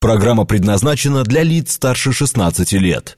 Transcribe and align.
Программа 0.00 0.46
предназначена 0.46 1.24
для 1.24 1.42
лиц 1.42 1.72
старше 1.72 2.14
16 2.14 2.72
лет. 2.72 3.16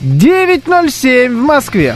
Девять 0.00 0.66
ноль 0.66 0.90
семь 0.90 1.34
в 1.34 1.42
Москве. 1.42 1.94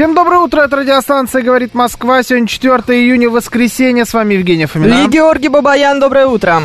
Всем 0.00 0.14
доброе 0.14 0.38
утро, 0.38 0.62
это 0.62 0.76
радиостанция 0.76 1.42
«Говорит 1.42 1.74
Москва». 1.74 2.22
Сегодня 2.22 2.46
4 2.48 2.72
июня, 2.98 3.28
воскресенье. 3.28 4.06
С 4.06 4.14
вами 4.14 4.32
Евгения 4.32 4.66
Фомина. 4.66 5.04
И 5.04 5.08
Георгий 5.08 5.48
Бабаян, 5.48 6.00
доброе 6.00 6.26
утро. 6.26 6.62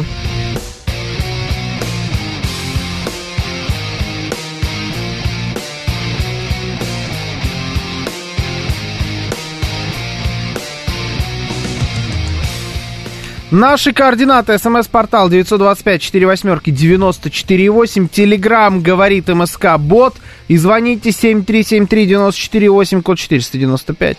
Наши 13.56 13.92
координаты. 13.94 14.58
СМС-портал 14.58 15.30
925-48-94-8. 15.30 18.10
Телеграмм 18.10 18.82
говорит 18.82 19.30
МСК 19.30 19.78
Бот. 19.80 20.16
И 20.50 20.58
звоните 20.58 21.12
7373-94-8, 21.12 23.02
код 23.02 23.18
495. 23.18 24.18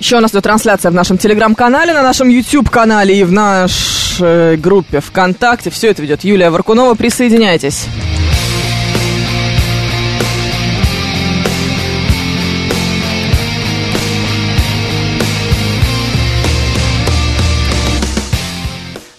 Еще 0.00 0.16
у 0.16 0.20
нас 0.20 0.30
идет 0.30 0.44
трансляция 0.44 0.90
в 0.90 0.94
нашем 0.94 1.18
телеграм-канале, 1.18 1.92
на 1.92 2.02
нашем 2.02 2.30
YouTube-канале 2.30 3.20
и 3.20 3.24
в 3.24 3.32
нашей 3.32 4.56
группе 4.56 5.00
ВКонтакте. 5.00 5.68
Все 5.68 5.90
это 5.90 6.00
ведет 6.00 6.24
Юлия 6.24 6.48
Варкунова. 6.48 6.94
Присоединяйтесь. 6.94 7.88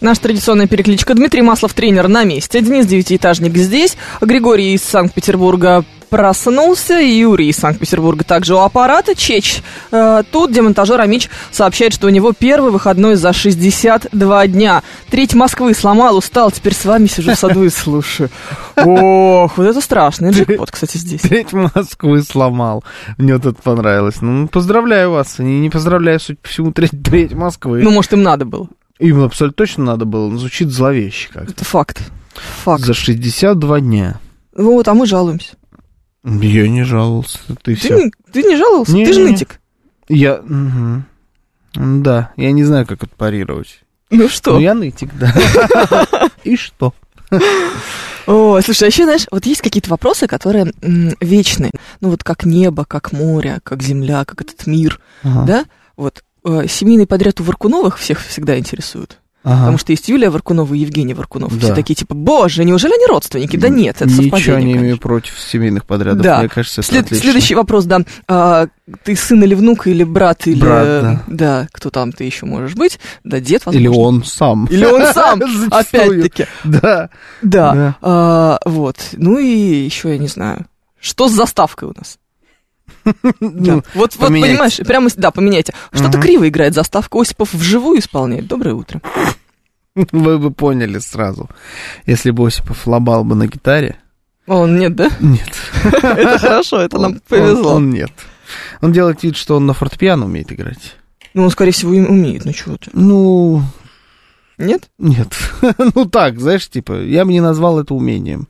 Наша 0.05 0.21
традиционная 0.21 0.67
перекличка. 0.67 1.15
Дмитрий 1.15 1.41
Маслов, 1.41 1.73
тренер, 1.73 2.07
на 2.09 2.25
месте. 2.25 2.61
Денис 2.61 2.85
Девятиэтажник 2.85 3.57
здесь. 3.57 3.97
Григорий 4.21 4.75
из 4.75 4.83
Санкт-Петербурга 4.83 5.83
проснулся. 6.11 6.99
Юрий 6.99 7.49
из 7.49 7.55
Санкт-Петербурга 7.55 8.23
также 8.23 8.53
у 8.53 8.59
аппарата. 8.59 9.15
Чеч. 9.15 9.63
Э, 9.91 10.21
тут 10.31 10.51
демонтажер 10.51 11.01
Амич 11.01 11.27
сообщает, 11.49 11.91
что 11.91 12.05
у 12.05 12.11
него 12.11 12.33
первый 12.33 12.69
выходной 12.69 13.15
за 13.15 13.33
62 13.33 14.45
дня. 14.45 14.83
Треть 15.09 15.33
Москвы 15.33 15.73
сломал, 15.73 16.17
устал. 16.17 16.51
Теперь 16.51 16.75
с 16.75 16.85
вами 16.85 17.07
сижу 17.07 17.31
в 17.31 17.39
саду 17.39 17.63
и 17.63 17.69
слушаю. 17.69 18.29
Ох, 18.75 19.57
вот 19.57 19.65
это 19.65 19.81
страшно. 19.81 20.29
Джекпот, 20.29 20.69
кстати, 20.69 20.97
здесь. 20.97 21.21
Треть 21.21 21.51
Москвы 21.51 22.21
сломал. 22.21 22.83
Мне 23.17 23.33
вот 23.33 23.47
это 23.47 23.59
понравилось. 23.59 24.21
Ну, 24.21 24.47
поздравляю 24.49 25.09
вас. 25.09 25.39
Не, 25.39 25.61
не 25.61 25.71
поздравляю, 25.71 26.19
суть 26.19 26.37
по 26.37 26.47
всему, 26.47 26.71
треть, 26.71 26.91
треть 27.03 27.33
Москвы. 27.33 27.81
Ну, 27.81 27.89
может, 27.89 28.13
им 28.13 28.21
надо 28.21 28.45
было. 28.45 28.69
Им 28.99 29.23
абсолютно 29.23 29.55
точно 29.55 29.83
надо 29.83 30.05
было, 30.05 30.35
звучит 30.37 30.69
зловеще 30.71 31.29
как 31.31 31.49
Это 31.49 31.65
факт. 31.65 32.01
Факт. 32.63 32.83
За 32.83 32.93
62 32.93 33.79
дня. 33.81 34.19
Вот, 34.55 34.87
а 34.87 34.93
мы 34.93 35.05
жалуемся. 35.05 35.55
Я 36.23 36.67
не 36.67 36.83
жаловался, 36.83 37.39
ты, 37.47 37.55
Ты, 37.63 37.75
все. 37.75 37.95
не, 37.97 38.11
ты 38.31 38.41
не 38.43 38.55
жаловался? 38.55 38.93
Не, 38.93 39.05
ты 39.05 39.13
же 39.13 39.21
не, 39.21 39.31
нытик. 39.31 39.59
Я... 40.09 40.41
мгм. 40.41 41.05
Да, 41.75 42.31
я 42.37 42.51
не 42.51 42.63
знаю, 42.63 42.85
как 42.87 43.03
это 43.03 43.13
парировать. 43.15 43.81
Ну 44.09 44.29
что? 44.29 44.53
Ну, 44.53 44.59
я 44.59 44.73
нытик, 44.73 45.11
да. 45.19 45.33
И 46.43 46.55
что? 46.55 46.93
О, 48.27 48.59
слушай, 48.61 48.83
а 48.85 48.87
еще, 48.87 49.03
знаешь, 49.03 49.27
вот 49.29 49.45
есть 49.45 49.61
какие-то 49.61 49.89
вопросы, 49.89 50.27
которые 50.27 50.73
м, 50.81 51.13
вечные. 51.19 51.71
Ну, 52.01 52.09
вот 52.09 52.23
как 52.23 52.45
небо, 52.45 52.85
как 52.85 53.11
море, 53.11 53.59
как 53.63 53.83
земля, 53.83 54.25
как 54.25 54.41
этот 54.41 54.65
мир, 54.67 54.99
Ага, 55.23 55.45
да? 55.45 55.65
Вот 55.95 56.23
э, 56.45 56.67
семейный 56.69 57.07
подряд 57.07 57.41
у 57.41 57.43
Варкуновых 57.43 57.97
всех 57.97 58.21
всегда 58.25 58.57
интересует. 58.57 59.19
ага. 59.43 59.59
Потому 59.59 59.77
что 59.77 59.91
есть 59.91 60.07
Юлия 60.09 60.29
Варкунова 60.29 60.73
и 60.73 60.79
Евгений 60.79 61.13
Варкунов. 61.13 61.53
Да. 61.53 61.59
Все 61.67 61.75
такие, 61.75 61.93
типа, 61.95 62.15
боже, 62.15 62.63
неужели 62.65 62.93
они 62.93 63.05
родственники? 63.07 63.57
Да 63.57 63.69
нет, 63.69 63.97
это 63.97 64.05
Ничего 64.09 64.23
совпадение, 64.37 64.57
не 64.65 64.71
имею 64.71 64.79
конечно. 64.79 65.01
против 65.01 65.39
семейных 65.39 65.85
подрядов. 65.85 66.21
Да. 66.23 66.39
Мне 66.39 66.49
кажется, 66.49 66.81
это 66.81 66.89
След- 66.89 67.05
отлично. 67.05 67.23
следующий 67.23 67.55
вопрос, 67.55 67.85
да. 67.85 67.99
А, 68.27 68.67
ты 69.03 69.15
сын 69.15 69.43
или 69.43 69.53
внук, 69.53 69.85
или 69.87 70.03
брат, 70.03 70.47
или... 70.47 70.59
Брат, 70.59 71.19
да. 71.27 71.67
кто 71.71 71.89
там 71.89 72.11
ты 72.11 72.23
еще 72.23 72.45
можешь 72.45 72.75
быть? 72.75 72.99
Да, 73.23 73.39
дед, 73.39 73.65
возможно. 73.65 73.79
Или 73.79 73.87
он 73.87 74.23
сам. 74.23 74.65
Или 74.65 74.85
он 74.85 75.01
сам, 75.13 75.41
опять-таки. 75.71 76.45
Да. 76.63 77.09
Да. 77.41 77.73
Да. 77.73 77.97
А, 78.01 78.59
вот. 78.65 78.97
Ну 79.13 79.37
и 79.37 79.45
еще, 79.85 80.09
я 80.09 80.17
не 80.17 80.27
знаю, 80.27 80.65
что 80.99 81.27
с 81.27 81.33
заставкой 81.33 81.89
у 81.89 81.93
нас? 81.95 82.17
Ну, 83.39 83.83
Вот, 83.93 84.15
понимаешь, 84.17 84.77
прямо, 84.77 85.09
да, 85.15 85.31
поменяйте. 85.31 85.73
Что-то 85.91 86.19
криво 86.19 86.47
играет 86.47 86.73
заставка. 86.73 87.19
Осипов 87.19 87.53
вживую 87.53 87.99
исполняет. 87.99 88.47
Доброе 88.47 88.73
утро. 88.75 89.01
Вы 89.95 90.39
бы 90.39 90.51
поняли 90.51 90.99
сразу. 90.99 91.49
Если 92.05 92.31
бы 92.31 92.47
Осипов 92.47 92.85
лобал 92.85 93.23
бы 93.23 93.35
на 93.35 93.47
гитаре. 93.47 93.97
Он 94.47 94.77
нет, 94.77 94.95
да? 94.95 95.09
Нет. 95.19 95.49
Это 95.83 96.37
хорошо, 96.37 96.81
это 96.81 96.99
нам 96.99 97.19
повезло. 97.27 97.75
Он, 97.75 97.89
нет. 97.89 98.11
Он 98.81 98.91
делает 98.91 99.23
вид, 99.23 99.35
что 99.35 99.55
он 99.55 99.65
на 99.65 99.73
фортепиано 99.73 100.25
умеет 100.25 100.51
играть. 100.51 100.95
Ну, 101.33 101.43
он, 101.43 101.49
скорее 101.49 101.71
всего, 101.71 101.91
умеет. 101.91 102.45
Ну, 102.45 102.53
чего 102.53 102.77
ты? 102.77 102.91
Ну, 102.93 103.63
Нет? 104.59 104.89
нет. 104.99 105.33
ну 105.95 106.05
так, 106.05 106.39
знаешь, 106.39 106.69
типа, 106.69 107.01
я 107.01 107.25
бы 107.25 107.31
не 107.31 107.41
назвал 107.41 107.79
это 107.79 107.95
умением. 107.95 108.47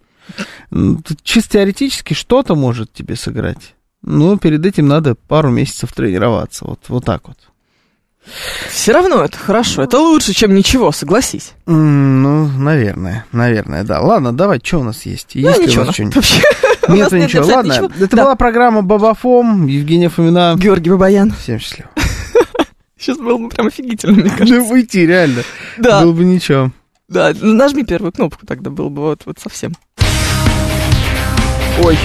Чисто 1.24 1.54
теоретически 1.54 2.14
что-то 2.14 2.56
может 2.56 2.92
тебе 2.92 3.16
сыграть. 3.16 3.76
Но 4.08 4.38
перед 4.38 4.66
этим 4.66 4.88
надо 4.88 5.16
пару 5.16 5.50
месяцев 5.50 5.92
тренироваться. 5.94 6.66
Вот, 6.66 6.80
вот 6.90 7.04
так 7.04 7.28
вот. 7.28 7.38
Все 8.70 8.92
равно 8.92 9.24
это 9.24 9.38
хорошо. 9.38 9.84
Это 9.84 10.00
лучше, 10.00 10.34
чем 10.34 10.54
ничего, 10.56 10.92
согласись. 10.92 11.54
Ну, 11.66 12.48
наверное, 12.48 13.26
наверное, 13.32 13.84
да. 13.84 14.02
Ладно, 14.02 14.32
давай, 14.32 14.60
что 14.64 14.80
у 14.80 14.84
нас 14.84 15.06
есть? 15.06 15.32
Ну, 15.36 15.42
Есть 15.42 15.60
ли 15.60 15.66
у 15.66 15.68
ничего. 15.68 15.84
вас 15.86 15.94
что-нибудь? 15.94 16.16
Вообще, 16.16 16.42
Нет 16.88 17.00
нас 17.00 17.12
нет 17.12 17.24
ничего. 17.24 17.46
Ладно, 17.46 17.72
ничего. 17.72 17.92
это 18.04 18.16
Да. 18.16 18.24
была 18.24 18.36
программа 18.36 18.82
Бабафом, 18.84 19.68
Евгения 19.68 20.10
Фомина. 20.10 20.56
Георгий 20.58 20.90
Бабаян. 20.92 21.32
Всем 21.32 21.60
счастливо. 21.60 21.90
Сейчас 22.98 23.18
было 23.18 23.38
бы 23.38 23.50
прям 23.50 23.68
офигительно, 23.68 24.14
мне 24.14 24.30
кажется. 24.30 24.56
Да 24.56 24.62
выйти, 24.64 24.98
реально. 24.98 25.44
Да, 25.78 26.02
Было 26.02 26.14
бы 26.14 26.26
ничего. 26.26 26.72
да. 27.08 27.32
Нажми 27.42 27.84
первую 27.84 28.12
кнопку, 28.12 28.46
тогда 28.48 28.70
было 28.72 28.90
бы 28.90 29.02
вот, 29.04 29.22
вот 29.26 29.38
совсем. 29.40 29.74
Ой. 31.84 31.98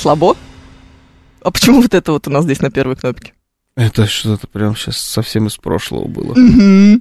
Слабо? 0.00 0.34
А 1.42 1.50
почему 1.50 1.82
вот 1.82 1.92
это 1.94 2.12
вот 2.12 2.26
у 2.26 2.30
нас 2.30 2.44
здесь 2.44 2.60
на 2.60 2.70
первой 2.70 2.96
кнопке? 2.96 3.34
Это 3.76 4.06
что-то 4.06 4.46
прям 4.46 4.74
сейчас 4.76 4.96
совсем 4.96 5.46
из 5.46 5.56
прошлого 5.56 6.06
было. 6.08 6.32
Угу. 6.32 7.00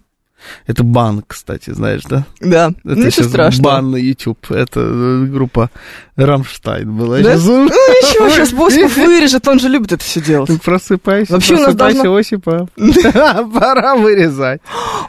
Это 0.67 0.83
бан, 0.83 1.23
кстати, 1.27 1.71
знаешь, 1.71 2.03
да? 2.09 2.25
Да, 2.39 2.67
Это 2.69 2.95
ну 2.95 3.09
сейчас 3.11 3.27
страшного. 3.27 3.71
бан 3.75 3.91
на 3.91 3.95
YouTube. 3.97 4.51
Это 4.51 4.79
э, 4.81 5.23
группа 5.25 5.69
Рамштайн 6.15 6.95
была. 6.95 7.19
Да? 7.19 7.33
Щас- 7.33 7.45
Ну 7.45 7.65
ничего, 7.65 8.29
сейчас 8.29 8.51
Босиков 8.53 8.95
вырежет, 8.97 9.47
он 9.47 9.59
же 9.59 9.67
любит 9.69 9.91
это 9.93 10.03
все 10.03 10.21
делать. 10.21 10.47
Ты 10.49 10.57
просыпайся, 10.59 11.33
Вообще 11.33 11.55
у 11.55 11.59
нас 11.59 11.75
просыпайся, 11.75 12.03
должно- 12.03 12.15
Осипа. 12.15 12.69
Пора 13.59 13.95
вырезать. 13.95 14.61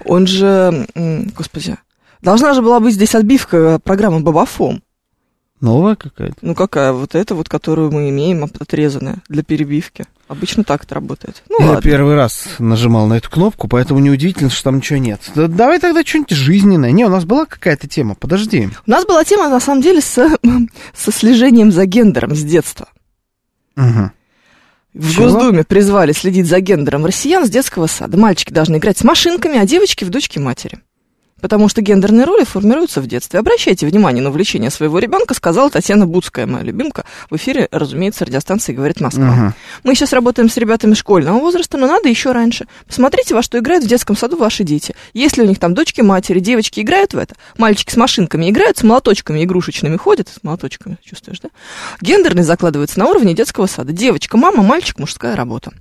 Он 0.04 0.26
же, 0.26 0.87
господи, 1.37 1.76
должна 2.22 2.54
же 2.54 2.62
была 2.62 2.78
быть 2.81 2.94
здесь 2.94 3.14
отбивка 3.14 3.56
э, 3.56 3.78
программы 3.78 4.20
Бабафом. 4.20 4.82
Новая 5.60 5.94
какая-то. 5.94 6.36
Ну 6.40 6.54
какая? 6.54 6.92
Вот 6.92 7.14
эта 7.14 7.34
вот, 7.34 7.48
которую 7.48 7.90
мы 7.90 8.08
имеем, 8.08 8.44
от- 8.44 8.60
отрезанная 8.60 9.18
для 9.28 9.42
перебивки. 9.42 10.06
Обычно 10.26 10.64
так 10.64 10.84
это 10.84 10.94
работает. 10.94 11.42
Ну 11.50 11.56
Я 11.60 11.66
ладно. 11.66 11.82
первый 11.82 12.14
раз 12.14 12.44
нажимал 12.58 13.06
на 13.08 13.14
эту 13.14 13.30
кнопку, 13.30 13.68
поэтому 13.68 14.00
неудивительно, 14.00 14.48
что 14.48 14.64
там 14.64 14.76
ничего 14.76 14.98
нет. 14.98 15.20
Да 15.34 15.48
давай 15.48 15.78
тогда 15.78 16.02
что-нибудь 16.04 16.30
жизненное. 16.30 16.92
Не, 16.92 17.04
у 17.04 17.08
нас 17.10 17.24
была 17.24 17.44
какая-то 17.46 17.88
тема, 17.88 18.14
подожди. 18.14 18.70
У 18.86 18.90
нас 18.90 19.04
была 19.04 19.22
тема, 19.24 19.48
на 19.48 19.60
самом 19.60 19.82
деле, 19.82 20.00
с, 20.00 20.38
со 20.94 21.12
слежением 21.12 21.72
за 21.72 21.84
гендером 21.84 22.34
с 22.34 22.42
детства. 22.42 22.88
Мгм. 23.76 24.12
В 24.94 25.12
Чего? 25.12 25.24
Госдуме 25.24 25.62
призвали 25.64 26.12
следить 26.12 26.46
за 26.46 26.60
гендером 26.60 27.06
россиян 27.06 27.46
с 27.46 27.50
детского 27.50 27.86
сада. 27.86 28.16
Мальчики 28.18 28.52
должны 28.52 28.76
играть 28.78 28.98
с 28.98 29.04
машинками, 29.04 29.58
а 29.58 29.64
девочки 29.66 30.04
в 30.04 30.10
дочке 30.10 30.40
матери. 30.40 30.80
Потому 31.40 31.69
что 31.69 31.82
гендерные 31.82 32.25
роли 32.25 32.44
формируются 32.44 33.00
в 33.00 33.06
детстве. 33.06 33.38
Обращайте 33.38 33.87
внимание 33.87 34.22
на 34.22 34.31
увлечение 34.31 34.70
своего 34.70 34.98
ребенка, 34.98 35.34
сказала 35.34 35.70
Татьяна 35.70 36.06
Буцкая, 36.06 36.46
моя 36.46 36.64
любимка. 36.64 37.04
В 37.31 37.37
эфире, 37.37 37.69
разумеется, 37.70 38.25
радиостанции 38.25 38.72
«Говорит 38.72 39.00
Москва». 39.00 39.25
Мгм. 39.25 39.54
Мы 39.84 39.94
сейчас 39.94 40.12
работаем 40.12 40.48
с 40.48 40.56
ребятами 40.56 40.94
школьного 40.94 41.38
возраста, 41.38 41.78
но 41.78 41.87
надо 41.87 42.08
еще 42.08 42.32
раньше. 42.32 42.66
Посмотрите, 42.87 43.34
во 43.34 43.42
что 43.42 43.58
играют 43.58 43.84
в 43.84 43.88
детском 43.88 44.16
саду 44.16 44.37
ваши 44.37 44.64
дети. 44.64 44.94
Если 45.14 45.42
у 45.42 45.46
них 45.46 45.58
там 45.58 45.75
дочки, 45.75 46.00
матери, 46.00 46.40
девочки 46.40 46.81
играют 46.81 47.14
в 47.14 47.19
это, 47.19 47.34
мальчики 47.58 47.92
с 47.92 47.96
машинками 47.96 48.50
играют, 48.50 48.78
с 48.78 48.82
молоточками 48.82 49.44
игрушечными 49.44 49.96
ходят, 49.96 50.28
с 50.28 50.42
молоточками, 50.42 50.98
чувствуешь, 51.04 51.40
да? 51.40 51.48
Гендерный 52.00 52.42
закладывается 52.42 52.98
на 52.98 53.06
уровне 53.06 53.34
детского 53.34 53.66
сада. 53.66 53.92
Девочка, 53.92 54.37
мама, 54.37 54.62
мальчик, 54.62 54.98
мужская 54.98 55.37
работа. 55.37 55.72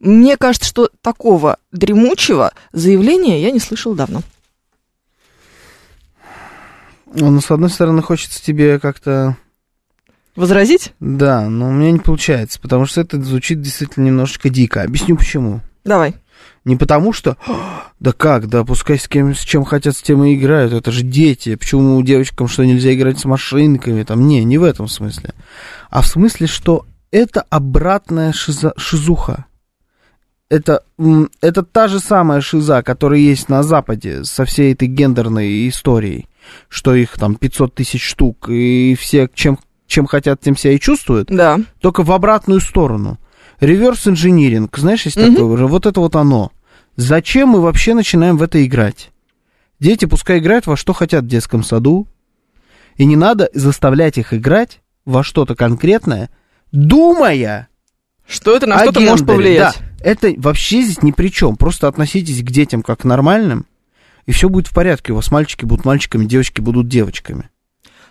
Мне 0.00 0.36
кажется, 0.36 0.68
что 0.68 0.90
такого 1.02 1.58
дремучего 1.72 2.52
заявления 2.72 3.42
я 3.42 3.50
не 3.50 3.58
слышала 3.58 3.96
давно. 3.96 4.22
Ну, 7.14 7.40
с 7.40 7.50
одной 7.50 7.70
стороны, 7.70 8.02
хочется 8.02 8.42
тебе 8.42 8.78
как-то... 8.78 9.36
Возразить? 10.36 10.92
Да, 11.00 11.48
но 11.48 11.68
у 11.68 11.72
меня 11.72 11.90
не 11.90 11.98
получается, 11.98 12.60
потому 12.60 12.86
что 12.86 13.00
это 13.00 13.20
звучит 13.20 13.60
действительно 13.60 14.04
немножечко 14.04 14.48
дико. 14.48 14.82
Объясню 14.82 15.16
почему. 15.16 15.60
Давай. 15.84 16.14
Не 16.64 16.76
потому 16.76 17.12
что, 17.12 17.36
«А, 17.46 17.88
да 17.98 18.12
как, 18.12 18.48
да 18.48 18.62
пускай 18.62 18.98
с 18.98 19.08
кем, 19.08 19.34
с 19.34 19.40
чем 19.40 19.64
хотят, 19.64 19.96
с 19.96 20.02
тем 20.02 20.22
и 20.24 20.34
играют, 20.34 20.72
это 20.72 20.92
же 20.92 21.02
дети, 21.02 21.54
почему 21.54 22.00
девочкам 22.02 22.46
что 22.46 22.64
нельзя 22.64 22.94
играть 22.94 23.18
с 23.18 23.24
машинками, 23.24 24.02
там, 24.02 24.26
не, 24.26 24.44
не 24.44 24.58
в 24.58 24.64
этом 24.64 24.86
смысле. 24.86 25.32
А 25.90 26.02
в 26.02 26.06
смысле, 26.06 26.46
что 26.46 26.84
это 27.10 27.40
обратная 27.48 28.32
шиза, 28.32 28.74
шизуха. 28.76 29.46
Это, 30.50 30.82
это 31.40 31.62
та 31.62 31.88
же 31.88 32.00
самая 32.00 32.40
шиза, 32.40 32.82
которая 32.82 33.20
есть 33.20 33.48
на 33.48 33.62
Западе 33.62 34.24
со 34.24 34.44
всей 34.44 34.72
этой 34.72 34.88
гендерной 34.88 35.68
историей, 35.68 36.26
что 36.68 36.94
их 36.94 37.12
там 37.18 37.34
500 37.36 37.74
тысяч 37.74 38.02
штук, 38.04 38.48
и 38.48 38.96
все 38.98 39.28
чем, 39.34 39.58
чем 39.86 40.06
хотят, 40.06 40.40
тем 40.40 40.56
себя 40.56 40.72
и 40.72 40.80
чувствуют, 40.80 41.28
Да. 41.28 41.58
только 41.80 42.02
в 42.02 42.12
обратную 42.12 42.60
сторону. 42.60 43.18
Реверс 43.60 44.06
инжиниринг, 44.06 44.76
знаешь, 44.78 45.04
есть 45.06 45.16
Мгм. 45.16 45.32
такое 45.34 45.46
уже, 45.46 45.66
вот 45.66 45.86
это 45.86 46.00
вот 46.00 46.14
оно. 46.16 46.52
Зачем 46.96 47.50
мы 47.50 47.60
вообще 47.60 47.94
начинаем 47.94 48.36
в 48.36 48.42
это 48.42 48.64
играть? 48.64 49.10
Дети 49.80 50.04
пускай 50.04 50.38
играют 50.38 50.66
во 50.66 50.76
что 50.76 50.92
хотят 50.92 51.24
в 51.24 51.28
детском 51.28 51.62
саду, 51.62 52.06
и 52.96 53.04
не 53.04 53.16
надо 53.16 53.48
заставлять 53.54 54.18
их 54.18 54.34
играть 54.34 54.80
во 55.04 55.22
что-то 55.22 55.54
конкретное, 55.54 56.30
думая 56.72 57.68
Что 58.26 58.54
это 58.56 58.66
на 58.66 58.78
что-то 58.80 59.00
может 59.00 59.26
повлиять? 59.26 59.78
Да, 59.78 60.04
это 60.04 60.34
вообще 60.36 60.82
здесь 60.82 61.02
ни 61.02 61.12
при 61.12 61.28
чем. 61.28 61.56
Просто 61.56 61.88
относитесь 61.88 62.42
к 62.42 62.50
детям 62.50 62.82
как 62.82 63.00
к 63.00 63.04
нормальным, 63.04 63.66
и 64.28 64.32
все 64.32 64.50
будет 64.50 64.66
в 64.66 64.74
порядке. 64.74 65.12
У 65.12 65.16
вас 65.16 65.30
мальчики 65.30 65.64
будут 65.64 65.86
мальчиками, 65.86 66.26
девочки 66.26 66.60
будут 66.60 66.86
девочками. 66.86 67.48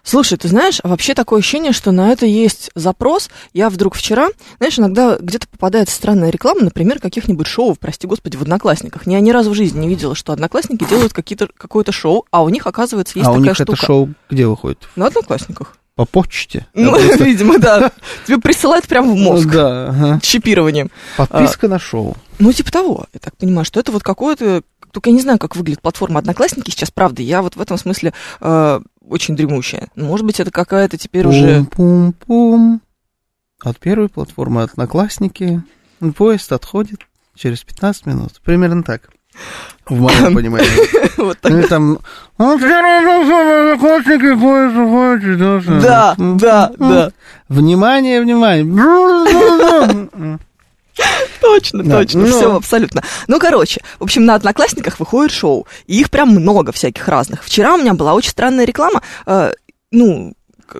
Слушай, 0.01 0.39
ты 0.39 0.47
знаешь, 0.47 0.79
вообще 0.83 1.13
такое 1.13 1.39
ощущение, 1.41 1.73
что 1.73 1.91
на 1.91 2.09
это 2.09 2.25
есть 2.25 2.71
запрос. 2.73 3.29
Я 3.53 3.69
вдруг 3.69 3.93
вчера, 3.93 4.29
знаешь, 4.57 4.79
иногда 4.79 5.17
где-то 5.19 5.47
попадает 5.47 5.89
странная 5.89 6.31
реклама, 6.31 6.61
например, 6.61 6.99
каких-нибудь 6.99 7.45
шоу, 7.45 7.75
прости 7.79 8.07
господи, 8.07 8.35
в 8.35 8.41
Одноклассниках. 8.41 9.05
Я 9.05 9.19
ни 9.19 9.29
разу 9.29 9.51
в 9.51 9.53
жизни 9.53 9.81
не 9.81 9.89
видела, 9.89 10.15
что 10.15 10.33
Одноклассники 10.33 10.89
делают 10.89 11.13
какие-то, 11.13 11.49
какое-то 11.55 11.91
шоу, 11.91 12.25
а 12.31 12.41
у 12.41 12.49
них, 12.49 12.65
оказывается, 12.65 13.19
есть 13.19 13.27
а 13.27 13.31
у 13.31 13.35
такая 13.35 13.49
них 13.49 13.55
штука. 13.55 13.73
это 13.73 13.85
шоу 13.85 14.09
где 14.31 14.47
выходит? 14.47 14.89
На 14.95 15.07
Одноклассниках. 15.07 15.77
По 15.97 16.05
почте? 16.05 16.67
Ну, 16.73 16.91
просто- 16.91 17.23
видимо, 17.25 17.59
да. 17.59 17.91
Тебе 18.25 18.39
присылают 18.39 18.87
прямо 18.87 19.11
в 19.13 19.17
мозг. 19.17 19.47
Да, 19.49 19.89
ага. 19.89 20.19
Чипированием. 20.21 20.89
Подписка 21.17 21.67
на 21.67 21.79
шоу. 21.79 22.15
Ну, 22.39 22.53
типа 22.53 22.71
того, 22.71 23.05
я 23.13 23.19
так 23.19 23.35
понимаю, 23.35 23.65
что 23.65 23.79
это 23.79 23.91
вот 23.91 24.03
какое-то... 24.03 24.61
Только 24.91 25.09
я 25.09 25.15
не 25.15 25.21
знаю, 25.21 25.39
как 25.39 25.55
выглядит 25.55 25.81
платформа 25.81 26.19
Одноклассники 26.19 26.71
сейчас, 26.71 26.91
правда. 26.91 27.21
Я 27.21 27.41
вот 27.41 27.55
в 27.55 27.61
этом 27.61 27.77
смысле 27.77 28.13
э, 28.41 28.79
очень 29.07 29.35
дремущая. 29.35 29.87
Ну, 29.95 30.05
Может 30.05 30.25
быть, 30.25 30.39
это 30.39 30.51
какая-то 30.51 30.97
теперь 30.97 31.27
уже... 31.27 31.65
Пум-пум-пум. 31.71 32.81
От 33.63 33.79
первой 33.79 34.09
платформы 34.09 34.63
Одноклассники 34.63 35.61
поезд 36.15 36.51
отходит 36.51 37.01
через 37.35 37.63
15 37.63 38.05
минут. 38.05 38.41
Примерно 38.43 38.83
так. 38.83 39.09
В 39.85 39.99
моем 39.99 40.33
понимании. 40.35 41.17
вот 41.17 41.39
так. 41.39 41.51
Ну 41.51 41.63
там... 41.63 41.99
«От 42.37 42.59
первой 42.59 43.03
платформы 43.03 43.71
Одноклассники 43.71 44.39
поезд 44.39 44.75
уходит 44.77 45.21
через 45.21 45.37
15 45.37 45.69
минут». 45.69 45.83
Да, 45.83 46.15
да, 46.17 46.71
да. 46.77 47.11
Внимание, 47.49 48.21
внимание. 48.21 48.65
Точно, 51.41 51.83
Да, 51.83 51.99
точно, 51.99 52.25
все 52.25 52.55
абсолютно. 52.55 53.03
Ну, 53.27 53.39
короче, 53.39 53.81
в 53.99 54.03
общем, 54.03 54.25
на 54.25 54.35
Одноклассниках 54.35 54.99
выходит 54.99 55.31
шоу, 55.31 55.67
и 55.85 55.99
их 55.99 56.09
прям 56.09 56.29
много 56.29 56.71
всяких 56.71 57.07
разных. 57.07 57.43
Вчера 57.43 57.75
у 57.75 57.77
меня 57.77 57.93
была 57.93 58.13
очень 58.13 58.31
странная 58.31 58.65
реклама, 58.65 59.01
э, 59.25 59.53
ну, 59.91 60.33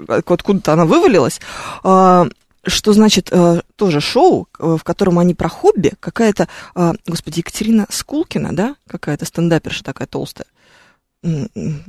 откуда-то 0.08 0.74
она 0.74 0.86
вывалилась, 0.86 1.40
э, 1.84 2.25
что 2.66 2.94
значит 2.94 3.30
э, 3.31 3.62
тоже 3.75 4.02
шоу, 4.02 4.48
э, 4.60 4.78
в 4.80 4.84
котором 4.84 5.19
они 5.19 5.34
про 5.34 5.50
хобби, 5.50 5.94
какая-то, 6.00 6.48
э, 6.75 6.94
господи, 7.08 7.40
Екатерина 7.40 7.86
Скулкина, 7.90 8.56
да, 8.56 8.75
какая-то 8.88 9.25
стендаперша 9.25 9.84
такая 9.84 10.08
толстая, 10.08 10.48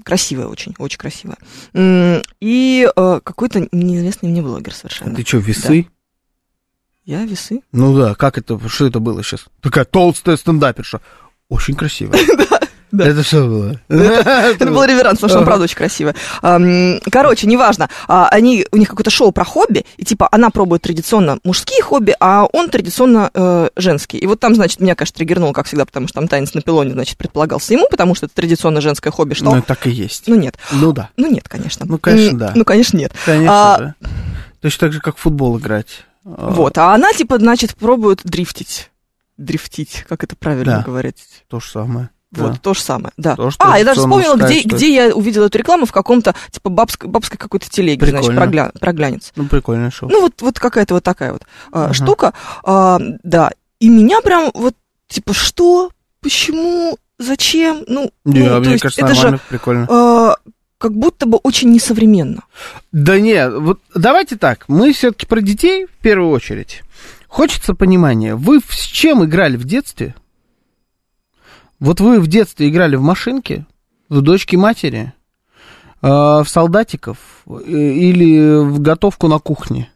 красивая 0.04 0.46
очень, 0.46 0.74
очень 0.78 0.98
красивая, 0.98 1.36
и 2.40 2.88
э, 2.94 3.20
какой-то 3.22 3.68
неизвестный 3.72 4.30
мне 4.30 4.42
блогер 4.42 4.74
совершенно. 4.74 5.14
Ты 5.14 5.22
что, 5.26 5.38
весы? 5.38 5.88
Я 7.08 7.24
весы. 7.24 7.62
Ну 7.72 7.98
да, 7.98 8.14
как 8.14 8.36
это, 8.36 8.60
что 8.68 8.86
это 8.86 9.00
было 9.00 9.22
сейчас? 9.22 9.46
Такая 9.62 9.86
толстая 9.86 10.36
стендаперша. 10.36 11.00
Очень 11.48 11.74
красивая. 11.74 12.20
да. 12.92 13.08
Это 13.08 13.22
что 13.22 13.46
было? 13.46 13.80
Это 13.88 14.66
был 14.66 14.84
реверанс, 14.84 15.14
потому 15.16 15.30
что 15.30 15.38
она, 15.38 15.46
правда, 15.46 15.64
очень 15.64 15.76
красивая. 15.78 16.14
Ам, 16.42 17.00
Короче, 17.10 17.46
неважно. 17.46 17.88
А, 18.08 18.28
Они, 18.28 18.66
у 18.72 18.76
них 18.76 18.90
какое-то 18.90 19.08
шоу 19.08 19.32
про 19.32 19.46
хобби, 19.46 19.86
и 19.96 20.04
типа 20.04 20.28
она 20.30 20.50
пробует 20.50 20.82
традиционно 20.82 21.38
мужские 21.44 21.82
хобби, 21.82 22.14
а 22.20 22.44
он 22.52 22.68
традиционно 22.68 23.30
э, 23.32 23.70
женские. 23.76 24.20
И 24.20 24.26
вот 24.26 24.38
там, 24.40 24.54
значит, 24.54 24.78
меня, 24.80 24.94
конечно, 24.94 25.16
триггернуло, 25.16 25.54
как 25.54 25.64
всегда, 25.64 25.86
потому 25.86 26.08
что 26.08 26.16
там 26.20 26.28
танец 26.28 26.52
на 26.52 26.60
пилоне, 26.60 26.92
значит, 26.92 27.16
предполагался 27.16 27.72
ему, 27.72 27.86
потому 27.90 28.16
что 28.16 28.26
это 28.26 28.34
традиционно 28.34 28.82
женское 28.82 29.10
хобби, 29.10 29.32
что... 29.32 29.46
Ну, 29.46 29.62
так 29.62 29.86
и 29.86 29.90
есть. 29.90 30.24
Ну, 30.26 30.34
нет. 30.34 30.58
Ну 30.72 30.92
да, 30.92 31.08
Ну, 31.16 31.30
нет, 31.32 31.48
конечно. 31.48 31.86
Ну, 31.88 31.96
конечно, 31.96 32.38
да. 32.38 32.52
Ну, 32.54 32.66
конечно, 32.66 32.98
нет. 32.98 33.14
конечно, 33.24 33.74
А- 33.74 33.78
да. 33.78 33.94
Точно 34.60 34.88
так 34.88 34.92
же, 34.92 35.00
как 35.00 35.16
в 35.16 35.20
футбол 35.20 35.58
играть. 35.58 36.04
А, 36.36 36.50
Вот. 36.50 36.76
А 36.78 36.94
она, 36.94 37.12
типа, 37.12 37.38
значит, 37.38 37.74
пробует 37.76 38.20
дрифтить. 38.24 38.90
Дрифтить, 39.36 40.04
как 40.08 40.24
это 40.24 40.36
правильно 40.36 40.78
Да. 40.78 40.82
говорить? 40.82 41.22
То 41.48 41.60
же 41.60 41.68
самое. 41.70 42.10
Вот, 42.30 42.52
Да. 42.52 42.58
то 42.58 42.74
же 42.74 42.80
самое, 42.82 43.12
да. 43.16 43.36
То, 43.36 43.50
что 43.50 43.64
а, 43.72 43.78
я 43.78 43.84
даже 43.86 44.00
вспомнила, 44.00 44.36
где, 44.36 44.60
что 44.60 44.68
где 44.68 44.94
я 44.94 45.14
увидела 45.16 45.46
эту 45.46 45.56
рекламу 45.56 45.86
в 45.86 45.92
каком-то, 45.92 46.34
типа, 46.50 46.68
бабской, 46.68 47.08
бабской 47.08 47.38
какой-то 47.38 47.70
телеге, 47.70 48.04
значит, 48.04 48.26
Прикольно. 48.26 48.40
прогля... 48.40 48.72
проглянец. 48.78 49.32
Ну, 49.34 49.46
прикольное 49.46 49.90
шоу. 49.90 50.10
Ну, 50.10 50.20
вот, 50.20 50.42
вот 50.42 50.58
какая-то 50.58 50.92
вот 50.94 51.04
такая 51.04 51.32
вот 51.32 51.44
Ага. 51.72 51.94
штука. 51.94 52.34
А, 52.64 52.98
да. 53.22 53.52
И 53.80 53.88
меня 53.88 54.20
прям 54.20 54.50
вот, 54.52 54.74
типа, 55.06 55.32
что? 55.32 55.90
Почему? 56.20 56.98
Зачем? 57.18 57.84
Ну, 57.86 58.10
Не, 58.26 58.40
ну, 58.40 58.46
а 58.46 58.54
то 58.56 58.60
мне 58.60 58.70
есть 58.72 58.82
кажется, 58.82 59.04
это 59.06 59.14
же 59.14 59.40
прикольно. 59.48 59.86
а, 59.88 60.36
как 60.78 60.92
будто 60.94 61.26
бы 61.26 61.38
очень 61.38 61.70
несовременно. 61.72 62.44
Да 62.92 63.18
нет, 63.18 63.52
вот 63.52 63.80
давайте 63.94 64.36
так, 64.36 64.68
мы 64.68 64.92
все-таки 64.92 65.26
про 65.26 65.40
детей 65.40 65.86
в 65.86 66.02
первую 66.02 66.30
очередь. 66.30 66.82
Хочется 67.26 67.74
понимания, 67.74 68.34
вы 68.34 68.60
с 68.60 68.80
чем 68.80 69.24
играли 69.24 69.56
в 69.56 69.64
детстве? 69.64 70.14
Вот 71.80 72.00
вы 72.00 72.20
в 72.20 72.26
детстве 72.26 72.68
играли 72.68 72.96
в 72.96 73.02
машинки, 73.02 73.66
в 74.08 74.22
дочки 74.22 74.56
матери, 74.56 75.12
э, 76.00 76.06
в 76.08 76.46
солдатиков 76.46 77.18
э, 77.46 77.70
или 77.70 78.58
в 78.64 78.80
готовку 78.80 79.28
на 79.28 79.38
кухне. 79.38 79.90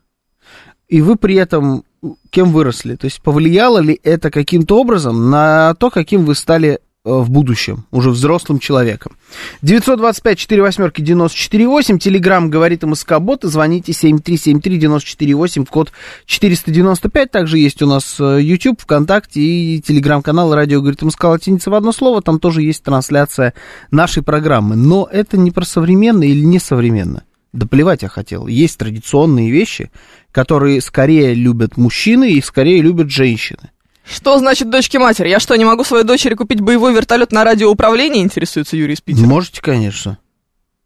И 0.88 1.00
вы 1.00 1.16
при 1.16 1.36
этом 1.36 1.84
кем 2.30 2.52
выросли? 2.52 2.96
То 2.96 3.06
есть 3.06 3.22
повлияло 3.22 3.78
ли 3.78 3.98
это 4.02 4.30
каким-то 4.30 4.78
образом 4.78 5.30
на 5.30 5.74
то, 5.74 5.90
каким 5.90 6.24
вы 6.24 6.34
стали 6.34 6.80
в 7.04 7.30
будущем, 7.30 7.84
уже 7.90 8.10
взрослым 8.10 8.60
человеком? 8.60 9.16
925-48-94-8, 9.62 11.98
телеграмм 11.98 12.50
говорит 12.50 12.84
МСК-бот, 12.84 13.40
звоните 13.42 13.90
7373-94-8, 13.92 15.66
код 15.66 15.92
495, 16.26 17.30
также 17.30 17.58
есть 17.58 17.82
у 17.82 17.86
нас 17.86 18.16
э, 18.20 18.40
YouTube, 18.40 18.80
ВКонтакте 18.80 19.40
и 19.40 19.80
телеграм-канал 19.80 20.54
«Радио 20.54 20.80
говорит 20.80 21.02
МСК» 21.02 21.24
латиница 21.24 21.70
в 21.70 21.74
одно 21.74 21.90
слово, 21.92 22.22
там 22.22 22.38
тоже 22.38 22.62
есть 22.62 22.84
трансляция 22.84 23.54
нашей 23.90 24.22
программы, 24.22 24.76
но 24.76 25.08
это 25.10 25.36
не 25.36 25.50
про 25.50 25.64
современно 25.64 26.22
или 26.22 26.44
несовременно. 26.44 27.24
Да 27.52 27.66
плевать 27.66 28.02
я 28.02 28.08
хотел. 28.08 28.46
Есть 28.46 28.78
традиционные 28.78 29.50
вещи, 29.50 29.90
которые 30.30 30.80
скорее 30.80 31.34
любят 31.34 31.76
мужчины 31.76 32.30
и 32.32 32.40
скорее 32.40 32.80
любят 32.80 33.10
женщины. 33.10 33.71
Что 34.04 34.38
значит 34.38 34.70
дочки 34.70 34.96
матери? 34.96 35.28
Я 35.28 35.40
что, 35.40 35.54
не 35.56 35.64
могу 35.64 35.84
своей 35.84 36.04
дочери 36.04 36.34
купить 36.34 36.60
боевой 36.60 36.94
вертолет 36.94 37.32
на 37.32 37.44
радиоуправлении, 37.44 38.22
интересуется 38.22 38.76
Юрий 38.76 38.94
из 38.94 39.00
Питера? 39.00 39.26
Можете, 39.26 39.60
конечно. 39.60 40.18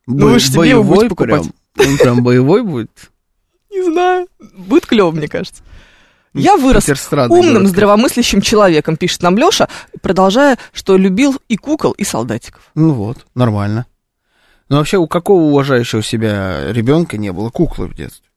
Ну, 0.06 0.28
вы 0.28 0.38
ж 0.38 0.44
себе 0.44 0.70
его 0.70 0.82
будете 0.82 1.08
покупать. 1.08 1.50
прям, 1.74 1.88
он 1.88 1.98
прям 1.98 2.22
боевой 2.22 2.62
будет. 2.62 3.10
Не 3.70 3.82
знаю. 3.82 4.28
Будет 4.56 4.86
клево, 4.86 5.10
мне 5.10 5.28
кажется. 5.28 5.62
Я 6.32 6.56
вырос 6.56 6.86
умным, 7.30 7.66
здравомыслящим 7.66 8.42
человеком, 8.42 8.96
пишет 8.96 9.22
нам 9.22 9.38
Леша, 9.38 9.68
продолжая, 10.02 10.58
что 10.72 10.96
любил 10.98 11.40
и 11.48 11.56
кукол, 11.56 11.92
и 11.92 12.04
солдатиков. 12.04 12.70
Ну 12.74 12.92
вот, 12.92 13.26
нормально. 13.34 13.86
Но 14.68 14.78
вообще 14.78 14.98
у 14.98 15.06
какого 15.06 15.44
уважающего 15.44 16.02
себя 16.02 16.72
ребенка 16.72 17.16
не 17.16 17.32
было 17.32 17.50
куклы 17.50 17.86
в 17.86 17.94
детстве? 17.94 18.28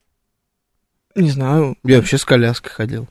Не 1.16 1.32
знаю. 1.32 1.76
Я 1.84 1.98
вообще 1.98 2.18
с 2.18 2.24
коляской 2.24 2.72
ходил. 2.72 3.08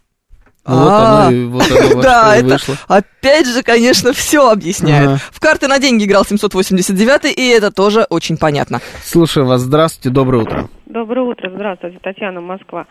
А, 0.69 0.75
вот 0.75 0.93
оно 0.93 1.31
и, 1.31 1.45
вот 1.47 1.71
оно 1.71 1.97
во 1.97 2.03
да, 2.03 2.37
это 2.37 2.59
опять 2.89 3.47
же, 3.47 3.63
конечно, 3.63 4.13
все 4.13 4.51
объясняет. 4.51 5.21
В 5.33 5.41
карты 5.41 5.67
на 5.67 5.79
деньги 5.79 6.05
играл 6.05 6.25
789, 6.25 7.37
и 7.37 7.49
это 7.49 7.71
тоже 7.71 8.07
очень 8.11 8.37
понятно. 8.37 8.81
Слушаю 9.03 9.47
вас, 9.47 9.63
здравствуйте, 9.63 10.11
доброе 10.11 10.43
утро. 10.43 10.69
Доброе 10.87 11.23
утро, 11.23 11.51
здравствуйте, 11.55 11.99
Татьяна, 12.03 12.41
Москва. 12.41 12.87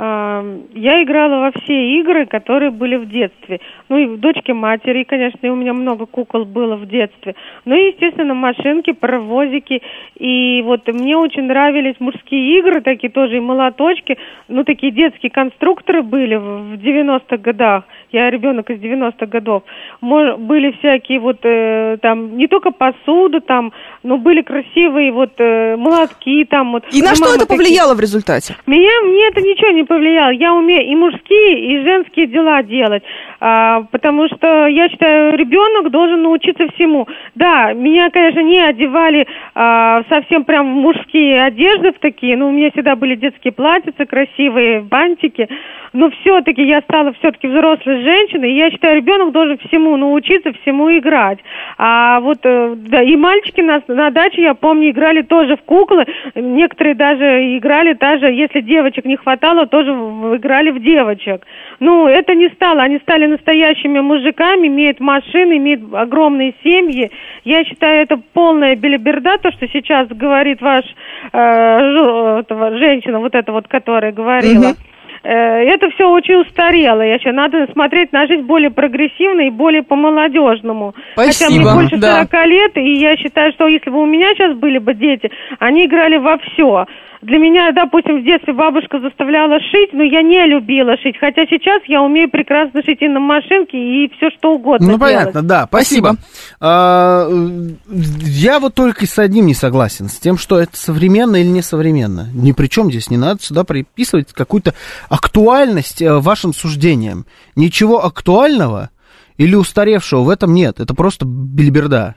Я 0.00 1.02
играла 1.02 1.40
во 1.40 1.52
все 1.60 2.00
игры, 2.00 2.26
которые 2.26 2.70
были 2.70 2.96
в 2.96 3.08
детстве. 3.08 3.60
Ну 3.88 3.98
и 3.98 4.06
в 4.06 4.18
дочке 4.18 4.54
матери, 4.54 5.04
конечно, 5.04 5.46
и 5.46 5.50
у 5.50 5.56
меня 5.56 5.72
много 5.72 6.06
кукол 6.06 6.44
было 6.44 6.76
в 6.76 6.86
детстве. 6.86 7.34
Ну 7.64 7.74
и, 7.74 7.88
естественно, 7.88 8.34
машинки, 8.34 8.92
паровозики. 8.92 9.82
И 10.18 10.62
вот 10.64 10.86
мне 10.88 11.16
очень 11.16 11.44
нравились 11.44 11.96
мужские 11.98 12.58
игры, 12.60 12.80
такие 12.80 13.10
тоже, 13.10 13.36
и 13.36 13.40
молоточки. 13.40 14.16
Ну, 14.48 14.64
такие 14.64 14.92
детские 14.92 15.30
конструкторы 15.30 16.02
были 16.02 16.36
в 16.36 16.60
в 16.60 16.74
90-х 16.74 17.36
годах. 17.38 17.84
Я 18.12 18.30
ребенок 18.30 18.70
из 18.70 18.80
90-х 18.80 19.26
годов. 19.26 19.62
Были 20.00 20.72
всякие 20.78 21.20
вот 21.20 21.38
э, 21.42 21.98
там, 22.02 22.36
не 22.36 22.48
только 22.48 22.70
посуду 22.70 23.40
там, 23.40 23.72
но 24.02 24.18
были 24.18 24.42
красивые 24.42 25.12
вот 25.12 25.32
э, 25.38 25.76
молотки 25.76 26.44
там 26.44 26.72
вот. 26.72 26.84
И 26.92 27.02
на 27.02 27.14
что 27.14 27.34
это 27.34 27.46
такие- 27.46 27.58
повлияло 27.58 27.94
в 27.94 28.00
результате? 28.00 28.56
меня, 28.66 28.90
мне 29.02 29.28
это 29.28 29.40
ничего 29.40 29.70
не 29.70 29.84
повлияло. 29.90 30.30
Я 30.30 30.54
умею 30.54 30.86
и 30.86 30.94
мужские, 30.94 31.58
и 31.66 31.82
женские 31.82 32.28
дела 32.28 32.62
делать. 32.62 33.02
А, 33.40 33.82
потому 33.90 34.28
что 34.28 34.68
я 34.68 34.88
считаю, 34.88 35.36
ребенок 35.36 35.90
должен 35.90 36.22
научиться 36.22 36.68
всему. 36.74 37.08
Да, 37.34 37.72
меня, 37.72 38.08
конечно, 38.10 38.40
не 38.40 38.60
одевали 38.60 39.26
а, 39.56 40.02
совсем 40.08 40.44
прям 40.44 40.74
в 40.74 40.76
мужские 40.76 41.42
одежды 41.42 41.90
в 41.92 41.98
такие. 41.98 42.36
Ну, 42.36 42.50
у 42.50 42.52
меня 42.52 42.70
всегда 42.70 42.94
были 42.94 43.16
детские 43.16 43.52
платьица, 43.52 44.06
красивые 44.06 44.82
бантики. 44.82 45.48
Но 45.92 46.10
все-таки 46.10 46.62
я 46.62 46.80
стала 46.82 47.12
все-таки 47.14 47.48
взрослой 47.48 48.02
женщиной. 48.02 48.52
И 48.52 48.56
я 48.56 48.70
считаю, 48.70 48.96
ребенок 48.96 49.32
должен 49.32 49.58
всему 49.58 49.96
научиться, 49.96 50.52
всему 50.62 50.90
играть. 50.96 51.38
А 51.78 52.20
вот, 52.20 52.38
э, 52.44 52.74
да, 52.76 53.02
и 53.02 53.16
мальчики 53.16 53.60
на, 53.60 53.82
на 53.88 54.10
даче, 54.10 54.42
я 54.42 54.54
помню, 54.54 54.90
играли 54.90 55.22
тоже 55.22 55.56
в 55.56 55.62
куклы. 55.62 56.06
Некоторые 56.34 56.94
даже 56.94 57.56
играли 57.56 57.94
даже, 57.94 58.26
если 58.26 58.60
девочек 58.60 59.04
не 59.04 59.16
хватало, 59.16 59.66
тоже 59.66 59.90
играли 59.90 60.70
в 60.70 60.80
девочек. 60.80 61.44
Ну, 61.80 62.06
это 62.06 62.34
не 62.34 62.48
стало. 62.50 62.82
Они 62.82 62.98
стали 62.98 63.26
настоящими 63.26 64.00
мужиками, 64.00 64.68
имеют 64.68 65.00
машины, 65.00 65.56
имеют 65.56 65.82
огромные 65.92 66.54
семьи. 66.62 67.10
Я 67.44 67.64
считаю, 67.64 68.02
это 68.02 68.20
полная 68.32 68.76
белиберда, 68.76 69.38
то, 69.38 69.50
что 69.50 69.66
сейчас 69.68 70.06
говорит 70.08 70.60
ваш 70.60 70.84
э, 71.32 72.40
этого, 72.40 72.78
женщина, 72.78 73.18
вот 73.18 73.34
эта 73.34 73.50
вот, 73.50 73.66
которая 73.66 74.12
говорила. 74.12 74.68
Мгм. 74.68 74.89
Э, 75.22 75.30
Это 75.30 75.90
все 75.90 76.08
очень 76.08 76.36
устарело. 76.36 77.02
Я 77.02 77.18
считаю, 77.18 77.36
надо 77.36 77.66
смотреть 77.72 78.12
на 78.12 78.26
жизнь 78.26 78.42
более 78.42 78.70
прогрессивно 78.70 79.42
и 79.42 79.50
более 79.50 79.82
по-молодежному. 79.82 80.94
Хотя 81.16 81.32
Спасибо, 81.32 81.72
мне 81.72 81.82
больше 81.82 81.96
да. 81.98 82.26
40 82.30 82.46
лет, 82.46 82.76
и 82.76 82.92
я 82.98 83.16
считаю, 83.16 83.52
что 83.52 83.68
если 83.68 83.90
бы 83.90 84.02
у 84.02 84.06
меня 84.06 84.28
сейчас 84.34 84.56
были 84.56 84.78
бы 84.78 84.94
дети, 84.94 85.30
они 85.58 85.86
играли 85.86 86.16
во 86.16 86.38
все. 86.38 86.86
Для 87.22 87.36
меня, 87.36 87.70
допустим, 87.72 88.22
в 88.22 88.24
детстве 88.24 88.54
бабушка 88.54 88.98
заставляла 88.98 89.60
шить, 89.60 89.92
но 89.92 90.02
я 90.02 90.22
не 90.22 90.46
любила 90.46 90.96
шить. 90.96 91.16
Хотя 91.20 91.44
сейчас 91.44 91.82
я 91.86 92.00
умею 92.02 92.30
прекрасно 92.30 92.82
шить 92.82 93.02
и 93.02 93.08
на 93.08 93.20
машинке, 93.20 93.76
и 93.76 94.10
все 94.16 94.30
что 94.38 94.54
угодно 94.54 94.92
Ну, 94.92 94.98
делать. 94.98 95.14
понятно, 95.14 95.42
да, 95.42 95.66
спасибо. 95.66 96.16
А, 96.60 97.26
э, 97.28 97.68
я 97.90 98.58
вот 98.58 98.74
только 98.74 99.06
с 99.06 99.18
одним 99.18 99.46
не 99.46 99.54
согласен, 99.54 100.08
с 100.08 100.18
тем, 100.18 100.38
что 100.38 100.58
это 100.58 100.74
современно 100.78 101.36
или 101.36 101.48
не 101.48 101.60
современно. 101.60 102.28
Ни 102.32 102.52
при 102.52 102.68
чем 102.68 102.90
здесь, 102.90 103.10
не 103.10 103.18
надо 103.18 103.42
сюда 103.42 103.64
приписывать 103.64 104.32
какую-то 104.32 104.72
актуальность 105.10 106.00
э, 106.00 106.18
вашим 106.20 106.54
суждениям. 106.54 107.26
Ничего 107.54 108.02
актуального 108.02 108.88
или 109.36 109.54
устаревшего 109.54 110.22
в 110.22 110.30
этом 110.30 110.54
нет, 110.54 110.80
это 110.80 110.94
просто 110.94 111.26
бельберда. 111.26 112.14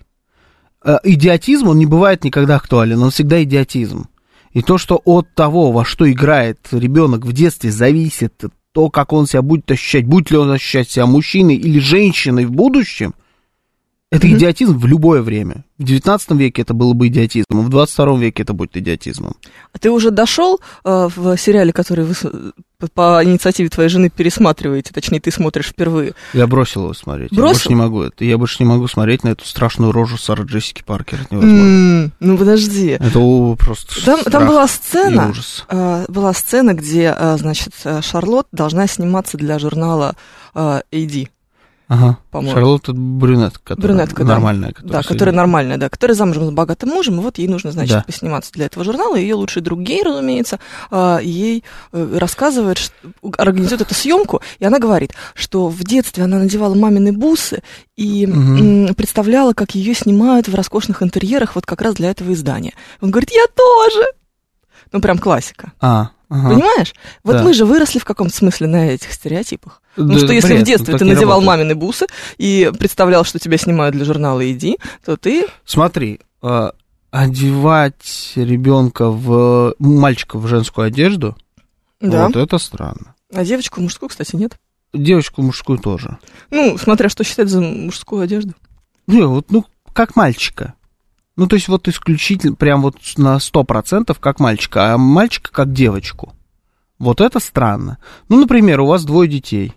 Э, 0.86 0.96
Идиотизм, 1.04 1.68
он 1.68 1.78
не 1.78 1.86
бывает 1.86 2.24
никогда 2.24 2.56
актуален, 2.56 3.04
он 3.04 3.10
всегда 3.12 3.44
идиотизм. 3.44 4.06
И 4.54 4.62
то, 4.62 4.78
что 4.78 5.02
от 5.04 5.34
того, 5.34 5.72
во 5.72 5.84
что 5.84 6.10
играет 6.12 6.60
ребенок 6.72 7.26
в 7.26 7.34
детстве, 7.34 7.72
зависит 7.72 8.44
то, 8.72 8.90
как 8.90 9.14
он 9.14 9.28
себя 9.28 9.42
будет 9.42 9.70
ощущать, 9.72 10.06
будет 10.06 10.32
ли 10.32 10.38
он 10.38 10.52
ощущать 10.52 10.90
себя 10.90 11.06
мужчиной 11.06 11.56
или 11.56 11.80
женщиной 11.80 12.46
в 12.46 12.52
будущем, 12.52 13.14
это 14.12 14.32
идиотизм 14.32 14.78
в 14.78 14.86
любое 14.86 15.24
время. 15.24 15.66
В 15.80 15.84
19 15.84 16.32
веке 16.34 16.62
это 16.62 16.76
было 16.76 16.94
бы 16.94 17.08
идиотизмом, 17.08 17.66
в 17.66 17.70
22 17.70 18.20
веке 18.20 18.44
это 18.44 18.54
будет 18.54 18.78
идиотизмом. 18.78 19.36
А 19.72 19.80
Ты 19.80 19.90
уже 19.90 20.12
дошел 20.12 20.60
э, 20.84 21.10
в 21.16 21.36
сериале, 21.38 21.74
который 21.74 22.06
вы 22.06 22.14
по- 22.94 23.24
инициативе 23.24 23.70
твоей 23.70 23.90
жены 23.90 24.10
пересматриваете, 24.10 24.92
точнее, 24.94 25.20
ты 25.20 25.32
смотришь 25.32 25.68
впервые. 25.68 26.14
Я 26.34 26.48
бросил 26.48 26.84
его 26.84 26.94
смотреть. 26.94 27.32
Я 27.32 27.38
Бросил? 27.38 27.54
больше 27.54 27.70
не 27.70 27.76
могу. 27.76 28.06
Я 28.20 28.38
больше 28.38 28.56
не 28.60 28.66
могу 28.70 28.88
смотреть 28.88 29.24
на 29.24 29.30
эту 29.30 29.46
страшную 29.46 29.92
рожу 29.92 30.18
Сары 30.18 30.44
Джессики 30.46 30.84
Паркер. 30.86 31.20
М, 31.32 32.12
Ну, 32.20 32.38
подожди. 32.38 32.98
Это 33.00 33.20
о, 33.20 33.56
просто 33.56 34.04
Там, 34.06 34.24
там 34.24 34.48
была 34.48 34.68
сцена, 34.68 35.30
ужас. 35.30 35.66
э, 35.70 36.06
была 36.08 36.34
сцена, 36.34 36.74
где, 36.74 37.16
э, 37.18 37.38
значит, 37.38 37.74
э, 37.84 38.02
Шарлотт 38.02 38.48
должна 38.52 38.88
сниматься 38.88 39.38
для 39.38 39.60
журнала 39.60 40.16
AD. 40.56 41.30
Ага. 41.88 42.18
по-моему. 42.32 42.54
Шарлотта 42.56 42.94
брюнетка, 42.94 43.60
которая 43.76 43.98
Брюнетка, 43.98 44.24
да. 44.24 44.34
нормальная. 44.34 44.70
Да, 44.70 44.74
которая 44.76 45.02
которая 45.04 45.18
сегодня- 45.20 45.38
нормальная, 45.38 45.78
да, 45.78 45.90
которая 45.90 46.16
замужем 46.16 46.46
за 46.46 46.52
богатым 46.52 46.90
мужем, 46.90 47.20
и 47.20 47.24
вот 47.24 47.38
ей 47.38 47.48
нужно, 47.48 47.72
значит, 47.72 47.98
Да. 47.98 48.04
посниматься 48.04 48.52
для 48.54 48.66
этого 48.68 48.84
журнала. 48.86 49.16
Ее 49.16 49.36
лучший 49.36 49.62
друг 49.62 49.80
гей, 49.82 50.02
разумеется, 50.04 50.60
а, 50.92 51.20
ей 51.20 51.64
э, 51.92 52.18
рассказывает, 52.20 52.78
что- 52.78 52.94
организует 53.38 53.82
эту 53.82 53.94
съемку, 53.94 54.42
и 54.60 54.66
она 54.66 54.80
говорит, 54.80 55.14
что 55.36 55.68
в 55.68 55.84
детстве 55.84 56.24
она 56.24 56.38
надевала 56.40 56.74
мамины 56.76 57.12
бусы 57.12 57.62
и 57.98 58.26
м, 58.26 58.96
представляла, 58.96 59.54
как 59.54 59.76
ее 59.76 59.94
снимают 59.94 60.48
в 60.48 60.56
роскошных 60.56 61.04
интерьерах 61.04 61.56
вот 61.56 61.66
как 61.66 61.82
раз 61.82 61.96
для 61.96 62.10
этого 62.12 62.34
издания. 62.34 62.74
Он 63.02 63.12
говорит, 63.12 63.32
я 63.32 63.46
тоже! 63.56 64.04
Ну, 64.92 65.02
прям 65.02 65.18
классика. 65.18 65.72
А, 65.82 66.10
ага. 66.34 66.50
Понимаешь? 66.50 66.94
Вот 67.24 67.34
Да. 67.38 67.44
мы 67.44 67.54
же 67.54 67.66
выросли 67.66 68.00
в 68.00 68.06
каком-то 68.06 68.36
смысле 68.36 68.68
на 68.68 68.90
этих 68.90 69.12
стереотипах. 69.14 69.82
Ну 69.96 70.14
Да, 70.14 70.18
что 70.20 70.34
если 70.34 70.50
бред, 70.54 70.62
в 70.62 70.66
детстве 70.66 70.98
ты 70.98 71.06
надевал 71.06 71.40
работает. 71.40 71.48
мамины 71.48 71.76
бусы 71.76 72.08
и 72.38 72.72
представлял, 72.78 73.24
что 73.24 73.40
тебя 73.40 73.58
снимают 73.58 73.96
для 73.96 74.06
журнала 74.06 74.50
«Иди», 74.52 74.78
то 75.06 75.16
ты... 75.18 75.48
Смотри, 75.66 76.20
э, 76.42 76.72
одевать 77.12 78.34
ребенка 78.36 79.10
в 79.10 79.76
мальчика 79.80 80.38
в 80.38 80.48
женскую 80.48 80.88
одежду, 80.88 81.36
Да. 82.02 82.28
вот 82.28 82.36
это 82.36 82.58
странно. 82.58 83.16
А 83.34 83.44
девочку 83.44 83.82
мужскую, 83.82 84.10
кстати, 84.10 84.36
нет. 84.36 84.58
Девочку 84.94 85.42
мужскую 85.42 85.80
тоже. 85.80 86.18
Ну, 86.52 86.78
смотря 86.78 87.10
что 87.10 87.24
считать 87.24 87.50
за 87.50 87.62
мужскую 87.62 88.22
одежду. 88.24 88.54
Не, 89.08 89.24
вот, 89.24 89.52
ну, 89.52 89.66
как 89.94 90.16
мальчика. 90.16 90.74
Ну, 91.36 91.48
то 91.48 91.56
есть 91.56 91.68
вот 91.68 91.88
исключительно, 91.88 92.56
прям 92.56 92.82
вот 92.84 92.96
на 93.18 93.38
100% 93.38 94.16
как 94.20 94.40
мальчика, 94.40 94.94
а 94.94 94.98
мальчика 94.98 95.52
как 95.52 95.74
девочку. 95.74 96.34
Вот 97.00 97.22
это 97.22 97.40
странно. 97.40 97.98
Ну, 98.30 98.40
например, 98.40 98.82
у 98.82 98.86
вас 98.86 99.04
двое 99.04 99.30
детей. 99.30 99.74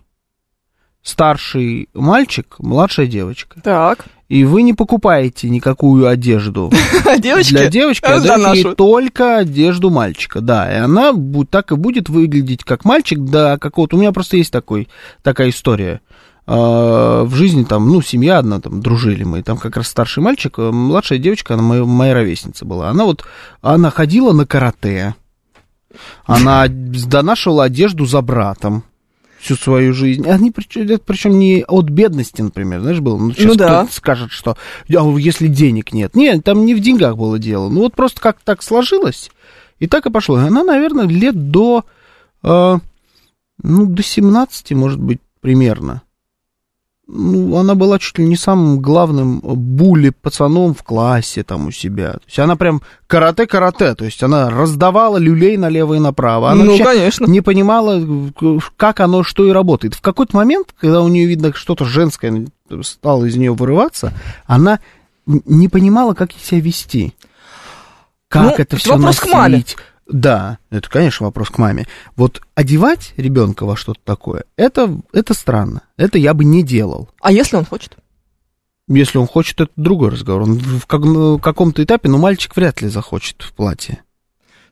Старший 1.01 1.89
мальчик, 1.93 2.55
младшая 2.59 3.07
девочка. 3.07 3.59
Так. 3.61 4.05
И 4.29 4.43
вы 4.43 4.61
не 4.61 4.73
покупаете 4.73 5.49
никакую 5.49 6.07
одежду 6.07 6.69
А 7.05 7.17
для 7.17 7.69
девочки, 7.69 8.05
а 8.05 8.19
даете 8.19 8.67
ей 8.69 8.75
только 8.75 9.37
одежду 9.37 9.89
мальчика, 9.89 10.41
да, 10.41 10.69
и 10.69 10.79
она 10.79 11.13
будет, 11.13 11.49
так 11.49 11.71
и 11.71 11.75
будет 11.75 12.09
выглядеть 12.09 12.65
как 12.65 12.83
мальчик, 12.83 13.19
да, 13.19 13.57
какого-то, 13.57 13.95
у 13.95 13.99
меня 13.99 14.11
просто 14.11 14.35
есть 14.35 14.51
такой, 14.51 14.89
такая 15.23 15.49
история, 15.49 16.01
А, 16.49 17.25
в 17.25 17.35
жизни 17.35 17.65
там, 17.65 17.89
ну, 17.89 18.01
семья 18.01 18.37
одна, 18.37 18.61
там, 18.61 18.81
дружили 18.81 19.25
мы, 19.25 19.43
там 19.43 19.57
как 19.57 19.75
раз 19.75 19.89
старший 19.89 20.23
мальчик, 20.23 20.57
а 20.57 20.71
младшая 20.71 21.19
девочка, 21.19 21.55
она 21.55 21.63
моя, 21.63 21.83
моя 21.83 22.13
ровесница 22.13 22.63
была, 22.63 22.89
она 22.89 23.03
вот, 23.03 23.25
она 23.61 23.91
ходила 23.91 24.31
на 24.31 24.45
карате, 24.45 25.15
она 26.25 26.65
донашивала 26.69 27.65
одежду 27.65 28.05
за 28.05 28.21
братом, 28.21 28.85
всю 29.39 29.55
свою 29.55 29.93
жизнь. 29.93 30.27
Они 30.27 30.51
причем, 30.51 31.37
не 31.37 31.65
от 31.67 31.89
бедности, 31.89 32.41
например, 32.41 32.81
знаешь, 32.81 32.99
было. 32.99 33.17
Ну, 33.17 33.33
сейчас 33.33 33.45
Ну 33.45 33.55
да. 33.55 33.87
скажет, 33.91 34.31
что 34.31 34.57
«А, 34.89 35.17
если 35.17 35.47
денег 35.47 35.93
нет. 35.93 36.15
Нет, 36.15 36.43
там 36.43 36.65
не 36.65 36.73
в 36.73 36.79
деньгах 36.79 37.17
было 37.17 37.37
дело. 37.37 37.69
Ну 37.69 37.81
вот 37.81 37.93
просто 37.93 38.19
как 38.19 38.37
так 38.43 38.63
сложилось, 38.63 39.31
и 39.79 39.87
так 39.87 40.05
и 40.05 40.09
пошло. 40.09 40.37
Она, 40.37 40.63
наверное, 40.63 41.05
лет 41.05 41.51
до, 41.51 41.85
э, 42.43 42.77
ну, 43.63 43.85
до 43.85 44.03
17, 44.03 44.71
может 44.71 44.99
быть, 44.99 45.19
примерно. 45.41 46.01
Ну, 47.07 47.57
она 47.57 47.75
была 47.75 47.99
чуть 47.99 48.17
ли 48.17 48.25
не 48.25 48.35
самым 48.35 48.81
главным 48.81 49.39
були 49.39 50.09
пацаном 50.09 50.73
в 50.73 50.83
классе 50.83 51.43
там 51.43 51.67
у 51.67 51.71
себя. 51.71 52.13
То 52.13 52.21
есть 52.25 52.39
она 52.39 52.57
прям 52.57 52.81
карате-карате, 53.07 53.95
то 53.95 54.03
есть 54.03 54.21
она 54.23 54.49
раздавала 54.49 55.17
люлей 55.17 55.55
налево 55.55 55.93
и 55.93 55.99
направо. 55.99 56.51
Она 56.51 56.65
ну, 56.65 56.77
конечно. 56.77 57.25
не 57.25 57.41
понимала, 57.41 58.03
как 58.75 58.99
оно, 58.99 59.23
что 59.23 59.45
и 59.45 59.51
работает. 59.51 59.95
В 59.95 60.01
какой-то 60.01 60.35
момент, 60.35 60.75
когда 60.79 61.01
у 61.01 61.07
нее, 61.07 61.25
видно, 61.25 61.53
что-то 61.53 61.85
женское 61.85 62.47
стало 62.81 63.25
из 63.25 63.37
нее 63.37 63.53
вырываться, 63.53 64.11
она 64.45 64.79
не 65.25 65.69
понимала, 65.69 66.13
как 66.13 66.31
себя 66.33 66.59
вести. 66.59 67.13
Как 68.27 68.43
Ну, 68.43 68.49
это 68.49 68.61
это 68.63 68.77
все 68.77 68.95
вопрос 68.95 69.19
к 69.19 69.27
маме. 69.27 69.63
Да, 70.09 70.57
это, 70.69 70.89
конечно, 70.89 71.25
вопрос 71.25 71.49
к 71.49 71.57
маме. 71.57 71.85
Вот 72.15 72.41
одевать 72.55 73.13
ребенка 73.17 73.65
во 73.65 73.75
что-то 73.75 73.99
такое, 74.03 74.45
это, 74.55 74.97
это 75.11 75.33
странно. 75.33 75.81
Это 75.97 76.17
я 76.17 76.33
бы 76.33 76.45
не 76.45 76.63
делал. 76.63 77.09
А 77.21 77.31
если 77.31 77.57
он 77.57 77.65
хочет? 77.65 77.97
Если 78.87 79.17
он 79.17 79.27
хочет, 79.27 79.59
это 79.59 79.71
другой 79.75 80.11
разговор. 80.11 80.43
Он 80.43 80.57
в 80.59 80.85
как- 80.85 81.41
каком-то 81.43 81.83
этапе, 81.83 82.07
но 82.07 82.17
мальчик 82.17 82.55
вряд 82.55 82.81
ли 82.81 82.87
захочет 82.87 83.41
в 83.41 83.51
платье. 83.53 84.01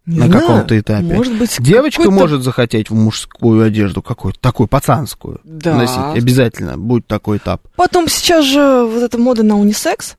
Не 0.06 0.20
На 0.20 0.40
каком-то 0.40 0.80
этапе. 0.80 1.04
Может 1.16 1.38
быть, 1.38 1.58
Девочка 1.60 2.10
может 2.12 2.44
захотеть 2.44 2.90
в 2.92 2.94
мужскую 2.94 3.64
одежду 3.66 4.02
какую-то, 4.04 4.40
такую 4.40 4.68
пацанскую 4.68 5.42
Да. 5.44 5.76
носить. 5.76 5.98
Обязательно 6.22 6.78
будет 6.78 7.08
такой 7.08 7.38
этап. 7.38 7.64
Потом 7.76 8.08
сейчас 8.08 8.46
же 8.46 8.86
вот 8.86 9.02
эта 9.02 9.18
мода 9.18 9.42
на 9.44 9.58
унисекс. 9.60 10.16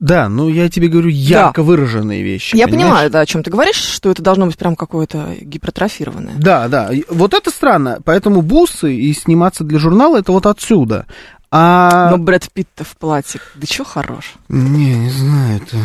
Да, 0.00 0.30
ну 0.30 0.48
я 0.48 0.70
тебе 0.70 0.88
говорю 0.88 1.10
ярко 1.10 1.62
выраженные 1.62 2.22
вещи. 2.22 2.56
Я 2.56 2.66
понимаешь? 2.66 2.88
понимаю, 2.88 3.10
да, 3.10 3.20
о 3.20 3.26
чем 3.26 3.42
ты 3.42 3.50
говоришь, 3.50 3.76
что 3.76 4.10
это 4.10 4.22
должно 4.22 4.46
быть 4.46 4.56
прям 4.56 4.74
какое-то 4.74 5.36
гипертрофированное. 5.40 6.34
Да, 6.38 6.68
да. 6.68 6.90
Вот 7.10 7.34
это 7.34 7.50
странно. 7.50 7.98
Поэтому 8.04 8.40
бусы 8.40 8.94
и 8.94 9.12
сниматься 9.12 9.62
для 9.62 9.78
журнала 9.78 10.18
это 10.18 10.32
вот 10.32 10.46
отсюда. 10.46 11.06
А... 11.50 12.10
Но 12.10 12.18
Брэд 12.18 12.50
Питт 12.52 12.68
в 12.78 12.96
платье, 12.96 13.40
да 13.56 13.66
чё 13.66 13.84
хорош. 13.84 14.34
Не, 14.48 14.94
не 14.94 15.10
знаю, 15.10 15.60
это... 15.60 15.76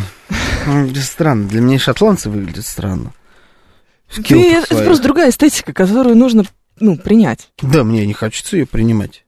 ну, 0.68 0.96
странно. 0.96 1.48
Для 1.48 1.60
меня 1.60 1.78
шотландцы 1.78 2.30
выглядят 2.30 2.66
странно. 2.66 3.12
Ты, 4.14 4.54
это 4.54 4.78
просто 4.84 5.04
другая 5.04 5.30
эстетика, 5.30 5.74
которую 5.74 6.16
нужно, 6.16 6.46
ну, 6.80 6.96
принять. 6.96 7.50
Да, 7.62 7.84
мне 7.84 8.06
не 8.06 8.14
хочется 8.14 8.56
ее 8.56 8.66
принимать. 8.66 9.25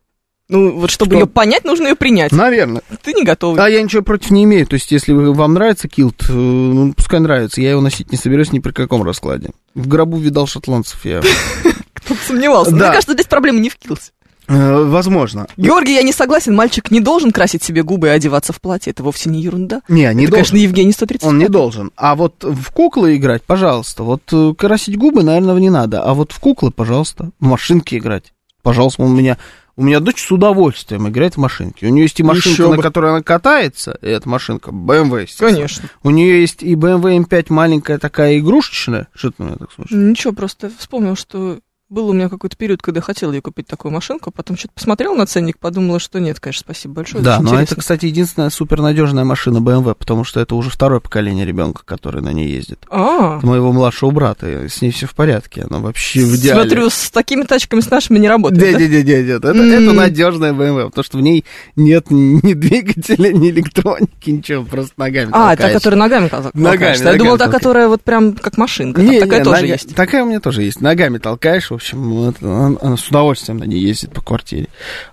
Ну, 0.50 0.80
вот 0.80 0.90
чтобы 0.90 1.12
Что? 1.12 1.20
ее 1.20 1.28
понять, 1.28 1.66
нужно 1.66 1.88
ее 1.88 1.96
принять. 1.96 2.32
Наверное. 2.32 2.82
Ты 3.02 3.14
не 3.14 3.24
готов. 3.24 3.58
А 3.58 3.70
я 3.70 3.82
ничего 3.82 4.02
против 4.02 4.32
не 4.32 4.46
имею. 4.46 4.66
То 4.66 4.76
есть, 4.76 4.92
если 4.92 5.12
вам 5.12 5.54
нравится 5.54 5.90
килт, 5.90 6.24
э, 6.30 6.34
ну, 6.34 6.94
пускай 6.94 7.20
нравится. 7.20 7.60
Я 7.60 7.72
его 7.72 7.82
носить 7.82 8.12
не 8.12 8.18
соберусь 8.18 8.54
ни 8.54 8.60
при 8.60 8.72
каком 8.72 9.04
раскладе. 9.04 9.50
В 9.76 9.88
гробу 9.88 10.18
видал 10.18 10.48
шотландцев 10.48 11.04
я. 11.04 11.22
Кто-то 11.94 12.22
сомневался. 12.26 12.72
Да. 12.72 12.78
Мне 12.78 12.86
кажется, 12.88 13.14
здесь 13.14 13.26
проблема 13.26 13.60
не 13.60 13.70
в 13.70 13.76
килсе. 13.76 14.12
Э, 14.48 14.84
Возможно. 14.86 15.48
Георгий, 15.58 15.96
я 15.96 16.04
не 16.04 16.14
согласен, 16.14 16.56
мальчик 16.56 16.92
не 16.92 17.02
должен 17.02 17.32
красить 17.32 17.64
себе 17.64 17.84
губы 17.84 18.08
и 18.08 18.12
одеваться 18.12 18.54
в 18.54 18.62
платье. 18.62 18.92
Это 18.92 19.04
вовсе 19.04 19.30
не 19.30 19.42
ерунда. 19.42 19.82
Не, 19.90 20.04
не 20.04 20.06
это, 20.06 20.14
должен. 20.14 20.32
конечно, 20.32 20.56
Евгений 20.56 20.94
130. 20.94 21.28
Он 21.28 21.38
не 21.38 21.50
должен. 21.50 21.92
А 21.98 22.16
вот 22.16 22.46
в 22.46 22.72
куклы 22.72 23.18
играть, 23.18 23.44
пожалуйста. 23.44 24.04
Вот 24.04 24.22
э, 24.32 24.54
красить 24.58 24.98
губы, 24.98 25.24
наверное, 25.24 25.56
не 25.56 25.70
надо. 25.70 26.04
А 26.04 26.14
вот 26.14 26.32
в 26.32 26.40
куклы, 26.40 26.72
пожалуйста. 26.72 27.32
В 27.42 27.46
машинки 27.46 27.96
играть. 27.96 28.32
Пожалуйста, 28.64 29.04
у 29.04 29.10
меня... 29.10 29.38
У 29.78 29.84
меня 29.84 30.00
дочь 30.00 30.26
с 30.26 30.32
удовольствием 30.32 31.08
играет 31.08 31.36
в 31.36 31.38
машинки. 31.38 31.86
У 31.86 31.90
нее 31.90 32.04
есть 32.04 32.20
и 32.20 32.24
машинка, 32.24 32.50
Еще 32.50 32.68
на 32.68 32.78
бы. 32.78 32.82
которой 32.82 33.12
она 33.12 33.22
катается, 33.22 33.98
и 34.02 34.08
эта 34.08 34.28
машинка 34.28 34.72
BMW. 34.72 35.28
Конечно. 35.38 35.88
У 36.02 36.10
нее 36.10 36.42
есть 36.42 36.64
и 36.64 36.74
BMW 36.74 37.24
M5 37.24 37.46
маленькая 37.50 38.00
такая 38.00 38.40
игрушечная. 38.40 39.08
Что 39.14 39.32
ты 39.32 39.44
на 39.44 39.56
так 39.56 39.72
смотришь? 39.72 39.96
Ничего, 39.96 40.34
просто 40.34 40.72
вспомнил, 40.80 41.16
что 41.16 41.60
был 41.90 42.10
у 42.10 42.14
меня 42.14 42.28
какой-то 42.28 42.58
период, 42.58 42.82
когда 42.82 42.98
я 42.98 43.02
хотела 43.02 43.32
ей 43.32 43.40
купить 43.42 43.66
такую 43.68 43.94
машинку, 43.94 44.30
потом 44.32 44.58
что-то 44.58 44.74
посмотрела 44.74 45.16
на 45.16 45.26
ценник, 45.26 45.58
подумала, 45.58 46.00
что 46.00 46.20
нет, 46.20 46.40
конечно, 46.40 46.62
спасибо 46.62 46.96
большое. 46.96 47.24
Да, 47.24 47.40
но 47.40 47.50
это, 47.50 47.62
интересно. 47.62 47.78
кстати, 47.78 48.06
единственная 48.08 48.50
супернадежная 48.50 49.24
машина 49.24 49.60
BMW, 49.60 49.96
потому 49.96 50.26
что 50.26 50.42
это 50.42 50.56
уже 50.56 50.70
второе 50.70 51.00
поколение 51.00 51.46
ребенка, 51.46 51.84
который 51.86 52.22
на 52.22 52.34
ней 52.34 52.50
ездит. 52.50 52.80
А, 52.90 53.38
Это 53.38 53.48
моего 53.48 53.72
младшего 53.72 54.12
брата, 54.12 54.68
с 54.68 54.82
ней 54.82 54.92
все 54.92 55.08
в 55.08 55.16
порядке, 55.16 55.66
она 55.70 55.80
вообще 55.80 56.22
в 56.22 56.36
идеале. 56.36 56.62
смотрю, 56.62 56.90
с 56.90 57.10
такими 57.10 57.44
тачками 57.44 57.80
с 57.80 57.90
нашими 57.90 58.20
не 58.20 58.28
работает, 58.28 58.60
да? 58.62 58.80
Нет, 58.80 58.92
нет, 58.92 59.06
нет, 59.06 59.26
нет, 59.26 59.46
это, 59.46 59.50
это 59.58 59.94
надежная 59.94 60.52
BMW, 60.52 60.88
потому 60.90 61.04
что 61.06 61.18
в 61.18 61.22
ней 61.22 61.46
нет 61.78 62.12
ни 62.12 62.54
двигателя, 62.54 63.32
ни 63.32 63.50
электроники, 63.50 64.30
ничего, 64.30 64.66
просто 64.66 64.92
ногами 64.98 65.30
А, 65.32 65.56
та, 65.56 65.70
которая 65.70 66.00
ногами. 66.00 66.30
Ногами, 66.54 66.98
Я 66.98 67.14
думала, 67.14 67.38
та, 67.38 67.48
которая 67.48 67.88
вот 67.88 68.02
прям 68.02 68.34
как 68.34 68.58
машинка. 68.58 69.02
Такая 69.20 69.44
тоже 69.44 69.68
есть. 69.68 69.96
Такая 69.96 70.24
у 70.24 70.28
меня 70.28 70.42
тоже 70.42 70.64
есть. 70.64 70.82
Ногами 70.82 71.18
толкаешь, 71.18 71.72
общем, 71.78 72.34
она, 72.42 72.78
она 72.82 72.98
с 72.98 73.08
удовольствием 73.08 73.58
на 73.58 73.64
ней 73.64 73.80
ездит 73.80 74.12
по 74.12 74.22
квартире. 74.22 74.68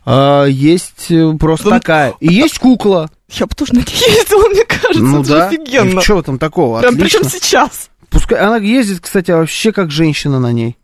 А, 0.05 0.45
есть 0.45 1.11
э, 1.11 1.33
просто 1.39 1.67
Ну, 1.67 1.71
такая. 1.71 2.15
И 2.21 2.33
есть 2.33 2.59
кукла. 2.59 3.11
Я 3.31 3.47
бы 3.47 3.55
тоже 3.55 3.75
на 3.75 3.79
ней 3.79 4.19
ездила, 4.19 4.49
мне 4.49 4.65
кажется, 4.65 5.01
ну 5.03 5.21
это 5.23 5.31
да. 5.31 5.47
офигенно. 5.49 6.01
Что 6.01 6.23
там 6.23 6.39
такого? 6.39 6.81
Прям 6.81 6.95
Отлично. 6.95 7.21
причем 7.21 7.31
сейчас. 7.31 7.91
Пускай 8.11 8.39
она 8.39 8.57
ездит, 8.59 9.01
кстати, 9.01 9.31
вообще 9.31 9.73
как 9.73 9.91
женщина 9.91 10.39
на 10.39 10.53
ней. 10.53 10.77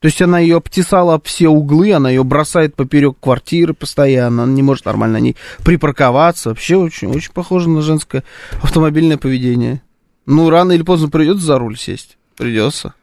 То 0.00 0.06
есть 0.06 0.22
она 0.22 0.38
ее 0.38 0.56
обтесала 0.58 1.14
об 1.14 1.24
все 1.24 1.48
углы, 1.48 1.92
она 1.92 2.08
ее 2.08 2.22
бросает 2.22 2.76
поперек 2.76 3.16
квартиры 3.20 3.74
постоянно, 3.74 4.44
она 4.44 4.52
не 4.52 4.62
может 4.62 4.84
нормально 4.84 5.18
на 5.18 5.22
ней 5.22 5.36
припарковаться. 5.64 6.50
Вообще 6.50 6.76
очень, 6.76 7.08
очень 7.08 7.32
похоже 7.32 7.68
на 7.68 7.82
женское 7.82 8.22
автомобильное 8.62 9.16
поведение. 9.16 9.82
Ну, 10.24 10.50
рано 10.50 10.72
или 10.72 10.82
поздно 10.82 11.08
придется 11.08 11.44
за 11.44 11.58
руль 11.58 11.76
сесть. 11.76 12.16
Придется. 12.36 12.94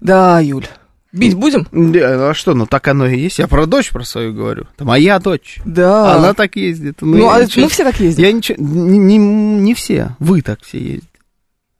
Да, 0.00 0.40
Юль. 0.40 0.66
Бить 1.14 1.34
будем? 1.34 1.66
Да, 1.70 2.16
ну 2.16 2.28
а 2.30 2.34
что, 2.34 2.54
ну 2.54 2.66
так 2.66 2.88
оно 2.88 3.06
и 3.06 3.18
есть. 3.18 3.38
Я 3.38 3.46
про 3.46 3.66
дочь 3.66 3.90
про 3.90 4.02
свою 4.02 4.34
говорю. 4.34 4.66
Это 4.74 4.84
моя 4.84 5.20
дочь. 5.20 5.60
Да. 5.64 6.16
Она 6.16 6.34
так 6.34 6.56
ездит. 6.56 6.96
Ну, 7.00 7.18
я 7.18 7.34
а 7.34 7.44
ничего- 7.44 7.64
мы 7.64 7.70
все 7.70 7.84
так 7.84 8.00
ездим. 8.00 8.24
Я 8.24 8.32
ничего... 8.32 8.56
Не, 8.58 8.98
не, 8.98 9.18
не 9.18 9.74
все. 9.74 10.16
Вы 10.18 10.42
так 10.42 10.62
все 10.62 10.78
ездите. 10.78 11.06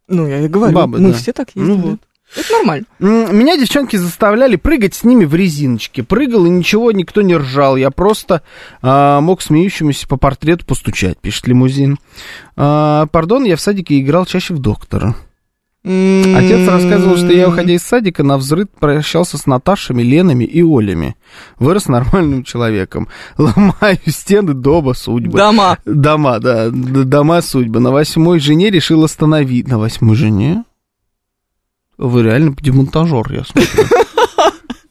Ну, 0.06 0.28
я 0.28 0.40
и 0.40 0.48
говорю, 0.48 0.72
Бабы, 0.72 1.00
мы 1.00 1.10
да. 1.10 1.18
все 1.18 1.32
так 1.32 1.48
ездим. 1.54 1.66
Ну 1.66 1.76
вот. 1.76 2.00
Это 2.36 2.52
нормально. 2.52 2.86
Меня 2.98 3.56
девчонки 3.56 3.96
заставляли 3.96 4.56
прыгать 4.56 4.94
с 4.94 5.04
ними 5.04 5.24
в 5.24 5.34
резиночке. 5.34 6.02
Прыгал, 6.02 6.46
и 6.46 6.50
ничего, 6.50 6.92
никто 6.92 7.22
не 7.22 7.36
ржал. 7.36 7.76
Я 7.76 7.90
просто 7.90 8.42
а, 8.82 9.20
мог 9.20 9.42
смеющемуся 9.42 10.08
по 10.08 10.16
портрету 10.16 10.64
постучать, 10.64 11.18
пишет 11.18 11.46
лимузин. 11.46 11.98
А, 12.56 13.06
пардон, 13.06 13.44
я 13.44 13.56
в 13.56 13.60
садике 13.60 14.00
играл 14.00 14.26
чаще 14.26 14.54
в 14.54 14.58
доктора. 14.58 15.14
Отец 15.84 16.66
рассказывал, 16.66 17.18
что 17.18 17.30
я, 17.30 17.46
уходя 17.46 17.74
из 17.74 17.82
садика, 17.82 18.22
на 18.22 18.38
взрыв 18.38 18.68
прощался 18.70 19.36
с 19.36 19.44
Наташами, 19.44 20.02
Ленами 20.02 20.44
и 20.44 20.62
Олями. 20.62 21.14
Вырос 21.58 21.88
нормальным 21.88 22.42
человеком. 22.42 23.08
Ломаю 23.36 23.98
стены 24.06 24.54
дома 24.54 24.94
судьбы. 24.94 25.36
Дома. 25.36 25.78
Дома, 25.84 26.40
да, 26.40 26.70
дома 26.70 27.42
судьбы. 27.42 27.80
На 27.80 27.90
восьмой 27.90 28.38
жене 28.38 28.70
решил 28.70 29.04
остановить. 29.04 29.68
На 29.68 29.78
восьмой 29.78 30.16
жене? 30.16 30.64
Вы 31.98 32.22
реально 32.22 32.56
демонтажер, 32.58 33.30
я 33.30 33.44
смотрю. 33.44 33.84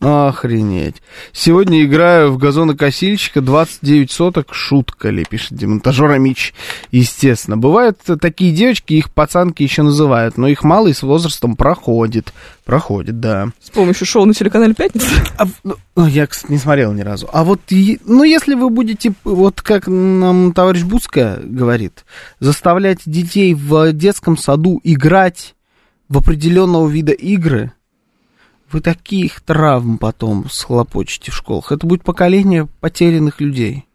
Охренеть. 0.04 1.02
Сегодня 1.32 1.84
играю 1.84 2.32
в 2.32 2.38
газонокосильщика 2.38 3.42
29 3.42 4.12
соток. 4.12 4.54
Шутка 4.54 5.10
ли, 5.10 5.24
пишет 5.24 5.54
демонтажер 5.54 6.12
Амич. 6.12 6.54
Естественно. 6.92 7.58
Бывают 7.58 8.00
такие 8.20 8.52
девочки, 8.52 8.94
их 8.94 9.12
пацанки 9.12 9.64
еще 9.64 9.82
называют, 9.82 10.38
но 10.38 10.48
их 10.48 10.64
мало 10.64 10.88
и 10.88 10.94
с 10.94 11.04
возрастом 11.04 11.56
проходит. 11.56 12.34
Проходит, 12.66 13.20
да. 13.20 13.50
С 13.62 13.70
помощью 13.70 14.06
шоу 14.06 14.26
на 14.26 14.34
телеканале 14.34 14.74
«Пятница». 14.74 15.10
А, 15.38 15.46
ну, 15.64 15.76
ну, 15.96 16.08
я, 16.08 16.28
кстати, 16.28 16.52
не 16.52 16.58
смотрел 16.58 16.94
ни 16.94 17.02
разу. 17.02 17.30
А 17.32 17.44
вот, 17.44 17.62
ну, 17.70 18.24
если 18.24 18.56
вы 18.56 18.70
будете, 18.70 19.14
вот 19.24 19.62
как 19.62 19.88
нам 19.88 20.54
товарищ 20.54 20.84
Буцка 20.84 21.40
говорит, 21.44 22.06
заставлять 22.40 23.00
детей 23.06 23.54
в 23.54 23.92
детском 23.94 24.38
саду 24.38 24.80
играть 24.84 25.56
в 26.10 26.18
определенного 26.18 26.88
вида 26.88 27.12
игры, 27.12 27.74
вы 28.74 28.82
таких 28.82 29.42
травм 29.42 29.98
потом 29.98 30.50
схлопочете 30.50 31.32
в 31.32 31.36
школах. 31.36 31.72
Это 31.72 31.86
будет 31.88 32.04
поколение 32.04 32.68
потерянных 32.80 33.40
людей. 33.42 33.86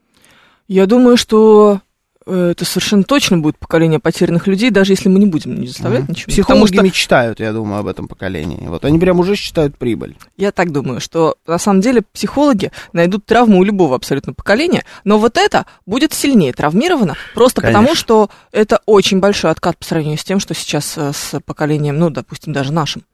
Я 0.68 0.86
думаю, 0.86 1.16
что 1.16 1.80
э, 2.26 2.50
это 2.50 2.64
совершенно 2.66 3.04
точно 3.04 3.38
будет 3.38 3.56
поколение 3.58 3.98
потерянных 3.98 4.46
людей, 4.46 4.70
даже 4.70 4.92
если 4.92 5.08
мы 5.08 5.18
не 5.18 5.24
будем 5.26 5.58
не 5.58 5.66
заставлять 5.66 6.02
Мгм. 6.02 6.10
ничего. 6.10 6.30
Психологи 6.30 6.60
Потому 6.60 6.66
что 6.66 6.82
мечтают, 6.82 7.40
я 7.40 7.52
думаю, 7.54 7.80
об 7.80 7.86
этом 7.86 8.06
поколении. 8.06 8.66
Вот 8.68 8.84
они 8.84 8.98
прям 8.98 9.18
уже 9.18 9.34
считают 9.34 9.78
прибыль. 9.78 10.16
я 10.36 10.52
так 10.52 10.70
думаю, 10.70 11.00
что 11.00 11.36
на 11.46 11.58
самом 11.58 11.80
деле 11.80 12.02
психологи 12.12 12.70
найдут 12.92 13.24
травму 13.24 13.58
у 13.60 13.64
любого 13.64 13.96
абсолютно 13.96 14.34
поколения, 14.34 14.84
но 15.04 15.18
вот 15.18 15.38
это 15.38 15.64
будет 15.86 16.12
сильнее 16.12 16.52
травмировано, 16.52 17.14
просто 17.34 17.62
потому 17.62 17.86
Конечно. 17.86 17.94
что 18.00 18.30
это 18.52 18.80
очень 18.84 19.20
большой 19.20 19.50
откат 19.50 19.78
по 19.78 19.84
сравнению 19.86 20.18
с 20.18 20.24
тем, 20.24 20.38
что 20.38 20.52
сейчас 20.52 20.98
э, 20.98 21.12
с 21.14 21.40
поколением, 21.40 21.98
ну, 21.98 22.10
допустим, 22.10 22.52
даже 22.52 22.72
нашим. 22.74 23.04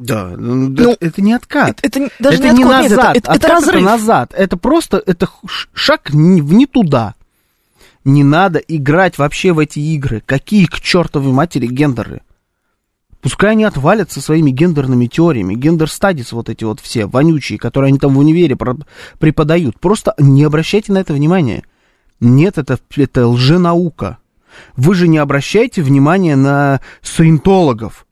Да, 0.00 0.32
ну, 0.34 0.70
Ну, 0.70 0.92
это, 0.92 1.06
это 1.06 1.20
не 1.20 1.34
откат. 1.34 1.78
Это, 1.82 2.00
это 2.00 2.14
даже 2.18 2.38
это 2.38 2.52
не, 2.52 2.58
не 2.58 2.64
откат, 2.64 2.82
нет, 2.82 2.90
назад, 2.90 3.16
это, 3.16 3.32
это, 3.32 3.38
это 3.38 3.48
разрыв. 3.48 3.82
назад. 3.82 4.34
Это 4.34 4.56
просто 4.56 5.02
это 5.04 5.28
шаг 5.74 6.14
не, 6.14 6.40
в 6.40 6.54
не 6.54 6.66
туда. 6.66 7.14
Не 8.06 8.24
надо 8.24 8.60
играть 8.60 9.18
вообще 9.18 9.52
в 9.52 9.58
эти 9.58 9.78
игры. 9.78 10.22
Какие 10.24 10.64
к 10.64 10.80
чертовой 10.80 11.32
матери 11.32 11.66
гендеры? 11.66 12.22
Пускай 13.20 13.50
они 13.50 13.64
отвалят 13.64 14.10
со 14.10 14.22
своими 14.22 14.50
гендерными 14.50 15.04
теориями, 15.04 15.54
гендер-стадис 15.54 16.32
вот 16.32 16.48
эти 16.48 16.64
вот 16.64 16.80
все, 16.80 17.04
вонючие, 17.04 17.58
которые 17.58 17.88
они 17.88 17.98
там 17.98 18.14
в 18.14 18.18
универе 18.18 18.56
преподают. 19.18 19.78
Просто 19.78 20.14
не 20.16 20.44
обращайте 20.44 20.94
на 20.94 20.98
это 20.98 21.12
внимания. 21.12 21.64
Нет, 22.20 22.56
это, 22.56 22.78
это 22.96 23.26
лженаука. 23.26 24.16
Вы 24.76 24.94
же 24.94 25.08
не 25.08 25.18
обращайте 25.18 25.82
внимания 25.82 26.36
на 26.36 26.80
саентологов. 27.02 28.06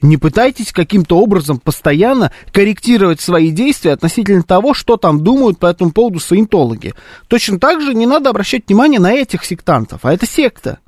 Не 0.00 0.16
пытайтесь 0.16 0.72
каким-то 0.72 1.18
образом 1.18 1.58
постоянно 1.58 2.30
корректировать 2.52 3.20
свои 3.20 3.50
действия 3.50 3.92
относительно 3.92 4.44
того, 4.44 4.72
что 4.72 4.96
там 4.96 5.24
думают 5.24 5.58
по 5.58 5.66
этому 5.66 5.90
поводу 5.90 6.20
саентологи. 6.20 6.94
Точно 7.26 7.58
так 7.58 7.80
же 7.80 7.94
не 7.94 8.06
надо 8.06 8.30
обращать 8.30 8.68
внимание 8.68 9.00
на 9.00 9.12
этих 9.12 9.44
сектантов, 9.44 10.04
а 10.04 10.12
это 10.12 10.24
секта. 10.24 10.78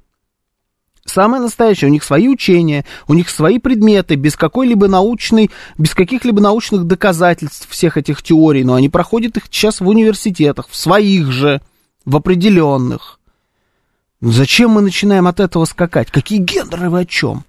Самое 1.05 1.43
настоящее, 1.43 1.89
у 1.89 1.93
них 1.93 2.05
свои 2.05 2.29
учения, 2.29 2.85
у 3.09 3.15
них 3.15 3.31
свои 3.31 3.59
предметы, 3.59 4.15
без 4.15 4.37
какой-либо 4.37 4.87
научной, 4.87 5.51
без 5.77 5.93
каких-либо 5.93 6.41
научных 6.41 6.85
доказательств 6.85 7.69
всех 7.69 7.97
этих 7.97 8.23
теорий, 8.23 8.63
но 8.63 8.75
они 8.75 8.89
проходят 8.89 9.37
их 9.37 9.47
сейчас 9.47 9.81
в 9.81 9.89
университетах, 9.89 10.69
в 10.69 10.77
своих 10.77 11.33
же, 11.33 11.63
в 12.05 12.15
определенных. 12.15 13.19
Зачем 14.21 14.71
мы 14.71 14.83
начинаем 14.83 15.27
от 15.27 15.41
этого 15.41 15.65
скакать? 15.65 16.13
Какие 16.13 16.39
гендеры 16.39 16.91
вы 16.91 17.01
о 17.01 17.05
чем? 17.07 17.45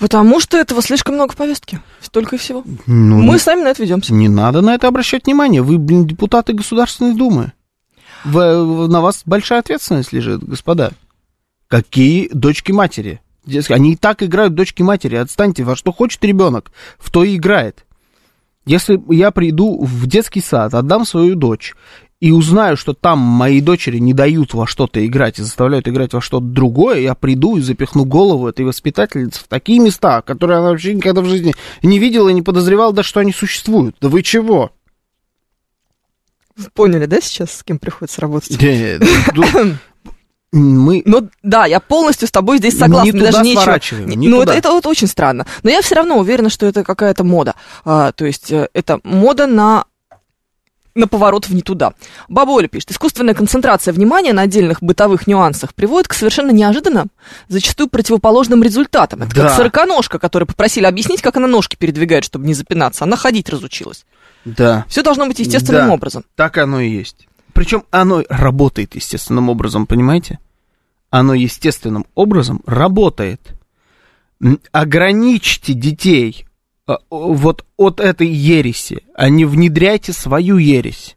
Потому 0.00 0.40
что 0.40 0.56
этого 0.56 0.82
слишком 0.82 1.14
много 1.14 1.32
в 1.32 1.36
повестке. 1.36 1.80
Столько 2.00 2.36
и 2.36 2.38
всего. 2.38 2.64
Ну, 2.86 3.22
Мы 3.22 3.34
не, 3.34 3.38
сами 3.38 3.62
на 3.62 3.68
это 3.68 3.82
ведемся. 3.82 4.12
не 4.14 4.28
надо 4.28 4.62
на 4.62 4.74
это 4.74 4.88
обращать 4.88 5.26
внимание. 5.26 5.62
Вы, 5.62 5.78
блин, 5.78 6.06
депутаты 6.06 6.54
Государственной 6.54 7.14
Думы. 7.14 7.52
Вы- 8.24 8.88
на 8.88 9.00
вас 9.00 9.22
большая 9.26 9.60
ответственность 9.60 10.12
лежит, 10.12 10.42
господа. 10.42 10.92
Какие 11.68 12.28
дочки 12.32 12.72
матери? 12.72 13.20
Они 13.68 13.92
и 13.92 13.96
так 13.96 14.22
играют 14.22 14.54
дочки 14.54 14.82
матери. 14.82 15.16
Отстаньте, 15.16 15.64
во 15.64 15.76
что 15.76 15.92
хочет 15.92 16.22
ребенок, 16.24 16.72
в 16.98 17.10
то 17.10 17.22
и 17.24 17.36
играет. 17.36 17.84
Если 18.66 19.00
я 19.08 19.30
приду 19.30 19.82
в 19.84 20.06
детский 20.06 20.40
сад, 20.40 20.74
отдам 20.74 21.04
свою 21.04 21.34
дочь 21.34 21.74
и 22.20 22.32
узнаю, 22.32 22.76
что 22.76 22.92
там 22.92 23.18
моей 23.18 23.62
дочери 23.62 23.98
не 23.98 24.12
дают 24.12 24.52
во 24.52 24.66
что-то 24.66 25.04
играть 25.04 25.38
и 25.38 25.42
заставляют 25.42 25.88
играть 25.88 26.12
во 26.12 26.20
что-то 26.20 26.44
другое, 26.44 27.00
я 27.00 27.14
приду 27.14 27.56
и 27.56 27.62
запихну 27.62 28.04
голову 28.04 28.46
этой 28.46 28.66
воспитательницы 28.66 29.40
в 29.40 29.48
такие 29.48 29.80
места, 29.80 30.20
которые 30.20 30.58
она 30.58 30.70
вообще 30.70 30.94
никогда 30.94 31.22
в 31.22 31.26
жизни 31.26 31.54
не 31.82 31.98
видела 31.98 32.28
и 32.28 32.34
не 32.34 32.42
подозревала 32.42 32.92
даже, 32.92 33.08
что 33.08 33.20
они 33.20 33.32
существуют. 33.32 33.96
Да 34.02 34.10
вы 34.10 34.22
чего? 34.22 34.70
Вы 36.56 36.68
Поняли, 36.74 37.06
да, 37.06 37.22
сейчас, 37.22 37.52
с 37.52 37.62
кем 37.62 37.78
приходится 37.78 38.20
работать? 38.20 38.58
Мы 40.52 41.04
Ну 41.06 41.28
да, 41.44 41.66
я 41.66 41.78
полностью 41.78 42.26
с 42.26 42.32
тобой 42.32 42.58
здесь 42.58 42.74
Не 42.74 42.80
согласна. 42.80 43.12
туда 43.12 43.24
даже 43.30 43.44
нечего. 43.44 44.00
не 44.00 44.26
ну, 44.26 44.40
туда. 44.40 44.52
Это, 44.52 44.58
это 44.58 44.72
вот 44.72 44.84
очень 44.86 45.06
странно. 45.06 45.46
Но 45.62 45.70
я 45.70 45.80
все 45.80 45.94
равно 45.94 46.18
уверена, 46.18 46.50
что 46.50 46.66
это 46.66 46.82
какая-то 46.82 47.22
мода. 47.22 47.54
А, 47.84 48.10
то 48.10 48.26
есть 48.26 48.50
э, 48.50 48.68
это 48.74 48.98
мода 49.04 49.46
на 49.46 49.84
на 50.94 51.06
поворот 51.06 51.48
в 51.48 51.54
не 51.54 51.62
туда. 51.62 51.92
Баба 52.28 52.50
Оля 52.50 52.68
пишет, 52.68 52.90
искусственная 52.90 53.34
концентрация 53.34 53.92
внимания 53.92 54.32
на 54.32 54.42
отдельных 54.42 54.82
бытовых 54.82 55.26
нюансах 55.26 55.74
приводит 55.74 56.08
к 56.08 56.14
совершенно 56.14 56.50
неожиданным, 56.50 57.10
зачастую 57.48 57.88
противоположным 57.88 58.62
результатам. 58.62 59.22
Это 59.22 59.34
Да. 59.34 59.42
как 59.48 59.56
сороконожка, 59.56 60.18
которой 60.18 60.44
попросили 60.44 60.84
объяснить, 60.86 61.22
как 61.22 61.36
она 61.36 61.46
ножки 61.46 61.76
передвигает, 61.76 62.24
чтобы 62.24 62.46
не 62.46 62.54
запинаться. 62.54 63.04
Она 63.04 63.16
ходить 63.16 63.48
разучилась. 63.48 64.04
Да, 64.44 64.84
Все 64.88 65.02
должно 65.02 65.26
быть 65.26 65.38
естественным 65.38 65.88
Да. 65.88 65.92
образом. 65.94 66.24
так 66.34 66.58
оно 66.58 66.80
и 66.80 66.88
есть. 66.90 67.28
Причем 67.52 67.84
оно 67.90 68.22
работает 68.28 68.94
естественным 68.94 69.48
образом, 69.50 69.86
понимаете? 69.86 70.38
Оно 71.10 71.34
естественным 71.34 72.06
образом 72.14 72.62
работает. 72.66 73.40
Ограничьте 74.72 75.74
детей 75.74 76.46
вот 77.10 77.64
от 77.76 78.00
этой 78.00 78.28
ереси, 78.28 79.04
а 79.14 79.28
не 79.28 79.44
внедряйте 79.44 80.12
свою 80.12 80.56
ересь. 80.56 81.16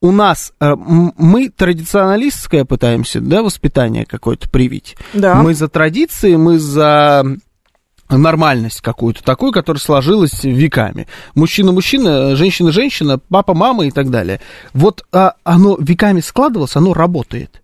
У 0.00 0.12
нас 0.12 0.52
а, 0.60 0.72
м, 0.72 1.14
мы 1.16 1.48
традиционалистское 1.48 2.64
пытаемся, 2.64 3.20
да, 3.20 3.42
воспитание 3.42 4.04
какое-то 4.04 4.48
привить. 4.50 4.96
Да. 5.14 5.36
Мы 5.36 5.54
за 5.54 5.68
традиции, 5.68 6.36
мы 6.36 6.58
за 6.58 7.24
нормальность 8.08 8.82
какую-то 8.82 9.24
такую, 9.24 9.52
которая 9.52 9.80
сложилась 9.80 10.44
веками. 10.44 11.08
Мужчина-мужчина, 11.34 12.36
женщина-женщина, 12.36 13.18
папа-мама 13.18 13.86
и 13.86 13.90
так 13.90 14.10
далее. 14.10 14.40
Вот 14.74 15.04
а, 15.12 15.34
оно 15.44 15.76
веками 15.80 16.20
складывалось, 16.20 16.76
оно 16.76 16.92
работает. 16.92 17.62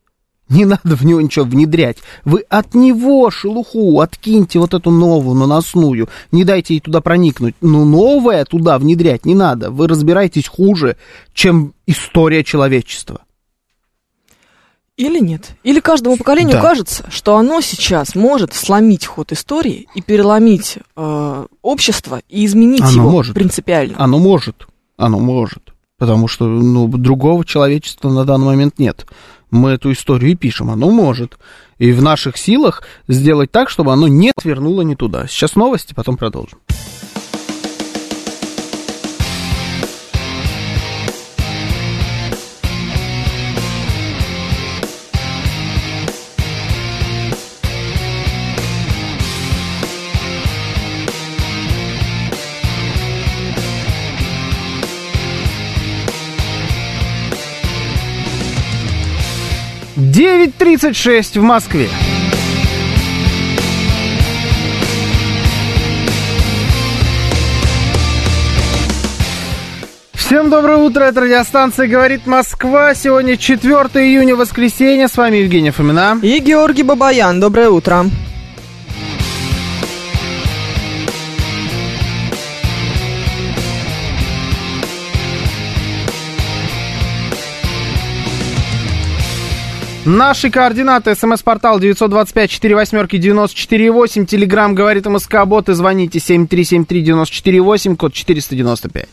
Не 0.52 0.64
надо 0.66 0.96
в 0.96 1.04
него 1.04 1.20
ничего 1.20 1.44
внедрять. 1.46 1.98
Вы 2.24 2.44
от 2.48 2.74
него 2.74 3.30
шелуху 3.30 4.00
откиньте 4.00 4.58
вот 4.58 4.74
эту 4.74 4.90
новую, 4.90 5.34
наносную. 5.38 6.08
Не 6.30 6.44
дайте 6.44 6.74
ей 6.74 6.80
туда 6.80 7.00
проникнуть. 7.00 7.54
Но 7.60 7.84
новое 7.84 8.44
туда 8.44 8.78
внедрять 8.78 9.24
не 9.24 9.34
надо. 9.34 9.70
Вы 9.70 9.88
разбираетесь 9.88 10.46
хуже, 10.48 10.96
чем 11.32 11.72
история 11.86 12.44
человечества. 12.44 13.22
Или 14.98 15.20
нет. 15.20 15.56
Или 15.64 15.80
каждому 15.80 16.16
поколению 16.18 16.52
Да. 16.52 16.60
кажется, 16.60 17.04
что 17.10 17.36
оно 17.36 17.60
сейчас 17.62 18.14
может 18.14 18.52
сломить 18.52 19.06
ход 19.06 19.32
истории 19.32 19.88
и 19.94 20.02
переломить 20.02 20.78
э, 20.96 21.46
общество 21.62 22.20
и 22.28 22.44
изменить 22.44 22.82
Оно 22.82 22.90
его 22.92 23.10
может. 23.10 23.34
принципиально. 23.34 23.94
Оно 23.98 24.18
может. 24.18 24.66
Оно 24.98 25.18
может. 25.18 25.72
Потому 25.98 26.28
что 26.28 26.46
ну, 26.46 26.88
другого 26.88 27.44
человечества 27.44 28.10
на 28.10 28.24
данный 28.24 28.46
момент 28.46 28.78
нет. 28.78 29.06
Мы 29.52 29.70
эту 29.70 29.92
историю 29.92 30.32
и 30.32 30.34
пишем. 30.34 30.70
Оно 30.70 30.90
может. 30.90 31.38
И 31.78 31.92
в 31.92 32.02
наших 32.02 32.36
силах 32.36 32.82
сделать 33.06 33.52
так, 33.52 33.68
чтобы 33.70 33.92
оно 33.92 34.08
не 34.08 34.32
свернуло 34.40 34.82
не 34.82 34.96
туда. 34.96 35.28
Сейчас 35.28 35.54
новости, 35.54 35.94
потом 35.94 36.16
продолжим. 36.16 36.58
Девять 60.22 60.56
тридцать 60.56 60.94
шесть 60.94 61.36
в 61.36 61.42
Москве. 61.42 61.88
Всем 70.12 70.48
доброе 70.48 70.76
утро, 70.76 71.02
это 71.02 71.22
радиостанция 71.22 71.88
«Говорит 71.88 72.28
Москва». 72.28 72.94
Сегодня 72.94 73.36
4 73.36 73.72
июня, 73.72 74.36
воскресенье. 74.36 75.08
С 75.08 75.16
вами 75.16 75.38
Евгения 75.38 75.72
Фомина. 75.72 76.20
И 76.22 76.38
Георгий 76.38 76.84
Бабаян, 76.84 77.40
доброе 77.40 77.70
утро. 77.70 78.04
Наши 90.04 90.50
координаты. 90.50 91.14
СМС-портал 91.14 91.78
925-48-94-8. 91.78 94.26
Телеграмм 94.26 94.74
«Говорит 94.74 95.06
МСК 95.06 95.44
Бот» 95.46 95.68
и 95.68 95.74
звоните 95.74 96.18
7373-94-8, 96.18 97.96
код 97.96 98.12
495. 98.12 99.08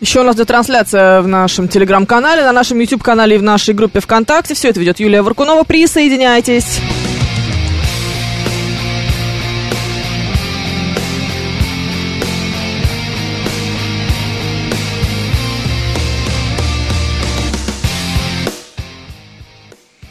Еще 0.00 0.20
у 0.20 0.24
нас 0.24 0.34
идет 0.34 0.48
трансляция 0.48 1.22
в 1.22 1.28
нашем 1.28 1.68
телеграм-канале, 1.68 2.42
на 2.42 2.50
нашем 2.52 2.80
YouTube-канале 2.80 3.36
и 3.36 3.38
в 3.38 3.44
нашей 3.44 3.74
группе 3.74 4.00
ВКонтакте. 4.00 4.54
Все 4.54 4.70
это 4.70 4.80
ведет 4.80 4.98
Юлия 4.98 5.22
Варкунова. 5.22 5.62
Присоединяйтесь. 5.62 6.80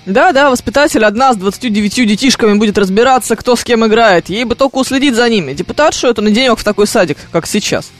Да-да, 0.05 0.49
воспитатель 0.51 1.03
одна 1.03 1.33
с 1.33 1.37
29 1.37 2.07
детишками 2.07 2.57
будет 2.57 2.77
разбираться, 2.77 3.35
кто 3.35 3.55
с 3.55 3.63
кем 3.63 3.85
играет. 3.85 4.29
Ей 4.29 4.43
бы 4.43 4.55
только 4.55 4.77
уследить 4.77 5.15
за 5.15 5.27
ними. 5.29 5.53
Депутатшу 5.53 6.07
эту 6.07 6.21
на 6.21 6.29
денек 6.29 6.59
в 6.59 6.63
такой 6.63 6.85
садик, 6.85 7.17
как 7.31 7.47
сейчас. 7.47 7.91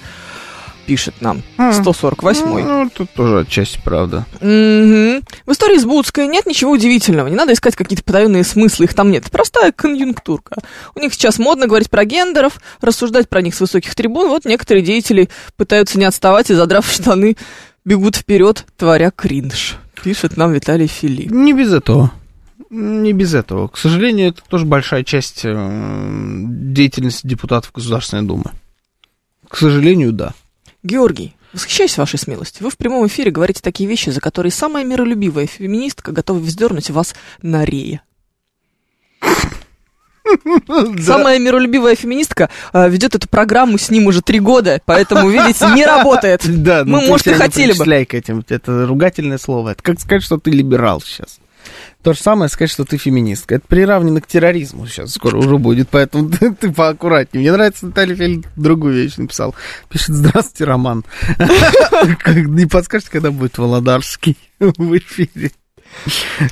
Пишет 0.86 1.16
нам 1.20 1.42
148-й. 1.58 2.64
Ну, 2.64 2.90
тут 2.94 3.10
тоже 3.10 3.40
отчасти 3.40 3.80
правда. 3.84 4.28
Мгм. 4.40 5.24
В 5.48 5.52
истории 5.52 5.80
с 5.80 5.86
Будской 5.86 6.28
нет 6.28 6.46
ничего 6.46 6.72
удивительного. 6.72 7.28
Не 7.28 7.36
надо 7.36 7.54
искать 7.54 7.76
какие-то 7.76 8.04
потаенные 8.04 8.44
смыслы, 8.44 8.86
их 8.86 8.94
там 8.94 9.10
нет. 9.10 9.24
Простая 9.32 9.72
конъюнктурка. 9.72 10.58
У 10.94 11.00
них 11.00 11.12
сейчас 11.16 11.40
модно 11.40 11.66
говорить 11.66 11.90
про 11.90 12.06
гендеров, 12.06 12.60
рассуждать 12.82 13.28
про 13.28 13.42
них 13.42 13.56
с 13.56 13.62
высоких 13.62 13.96
трибун. 13.96 14.30
Вот 14.30 14.46
некоторые 14.46 14.86
деятели 14.86 15.28
пытаются 15.58 15.98
не 15.98 16.06
отставать 16.06 16.52
и, 16.52 16.54
задрав 16.54 16.88
штаны, 16.92 17.36
бегут 17.84 18.16
вперед, 18.16 18.66
творя 18.78 19.10
кринж. 19.10 19.78
Пишет 20.06 20.38
нам 20.38 20.54
Виталий 20.54 20.86
Филипп. 20.86 21.32
Не 21.32 21.54
без 21.54 21.74
этого. 21.74 22.12
Не 22.70 23.12
без 23.12 23.34
этого. 23.34 23.70
К 23.70 23.76
сожалению, 23.76 24.30
это 24.30 24.44
тоже 24.48 24.64
большая 24.64 25.04
часть 25.04 25.42
э, 25.44 25.52
деятельности 26.48 27.26
депутатов 27.26 27.72
Государственной 27.74 28.22
Думы. 28.22 28.52
К 29.48 29.58
сожалению, 29.58 30.14
да. 30.14 30.36
Георгий, 30.84 31.34
восхищаюсь 31.54 31.98
вашей 31.98 32.20
смелостью. 32.20 32.66
Вы 32.66 32.70
в 32.70 32.78
прямом 32.78 33.08
эфире 33.08 33.32
говорите 33.32 33.64
такие 33.64 33.90
вещи, 33.90 34.12
за 34.12 34.22
которые 34.22 34.52
самая 34.52 34.86
миролюбивая 34.86 35.48
феминистка 35.48 36.12
готова 36.12 36.38
вздернуть 36.38 36.92
вас 36.92 37.16
на 37.42 37.66
рее. 37.66 38.02
Самая 41.02 41.40
миролюбивая 41.40 41.96
феминистка 41.96 42.50
э, 42.74 42.90
ведет 42.90 43.16
эту 43.16 43.28
программу 43.28 43.78
с 43.78 43.90
ним 43.90 44.08
уже 44.08 44.22
три 44.22 44.40
года, 44.40 44.82
поэтому, 44.86 45.30
видите, 45.30 45.68
не 45.76 45.86
работает. 45.86 46.42
Да, 46.66 46.84
ну 46.84 47.02
Мы, 47.02 47.08
может, 47.08 47.28
и 47.28 47.34
хотели 47.34 47.74
бы. 47.74 48.06
к 48.06 48.14
этим. 48.14 48.44
Это 48.48 48.88
ругательное 48.88 49.38
слово. 49.38 49.72
Это 49.72 49.84
как 49.84 50.00
сказать, 50.00 50.24
что 50.24 50.38
ты 50.38 50.50
либерал 50.52 51.02
сейчас. 51.02 51.40
То 52.02 52.14
же 52.14 52.20
самое 52.20 52.50
сказать, 52.50 52.72
что 52.72 52.86
ты 52.86 52.98
феминистка. 52.98 53.56
Это 53.56 53.68
приравнено 53.68 54.22
к 54.22 54.28
терроризму 54.28 54.88
сейчас 54.88 55.14
скоро 55.14 55.38
уже 55.38 55.58
будет, 55.58 55.90
поэтому 55.90 56.30
ты, 56.40 56.54
ты 56.54 56.72
поаккуратнее. 56.72 57.42
Мне 57.42 57.52
нравится, 57.52 57.88
Наталья 57.88 58.16
Фель 58.16 58.46
другую 58.56 58.94
вещь 58.94 59.18
написал. 59.18 59.56
Пишет, 59.90 60.16
здравствуйте, 60.16 60.66
Роман. 60.66 61.04
Не 62.26 62.66
подскажете, 62.68 63.12
когда 63.12 63.32
будет 63.32 63.58
Володарский 63.58 64.38
в 64.60 64.98
эфире? 64.98 65.52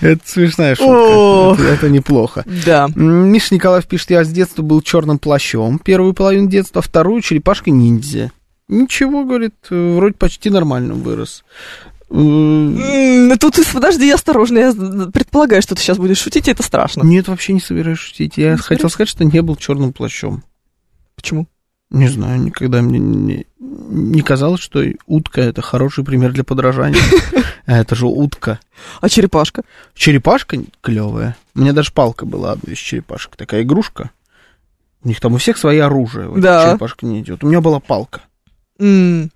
Это 0.01 0.21
смешная 0.25 0.75
шутка. 0.75 1.53
Это- 1.63 1.63
Это 1.73 1.89
неплохо. 1.89 2.43
Да. 2.65 2.87
Миша 2.95 3.53
Николаев 3.55 3.85
пишет, 3.87 4.09
я 4.11 4.23
с 4.23 4.29
детства 4.29 4.61
был 4.61 4.81
черным 4.81 5.19
плащом, 5.19 5.79
первую 5.79 6.13
половину 6.13 6.47
детства, 6.49 6.81
вторую 6.81 7.21
черепашкой 7.21 7.73
ниндзя. 7.73 8.31
Ничего, 8.67 9.23
говорит, 9.25 9.53
вроде 9.69 10.13
почти 10.15 10.49
нормально 10.49 10.93
вырос. 10.93 11.43
М, 12.09 13.37
Тут, 13.39 13.55
подожди, 13.73 14.09
осторожно, 14.11 14.57
я 14.59 14.73
предполагаю, 15.11 15.61
что 15.61 15.75
ты 15.75 15.81
сейчас 15.81 15.97
будешь 15.97 16.19
шутить, 16.19 16.47
и 16.47 16.51
это 16.51 16.61
страшно. 16.63 17.03
Нет, 17.03 17.27
вообще 17.27 17.53
не 17.53 17.59
собираюсь 17.59 17.97
шутить. 17.99 18.37
Я 18.37 18.51
Не 18.51 18.57
хотел 18.57 18.89
сказать, 18.89 19.09
что 19.09 19.25
не 19.25 19.41
был 19.41 19.55
черным 19.55 19.93
плащом. 19.93 20.43
Почему? 21.15 21.47
Не 21.93 22.07
знаю, 22.09 22.41
никогда 22.41 22.81
мне 22.81 22.99
не, 22.99 23.45
не 23.59 24.21
казалось, 24.21 24.59
что 24.59 24.83
утка 25.05 25.39
это 25.41 25.61
хороший 25.61 26.03
пример 26.03 26.33
для 26.33 26.43
подражания. 26.43 26.99
А 27.65 27.77
это 27.77 27.95
же 27.95 28.07
утка. 28.07 28.59
А 28.99 29.07
черепашка? 29.07 29.61
Черепашка 29.93 30.57
клевая. 30.81 31.37
У 31.55 31.61
меня 31.61 31.71
даже 31.71 31.93
палка 31.93 32.25
была 32.25 32.51
одна 32.51 32.73
из 32.73 32.77
черепашек. 32.77 33.37
Такая 33.37 33.61
игрушка. 33.63 34.09
У 35.01 35.07
них 35.07 35.21
там 35.21 35.33
у 35.33 35.37
всех 35.37 35.57
свои 35.57 35.77
оружие. 35.77 36.27
Вот 36.27 36.41
Да. 36.41 36.71
Черепашка 36.71 37.05
не 37.05 37.21
идет. 37.21 37.41
У 37.41 37.47
меня 37.47 37.61
была 37.61 37.79
палка. 37.79 38.19
М, 38.79 39.31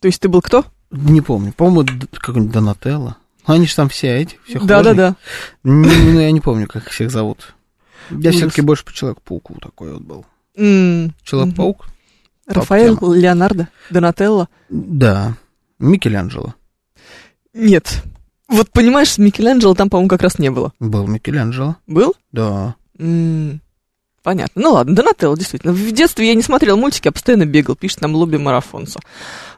То 0.00 0.06
есть 0.08 0.18
ты 0.22 0.28
был 0.30 0.40
кто? 0.40 0.64
Не 0.90 1.20
помню. 1.20 1.52
По-моему, 1.52 1.86
какой-нибудь 2.18 2.54
Донателло. 2.54 3.18
Ну, 3.46 3.52
Они 3.54 3.66
же 3.66 3.76
там 3.76 3.90
все 3.90 4.16
эти, 4.16 4.38
все 4.46 4.60
Да-да-да. 4.60 5.16
художники. 5.62 6.04
Ну, 6.14 6.20
я 6.20 6.30
не 6.30 6.40
помню, 6.40 6.68
как 6.68 6.86
их 6.86 6.92
всех 6.92 7.10
зовут. 7.10 7.54
Я 8.08 8.32
все-таки 8.32 8.62
больше 8.62 8.86
по 8.86 8.94
Человеку-пауку 8.94 9.56
такой 9.60 9.92
вот 9.92 10.02
был. 10.02 10.26
М, 10.58 11.14
Человек-паук? 11.22 11.86
Рафаэль, 12.46 12.90
Топ-тема. 12.96 13.14
Леонардо, 13.14 13.68
Донателло. 13.90 14.48
Да. 14.68 15.34
Микеланджело. 15.78 16.54
Нет. 17.54 18.02
Вот 18.48 18.70
понимаешь, 18.70 19.18
Микеланджело 19.18 19.74
там, 19.74 19.90
по-моему, 19.90 20.08
как 20.08 20.22
раз 20.22 20.38
не 20.38 20.50
было. 20.50 20.72
Был 20.80 21.06
Микеланджело. 21.06 21.76
Был? 21.86 22.14
Да. 22.32 22.74
М, 22.98 23.60
Понятно. 24.24 24.60
Ну 24.62 24.72
ладно, 24.72 24.94
Донателло, 24.94 25.36
действительно. 25.38 25.72
В 25.72 25.92
детстве 25.92 26.26
я 26.28 26.34
не 26.34 26.42
смотрел 26.42 26.76
мультики, 26.76 27.08
а 27.08 27.12
постоянно 27.12 27.46
бегал, 27.46 27.76
пишет 27.76 28.00
нам 28.02 28.14
Лобби 28.14 28.36
Марафонца. 28.36 28.98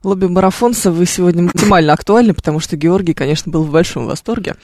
Лобби 0.05 0.27
Марафонца 0.27 0.93
вы 0.93 1.07
сегодня 1.07 1.43
максимально 1.45 1.93
актуальны, 1.93 2.35
потому 2.35 2.61
что 2.61 2.77
Георгий, 2.77 3.15
конечно, 3.15 3.51
был 3.51 3.65
в 3.65 3.71
большом 3.73 4.07
восторге 4.07 4.55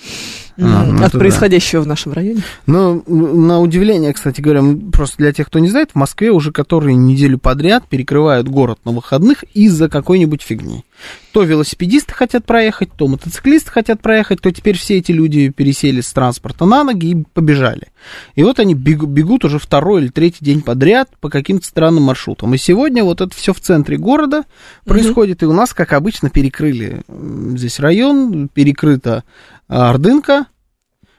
А, 0.58 0.84
ну 0.84 0.96
от 0.96 1.02
это 1.02 1.12
да. 1.12 1.18
происходящего 1.18 1.82
в 1.82 1.86
нашем 1.86 2.12
районе. 2.12 2.42
Ну, 2.66 3.02
на 3.06 3.60
удивление, 3.60 4.12
кстати 4.12 4.40
говоря, 4.40 4.62
просто 4.92 5.18
для 5.18 5.32
тех, 5.32 5.46
кто 5.48 5.58
не 5.58 5.68
знает, 5.68 5.90
в 5.92 5.94
Москве 5.96 6.30
уже 6.30 6.52
которые 6.52 6.96
неделю 6.96 7.38
подряд 7.38 7.86
перекрывают 7.88 8.48
город 8.48 8.78
на 8.84 8.92
выходных 8.92 9.44
из-за 9.54 9.88
какой-нибудь 9.88 10.42
фигни. 10.42 10.84
То 11.32 11.42
велосипедисты 11.42 12.14
хотят 12.14 12.46
проехать, 12.46 12.88
то 12.96 13.06
мотоциклисты 13.06 13.70
хотят 13.70 14.00
проехать, 14.00 14.40
то 14.40 14.50
теперь 14.50 14.78
все 14.78 14.96
эти 14.96 15.12
люди 15.12 15.50
пересели 15.50 16.00
с 16.00 16.10
транспорта 16.12 16.64
на 16.64 16.84
ноги 16.84 17.10
и 17.10 17.24
побежали. 17.34 17.88
И 18.34 18.42
вот 18.42 18.58
они 18.58 18.74
бегу- 18.74 19.06
бегут 19.06 19.44
уже 19.44 19.58
второй 19.58 20.02
или 20.02 20.08
третий 20.08 20.42
день 20.42 20.62
подряд 20.62 21.10
по 21.20 21.28
каким-то 21.28 21.66
странным 21.66 22.04
маршрутам. 22.04 22.54
И 22.54 22.58
сегодня 22.58 23.04
вот 23.04 23.20
это 23.20 23.34
все 23.36 23.52
в 23.52 23.60
центре 23.60 23.98
города 23.98 24.44
происходит, 24.84 25.42
и 25.42 25.46
у 25.46 25.52
нас, 25.52 25.74
как 25.74 25.92
обычно, 25.92 26.30
перекрыли 26.30 27.02
здесь 27.08 27.78
район, 27.80 28.48
перекрыта 28.48 29.16
а, 29.16 29.55
Ордынка, 29.68 30.46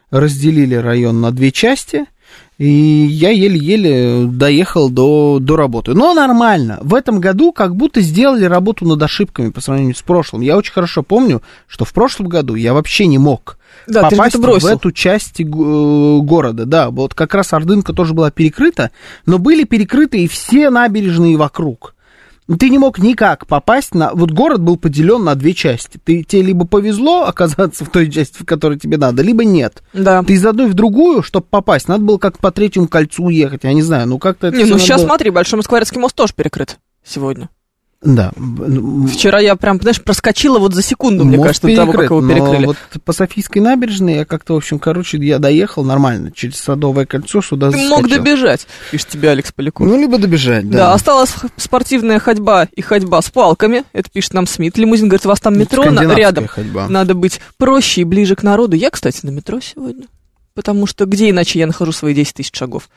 разделили 0.10 0.76
район 0.76 1.22
на 1.22 1.32
две 1.32 1.52
части, 1.52 2.06
и 2.58 2.68
я 2.68 3.30
еле-еле 3.30 4.26
доехал 4.26 4.90
до, 4.90 5.38
до 5.40 5.56
работы. 5.56 5.94
Но 5.94 6.14
нормально. 6.14 6.80
В 6.82 6.96
этом 6.96 7.20
году 7.20 7.52
как 7.52 7.76
будто 7.76 8.02
сделали 8.02 8.46
работу 8.46 8.86
над 8.86 9.02
ошибками 9.02 9.50
по 9.52 9.62
сравнению 9.62 9.96
с 9.96 10.02
прошлым. 10.02 10.42
Я 10.42 10.58
очень 10.58 10.74
хорошо 10.74 11.04
помню, 11.04 11.42
что 11.68 11.86
в 11.86 11.94
прошлом 11.94 12.28
году 12.28 12.56
я 12.56 12.74
вообще 12.74 13.06
не 13.06 13.18
мог 13.18 13.60
Да, 13.86 14.10
попасть 14.10 14.36
в 14.36 14.66
эту 14.66 14.92
часть 14.92 15.44
го- 15.44 16.22
города. 16.24 16.66
Да, 16.66 16.90
вот 16.90 17.14
как 17.14 17.36
раз 17.36 17.54
Ордынка 17.54 17.94
тоже 17.94 18.14
была 18.14 18.32
перекрыта, 18.32 18.92
но 19.26 19.38
были 19.38 19.64
перекрыты 19.64 20.24
и 20.24 20.28
все 20.28 20.70
набережные 20.70 21.38
вокруг. 21.38 21.94
Ты 22.60 22.70
не 22.70 22.78
мог 22.78 23.00
никак 23.00 23.46
попасть 23.46 23.94
на... 23.94 24.14
Вот 24.14 24.32
город 24.32 24.62
был 24.62 24.78
поделен 24.78 25.24
на 25.24 25.36
две 25.36 25.54
части. 25.54 26.00
Ты, 26.04 26.24
тебе 26.24 26.44
либо 26.44 26.66
повезло 26.66 27.26
оказаться 27.26 27.84
в 27.84 27.90
той 27.90 28.10
части, 28.10 28.42
в 28.42 28.46
которой 28.46 28.80
тебе 28.80 28.98
надо, 28.98 29.22
либо 29.22 29.44
нет. 29.44 29.84
Да. 29.94 30.24
Ты 30.24 30.34
из 30.34 30.46
одной 30.46 30.68
в 30.68 30.74
другую, 30.74 31.24
чтобы 31.24 31.46
попасть, 31.50 31.88
надо 31.90 32.04
было 32.04 32.18
как 32.18 32.38
по 32.40 32.52
третьему 32.52 32.88
кольцу 32.88 33.30
ехать, 33.30 33.64
я 33.64 33.74
не 33.74 33.82
знаю, 33.82 34.08
ну 34.08 34.18
как-то 34.18 34.50
Не, 34.52 34.64
ну 34.64 34.80
сейчас 34.80 35.02
было- 35.02 35.08
смотри, 35.08 35.30
Большой 35.30 35.58
Москворецкий 35.58 36.00
мост 36.00 36.16
тоже 36.16 36.34
перекрыт 36.34 36.78
сегодня. 37.04 37.50
Да. 38.04 38.32
Вчера 39.12 39.40
я 39.40 39.56
прям, 39.56 39.82
знаешь, 39.82 40.02
проскочила 40.04 40.60
вот 40.60 40.74
за 40.76 40.84
секунду, 40.84 41.26
мне 41.26 41.38
мост 41.38 41.48
кажется, 41.48 41.68
до 41.68 41.76
того, 41.76 41.92
как 41.94 42.02
перекрыт, 42.02 42.22
его 42.22 42.30
перекрыли. 42.30 42.66
вот 42.68 42.78
по 43.04 43.12
Софийской 43.12 43.60
набережной 43.60 44.16
я 44.18 44.26
как-то, 44.26 44.54
в 44.54 44.58
общем, 44.58 44.78
короче, 44.78 45.18
я 45.18 45.40
доехал 45.40 45.84
нормально, 45.84 46.32
через 46.32 46.58
Садовое 46.58 47.08
кольцо 47.08 47.42
сюда 47.42 47.72
Ты 47.72 47.78
мог 47.78 48.02
заскочил. 48.04 48.18
добежать, 48.24 48.68
пишет 48.92 49.08
тебе 49.08 49.32
Алекс 49.32 49.52
Поляков. 49.52 49.88
Ну, 49.88 49.98
либо 50.00 50.20
добежать, 50.20 50.70
Да. 50.70 50.78
да. 50.78 50.94
осталась 50.94 51.34
спортивная 51.58 52.20
ходьба 52.20 52.68
и 52.76 52.82
ходьба 52.82 53.20
с 53.22 53.32
палками. 53.32 53.84
Это 53.94 54.10
пишет 54.12 54.34
нам 54.36 54.46
Смит. 54.46 54.78
Лимузин 54.78 55.08
говорит, 55.08 55.26
у 55.26 55.30
вас 55.30 55.40
там 55.40 55.58
метро 55.58 55.84
на- 55.90 56.14
рядом. 56.14 56.48
ходьба. 56.48 56.88
Надо 56.88 57.16
быть 57.16 57.40
проще 57.58 58.02
и 58.02 58.04
ближе 58.04 58.36
к 58.36 58.44
народу. 58.44 58.76
Я, 58.76 58.92
кстати, 58.92 59.22
на 59.26 59.32
метро 59.32 59.60
сегодня. 59.60 60.06
Потому 60.54 60.88
что 60.88 61.06
где 61.06 61.30
иначе 61.32 61.60
я 61.60 61.68
нахожу 61.68 61.92
свои 61.92 62.14
10 62.14 62.36
тысяч 62.36 62.56
шагов? 62.56 62.90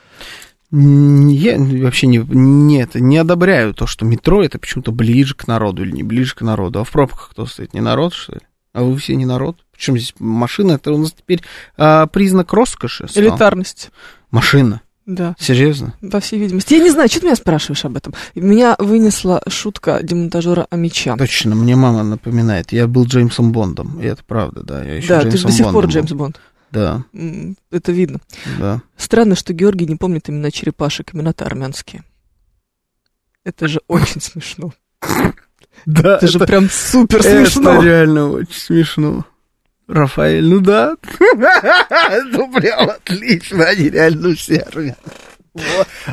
Я 0.73 1.59
вообще 1.59 2.07
не, 2.07 2.19
нет, 2.19 2.95
не 2.95 3.17
одобряю 3.19 3.75
то, 3.75 3.87
что 3.87 4.05
метро 4.05 4.43
это 4.45 4.59
почему-то 4.59 4.93
ближе 4.93 5.35
к 5.35 5.49
народу 5.49 5.83
или 5.83 5.91
не 5.91 6.03
ближе 6.05 6.35
к 6.35 6.43
народу. 6.43 6.81
А 6.81 6.85
в 6.85 6.91
пробках 6.91 7.31
кто 7.33 7.47
стоит? 7.47 7.75
Не 7.75 7.81
народ, 7.81 8.15
что 8.15 8.35
ли? 8.35 8.41
А 8.73 8.85
вы 8.85 8.97
все 8.97 9.17
не 9.17 9.27
народ? 9.27 9.57
Причем 9.73 9.97
здесь 9.99 10.15
машина, 10.21 10.73
это 10.73 10.93
у 10.93 10.99
нас 10.99 11.13
теперь 11.13 11.43
а, 11.77 12.07
признак 12.07 12.53
роскоши. 12.53 13.09
стал. 13.09 13.23
Элитарность. 13.25 13.91
Машина. 14.31 14.83
Да, 15.07 15.35
Серьезно? 15.41 15.95
по 16.13 16.21
всей 16.21 16.39
видимости. 16.39 16.75
Я 16.75 16.81
не 16.81 16.91
знаю, 16.91 17.09
что 17.09 17.19
ты 17.21 17.27
меня 17.27 17.35
спрашиваешь 17.35 17.85
об 17.85 17.97
этом. 17.97 18.15
Меня 18.37 18.77
вынесла 18.79 19.43
шутка 19.49 19.99
демонтажера 20.05 20.69
Амича. 20.71 21.17
Точно, 21.17 21.57
мне 21.57 21.75
мама 21.75 22.05
напоминает. 22.05 22.71
Я 22.71 22.87
был 22.87 23.07
Джеймсом 23.07 23.51
Бондом. 23.51 23.99
И 24.01 24.05
это 24.05 24.23
правда, 24.25 24.63
да. 24.63 24.85
Я 24.85 24.97
еще 24.97 25.09
Да, 25.09 25.21
ты 25.23 25.31
же 25.33 25.49
Джеймсом 25.49 25.51
до 25.51 25.57
сих 25.57 25.65
пор 25.65 25.73
Бондом 25.73 25.89
был. 25.89 25.93
Джеймс 25.93 26.13
Бонд. 26.13 26.41
Да, 26.73 27.05
Это 27.71 27.93
видно. 27.93 28.21
да. 28.59 28.83
Странно, 28.97 29.35
что 29.35 29.53
Георгий 29.53 29.87
не 29.87 29.97
помнит 29.97 30.29
имена 30.31 30.51
черепашек, 30.51 31.15
имена-то 31.15 31.45
армянские. 31.45 32.05
Это 33.45 33.67
же 33.69 33.81
очень 33.89 34.21
смешно. 34.21 34.73
Да, 35.87 36.17
Это 36.17 36.27
же 36.27 36.39
прям 36.41 36.69
супер 36.71 37.21
это 37.21 37.47
смешно. 37.51 37.83
реально 37.83 38.29
очень 38.31 38.53
смешно. 38.61 39.25
Рафаэль, 39.89 40.45
ну 40.47 40.61
да. 40.61 40.97
Ну 42.27 42.53
прям 42.53 42.91
отлично, 42.91 43.65
они 43.65 43.89
реально 43.91 44.35
все 44.37 44.59
армяне. 44.59 44.97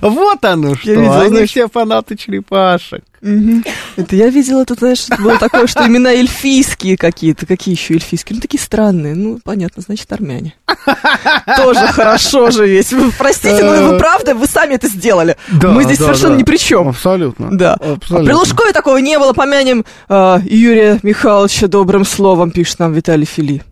Вот, 0.01 0.43
оно 0.43 0.75
что, 0.75 0.89
видел, 0.89 1.13
они 1.13 1.29
знаешь- 1.29 1.49
все 1.49 1.67
фанаты 1.67 2.15
черепашек. 2.15 3.03
Это 3.21 4.15
я 4.15 4.29
видела 4.29 4.65
тут, 4.65 4.79
знаешь, 4.79 5.07
было 5.19 5.37
такое, 5.37 5.67
что 5.67 5.85
имена 5.87 6.11
эльфийские 6.11 6.97
какие-то. 6.97 7.45
Какие 7.45 7.75
еще 7.75 7.95
эльфийские? 7.95 8.35
Ну, 8.35 8.41
такие 8.41 8.61
странные. 8.61 9.15
Ну, 9.15 9.39
понятно, 9.43 9.81
значит, 9.81 10.11
армяне. 10.11 10.55
Тоже 11.57 11.87
хорошо 11.87 12.51
же. 12.51 12.81
Вы 12.91 13.11
Простите, 13.17 13.63
но 13.63 13.91
вы 13.91 13.97
правда, 13.97 14.35
вы 14.35 14.45
сами 14.45 14.75
это 14.75 14.87
сделали. 14.87 15.35
Мы 15.51 15.83
здесь 15.83 15.97
совершенно 15.97 16.35
ни 16.35 16.43
при 16.43 16.57
чем. 16.57 16.89
Абсолютно. 16.89 17.49
Да. 17.51 17.77
А 17.79 17.97
при 17.97 18.33
Лужкове 18.33 18.71
такого 18.71 18.97
не 18.97 19.17
было. 19.17 19.33
Помянем 19.33 19.85
а, 20.09 20.39
Юрия 20.43 20.99
Михайловича 21.03 21.67
добрым 21.67 22.05
словом, 22.05 22.51
пишет 22.51 22.79
нам 22.79 22.93
Виталий 22.93 23.25
Фили. 23.25 23.63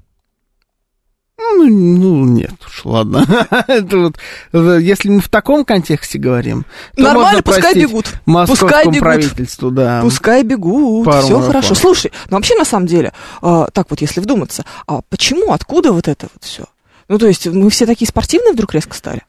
Ну, 1.57 1.65
ну, 1.69 2.25
нет 2.25 2.53
уж, 2.65 2.85
ладно. 2.85 3.25
Это 3.67 3.97
вот, 3.97 4.17
э, 4.51 4.79
если 4.81 5.09
мы 5.09 5.21
в 5.21 5.29
таком 5.29 5.63
контексте 5.63 6.19
говорим, 6.19 6.65
то 6.95 7.03
Нормально, 7.03 7.21
можно 7.21 7.43
пускай 7.43 7.73
бегут. 7.75 8.13
Пускай 8.25 8.85
бегут. 8.85 8.99
правительству, 8.99 9.71
да. 9.71 10.01
Пускай 10.01 10.43
бегут, 10.43 11.05
Пару 11.05 11.25
все 11.25 11.41
хорошо. 11.41 11.75
Слушай, 11.75 12.11
ну 12.29 12.37
вообще 12.37 12.55
на 12.55 12.65
самом 12.65 12.87
деле, 12.87 13.13
а, 13.41 13.67
так 13.71 13.89
вот, 13.89 14.01
если 14.01 14.19
вдуматься, 14.19 14.65
а 14.87 15.01
почему, 15.09 15.53
откуда 15.53 15.91
вот 15.91 16.07
это 16.07 16.27
вот 16.33 16.43
все? 16.43 16.65
Ну, 17.07 17.17
то 17.17 17.27
есть, 17.27 17.47
мы 17.47 17.69
все 17.69 17.85
такие 17.85 18.07
спортивные 18.07 18.53
вдруг 18.53 18.73
резко 18.73 18.95
стали? 18.95 19.21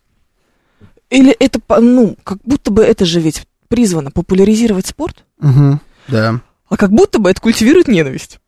Или 1.11 1.31
это, 1.33 1.61
ну, 1.81 2.17
как 2.25 2.39
будто 2.43 2.71
бы 2.71 2.83
это 2.83 3.05
же 3.05 3.21
ведь 3.21 3.47
призвано 3.69 4.11
популяризировать 4.11 4.87
спорт, 4.87 5.25
Мгм, 5.39 5.81
Да, 6.09 6.41
а 6.69 6.77
как 6.77 6.91
будто 6.91 7.19
бы 7.19 7.31
это 7.31 7.41
культивирует 7.41 7.89
ненависть 7.89 8.41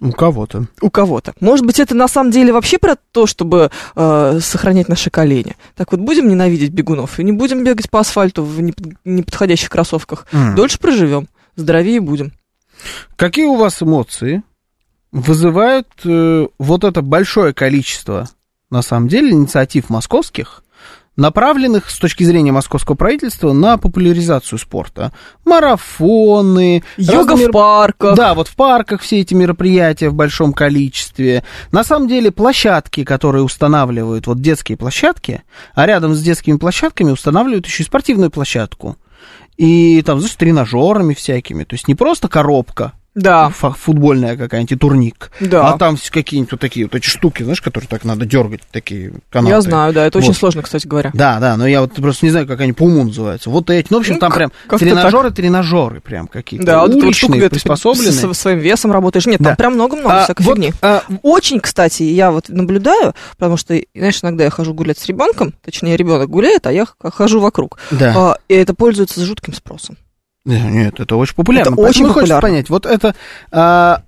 у 0.00 0.12
кого-то. 0.12 0.66
у 0.80 0.90
кого-то. 0.90 1.34
Может 1.40 1.66
быть, 1.66 1.80
это 1.80 1.94
на 1.94 2.08
самом 2.08 2.30
деле 2.30 2.52
вообще 2.52 2.78
про 2.78 2.96
то, 3.12 3.26
чтобы 3.26 3.70
э, 3.96 4.38
сохранять 4.40 4.88
наши 4.88 5.10
колени. 5.10 5.56
Так 5.74 5.90
вот, 5.92 6.00
будем 6.00 6.28
ненавидеть 6.28 6.70
бегунов 6.70 7.18
и 7.18 7.24
не 7.24 7.32
будем 7.32 7.64
бегать 7.64 7.90
по 7.90 8.00
асфальту 8.00 8.44
в 8.44 8.60
непод- 8.60 8.94
неподходящих 9.04 9.70
кроссовках. 9.70 10.26
М. 10.32 10.54
Дольше 10.54 10.78
проживем, 10.78 11.28
здоровее 11.56 12.00
будем. 12.00 12.32
Какие 13.16 13.46
у 13.46 13.56
вас 13.56 13.82
эмоции 13.82 14.42
вызывают 15.10 15.88
э, 16.04 16.46
вот 16.58 16.84
это 16.84 17.02
большое 17.02 17.52
количество, 17.52 18.28
на 18.70 18.82
самом 18.82 19.08
деле, 19.08 19.30
инициатив 19.32 19.90
московских, 19.90 20.62
направленных 21.18 21.90
с 21.90 21.98
точки 21.98 22.24
зрения 22.24 22.52
московского 22.52 22.94
правительства 22.94 23.52
на 23.52 23.76
популяризацию 23.76 24.58
спорта? 24.58 25.12
Марафоны, 25.44 26.82
Йога 26.96 27.32
разные 27.32 27.48
в 27.48 27.52
парках. 27.52 28.16
Да, 28.16 28.34
вот 28.34 28.48
в 28.48 28.56
парках 28.56 29.02
все 29.02 29.20
эти 29.20 29.34
мероприятия 29.34 30.08
в 30.08 30.14
большом 30.14 30.52
количестве. 30.52 31.44
На 31.72 31.84
самом 31.84 32.08
деле 32.08 32.30
площадки, 32.30 33.04
которые 33.04 33.42
устанавливают, 33.42 34.26
вот 34.26 34.40
детские 34.40 34.78
площадки, 34.78 35.42
а 35.74 35.86
рядом 35.86 36.14
с 36.14 36.22
детскими 36.22 36.56
площадками 36.56 37.10
устанавливают 37.10 37.66
еще 37.66 37.82
и 37.82 37.86
спортивную 37.86 38.30
площадку. 38.30 38.96
И 39.56 40.00
там, 40.02 40.20
знаешь, 40.20 40.36
тренажерами 40.36 41.14
всякими. 41.14 41.64
То 41.64 41.74
есть 41.74 41.88
не 41.88 41.96
просто 41.96 42.28
коробка, 42.28 42.92
Да, 43.20 43.50
футбольная 43.50 44.36
какая-нибудь, 44.36 44.78
турник. 44.80 45.30
Да. 45.40 45.70
А 45.70 45.78
там 45.78 45.96
с- 45.98 46.10
какие-нибудь 46.10 46.52
вот 46.52 46.60
такие 46.60 46.86
вот 46.86 46.94
эти 46.94 47.06
штуки, 47.06 47.42
знаешь, 47.42 47.60
которые 47.60 47.88
так 47.88 48.04
надо 48.04 48.26
дергать, 48.26 48.60
такие 48.70 49.12
канаты. 49.30 49.50
я 49.54 49.60
знаю, 49.60 49.92
да, 49.92 50.06
это 50.06 50.18
очень 50.18 50.28
Вот. 50.28 50.36
сложно, 50.36 50.62
кстати 50.62 50.86
говоря. 50.86 51.10
Да, 51.14 51.38
да, 51.40 51.56
но 51.56 51.66
я 51.66 51.80
вот 51.80 51.92
просто 51.94 52.26
не 52.26 52.30
знаю, 52.30 52.46
как 52.46 52.60
они 52.60 52.72
по 52.72 52.82
уму 52.84 53.04
называются. 53.04 53.50
Вот 53.50 53.70
эти. 53.70 53.88
Ну, 53.90 53.98
в 53.98 54.00
общем, 54.00 54.14
Ну, 54.14 54.20
там 54.20 54.32
прям 54.32 54.52
тренажеры, 54.78 55.30
тренажеры 55.30 56.00
прям 56.00 56.26
какие-то. 56.28 56.64
Да, 56.66 56.72
эта 56.72 56.80
вот 56.80 56.90
уличные, 57.02 57.12
штука, 57.14 57.36
где 57.38 57.48
ты 57.48 57.50
приспособленные. 57.56 58.12
со 58.12 58.32
своим 58.34 58.58
весом 58.58 58.92
работаешь. 58.92 59.26
Нет, 59.26 59.40
Да. 59.40 59.50
там 59.50 59.56
прям 59.56 59.74
много-много 59.74 60.20
А, 60.20 60.24
всякой 60.24 60.42
вот, 60.44 60.54
фигни. 60.56 60.72
а, 60.82 61.02
Очень, 61.22 61.60
кстати, 61.60 62.02
я 62.04 62.30
вот 62.30 62.48
наблюдаю, 62.48 63.14
потому 63.36 63.56
что, 63.56 63.78
знаешь, 63.94 64.20
иногда 64.22 64.44
я 64.44 64.50
хожу 64.50 64.74
гулять 64.74 64.98
с 64.98 65.06
ребенком, 65.06 65.54
точнее, 65.64 65.96
ребенок 65.96 66.28
гуляет, 66.30 66.66
а 66.66 66.72
я 66.72 66.86
хожу 67.02 67.40
вокруг. 67.40 67.78
да. 67.90 68.14
А, 68.16 68.36
и 68.48 68.54
это 68.54 68.74
пользуется 68.74 69.24
жутким 69.24 69.54
спросом. 69.54 69.96
Не, 70.48 70.60
Нет, 70.62 70.98
это 70.98 71.16
очень 71.16 71.34
популярно. 71.34 71.74
Это 71.74 71.80
очень 71.82 72.06
хочется 72.06 72.14
популярно. 72.14 72.48
понять, 72.48 72.70
вот 72.70 72.86
это 72.86 73.14
а, 73.52 74.02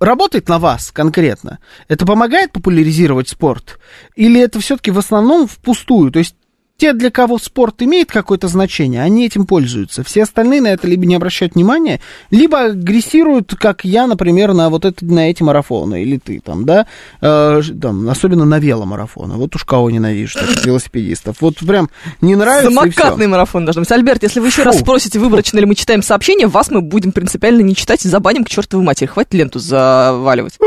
работает 0.00 0.48
на 0.48 0.58
вас 0.58 0.90
конкретно? 0.90 1.58
Это 1.88 2.06
помогает 2.06 2.52
популяризировать 2.52 3.28
спорт? 3.28 3.78
Или 4.16 4.40
это 4.40 4.60
все-таки 4.60 4.90
в 4.90 4.98
основном 4.98 5.46
впустую? 5.46 6.10
То 6.10 6.20
есть 6.20 6.36
те, 6.78 6.92
для 6.92 7.10
кого 7.10 7.38
спорт 7.38 7.82
имеет 7.82 8.10
какое-то 8.10 8.48
значение, 8.48 9.02
они 9.02 9.26
этим 9.26 9.46
пользуются. 9.46 10.04
Все 10.04 10.22
остальные 10.22 10.62
на 10.62 10.68
это 10.68 10.86
либо 10.86 11.06
не 11.06 11.16
обращают 11.16 11.56
внимания, 11.56 12.00
либо 12.30 12.66
агрессируют, 12.66 13.54
как 13.58 13.84
я, 13.84 14.06
например, 14.06 14.54
на 14.54 14.70
вот 14.70 14.84
это, 14.84 15.04
на 15.04 15.28
эти 15.28 15.42
марафоны, 15.42 16.02
или 16.02 16.18
ты 16.18 16.40
там, 16.40 16.64
да, 16.64 16.86
Э, 17.20 17.60
там, 17.80 18.08
особенно 18.08 18.44
на 18.44 18.58
веломарафоны. 18.58 19.34
Вот 19.34 19.54
уж 19.56 19.64
кого 19.64 19.90
ненавижу, 19.90 20.38
таких 20.38 20.64
велосипедистов. 20.64 21.40
Вот 21.40 21.56
прям 21.58 21.90
не 22.20 22.36
нравится. 22.36 22.70
Самокатный 22.70 23.26
марафон 23.26 23.64
должен 23.64 23.82
быть. 23.82 23.92
Альберт, 23.92 24.22
если 24.22 24.40
вы 24.40 24.46
еще 24.46 24.62
раз 24.62 24.76
Фу. 24.76 24.82
спросите, 24.82 25.18
выборочно 25.18 25.58
ли 25.58 25.66
мы 25.66 25.74
читаем 25.74 26.02
сообщения, 26.02 26.46
вас 26.46 26.70
мы 26.70 26.80
будем 26.80 27.12
принципиально 27.12 27.62
не 27.62 27.74
читать 27.74 28.04
и 28.04 28.08
забаним 28.08 28.44
к 28.44 28.48
чертовой 28.48 28.84
матери. 28.84 29.06
Хватит 29.06 29.34
ленту 29.34 29.58
заваливать. 29.58 30.58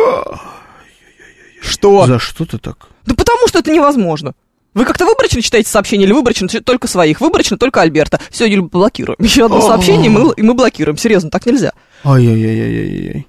Что? 1.61 2.05
За 2.05 2.19
что 2.19 2.45
ты 2.45 2.57
так? 2.57 2.87
Да 3.05 3.15
потому 3.15 3.47
что 3.47 3.59
это 3.59 3.71
невозможно. 3.71 4.33
Вы 4.73 4.85
как-то 4.85 5.05
выборочно 5.05 5.41
читаете 5.41 5.69
сообщения 5.69 6.05
или 6.05 6.13
выборочно 6.13 6.47
только 6.47 6.87
своих? 6.87 7.19
Выборочно 7.19 7.57
только 7.57 7.81
Альберта. 7.81 8.19
Все, 8.29 8.45
Юль, 8.45 8.61
блокируем. 8.61 9.17
Еще 9.19 9.45
одно 9.45 9.61
сообщение, 9.61 10.05
и 10.05 10.09
мы, 10.09 10.33
и 10.35 10.41
мы 10.41 10.53
блокируем. 10.53 10.97
Серьезно, 10.97 11.29
так 11.29 11.45
нельзя. 11.45 11.73
Ай-яй-яй-яй-яй. 12.03 13.27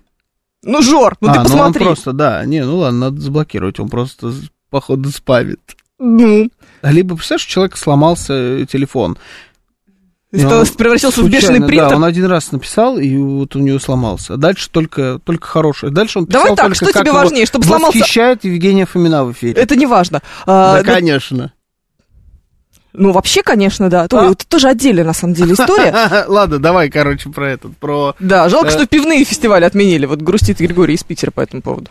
Ну, 0.64 0.80
Жор, 0.82 1.16
ну 1.20 1.28
а, 1.28 1.32
ты 1.32 1.38
ну 1.38 1.44
посмотри. 1.44 1.82
он 1.82 1.88
просто, 1.88 2.12
да, 2.12 2.44
не, 2.44 2.64
ну 2.64 2.78
ладно, 2.78 3.10
надо 3.10 3.20
заблокировать, 3.20 3.80
он 3.80 3.88
просто, 3.88 4.32
походу, 4.70 5.10
спавит. 5.10 5.60
Ну, 5.98 6.48
Либо, 6.82 7.16
представляешь, 7.16 7.46
у 7.46 7.50
человека 7.50 7.76
сломался 7.76 8.32
э, 8.32 8.66
телефон. 8.70 9.18
Это 10.32 10.60
он 10.60 10.66
превратился 10.66 11.20
в 11.20 11.26
бешеный 11.26 11.40
случайно, 11.40 11.66
принтер. 11.66 11.88
Да, 11.90 11.96
он 11.96 12.04
один 12.04 12.24
раз 12.24 12.52
написал, 12.52 12.98
и 12.98 13.16
вот 13.18 13.54
у 13.54 13.58
него 13.58 13.78
сломался. 13.78 14.34
А 14.34 14.36
дальше 14.38 14.70
только, 14.70 15.20
только 15.22 15.46
хорошее. 15.46 15.92
Дальше 15.92 16.20
он 16.20 16.26
писал 16.26 16.42
Давай 16.44 16.56
так, 16.56 16.66
только, 16.66 16.74
что 16.92 17.00
тебе 17.00 17.12
важнее, 17.12 17.44
чтобы 17.46 17.66
сломался- 17.66 17.98
Восхищает 17.98 18.44
Евгения 18.44 18.86
Фомина 18.86 19.24
в 19.24 19.32
эфире. 19.32 19.60
Это 19.60 19.76
не 19.76 19.86
важно. 19.86 20.22
А, 20.46 20.76
Да, 20.78 20.82
да, 20.82 20.94
конечно. 20.94 21.52
ну, 22.94 23.12
вообще, 23.12 23.42
конечно, 23.42 23.90
да. 23.90 24.08
То- 24.08 24.20
А. 24.20 24.30
Это 24.32 24.46
тоже 24.46 24.68
отдельная, 24.68 25.04
на 25.04 25.12
самом 25.12 25.34
деле, 25.34 25.52
история. 25.54 26.24
Ладно, 26.28 26.58
давай, 26.58 26.88
короче, 26.90 27.28
про 27.30 27.50
этот, 27.50 27.76
про... 27.76 28.14
Да, 28.18 28.48
жалко, 28.48 28.68
Э. 28.68 28.70
что 28.70 28.86
пивные 28.86 29.24
фестивали 29.24 29.64
отменили. 29.64 30.06
Вот 30.06 30.22
грустит 30.22 30.58
Григорий 30.60 30.94
из 30.94 31.02
Питера 31.04 31.30
по 31.30 31.40
этому 31.42 31.62
поводу. 31.62 31.90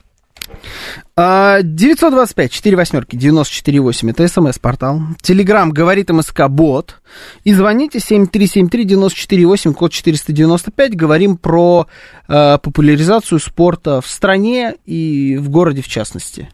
А, 1.15 1.61
925 1.61 2.51
4 2.51 2.75
восьмерки 2.77 3.15
94,8 3.15 4.09
это 4.11 4.27
смс-портал. 4.27 5.01
Телеграмм 5.21 5.71
говорит 5.71 6.09
МСК 6.09 6.47
Бот. 6.47 7.01
И 7.43 7.53
звоните 7.53 7.99
7373-94,8, 7.99 9.73
код 9.73 9.91
495. 9.91 10.95
Говорим 10.95 11.37
про 11.37 11.87
э, 12.27 12.57
популяризацию 12.57 13.39
спорта 13.39 14.01
в 14.01 14.07
стране 14.07 14.75
и 14.85 15.37
в 15.37 15.49
городе 15.49 15.81
в 15.81 15.87
частности. 15.87 16.49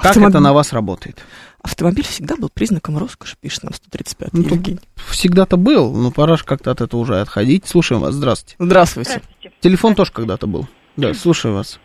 Как 0.00 0.16
Автомоб- 0.16 0.28
это 0.30 0.40
на 0.40 0.52
вас 0.52 0.72
работает? 0.72 1.18
Автомобиль 1.62 2.04
всегда 2.04 2.36
был 2.36 2.48
признаком 2.48 2.96
роскоши, 2.98 3.34
пишет 3.40 3.64
нам 3.64 3.72
135 3.74 4.32
Ну, 4.34 4.42
Евгений. 4.42 4.78
Всегда-то 5.08 5.56
был, 5.56 5.92
но 5.92 6.10
пора 6.12 6.36
же 6.36 6.44
как-то 6.44 6.70
от 6.70 6.80
этого 6.80 7.00
уже 7.00 7.20
отходить. 7.20 7.66
Слушаем 7.66 8.02
вас, 8.02 8.14
здравствуйте. 8.14 8.54
Здравствуйте. 8.60 9.10
Здравствуйте, 9.10 9.52
Телефон 9.60 9.94
тоже 9.96 10.12
когда-то 10.12 10.46
был. 10.46 10.68
Да, 10.96 11.12
слушаю 11.14 11.54
вас. 11.54 11.80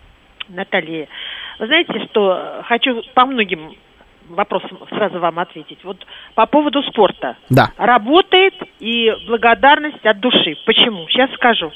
Наталья. 0.50 1.08
Вы 1.62 1.68
знаете, 1.68 1.94
что 2.10 2.64
хочу 2.68 3.04
по 3.14 3.24
многим 3.28 3.76
вопросам 4.30 4.80
сразу 4.90 5.20
вам 5.20 5.38
ответить. 5.38 5.78
Вот 5.84 5.98
по 6.34 6.48
поводу 6.48 6.82
спорта. 6.82 7.38
Да. 7.52 7.70
Работает 7.78 8.56
и 8.80 9.14
благодарность 9.28 10.04
от 10.04 10.20
души. 10.20 10.58
Почему? 10.66 11.08
Сейчас 11.08 11.32
скажу. 11.34 11.72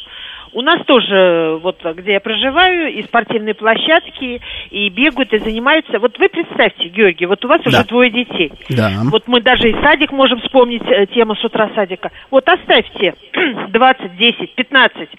У 0.53 0.61
нас 0.61 0.83
тоже, 0.87 1.59
вот 1.61 1.83
где 1.97 2.13
я 2.13 2.19
проживаю, 2.19 2.93
и 2.93 3.03
спортивные 3.03 3.53
площадки, 3.53 4.41
и 4.71 4.89
бегают, 4.89 5.31
и 5.33 5.37
занимаются. 5.37 5.99
Вот 5.99 6.17
вы 6.17 6.29
представьте, 6.29 6.87
Георгий, 6.87 7.27
вот 7.27 7.45
у 7.45 7.47
вас 7.47 7.61
уже 7.67 7.77
Да. 7.77 7.83
двое 7.83 8.09
детей. 8.09 8.51
Да. 8.69 8.89
Вот 9.11 9.27
мы 9.27 9.39
даже 9.41 9.69
и 9.69 9.73
садик 9.83 10.11
можем 10.11 10.39
вспомнить, 10.39 10.81
э, 10.87 11.05
тему 11.07 11.35
с 11.35 11.43
утра 11.43 11.69
садика. 11.75 12.09
Вот 12.31 12.49
оставьте 12.49 13.13
20, 13.67 14.17
10, 14.17 14.55
15, 14.55 15.09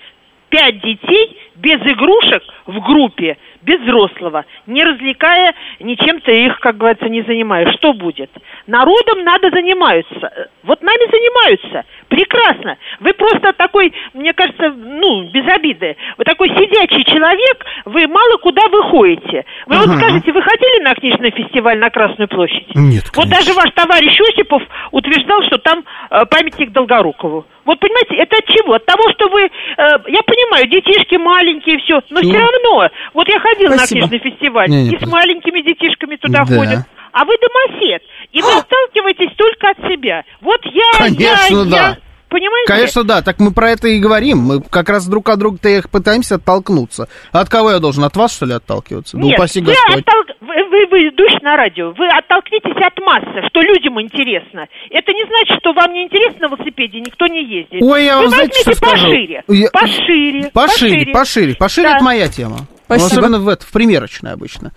5 0.48 0.80
детей 0.80 1.38
без 1.54 1.80
игрушек 1.82 2.42
в 2.66 2.80
группе, 2.80 3.36
без 3.66 3.80
взрослого, 3.80 4.44
не 4.66 4.84
развлекая, 4.84 5.52
ничем-то 5.80 6.30
их, 6.30 6.58
как 6.60 6.76
говорится, 6.76 7.08
не 7.08 7.22
занимая. 7.22 7.70
Что 7.72 7.92
будет? 7.92 8.30
Народом 8.68 9.24
надо 9.24 9.50
занимаются. 9.50 10.48
Вот 10.62 10.82
нами 10.82 11.10
занимаются. 11.10 11.84
Прекрасно. 12.08 12.78
Вы 13.00 13.12
просто 13.14 13.52
такой, 13.52 13.92
мне 14.14 14.32
кажется, 14.32 14.70
ну, 14.70 15.24
без 15.30 15.46
обиды. 15.48 15.96
Вы 16.16 16.24
такой 16.24 16.48
сидячий 16.48 17.04
человек, 17.04 17.64
вы 17.84 18.06
мало 18.06 18.36
куда 18.38 18.62
выходите. 18.68 19.44
Вы 19.66 19.76
вот 19.78 19.88
Ага. 19.88 19.98
скажите, 19.98 20.32
вы 20.32 20.42
ходили 20.42 20.84
на 20.84 20.94
книжный 20.94 21.32
фестиваль 21.32 21.78
на 21.78 21.90
Красную 21.90 22.28
площадь? 22.28 22.68
Нет, 22.76 23.04
Вот 23.16 23.28
даже 23.28 23.52
ваш 23.52 23.70
товарищ 23.74 24.18
Осипов 24.20 24.62
утверждал, 24.92 25.42
что 25.42 25.58
там 25.58 25.84
э, 26.10 26.24
памятник 26.26 26.70
Долгорукову. 26.70 27.44
Вот 27.66 27.80
понимаете, 27.80 28.14
это 28.16 28.36
от 28.38 28.46
чего? 28.46 28.74
От 28.74 28.86
того, 28.86 29.02
что 29.12 29.28
вы, 29.28 29.42
э, 29.42 29.48
я 29.76 30.22
понимаю, 30.22 30.68
детишки 30.70 31.16
маленькие, 31.16 31.78
все, 31.78 32.00
но 32.10 32.20
Ну. 32.22 32.28
все 32.30 32.38
равно. 32.38 32.88
Вот 33.12 33.28
я 33.28 33.38
ходила 33.40 33.72
Спасибо. 33.76 34.02
на 34.02 34.08
книжный 34.08 34.30
фестиваль, 34.30 34.68
Не, 34.70 34.84
не, 34.84 34.90
и 34.96 34.98
с 35.04 35.06
маленькими 35.06 35.60
детишками 35.62 36.16
туда 36.16 36.44
Да. 36.46 36.56
ходят. 36.56 36.78
А 37.12 37.24
вы 37.24 37.34
домосед, 37.40 38.02
и 38.32 38.42
вы 38.42 38.52
отталкиваетесь 38.58 39.34
только 39.36 39.70
от 39.70 39.78
себя. 39.90 40.22
Вот 40.42 40.60
я, 40.66 40.90
Конечно, 40.98 41.56
я, 41.56 41.64
да. 41.64 41.76
я. 41.76 41.96
Понимаете? 42.28 42.66
Конечно, 42.72 43.04
да, 43.04 43.22
так 43.22 43.38
мы 43.38 43.52
про 43.52 43.70
это 43.70 43.86
и 43.88 44.00
говорим. 44.00 44.38
Мы 44.38 44.60
как 44.60 44.88
раз 44.88 45.06
друг 45.06 45.28
от 45.28 45.38
друга-то 45.38 45.68
их 45.68 45.88
пытаемся 45.90 46.34
оттолкнуться. 46.36 47.08
А 47.32 47.40
от 47.40 47.48
кого 47.48 47.70
я 47.70 47.78
должен? 47.78 48.02
От 48.04 48.16
вас, 48.16 48.34
что 48.34 48.46
ли, 48.46 48.54
отталкиваться? 48.54 49.16
Ну, 49.16 49.26
Нет, 49.26 49.38
упаси 49.38 49.60
вы, 49.60 49.66
Господь. 49.72 50.04
оттол- 50.04 50.34
вы, 50.40 50.54
вы, 50.70 50.86
вы 50.90 51.04
ведущий 51.04 51.38
на 51.42 51.56
радио, 51.56 51.92
вы 51.92 52.08
оттолкнитесь 52.08 52.76
от 52.84 52.98
массы, 53.04 53.46
что 53.48 53.60
людям 53.60 54.00
интересно. 54.00 54.66
Это 54.90 55.12
не 55.12 55.24
значит, 55.24 55.58
что 55.60 55.72
вам 55.72 55.92
не 55.92 56.04
интересно 56.04 56.48
на 56.48 56.54
велосипеде, 56.56 57.00
никто 57.00 57.26
не 57.28 57.44
ездит. 57.44 57.80
Ой, 57.80 58.04
я 58.04 58.16
вы 58.16 58.22
вам 58.22 58.30
знаете, 58.30 58.52
возьмите 58.58 58.70
что 58.72 58.86
скажу? 58.86 59.06
пошире, 59.06 59.44
Я- 59.48 59.70
пошире, 59.70 60.50
Пошире, 60.52 61.12
пошире, 61.12 61.54
пошире, 61.54 61.88
Да. 61.88 61.94
это 61.96 62.04
моя 62.04 62.28
тема. 62.28 62.56
Ну, 62.88 62.94
Спасибо. 62.96 63.06
особенно 63.20 63.38
в, 63.40 63.48
это, 63.48 63.64
в 63.66 63.72
примерочной 63.72 64.32
обычно. 64.32 64.70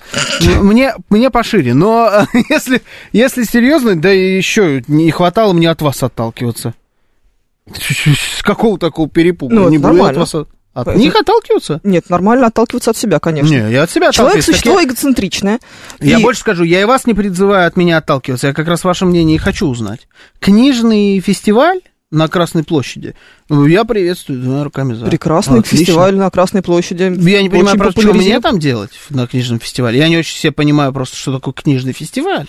Мне, 0.61 0.93
мне 1.11 1.29
пошире. 1.29 1.73
Но 1.75 2.09
если, 2.49 2.81
если 3.11 3.43
серьезно, 3.43 3.99
да 3.99 4.09
еще 4.09 4.81
не 4.87 5.11
хватало 5.11 5.53
мне 5.53 5.69
от 5.69 5.81
вас 5.83 6.01
отталкиваться. 6.01 6.73
С 7.73 8.41
какого 8.43 8.77
такого 8.79 9.07
перепуга? 9.09 9.53
Ну, 9.55 9.69
не 9.69 9.77
нормально. 9.77 10.19
вас 10.19 10.33
от, 10.35 10.49
Это- 10.75 10.95
них 10.95 11.15
отталкиваться? 11.15 11.81
Нет, 11.83 12.09
нормально 12.09 12.47
отталкиваться 12.47 12.91
от 12.91 12.97
себя, 12.97 13.19
конечно. 13.19 13.49
Не, 13.49 13.71
я 13.71 13.83
от 13.83 13.91
себя 13.91 14.11
Человек 14.11 14.37
отталкиваюсь. 14.37 14.45
Так 14.45 14.55
существо 14.55 14.83
эгоцентричное. 14.83 15.59
Я 15.99 16.19
И- 16.19 16.21
больше 16.23 16.41
скажу, 16.41 16.63
я 16.63 16.81
и 16.81 16.85
вас 16.85 17.05
не 17.05 17.13
призываю 17.13 17.67
от 17.67 17.75
меня 17.77 17.97
отталкиваться, 17.97 18.47
я 18.47 18.53
как 18.53 18.67
раз 18.67 18.83
ваше 18.83 19.05
мнение 19.05 19.35
и 19.35 19.39
хочу 19.39 19.67
узнать. 19.67 20.07
Книжный 20.39 21.19
фестиваль 21.19 21.81
на 22.11 22.27
Красной 22.27 22.63
площади, 22.63 23.13
ну, 23.49 23.67
я 23.67 23.83
приветствую 23.83 24.39
двумя 24.41 24.63
руками 24.63 24.93
за. 24.95 25.05
Прекрасный 25.05 25.59
Отлично. 25.59 25.77
фестиваль 25.85 26.15
на 26.15 26.29
Красной 26.31 26.63
площади. 26.63 27.03
Я 27.03 27.41
не 27.43 27.49
понимаю 27.49 27.73
Очень 27.75 27.79
просто, 27.83 28.01
что 28.01 28.13
мне 28.15 28.39
там 28.39 28.57
делать 28.57 28.91
на 29.11 29.27
книжном 29.27 29.59
фестивале. 29.59 29.99
Я 29.99 30.07
не 30.09 30.17
очень 30.17 30.35
себе 30.35 30.51
понимаю 30.51 30.91
просто, 30.91 31.15
что 31.15 31.33
такое 31.35 31.53
книжный 31.53 31.93
фестиваль. 31.93 32.47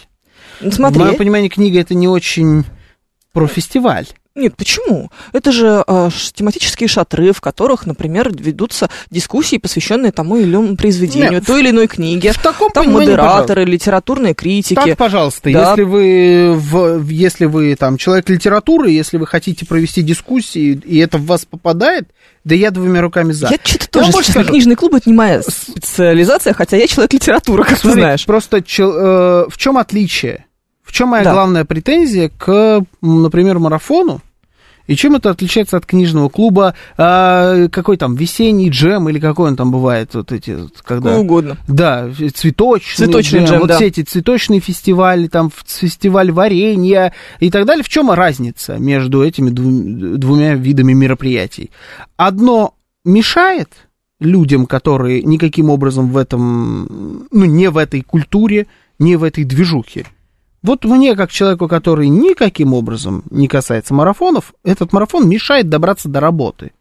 Ну, 0.62 0.70
В 0.70 0.74
Смотри, 0.74 1.00
моем 1.02 1.16
понимании 1.16 1.48
книга 1.48 1.78
это 1.80 1.94
не 1.94 2.08
очень 2.08 2.64
про 3.32 3.46
фестиваль. 3.46 4.06
Нет, 4.36 4.54
почему? 4.56 5.10
Это 5.32 5.50
же 5.50 5.82
э, 5.86 6.08
тематические 6.34 6.88
шатры, 6.88 7.32
в 7.32 7.40
которых, 7.40 7.84
например, 7.84 8.30
ведутся 8.32 8.88
дискуссии, 9.10 9.56
посвященные 9.58 10.12
тому 10.12 10.36
или 10.36 10.44
иному 10.44 10.76
произведению, 10.76 11.32
Нет, 11.32 11.46
той 11.46 11.60
или 11.62 11.70
иной 11.70 11.88
книге. 11.88 12.32
В 12.32 12.38
таком 12.38 12.70
Там 12.70 12.92
модераторы, 12.92 13.64
литературные 13.64 14.34
критики. 14.34 14.74
Так, 14.74 14.96
пожалуйста, 14.96 15.50
Да. 15.52 15.70
если 15.70 15.82
вы, 15.82 16.52
в, 16.56 17.08
если 17.10 17.46
вы 17.46 17.74
там 17.74 17.96
человек 17.96 18.28
литературы, 18.30 18.90
если 18.92 19.16
вы 19.16 19.26
хотите 19.26 19.66
провести 19.66 20.02
дискуссии, 20.02 20.80
и 20.84 20.98
это 20.98 21.18
в 21.18 21.26
вас 21.26 21.44
попадает, 21.44 22.08
да 22.44 22.54
я 22.54 22.70
двумя 22.70 23.00
руками 23.02 23.32
за. 23.32 23.48
Я 23.50 23.58
что-то 23.62 23.84
Я 23.84 23.88
тоже, 23.90 24.04
вам 24.04 24.12
больше 24.12 24.30
скажу. 24.30 24.48
книжный 24.50 24.76
клуб 24.76 24.94
это 24.94 25.10
не 25.10 25.14
моя 25.16 25.42
специализация, 25.42 26.54
хотя 26.54 26.76
я 26.76 26.86
человек 26.86 27.12
литературы, 27.12 27.64
как 27.64 27.74
ты 27.74 27.80
Смотри, 27.80 28.00
знаешь. 28.02 28.24
Просто 28.26 28.62
чел- 28.62 28.94
э, 28.96 29.46
в 29.48 29.56
чем 29.56 29.76
отличие? 29.76 30.46
В 30.90 30.92
чем 30.92 31.10
моя 31.10 31.22
Да. 31.22 31.32
главная 31.32 31.64
претензия 31.64 32.32
к, 32.36 32.84
например, 33.00 33.60
марафону? 33.60 34.20
И 34.88 34.96
чем 34.96 35.14
это 35.14 35.30
отличается 35.30 35.76
от 35.76 35.86
книжного 35.86 36.28
клуба? 36.28 36.74
А, 36.98 37.68
какой 37.68 37.96
там 37.96 38.16
весенний 38.16 38.70
джем 38.70 39.08
или 39.08 39.20
какой 39.20 39.50
он 39.50 39.56
там 39.56 39.70
бывает? 39.70 40.12
Вот 40.14 40.32
эти, 40.32 40.56
когда... 40.82 41.10
Какой 41.10 41.22
угодно. 41.22 41.58
Да, 41.68 42.10
цветочный, 42.34 43.06
Цветочный 43.06 43.44
джем, 43.44 43.60
вот 43.60 43.68
да. 43.68 43.76
все 43.76 43.86
эти 43.86 44.02
цветочные 44.02 44.58
фестивали, 44.58 45.28
там 45.28 45.52
фестиваль 45.64 46.32
варенья 46.32 47.12
и 47.38 47.52
так 47.52 47.66
далее. 47.66 47.84
В 47.84 47.88
чем 47.88 48.10
разница 48.10 48.78
между 48.78 49.22
этими 49.22 49.50
дву- 49.50 50.16
двумя 50.16 50.56
видами 50.56 50.92
мероприятий? 50.92 51.70
Одно 52.16 52.74
мешает 53.04 53.68
людям, 54.18 54.66
которые 54.66 55.22
никаким 55.22 55.70
образом 55.70 56.10
в 56.10 56.16
этом, 56.16 57.28
ну, 57.30 57.44
не 57.44 57.70
в 57.70 57.76
этой 57.76 58.00
культуре, 58.02 58.66
не 58.98 59.14
в 59.14 59.22
этой 59.22 59.44
движухе. 59.44 60.04
Вот 60.62 60.84
мне, 60.84 61.16
как 61.16 61.30
человеку, 61.30 61.68
который 61.68 62.08
никаким 62.08 62.74
образом 62.74 63.24
не 63.30 63.48
касается 63.48 63.94
марафонов, 63.94 64.52
этот 64.62 64.92
марафон 64.92 65.28
мешает 65.28 65.68
добраться 65.68 66.08
до 66.08 66.20
работы. 66.20 66.72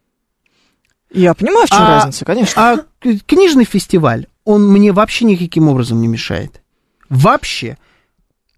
Я 1.12 1.34
понимаю, 1.34 1.66
в 1.66 1.70
чем 1.70 1.82
А- 1.82 1.88
разница, 1.96 2.24
конечно. 2.24 2.62
А 2.62 2.78
книжный 3.26 3.64
фестиваль, 3.64 4.26
он 4.44 4.68
мне 4.68 4.92
вообще 4.92 5.24
никаким 5.24 5.68
образом 5.68 6.00
не 6.00 6.08
мешает. 6.08 6.60
Вообще. 7.08 7.78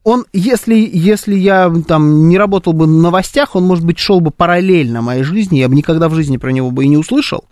Он, 0.04 0.26
если, 0.32 0.74
если 0.74 1.36
я 1.36 1.72
там 1.86 2.28
не 2.28 2.36
работал 2.36 2.72
бы 2.72 2.86
в 2.86 2.88
новостях, 2.88 3.54
он, 3.54 3.64
может 3.64 3.84
быть, 3.84 4.00
шел 4.00 4.20
бы 4.20 4.32
параллельно 4.32 5.00
моей 5.00 5.22
жизни, 5.22 5.58
я 5.58 5.68
бы 5.68 5.76
никогда 5.76 6.08
в 6.08 6.14
жизни 6.14 6.36
про 6.36 6.50
него 6.50 6.72
бы 6.72 6.84
и 6.84 6.88
не 6.88 6.96
услышал. 6.96 7.44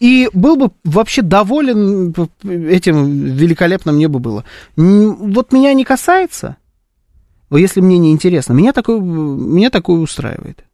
И 0.00 0.28
был 0.32 0.56
бы 0.56 0.72
вообще 0.84 1.22
доволен 1.22 2.14
этим 2.44 3.34
великолепно 3.34 3.92
мне 3.92 4.08
бы 4.08 4.18
было. 4.18 4.44
Вот 4.76 5.52
меня 5.52 5.72
не 5.72 5.84
касается, 5.84 6.56
если 7.56 7.80
мне 7.80 7.98
не 7.98 8.12
интересно, 8.12 8.52
меня 8.52 8.72
такое, 8.72 9.00
меня 9.00 9.70
такое 9.70 10.00
устраивает. 10.00 10.64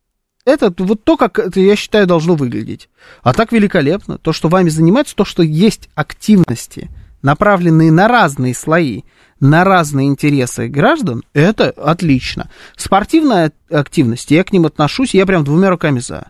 Это 0.45 0.75
вот 0.77 1.05
то, 1.05 1.17
как 1.17 1.39
это, 1.39 1.61
я 1.61 1.75
считаю, 1.77 2.07
должно 2.07 2.35
выглядеть. 2.35 2.91
А 3.23 3.33
так 3.33 3.53
великолепно. 3.53 4.19
То, 4.19 4.33
что 4.33 4.49
вами 4.49 4.69
занимается, 4.69 5.17
то, 5.17 5.25
что 5.25 5.43
есть 5.43 5.89
активности, 5.95 6.91
направленные 7.23 7.91
на 7.91 8.09
разные 8.09 8.55
слои, 8.55 9.03
на 9.41 9.65
разные 9.65 10.09
интересы 10.09 10.69
граждан, 10.69 11.23
это 11.33 11.71
отлично. 11.71 12.51
Спортивная 12.77 13.53
активность, 13.71 14.31
я 14.31 14.45
к 14.45 14.53
ним 14.53 14.67
отношусь, 14.67 15.15
я 15.15 15.25
прям 15.25 15.45
двумя 15.45 15.71
руками 15.71 16.01
за. 16.01 16.29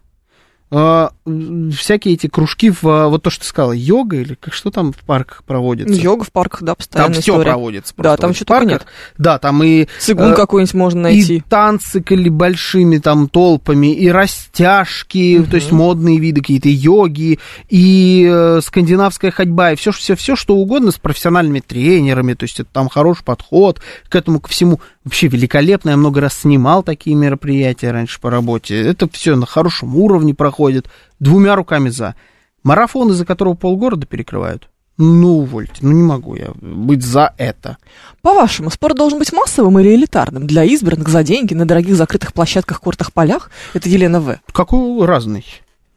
Всякие 1.26 2.14
эти 2.14 2.26
кружки, 2.26 2.70
в, 2.70 2.84
а, 2.84 3.08
вот 3.08 3.22
то, 3.22 3.30
что 3.30 3.42
ты 3.42 3.48
сказала, 3.48 3.72
йога 3.72 4.18
или 4.18 4.34
как 4.34 4.52
что 4.52 4.70
там 4.70 4.92
в 4.92 4.98
парках 4.98 5.42
проводится? 5.44 5.94
Йога 5.94 6.24
в 6.24 6.30
парках, 6.30 6.62
да, 6.62 6.72
Там 6.72 6.76
постоянная 6.76 7.20
все 7.22 7.40
проводится. 7.42 7.94
Да, 7.96 8.02
просто 8.02 8.20
там 8.20 8.32
в 8.32 8.36
что 8.36 8.44
только 8.44 8.60
парках. 8.60 8.80
нет. 8.80 8.94
Да, 9.16 9.38
там 9.38 9.62
и 9.62 9.86
Цигун 10.00 10.32
э, 10.32 10.34
какой-нибудь 10.34 10.74
можно 10.74 10.98
и 10.98 11.02
найти. 11.02 11.42
танцы 11.48 12.02
коли 12.02 12.28
большими 12.28 12.98
там 12.98 13.28
толпами, 13.28 13.94
и 13.94 14.08
растяжки, 14.08 15.42
то 15.50 15.56
есть 15.56 15.72
модные 15.72 16.18
виды 16.18 16.42
какие-то, 16.42 16.68
йоги, 16.68 17.38
и 17.70 18.28
э, 18.30 18.60
скандинавская 18.62 19.30
ходьба, 19.30 19.72
и 19.72 19.76
все, 19.76 19.92
все, 19.92 20.16
все, 20.16 20.36
что 20.36 20.56
угодно 20.56 20.90
с 20.90 20.98
профессиональными 20.98 21.60
тренерами, 21.60 22.34
то 22.34 22.44
есть 22.44 22.60
это 22.60 22.68
там 22.70 22.90
хороший 22.90 23.24
подход 23.24 23.80
к 24.10 24.14
этому, 24.14 24.40
ко 24.40 24.50
всему. 24.50 24.80
Вообще 25.04 25.28
великолепно, 25.28 25.90
я 25.90 25.96
много 25.98 26.20
раз 26.20 26.34
снимал 26.40 26.82
такие 26.82 27.14
мероприятия 27.14 27.90
раньше 27.92 28.18
по 28.20 28.30
работе. 28.30 28.80
Это 28.80 29.06
все 29.10 29.36
на 29.36 29.44
хорошем 29.44 29.94
уровне 29.96 30.34
проходит, 30.34 30.88
двумя 31.20 31.56
руками 31.56 31.88
за. 31.88 32.14
Марафон, 32.62 33.10
из-за 33.10 33.26
которого 33.26 33.54
полгорода 33.54 34.06
перекрывают. 34.06 34.68
Ну, 34.96 35.38
увольте, 35.38 35.74
ну 35.80 35.90
не 35.90 36.02
могу 36.02 36.36
я 36.36 36.52
быть 36.54 37.02
за 37.02 37.34
это. 37.36 37.78
По-вашему, 38.22 38.70
спорт 38.70 38.96
должен 38.96 39.18
быть 39.18 39.32
массовым 39.32 39.80
или 39.80 39.94
элитарным? 39.96 40.46
Для 40.46 40.62
избранных, 40.64 41.08
за 41.08 41.24
деньги, 41.24 41.52
на 41.52 41.66
дорогих 41.66 41.96
закрытых 41.96 42.32
площадках, 42.32 42.80
кортах, 42.80 43.12
полях? 43.12 43.50
Это 43.74 43.88
Елена 43.88 44.20
В. 44.20 44.38
Какой 44.52 45.04
разный? 45.04 45.44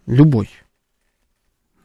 Любой. 0.07 0.49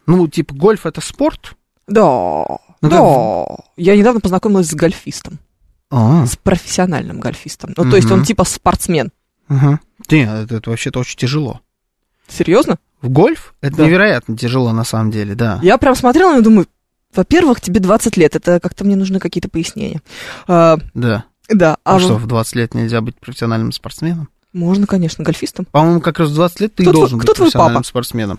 Ну, 0.06 0.26
типа, 0.26 0.54
гольф 0.54 0.86
это 0.86 1.00
спорт? 1.02 1.54
Да, 1.86 2.44
Ну, 2.80 2.88
да. 2.88 3.64
Я 3.76 3.96
недавно 3.96 4.20
познакомилась 4.20 4.68
с 4.68 4.74
гольфистом. 4.74 5.38
А, 5.90 6.24
С 6.26 6.36
профессиональным 6.36 7.20
гольфистом. 7.20 7.74
Ну, 7.76 7.90
то 7.90 7.96
есть 7.96 8.10
он 8.10 8.24
типа 8.24 8.44
спортсмен. 8.44 9.12
ага. 9.48 9.80
Нет, 10.10 10.28
это, 10.30 10.56
это 10.56 10.70
вообще-то 10.70 11.00
очень 11.00 11.18
тяжело. 11.18 11.60
Серьезно? 12.32 12.78
В 13.00 13.08
гольф 13.08 13.54
это 13.60 13.76
Да. 13.76 13.84
невероятно 13.86 14.36
тяжело 14.36 14.72
на 14.72 14.84
самом 14.84 15.10
деле, 15.10 15.34
да. 15.34 15.58
Я 15.62 15.76
прям 15.78 15.94
смотрела 15.94 16.38
и 16.38 16.42
думаю, 16.42 16.66
во-первых, 17.14 17.60
тебе 17.60 17.80
20 17.80 18.16
лет, 18.16 18.36
это 18.36 18.58
как-то 18.60 18.84
мне 18.84 18.96
нужны 18.96 19.18
какие-то 19.18 19.48
пояснения. 19.48 20.00
А, 20.46 20.78
Да. 20.94 21.24
да, 21.48 21.76
А, 21.84 21.96
а, 21.96 22.00
что, 22.00 22.14
в 22.16 22.26
20 22.26 22.54
лет 22.56 22.74
нельзя 22.74 23.00
быть 23.00 23.16
профессиональным 23.18 23.72
спортсменом? 23.72 24.28
можно, 24.52 24.86
конечно, 24.86 25.24
гольфистом. 25.24 25.64
По-моему, 25.66 26.00
как 26.00 26.18
раз 26.18 26.28
в 26.30 26.34
20 26.34 26.60
лет 26.60 26.74
ты 26.74 26.82
Кто 26.84 26.92
должен 26.92 27.18
кто 27.18 27.32
быть 27.32 27.38
профессиональным 27.38 27.76
папа? 27.82 27.88
спортсменом. 27.88 28.38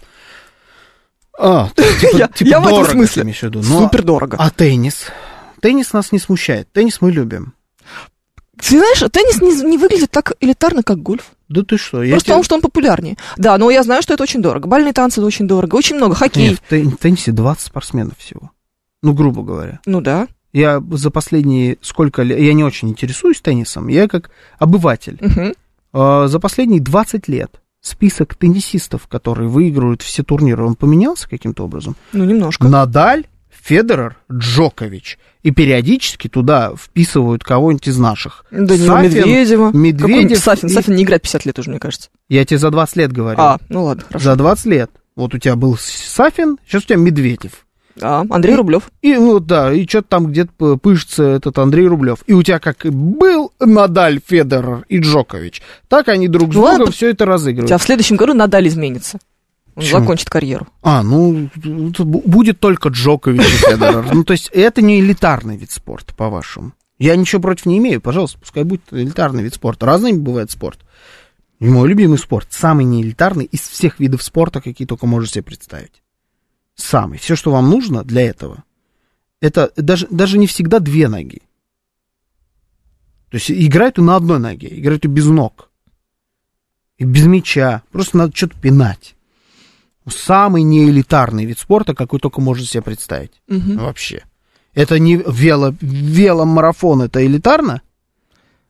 А, 1.38 1.70
типа, 1.76 2.16
Я- 2.18 2.28
типа 2.28 2.48
я 2.50 2.60
в 2.60 2.64
этом 2.64 2.76
дорого, 2.78 2.91
смысле. 2.91 3.24
виду. 3.24 3.62
Но- 3.64 3.80
Супер 3.80 4.04
дорого. 4.04 4.38
А 4.39 4.50
теннис? 4.52 5.06
Теннис 5.62 5.91
нас 5.94 6.12
не 6.12 6.20
смущает. 6.20 6.72
Теннис 6.72 7.02
мы 7.02 7.12
любим. 7.12 7.54
Ты 8.62 8.78
знаешь, 8.78 9.00
теннис 9.12 9.41
не, 9.41 9.70
не 9.70 9.78
выглядит 9.78 10.12
так 10.12 10.34
элитарно, 10.39 10.84
как 10.84 11.00
гольф. 11.02 11.32
Да 11.50 11.64
ты 11.64 11.78
что? 11.78 12.02
я 12.04 12.12
Просто 12.14 12.26
тебе- 12.26 12.34
потому, 12.34 12.44
что 12.44 12.56
он 12.56 12.62
популярнее. 12.62 13.18
Да, 13.38 13.58
но 13.58 13.70
я 13.70 13.84
знаю, 13.84 14.02
что 14.02 14.14
это 14.14 14.24
очень 14.24 14.41
дорого. 14.41 14.68
Бальные 14.68 14.94
танцы 14.94 15.20
это 15.20 15.28
очень 15.28 15.48
дорого, 15.48 15.76
очень 15.76 15.96
много. 15.98 16.16
Хоккей. 16.16 16.50
Нет, 16.50 16.60
в 16.60 16.72
тен- 16.72 16.98
теннисе 16.98 17.32
20 17.32 17.68
спортсменов 17.68 18.18
всего. 18.18 18.52
Ну, 19.02 19.14
грубо 19.14 19.44
говоря. 19.44 19.80
Ну 19.86 20.02
да. 20.02 20.28
Я 20.54 20.82
за 20.91 21.10
последние 21.12 21.78
сколько 21.82 22.22
лет, 22.24 22.39
я 22.39 22.54
не 22.54 22.64
очень 22.64 22.89
интересуюсь 22.89 23.41
теннисом, 23.41 23.88
я 23.88 24.08
как 24.08 24.30
обыватель. 24.60 25.20
А, 25.91 26.28
За 26.28 26.39
последние 26.39 26.80
20 26.82 27.28
лет 27.28 27.60
список 27.82 28.36
теннисистов, 28.36 29.08
которые 29.08 29.50
выигрывают 29.50 30.02
все 30.02 30.24
турниры, 30.24 30.64
он 30.66 30.76
поменялся 30.76 31.28
каким-то 31.30 31.66
образом? 31.66 31.96
Ну, 32.14 32.24
немножко. 32.24 32.68
Надаль, 32.68 33.26
Федерер, 33.64 34.18
Джокович. 34.32 35.18
И 35.41 35.51
периодически 35.51 36.28
туда 36.28 36.74
вписывают 36.78 37.43
кого-нибудь 37.43 37.88
из 37.88 37.97
наших. 37.97 38.45
Данила 38.51 38.97
Сафин, 38.97 39.03
Медведева. 39.28 39.72
Медведев 39.74 40.39
Сафин. 40.39 40.70
и- 40.70 40.72
Сафин 40.74 40.95
не 40.95 41.03
играет 41.03 41.22
50 41.22 41.45
лет 41.45 41.59
уже, 41.59 41.70
мне 41.70 41.80
кажется. 41.80 42.09
Я 42.30 42.45
тебе 42.45 42.57
за 42.57 42.72
20 42.72 42.95
лет 42.97 43.11
говорю. 43.14 43.39
А, 43.39 43.57
ну 43.70 43.86
ладно, 43.86 44.03
хорошо. 44.07 44.24
За 44.26 44.36
20 44.36 44.66
лет. 44.66 44.91
Вот 45.16 45.34
у 45.34 45.38
тебя 45.38 45.55
был 45.55 45.78
Сафин, 45.78 46.57
сейчас 46.66 46.84
у 46.84 46.88
тебя 46.88 46.97
Медведев. 46.97 47.66
А, 48.01 48.24
Андрей 48.30 48.55
Рублев. 48.55 48.89
И 49.01 49.14
ну 49.16 49.39
да, 49.39 49.72
и 49.72 49.86
что-то 49.88 50.07
там 50.09 50.28
где-то 50.28 50.78
пышется 50.78 51.24
этот 51.24 51.57
Андрей 51.59 51.88
Рублев. 51.88 52.20
И 52.26 52.34
у 52.34 52.41
тебя 52.41 52.59
как 52.59 52.86
и 52.86 52.89
был 52.89 53.51
Надаль, 53.59 54.20
Федерер 54.26 54.84
и 54.89 54.97
Джокович, 54.99 55.61
так 55.89 56.07
они 56.07 56.28
друг 56.28 56.51
с 56.51 56.55
Ну 56.55 56.61
ладно, 56.64 56.78
другом 56.80 56.93
все 56.93 57.09
это 57.11 57.26
У 57.26 57.28
разыгрывают. 57.28 57.68
тебя 57.68 57.78
в 57.78 57.84
следующем 57.84 58.16
году 58.16 58.34
Надаль 58.34 58.68
изменится. 58.68 59.20
Он 59.76 59.82
Почему? 59.82 59.99
закончит 59.99 60.30
карьеру. 60.30 60.67
А, 60.82 61.01
ну, 61.03 61.49
будет 61.55 62.59
только 62.59 62.89
Джокович 62.89 63.41
и 63.41 63.57
Федерер. 63.57 64.13
Ну, 64.13 64.24
то 64.24 64.34
есть 64.34 64.49
это 64.53 64.82
не 64.82 64.99
элитарный 64.99 65.57
вид 65.57 65.71
спорта, 65.71 66.13
по-вашему. 66.13 66.74
Я 66.99 67.15
ничего 67.15 67.41
против 67.41 67.65
не 67.65 67.80
имею, 67.80 67.99
пожалуйста, 67.99 68.39
пускай 68.39 68.63
будет 68.63 68.84
элитарный 68.91 69.43
вид 69.43 69.55
спорта. 69.55 69.86
Разный 69.86 70.13
бывает 70.13 70.51
спорт. 70.51 70.80
И 71.59 71.67
мой 71.67 71.88
любимый 71.88 72.17
спорт, 72.17 72.49
самый 72.51 72.86
неэлитарный 72.86 73.45
из 73.45 73.61
всех 73.61 73.99
видов 73.99 74.21
спорта, 74.21 74.61
какие 74.61 74.88
только 74.88 75.07
можешь 75.07 75.32
себе 75.32 75.43
представить. 75.43 76.03
самый, 76.76 77.17
все, 77.17 77.36
что 77.36 77.51
вам 77.51 77.69
нужно 77.69 78.03
для 78.03 78.24
этого, 78.24 78.63
это 79.41 79.71
даже, 79.76 80.07
даже 80.09 80.38
не 80.38 80.47
всегда 80.47 80.80
две 80.80 81.07
ноги. 81.07 81.41
То 83.30 83.38
есть 83.38 83.49
играют 83.49 83.97
на 83.97 84.15
одной 84.15 84.39
ноге, 84.39 84.67
играют 84.71 85.05
без 85.05 85.26
ног. 85.26 85.71
И 86.97 87.05
без 87.05 87.26
мяча. 87.26 87.82
Просто 87.91 88.17
надо 88.17 88.36
что-то 88.36 88.59
пинать. 88.59 89.12
Самый 90.08 90.64
неэлитарный 90.64 91.45
вид 91.45 91.60
спорта, 91.60 91.93
какой 91.95 92.20
только 92.20 92.41
можно 92.41 92.66
себе 92.66 92.82
представить. 92.84 93.41
Мгм. 93.47 93.78
Вообще. 93.78 94.24
Это 94.74 94.99
не 94.99 95.16
вело, 95.16 95.74
веломарафон, 95.82 97.04
это 97.04 97.26
элитарно? 97.26 97.82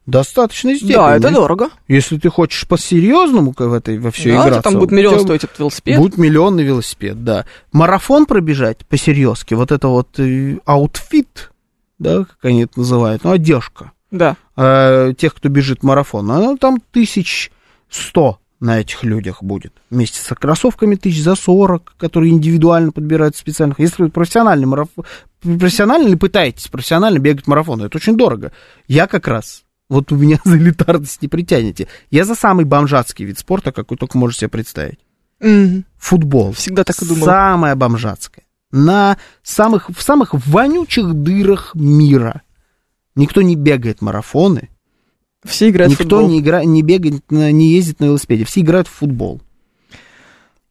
Достаточно 0.05 0.75
степени. 0.75 0.95
Да, 0.95 1.15
это 1.15 1.31
дорого. 1.31 1.69
Если 1.87 2.17
ты 2.17 2.29
хочешь 2.29 2.67
по-серьезному 2.67 3.53
в 3.57 3.73
этой 3.73 3.97
во 3.99 4.11
все 4.11 4.33
Да, 4.33 4.43
играться. 4.43 4.61
там 4.63 4.73
будет 4.79 4.91
миллион 4.91 5.21
стоить 5.21 5.45
этот 5.45 5.57
велосипед. 5.59 5.97
Будет 5.97 6.17
миллионный 6.17 6.63
велосипед, 6.65 7.23
да. 7.23 7.45
Марафон 7.71 8.25
пробежать 8.25 8.85
по-серьезки, 8.85 9.53
вот 9.53 9.71
это 9.71 9.87
вот 9.87 10.19
э, 10.19 10.57
outfit, 10.65 11.51
да, 11.99 12.25
как 12.25 12.37
они 12.43 12.63
это 12.63 12.79
называют, 12.79 13.23
ну, 13.23 13.31
одежка 13.31 13.93
Да. 14.11 14.35
э, 14.57 15.13
тех, 15.17 15.33
кто 15.35 15.47
бежит 15.47 15.83
марафон, 15.83 16.29
она 16.31 16.57
там 16.57 16.81
тысяч 16.91 17.49
сто 17.89 18.39
на 18.63 18.79
этих 18.79 19.03
людях 19.03 19.43
будет. 19.43 19.73
Вместе 19.89 20.21
с 20.21 20.35
кроссовками 20.35 20.95
тысяч 20.95 21.21
за 21.21 21.35
40, 21.35 21.95
которые 21.97 22.31
индивидуально 22.31 22.91
подбирают 22.91 23.35
специальных. 23.35 23.79
Если 23.79 24.03
вы 24.03 24.09
профессиональный 24.09 24.65
марафон, 24.65 25.05
профессионально 25.41 26.07
или 26.07 26.15
пытаетесь 26.15 26.69
профессионально 26.69 27.19
бегать 27.19 27.45
марафон, 27.45 27.81
это 27.81 27.97
очень 27.97 28.15
дорого. 28.15 28.53
Я 28.87 29.07
как 29.07 29.27
раз, 29.27 29.65
вот 29.89 30.11
у 30.13 30.15
меня 30.15 30.39
за 30.45 30.57
элитарность 30.57 31.21
не 31.21 31.27
притянете. 31.27 31.87
Я 32.09 32.23
за 32.23 32.35
самый 32.35 32.63
бомжатский 32.63 33.25
вид 33.25 33.37
спорта, 33.37 33.73
какой 33.73 33.97
только 33.97 34.17
можете 34.17 34.41
себе 34.41 34.49
представить. 34.49 34.99
Мгм. 35.41 35.85
Футбол. 35.97 36.53
Всегда 36.53 36.85
так 36.85 36.99
и 37.01 37.05
думала. 37.05 37.25
Самое 37.25 37.75
бомжатское. 37.75 38.45
На 38.71 39.17
самых, 39.43 39.89
в 39.89 40.01
самых 40.01 40.33
вонючих 40.33 41.13
дырах 41.13 41.75
мира. 41.75 42.41
Никто 43.15 43.41
не 43.41 43.55
бегает 43.55 44.01
марафоны, 44.01 44.69
Все 45.45 45.69
играют 45.69 45.93
в 45.93 45.99
Никто 45.99 46.17
футбол. 46.17 46.29
не, 46.29 46.39
игра, 46.39 46.63
не 46.63 46.81
бегает, 46.81 47.23
не 47.29 47.69
ездит 47.71 47.99
на 47.99 48.05
велосипеде. 48.05 48.45
Все 48.45 48.61
играют 48.61 48.87
в 48.87 48.91
футбол. 48.91 49.41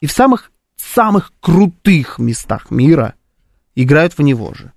И 0.01 0.07
в 0.07 0.13
самых, 0.13 0.51
самых 0.77 1.33
крутых 1.41 2.19
местах 2.19 2.71
мира 2.71 3.15
играют 3.75 4.17
в 4.17 4.23
него 4.23 4.55
же. 4.55 4.73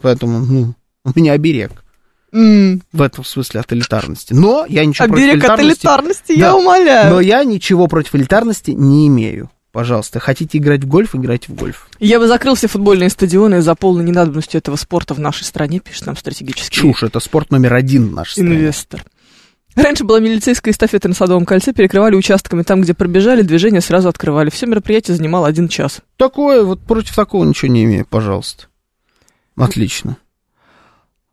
Поэтому, 0.00 0.38
ну, 0.40 0.74
у 1.04 1.10
меня 1.14 1.32
оберег 1.32 1.84
М. 2.32 2.82
в 2.92 3.00
этом 3.02 3.22
смысле 3.24 3.60
от 3.60 3.72
элитарности. 3.72 4.32
Но 4.34 4.66
я 4.68 4.84
ничего 4.84 5.04
Оберег 5.04 5.40
против 5.40 5.50
от 5.50 5.60
элитарности... 5.60 5.82
элитарности, 5.86 6.32
я 6.32 6.50
Да. 6.50 6.56
умоляю. 6.56 7.10
Но 7.14 7.20
я 7.20 7.44
ничего 7.44 7.86
против 7.86 8.14
элитарности 8.14 8.72
не 8.72 9.06
имею. 9.06 9.50
Пожалуйста, 9.74 10.20
хотите 10.20 10.58
играть 10.58 10.84
в 10.84 10.86
гольф, 10.86 11.16
играйте 11.16 11.52
в 11.52 11.56
гольф. 11.56 11.88
Я 11.98 12.20
бы 12.20 12.28
закрыл 12.28 12.54
все 12.54 12.68
футбольные 12.68 13.10
стадионы 13.10 13.60
за 13.60 13.74
полной 13.74 14.04
ненадобностью 14.04 14.58
этого 14.58 14.76
спорта 14.76 15.14
в 15.14 15.18
нашей 15.18 15.42
стране, 15.42 15.80
пишет 15.80 16.06
нам 16.06 16.16
стратегический 16.16 16.70
Чушь, 16.80 17.02
это 17.02 17.18
спорт 17.18 17.50
номер 17.50 17.74
один 17.74 18.10
в 18.10 18.12
нашей 18.12 18.34
стране. 18.34 18.54
инвестор. 18.54 19.04
Раньше 19.74 20.04
была 20.04 20.20
милицейская 20.20 20.72
эстафета 20.72 21.08
на 21.08 21.14
Садовом 21.14 21.44
кольце, 21.44 21.72
перекрывали 21.72 22.14
участками 22.14 22.62
там, 22.62 22.82
где 22.82 22.94
пробежали, 22.94 23.42
движение 23.42 23.80
сразу 23.80 24.08
открывали. 24.08 24.48
Все 24.48 24.66
мероприятие 24.66 25.16
занимало 25.16 25.48
один 25.48 25.66
час. 25.66 26.02
Такое, 26.18 26.62
вот 26.62 26.80
против 26.80 27.16
такого 27.16 27.44
ничего 27.44 27.72
не 27.72 27.82
имею, 27.82 28.06
пожалуйста. 28.06 28.66
Отлично. 29.56 30.18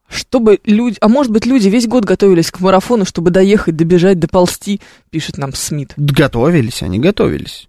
Чтобы 0.10 0.60
люди... 0.66 0.98
А 1.00 1.08
может 1.10 1.32
быть, 1.32 1.46
люди 1.46 1.70
весь 1.70 1.86
год 1.86 2.06
готовились 2.06 2.50
к 2.50 2.60
марафону, 2.60 3.06
чтобы 3.06 3.30
доехать, 3.30 3.76
добежать, 3.76 4.18
доползти, 4.18 4.82
пишет 5.12 5.38
нам 5.38 5.54
Смит. 5.54 5.94
Готовились, 5.96 6.82
они 6.82 6.98
готовились. 6.98 7.68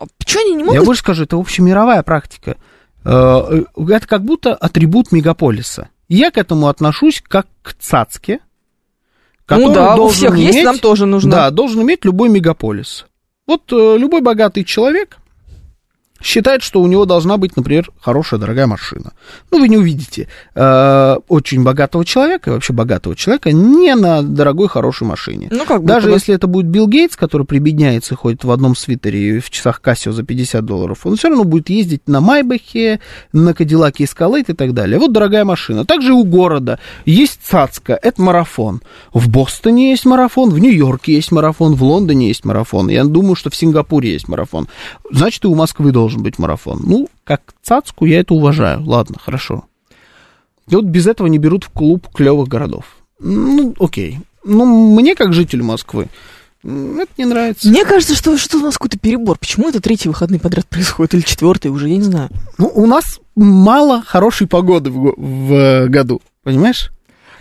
А 0.00 0.06
почему 0.18 0.42
они 0.42 0.52
не 0.54 0.60
Я 0.60 0.64
могут... 0.66 0.84
больше 0.86 1.02
скажу, 1.02 1.24
это 1.24 1.36
общемировая 1.36 2.02
практика. 2.02 2.56
Э, 3.04 3.62
Это 3.76 4.06
как 4.06 4.24
будто 4.24 4.54
атрибут 4.54 5.12
мегаполиса. 5.12 5.88
Я 6.08 6.30
к 6.30 6.38
этому 6.38 6.68
отношусь 6.68 7.22
как 7.26 7.46
к 7.62 7.74
цацке, 7.74 8.40
Ну 9.48 9.72
да, 9.72 9.94
у 9.96 10.08
всех 10.08 10.36
есть, 10.36 10.54
иметь- 10.56 10.64
нам 10.64 10.78
тоже 10.78 11.06
нужно. 11.06 11.30
Да, 11.30 11.50
должен 11.50 11.82
иметь 11.82 12.04
любой 12.04 12.28
мегаполис. 12.28 13.06
Вот 13.46 13.72
э, 13.72 13.96
любой 13.98 14.20
богатый 14.20 14.64
человек 14.64 15.18
считает, 16.20 16.62
что 16.62 16.80
у 16.80 16.86
него 16.86 17.04
должна 17.04 17.36
быть, 17.36 17.56
например, 17.56 17.90
хорошая, 18.00 18.40
дорогая 18.40 18.66
машина. 18.66 19.12
Ну, 19.50 19.60
вы 19.60 19.68
не 19.68 19.78
увидите 19.78 20.28
э, 20.54 21.16
очень 21.28 21.62
богатого 21.62 22.04
человека, 22.04 22.50
и 22.50 22.52
вообще 22.52 22.72
богатого 22.72 23.16
человека, 23.16 23.52
не 23.52 23.94
на 23.94 24.22
дорогой, 24.22 24.68
хорошей 24.68 25.06
машине. 25.06 25.48
Ну, 25.50 25.64
как 25.64 25.84
Даже 25.84 26.08
бы. 26.08 26.14
если 26.14 26.34
это 26.34 26.46
будет 26.46 26.66
Билл 26.66 26.88
Гейтс, 26.88 27.16
который 27.16 27.46
прибедняется 27.46 28.14
и 28.14 28.16
ходит 28.16 28.44
в 28.44 28.50
одном 28.50 28.76
свитере 28.76 29.36
и 29.36 29.40
в 29.40 29.50
часах 29.50 29.80
Кассио 29.80 30.12
за 30.12 30.22
50 30.22 30.64
долларов, 30.64 31.00
он 31.04 31.16
все 31.16 31.28
равно 31.28 31.44
будет 31.44 31.70
ездить 31.70 32.02
на 32.06 32.20
Майбахе, 32.20 33.00
на 33.32 33.54
Кадиллаке 33.54 34.04
Эскалейт 34.04 34.50
и 34.50 34.54
так 34.54 34.74
далее. 34.74 34.98
Вот 34.98 35.12
дорогая 35.12 35.44
машина. 35.44 35.84
Также 35.84 36.12
у 36.12 36.24
города 36.24 36.78
есть 37.04 37.40
Цацка, 37.42 37.98
это 38.00 38.20
марафон. 38.20 38.82
В 39.12 39.28
Бостоне 39.28 39.90
есть 39.90 40.06
марафон, 40.06 40.50
в 40.50 40.58
Нью-Йорке 40.58 41.14
есть 41.14 41.32
марафон, 41.32 41.74
в 41.74 41.82
Лондоне 41.82 42.28
есть 42.28 42.44
марафон. 42.44 42.88
Я 42.88 43.04
думаю, 43.04 43.34
что 43.34 43.50
в 43.50 43.56
Сингапуре 43.56 44.12
есть 44.12 44.28
марафон. 44.28 44.68
Значит, 45.10 45.44
и 45.44 45.48
у 45.48 45.54
Москвы 45.54 45.92
должен 45.92 46.09
быть 46.18 46.38
марафон. 46.38 46.80
Ну, 46.84 47.08
как 47.24 47.54
Цацку 47.62 48.04
я 48.04 48.20
это 48.20 48.34
уважаю. 48.34 48.82
Ладно, 48.84 49.16
хорошо. 49.22 49.64
И 50.68 50.74
вот 50.74 50.84
без 50.84 51.06
этого 51.06 51.26
не 51.26 51.38
берут 51.38 51.64
в 51.64 51.70
клуб 51.70 52.08
клевых 52.12 52.48
городов. 52.48 52.84
Ну, 53.18 53.74
окей. 53.78 54.18
Ну, 54.44 54.94
мне, 54.94 55.14
как 55.14 55.32
жителю 55.32 55.64
Москвы, 55.64 56.08
это 56.62 57.08
не 57.16 57.24
нравится. 57.24 57.68
Мне 57.68 57.84
кажется, 57.84 58.14
что, 58.14 58.36
что 58.36 58.58
у 58.58 58.60
нас 58.60 58.74
какой-то 58.74 58.98
перебор. 58.98 59.38
Почему 59.38 59.68
это 59.68 59.80
третий 59.80 60.08
выходный 60.08 60.38
подряд 60.38 60.66
происходит? 60.66 61.14
Или 61.14 61.22
четвертый 61.22 61.68
уже, 61.68 61.88
я 61.88 61.96
не 61.96 62.02
знаю. 62.02 62.28
Ну, 62.58 62.70
у 62.74 62.86
нас 62.86 63.20
мало 63.34 64.02
хорошей 64.02 64.46
погоды 64.46 64.90
в, 64.90 65.14
в, 65.16 65.52
э, 65.52 65.86
году, 65.88 66.20
понимаешь? 66.42 66.92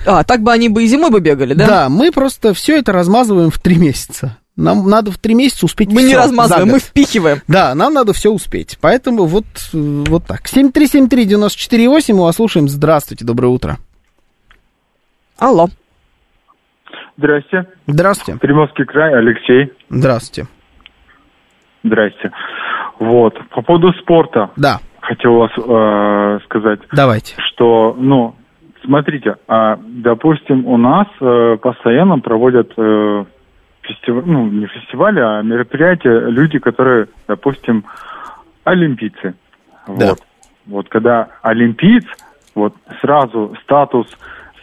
А, 0.05 0.23
так 0.23 0.41
бы 0.41 0.53
они 0.53 0.69
бы 0.69 0.83
и 0.83 0.87
зимой 0.87 1.09
бы 1.09 1.19
бегали, 1.19 1.53
да? 1.53 1.89
мы 1.89 2.11
просто 2.11 2.53
все 2.53 2.77
это 2.77 2.93
размазываем 2.93 3.51
в 3.51 3.59
три 3.59 3.75
месяца. 3.75 4.37
Нам 4.59 4.89
надо 4.89 5.11
в 5.11 5.17
три 5.17 5.35
месяца 5.35 5.65
успеть 5.65 5.89
Мы 5.89 6.01
не 6.01 6.09
всё 6.09 6.17
размазываем, 6.17 6.67
мы 6.67 6.79
впихиваем. 6.79 7.37
Да, 7.47 7.73
нам 7.75 7.93
надо 7.93 8.11
все 8.11 8.29
успеть. 8.29 8.77
Поэтому 8.81 9.25
вот, 9.25 9.45
э, 9.73 10.03
вот 10.07 10.25
так. 10.27 10.41
7373-94-8, 10.47 12.13
мы 12.13 12.23
вас 12.23 12.35
слушаем. 12.35 12.67
Здравствуйте, 12.67 13.23
доброе 13.25 13.47
утро. 13.47 13.77
Алло. 15.37 15.67
Здрасте. 17.17 17.67
Здравствуйте. 17.87 18.39
Приморский 18.39 18.85
край, 18.85 19.13
Алексей. 19.17 19.71
Здравствуйте. 19.89 20.49
Здрасте. 21.83 22.31
Вот, 22.99 23.35
по 23.51 23.61
поводу 23.61 23.93
спорта 24.01 24.51
Да, 24.57 24.79
хотел 24.99 25.35
вас 25.35 25.51
э, 25.57 26.39
сказать, 26.45 26.79
давайте. 26.91 27.35
что, 27.53 27.95
ну, 27.97 28.35
смотрите, 28.83 29.35
а, 29.47 29.77
допустим, 29.81 30.65
у 30.65 30.75
нас 30.75 31.07
э, 31.21 31.57
постоянно 31.61 32.19
проводят 32.19 32.73
э, 32.75 33.25
фестиваль, 33.89 34.23
ну, 34.25 34.47
не 34.47 34.67
фестивали, 34.67 35.19
а 35.19 35.41
мероприятия 35.41 36.29
люди, 36.29 36.59
которые, 36.59 37.07
допустим, 37.27 37.85
олимпийцы. 38.63 39.35
Да. 39.87 40.09
Вот. 40.09 40.19
Вот 40.65 40.89
когда 40.89 41.29
олимпиец, 41.41 42.05
вот 42.53 42.75
сразу 43.01 43.55
статус 43.63 44.07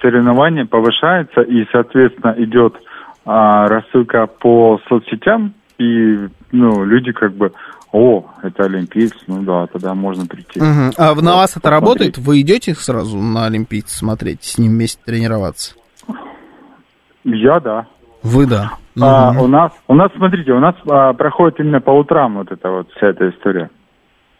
соревнования 0.01 0.65
повышается, 0.65 1.41
и, 1.41 1.67
соответственно, 1.73 2.35
идет 2.39 2.77
а, 3.25 3.67
рассылка 3.67 4.27
по 4.27 4.81
соцсетям, 4.89 5.55
и, 5.79 6.29
ну, 6.53 6.85
люди 6.85 7.13
как 7.13 7.35
бы, 7.35 7.53
о, 7.93 8.25
это 8.43 8.65
олимпиец, 8.65 9.15
ну 9.27 9.43
да, 9.43 9.67
тогда 9.67 9.95
можно 9.95 10.27
прийти. 10.27 10.61
Мгм. 10.61 10.93
А 10.97 11.15
на 11.15 11.15
Вот, 11.15 11.25
вас 11.25 11.57
это 11.57 11.71
работает? 11.71 12.19
Вы 12.19 12.41
идете 12.43 12.75
сразу 12.75 13.17
на 13.17 13.47
Олимпийцы 13.47 13.97
смотреть, 13.97 14.45
с 14.45 14.59
ним 14.59 14.73
вместе 14.73 15.01
тренироваться? 15.05 15.75
Я, 17.25 17.59
да. 17.59 17.87
Вы 18.27 18.47
да. 18.47 18.73
А, 19.01 19.33
Мгм. 19.33 19.43
у 19.43 19.47
нас, 19.47 19.73
у 19.89 19.95
нас, 19.95 20.11
смотрите, 20.17 20.53
у 20.53 20.59
нас 20.59 20.75
а, 20.89 21.13
проходит 21.13 21.61
именно 21.61 21.81
по 21.81 21.91
утрам 21.91 22.39
вот 22.39 22.51
эта 22.51 22.71
вот 22.71 22.89
вся 22.97 23.09
эта 23.09 23.31
история. 23.31 23.71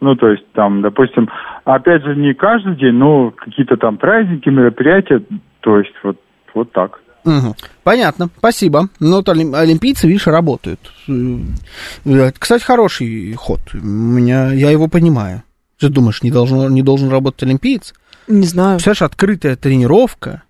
Ну, 0.01 0.15
то 0.15 0.27
есть 0.29 0.43
там, 0.53 0.81
допустим, 0.81 1.29
опять 1.63 2.03
же, 2.03 2.15
не 2.15 2.33
каждый 2.33 2.75
день, 2.75 2.93
но 2.93 3.31
какие-то 3.31 3.77
там 3.77 3.97
праздники, 3.97 4.49
мероприятия, 4.49 5.21
то 5.61 5.79
есть 5.79 5.93
вот, 6.03 6.17
вот 6.53 6.71
так. 6.71 6.99
Мгм. 7.23 7.53
Понятно, 7.83 8.29
спасибо. 8.37 8.89
Ну, 8.99 9.17
вот 9.17 9.29
олим- 9.29 9.55
олимпийцы, 9.55 10.07
видишь, 10.07 10.27
работают. 10.27 10.79
Э, 11.07 12.31
Кстати, 12.37 12.63
хороший 12.63 13.33
ход. 13.33 13.59
У 13.73 13.77
меня, 13.77 14.51
я 14.51 14.69
его 14.69 14.87
понимаю. 14.87 15.43
Ты 15.79 15.89
думаешь, 15.89 16.23
не 16.23 16.31
должен, 16.31 16.73
не 16.73 16.81
должен 16.83 17.09
работать 17.09 17.43
олимпиец? 17.43 17.93
Не 18.27 18.45
знаю. 18.47 18.77
Представляешь, 18.77 19.01
открытая 19.01 19.55
тренировка 19.55 20.43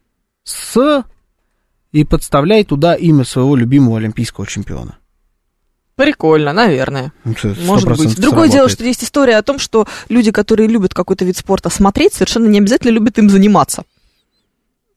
с... 0.44 1.04
и 1.92 2.04
подставляй 2.04 2.64
туда 2.64 2.96
имя 2.96 3.24
своего 3.24 3.56
любимого 3.56 3.98
олимпийского 3.98 4.46
чемпиона. 4.48 4.98
Прикольно, 5.96 6.54
наверное. 6.54 7.12
Ну, 7.24 7.34
Может 7.66 7.90
100% 7.90 7.98
быть. 7.98 8.20
Другое 8.22 8.48
дело, 8.50 8.68
сработает. 8.68 8.72
что 8.72 8.84
есть 8.86 9.04
история 9.04 9.38
о 9.38 9.42
том, 9.42 9.58
что 9.58 9.88
люди, 10.10 10.32
которые 10.32 10.68
любят 10.68 10.94
какой-то 10.94 11.26
вид 11.26 11.38
спорта 11.38 11.70
смотреть, 11.70 12.14
совершенно 12.14 12.48
не 12.48 12.60
обязательно 12.60 12.92
любят 12.92 13.18
им 13.18 13.30
заниматься. 13.30 13.84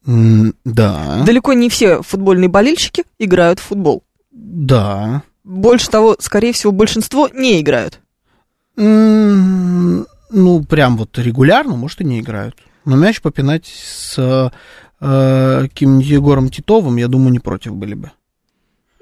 М, 0.06 0.54
Да, 0.64 1.22
Далеко 1.24 1.52
не 1.54 1.68
все 1.70 2.02
футбольные 2.02 2.48
болельщики 2.48 3.04
играют 3.18 3.58
в 3.60 3.64
футбол. 3.64 4.02
да. 4.30 5.22
Больше 5.42 5.88
того, 5.88 6.16
скорее 6.20 6.52
всего, 6.52 6.70
большинство 6.70 7.28
не 7.32 7.60
играют. 7.60 7.98
М, 8.76 10.06
Ну, 10.32 10.62
прям 10.64 10.96
вот 10.96 11.18
регулярно, 11.18 11.74
может, 11.74 12.00
и 12.02 12.04
не 12.04 12.20
играют. 12.20 12.54
Но 12.84 12.94
мяч 12.96 13.20
попинать 13.20 13.66
с 13.66 14.52
э, 15.00 15.62
каким-нибудь 15.62 16.06
Егором 16.06 16.48
Титовым, 16.50 16.96
я 16.96 17.08
думаю, 17.08 17.32
не 17.32 17.38
против 17.38 17.74
были 17.74 17.94
бы. 17.94 18.10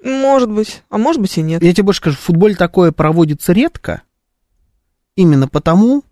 Может 0.03 0.51
быть, 0.51 0.83
а 0.91 0.99
может 0.99 1.21
быть 1.21 1.37
и 1.39 1.43
нет. 1.43 1.63
Я 1.63 1.73
тебе 1.73 1.85
больше 1.85 2.01
скажу, 2.01 2.17
в 2.17 2.21
футболе 2.21 2.55
такое 2.55 2.93
проводится 2.93 3.53
редко, 3.53 4.03
именно 5.17 5.49
потому, 5.49 6.05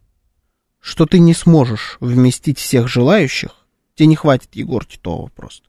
что 0.80 1.06
ты 1.06 1.18
не 1.18 1.34
сможешь 1.34 1.96
вместить 2.00 2.58
всех 2.58 2.88
желающих. 2.88 3.66
Тебе 3.94 4.08
не 4.08 4.16
хватит 4.16 4.50
Егор 4.52 4.84
Титова 4.84 5.28
просто. 5.34 5.68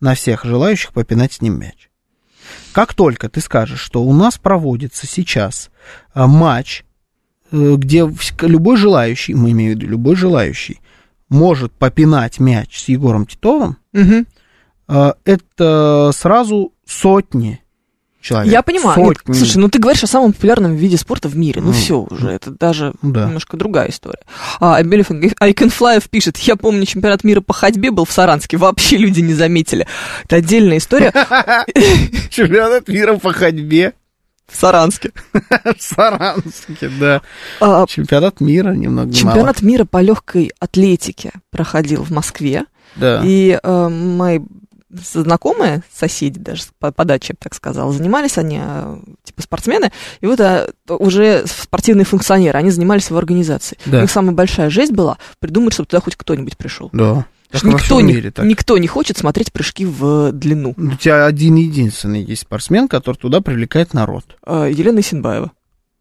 На 0.00 0.14
всех 0.14 0.44
желающих 0.44 0.92
попинать 0.92 1.32
с 1.32 1.40
ним 1.40 1.58
мяч. 1.58 1.90
Как 2.72 2.94
только 2.94 3.28
ты 3.28 3.40
скажешь, 3.40 3.80
что 3.80 4.02
у 4.02 4.12
нас 4.12 4.38
проводится 4.38 5.06
сейчас 5.06 5.70
а, 6.14 6.26
матч, 6.26 6.84
э, 7.50 7.74
где 7.76 8.08
любой 8.40 8.76
желающий, 8.76 9.34
мы 9.34 9.50
имеем 9.50 9.72
в 9.72 9.74
виду 9.76 9.90
любой 9.90 10.16
желающий, 10.16 10.80
может 11.28 11.72
попинать 11.72 12.40
мяч 12.40 12.80
с 12.80 12.88
Егором 12.88 13.26
Титовым, 13.26 13.76
а, 14.86 15.14
это 15.24 16.10
сразу 16.14 16.72
сотни 16.86 17.62
человек. 18.20 18.52
Я 18.52 18.62
понимаю. 18.62 18.94
Сотни. 18.94 19.34
слушай, 19.34 19.58
ну 19.58 19.68
ты 19.68 19.78
говоришь 19.78 20.02
о 20.04 20.06
самом 20.06 20.32
популярном 20.32 20.76
виде 20.76 20.96
спорта 20.96 21.28
в 21.28 21.36
мире. 21.36 21.60
Ну 21.60 21.68
Ну, 21.68 21.72
все 21.72 22.00
уже, 22.10 22.30
это 22.30 22.50
даже 22.50 22.94
да. 23.02 23.26
немножко 23.26 23.56
другая 23.56 23.90
история. 23.90 24.20
А, 24.60 24.82
Белифин 24.82 25.32
Айкенфлаев 25.38 26.08
пишет, 26.08 26.36
я 26.38 26.56
помню, 26.56 26.84
чемпионат 26.86 27.24
мира 27.24 27.40
по 27.40 27.52
ходьбе 27.52 27.90
был 27.90 28.04
в 28.04 28.12
Саранске, 28.12 28.56
вообще 28.56 28.96
люди 28.96 29.20
не 29.20 29.34
заметили. 29.34 29.86
Это 30.24 30.36
отдельная 30.36 30.78
история 30.78 31.12
Чемпионат 32.30 32.88
мира 32.88 33.16
по 33.16 33.32
ходьбе 33.32 33.94
в 34.48 34.56
Саранске. 34.56 35.12
в 35.32 35.80
Саранске, 35.80 36.90
да. 36.98 37.22
А, 37.60 37.86
Чемпионат 37.86 38.40
мира 38.40 38.72
немного 38.72 39.12
Чемпионат 39.12 39.62
мира 39.62 39.84
по 39.84 40.00
легкой 40.00 40.50
атлетике 40.58 41.32
проходил 41.50 42.02
в 42.02 42.10
Москве. 42.10 42.56
мало. 42.56 42.66
Да. 42.96 43.20
И 43.24 43.58
э, 43.62 43.88
мои 43.88 44.40
знакомые, 44.90 45.82
соседи 45.92 46.40
даже 46.40 46.64
по, 46.78 46.90
по 46.90 47.04
даче, 47.04 47.34
так 47.38 47.54
сказала, 47.54 47.92
занимались 47.92 48.38
они, 48.38 48.58
э, 48.62 48.98
типа 49.22 49.42
спортсмены, 49.42 49.92
и 50.20 50.26
вот 50.26 50.38
то 50.38 50.72
уже 50.88 51.44
спортивные 51.46 52.06
функционеры, 52.06 52.58
они 52.58 52.70
занимались 52.70 53.10
в 53.10 53.16
организации. 53.16 53.76
Да. 53.84 53.98
У 53.98 54.00
них 54.02 54.10
самая 54.10 54.32
большая 54.32 54.70
жесть 54.70 54.92
была 54.92 55.18
придумать, 55.40 55.74
чтобы 55.74 55.88
туда 55.88 56.00
хоть 56.00 56.16
кто-нибудь 56.16 56.56
пришел. 56.56 56.88
Да. 56.92 57.26
Всем 57.50 57.70
никто, 57.70 58.00
не, 58.00 58.12
мире 58.12 58.30
так. 58.30 58.44
никто 58.44 58.76
не 58.76 58.86
хочет 58.86 59.16
смотреть 59.16 59.52
прыжки 59.52 59.86
в 59.86 60.32
длину. 60.32 60.74
У 60.76 60.96
тебя 60.96 61.24
один 61.24 61.54
единственный 61.56 62.22
есть 62.22 62.42
спортсмен, 62.42 62.88
который 62.88 63.16
туда 63.16 63.40
привлекает 63.40 63.94
народ. 63.94 64.36
Э, 64.44 64.70
Елена 64.70 65.00
Исенбаева. 65.00 65.52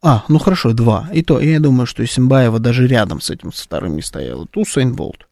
А, 0.02 0.24
ну 0.28 0.39
хорошо, 0.39 0.74
два. 0.74 1.10
И 1.12 1.24
то, 1.24 1.39
я 1.39 1.60
думаю, 1.60 1.88
что 1.88 2.06
Симбаева 2.06 2.60
даже 2.60 2.88
рядом 2.88 3.20
с 3.22 3.30
этим 3.30 3.52
со 3.52 3.64
вторым 3.64 3.95
не 3.95 4.02
стояла. 4.02 4.45
Ту 4.45 4.64
Сейн 4.66 4.93
Болт. 4.93 5.28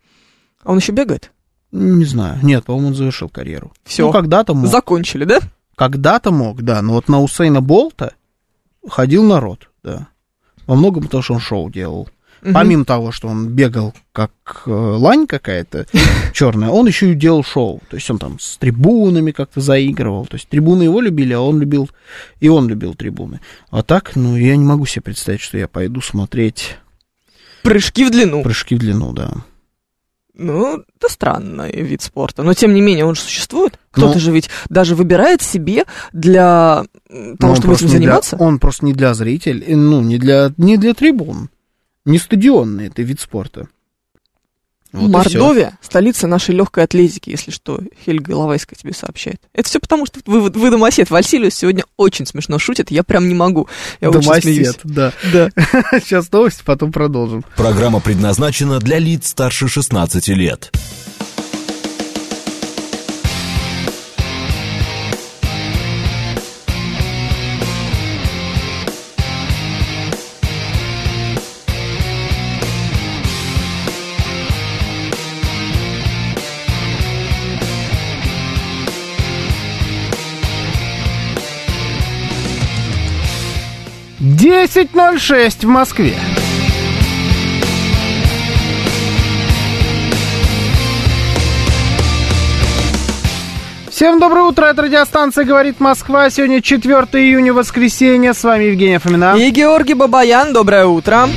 А 0.64 0.72
он 0.72 0.78
еще 0.78 0.92
бегает? 0.92 1.32
Не 1.72 2.06
знаю. 2.06 2.40
Нет, 2.42 2.66
по-моему, 2.66 2.90
он 2.90 2.96
завершил 2.96 3.30
карьеру. 3.30 3.72
Все. 3.84 4.08
Ну, 4.08 4.12
когда-то 4.12 4.54
мог. 4.54 4.72
Закончили, 4.72 5.26
да? 5.26 5.40
Когда-то 5.76 6.32
мог, 6.32 6.62
да. 6.64 6.82
Но 6.82 6.94
вот 6.94 7.10
на 7.10 7.22
Усейна 7.22 7.62
Болта 7.62 8.14
ходил 8.88 9.24
народ, 9.24 9.70
да. 9.84 10.08
Во 10.66 10.76
многом 10.76 11.04
потому, 11.04 11.22
что 11.22 11.34
он 11.34 11.40
шоу 11.40 11.70
делал. 11.70 12.10
Мгм. 12.46 12.54
Помимо 12.54 12.86
того, 12.86 13.12
что 13.12 13.28
он 13.28 13.50
бегал 13.50 13.94
как 14.12 14.32
э, 14.68 14.70
лань 14.72 15.26
какая-то 15.26 15.88
черная, 16.34 16.70
он 16.70 16.86
еще 16.86 17.12
и 17.12 17.16
делал 17.16 17.44
шоу. 17.44 17.82
То 17.90 17.96
есть 17.98 18.10
он 18.12 18.20
там 18.20 18.40
с 18.40 18.58
трибунами 18.58 19.32
как-то 19.32 19.62
заигрывал. 19.62 20.28
То 20.28 20.36
есть 20.36 20.48
трибуны 20.48 20.84
его 20.84 21.02
любили, 21.02 21.34
а 21.34 21.42
он 21.42 21.60
любил, 21.60 21.90
и 22.40 22.48
он 22.48 22.68
любил 22.70 22.94
трибуны. 22.94 23.40
А 23.72 23.82
так, 23.82 24.16
ну, 24.16 24.38
я 24.38 24.56
не 24.56 24.64
могу 24.64 24.86
себе 24.86 25.02
представить, 25.02 25.42
что 25.42 25.58
я 25.58 25.68
пойду 25.68 26.02
смотреть 26.02 26.78
Прыжки 27.64 28.06
в 28.06 28.12
длину. 28.12 28.44
прыжки 28.44 28.76
в 28.76 28.80
длину, 28.80 29.12
да. 29.12 29.32
Ну, 30.38 30.84
это 31.00 31.10
странный 31.10 31.72
вид 31.72 32.02
спорта. 32.02 32.44
Но, 32.44 32.54
тем 32.54 32.74
не 32.74 32.82
менее, 32.82 33.06
он 33.06 33.16
же 33.16 33.22
существует. 33.22 33.80
Кто-то 33.92 34.16
Ну. 34.16 34.20
же 34.20 34.32
ведь 34.32 34.50
даже 34.70 34.94
выбирает 34.94 35.42
себе 35.42 35.86
для 36.12 36.84
того, 37.40 37.56
чтобы 37.56 37.74
этим 37.74 37.86
не 37.88 37.92
для- 37.92 38.00
заниматься. 38.00 38.36
он 38.38 38.60
просто 38.60 38.86
не 38.86 38.94
для 38.94 39.14
зрителей, 39.14 39.64
э, 39.66 39.76
ну, 39.76 40.02
не 40.02 40.18
для, 40.18 40.52
не 40.58 40.78
для 40.78 40.94
трибун. 40.94 41.50
Не 42.06 42.20
стадионный 42.20 42.88
это 42.88 43.02
вид 43.02 43.20
спорта. 43.20 43.68
Вот. 44.96 45.10
Мордовия– 45.10 45.78
столица 45.82 46.26
нашей 46.26 46.56
легкой 46.56 46.86
атлетики, 46.86 47.30
если 47.30 47.52
что, 47.52 47.82
Хельга 48.06 48.32
Иловайская 48.32 48.78
тебе 48.80 48.94
сообщает. 48.94 49.42
Это 49.54 49.68
все 49.68 49.80
потому, 49.82 50.06
что 50.06 50.22
вы, 50.26 50.50
вы 50.50 50.72
домосед. 50.72 51.10
Вальсилиус 51.10 51.54
сегодня 51.54 51.84
очень 51.98 52.26
смешно 52.26 52.60
шутит, 52.60 52.92
я 52.92 53.04
прям 53.04 53.28
не 53.28 53.36
могу. 53.36 53.68
Я. 54.00 54.12
Домосед, 54.12 54.80
да. 54.86 55.12
Да. 55.34 55.50
Сейчас 56.00 56.32
новости, 56.32 56.62
потом 56.64 56.94
продолжим. 56.94 57.44
Программа 57.58 58.00
предназначена 58.00 58.80
для 58.80 59.00
лиц 59.00 59.28
старше 59.28 59.68
16 59.68 60.30
лет. 60.30 60.72
Десять 84.66 84.96
ноль 84.96 85.20
шесть 85.20 85.64
в 85.64 85.68
Москве. 85.68 86.16
Всем 93.92 94.20
доброе 94.20 94.42
утро, 94.46 94.66
это 94.66 94.82
радиостанция 94.82 95.46
«Говорит 95.46 95.80
Москва». 95.80 96.32
Сегодня 96.32 96.64
4 96.64 96.96
июня, 97.14 97.54
воскресенье. 97.54 98.34
С 98.34 98.44
вами 98.44 98.64
Евгений 98.64 98.98
Фомина. 98.98 99.36
И 99.38 99.52
Георгий 99.52 99.94
Бабаян, 99.94 100.52
доброе 100.52 100.88
утро. 100.88 101.30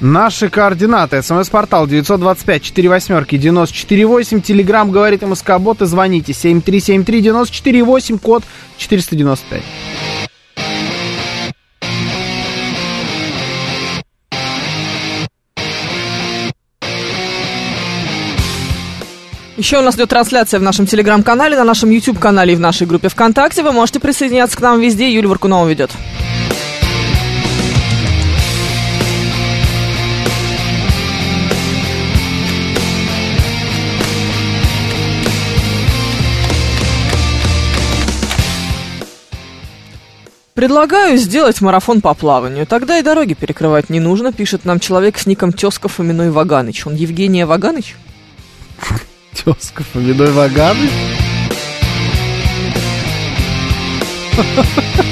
Наши 0.00 0.48
координаты. 0.48 1.22
СМС-портал 1.22 1.86
925-48-94-8. 1.86 4.40
Телеграмм 4.40 4.90
«Говорит 4.90 5.22
МСК-бот» 5.22 5.82
и 5.82 5.86
звоните 5.86 6.32
7373-94-8, 6.32 8.18
код 8.18 8.42
495. 8.78 9.62
Еще 19.58 19.78
у 19.78 19.82
нас 19.82 19.94
идет 19.96 20.08
трансляция 20.08 20.58
в 20.58 20.62
нашем 20.62 20.86
телеграм-канале, 20.86 21.58
на 21.58 21.64
нашем 21.64 21.90
YouTube-канале 21.90 22.54
и 22.54 22.56
в 22.56 22.60
нашей 22.60 22.86
группе 22.86 23.10
ВКонтакте. 23.10 23.62
Вы 23.62 23.72
можете 23.72 24.00
присоединяться 24.00 24.56
к 24.56 24.62
нам 24.62 24.80
везде. 24.80 25.12
Юлия 25.12 25.28
Варкунова 25.28 25.68
ведет. 25.68 25.90
Предлагаю 40.54 41.16
сделать 41.16 41.60
марафон 41.60 42.00
по 42.00 42.12
плаванию. 42.14 42.66
Тогда 42.66 42.98
и 42.98 43.02
дороги 43.02 43.34
перекрывать 43.34 43.88
не 43.88 44.00
нужно, 44.00 44.32
пишет 44.32 44.64
нам 44.64 44.80
человек 44.80 45.16
с 45.18 45.26
ником 45.26 45.52
Тесков 45.52 46.00
именной 46.00 46.30
Ваганыч. 46.30 46.86
Он 46.86 46.94
Евгения 46.94 47.46
Ваганыч? 47.46 47.94
Тезка, 49.44 49.84
помидой 49.92 50.32
ваганы. 50.32 50.88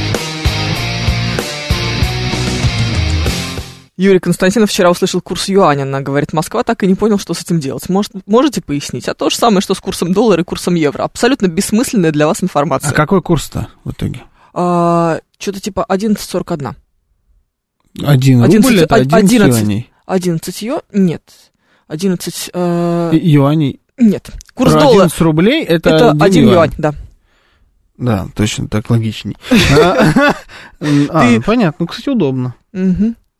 Юрий 3.96 4.20
Константинов 4.20 4.70
вчера 4.70 4.90
услышал 4.90 5.20
курс 5.20 5.48
юаня 5.48 5.84
на, 5.84 6.00
говорит, 6.00 6.32
Москва, 6.32 6.62
так 6.62 6.84
и 6.84 6.86
не 6.86 6.94
понял, 6.94 7.18
что 7.18 7.34
с 7.34 7.42
этим 7.42 7.58
делать. 7.58 7.88
Может, 7.88 8.12
можете 8.26 8.60
пояснить? 8.60 9.08
А 9.08 9.14
то 9.14 9.28
же 9.28 9.36
самое, 9.36 9.60
что 9.60 9.74
с 9.74 9.80
курсом 9.80 10.12
доллара 10.12 10.42
и 10.42 10.44
курсом 10.44 10.76
евро. 10.76 11.02
Абсолютно 11.02 11.46
бессмысленная 11.48 12.12
для 12.12 12.28
вас 12.28 12.42
информация. 12.42 12.90
А 12.90 12.94
какой 12.94 13.22
курс-то 13.22 13.68
в 13.84 13.90
итоге? 13.90 14.22
А, 14.60 15.20
что-то 15.38 15.60
типа 15.60 15.86
11.41. 15.88 16.74
Один 18.04 18.42
11, 18.42 18.64
рубль 18.70 18.80
это 18.80 18.94
од- 18.96 19.00
11 19.02 19.32
11. 19.40 19.60
юаней. 19.62 19.90
11 20.06 20.62
ё? 20.62 20.82
Нет. 20.92 21.22
11... 21.86 22.50
э, 22.52 23.10
Юаней. 23.22 23.80
нет. 23.98 24.30
Курс 24.54 24.72
Про 24.72 24.80
доллара. 24.80 24.96
11 25.04 25.20
рублей 25.20 25.64
это, 25.64 25.90
Это 25.90 26.10
один 26.10 26.22
1 26.22 26.42
юань. 26.44 26.54
юань, 26.54 26.72
да. 26.78 26.94
Да, 27.96 28.26
точно, 28.34 28.68
так 28.68 28.90
логичней. 28.90 29.36
А, 30.80 31.40
понятно. 31.44 31.76
Ну, 31.80 31.86
кстати, 31.86 32.08
удобно. 32.08 32.54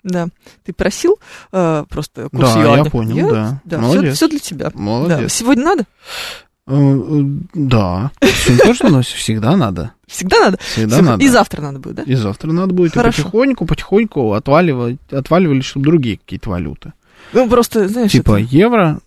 Да. 0.05 0.29
Ты 0.64 0.73
просил 0.73 1.19
э, 1.53 1.85
просто 1.89 2.29
курс 2.31 2.55
Да, 2.55 2.62
юаня? 2.62 2.85
я 2.85 2.91
понял, 2.91 3.29
да. 3.31 3.61
Да, 3.64 3.79
Молодец. 3.79 4.14
все, 4.16 4.29
для 4.29 4.39
тебя. 4.39 4.71
Молодец. 4.73 5.19
Да. 5.21 5.29
Сегодня 5.29 5.64
надо? 5.64 5.85
Э, 6.71 6.75
э, 6.75 7.23
Да. 7.55 8.11
Сегодня 8.21 8.64
тоже, 8.64 8.85
но 8.89 9.03
всегда 9.03 9.57
надо. 9.57 9.93
Всегда 10.07 10.39
надо? 10.41 10.59
Всегда 10.59 10.97
Всё, 10.97 11.05
надо. 11.05 11.25
И 11.25 11.29
завтра 11.29 11.62
надо 11.62 11.79
будет, 11.79 11.97
да? 11.97 12.03
И 12.03 12.14
завтра 12.14 12.53
надо 12.53 12.75
будет. 12.75 12.93
И 12.93 12.99
Хорошо. 12.99 13.23
потихоньку, 13.23 13.64
потихоньку 13.64 14.33
отваливать, 14.35 14.99
отваливали, 15.11 15.62
чтобы 15.62 15.87
другие 15.87 16.19
какие-то 16.19 16.51
валюты. 16.51 16.93
Ну, 17.33 17.49
просто, 17.49 17.89
знаешь... 17.89 18.12
Типа 18.12 18.41
это- 18.41 18.55
евро, 18.55 19.01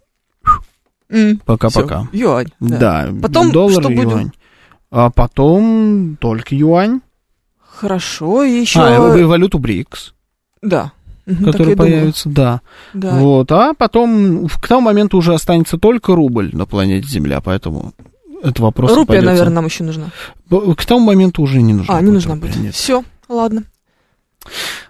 пока-пока. 1.45 2.01
всё, 2.01 2.09
юань. 2.13 2.47
Да. 2.59 2.77
Да. 2.77 3.09
Потом 3.21 3.51
доллар, 3.51 3.83
что 3.83 3.89
будем? 3.89 4.09
юань. 4.09 4.31
А 4.89 5.09
потом 5.11 6.17
только 6.19 6.55
юань. 6.55 7.01
Хорошо, 7.59 8.43
и 8.43 8.61
еще... 8.61 8.79
А, 8.81 9.17
и 9.17 9.23
валюту 9.23 9.59
БРИКС, 9.59 10.13
Да. 10.61 10.91
Мгм, 11.25 11.43
так 11.45 11.51
которая 11.53 11.69
я 11.69 11.75
думала. 11.75 11.89
появится, 11.91 12.29
да. 12.29 12.61
Да. 12.93 13.11
Вот, 13.19 13.51
а 13.51 13.73
потом 13.73 14.47
к 14.47 14.67
тому 14.67 14.81
моменту 14.81 15.17
уже 15.17 15.33
останется 15.33 15.77
только 15.77 16.15
рубль 16.15 16.49
на 16.53 16.65
планете 16.65 17.07
Земля, 17.07 17.41
поэтому 17.41 17.93
это 18.43 18.61
вопрос 18.61 18.89
Рупия, 18.91 19.05
попадется. 19.05 19.29
наверное, 19.31 19.53
нам 19.53 19.65
еще 19.65 19.83
нужна. 19.83 20.05
К 20.49 20.85
тому 20.85 21.05
моменту 21.05 21.41
уже 21.43 21.61
не 21.61 21.73
нужна. 21.73 21.95
А, 21.95 21.99
не 22.01 22.05
будет 22.07 22.13
нужна 22.15 22.35
рупия, 22.35 22.51
будет. 22.51 22.61
нет. 22.63 22.73
Все, 22.75 23.03
ладно. 23.29 23.63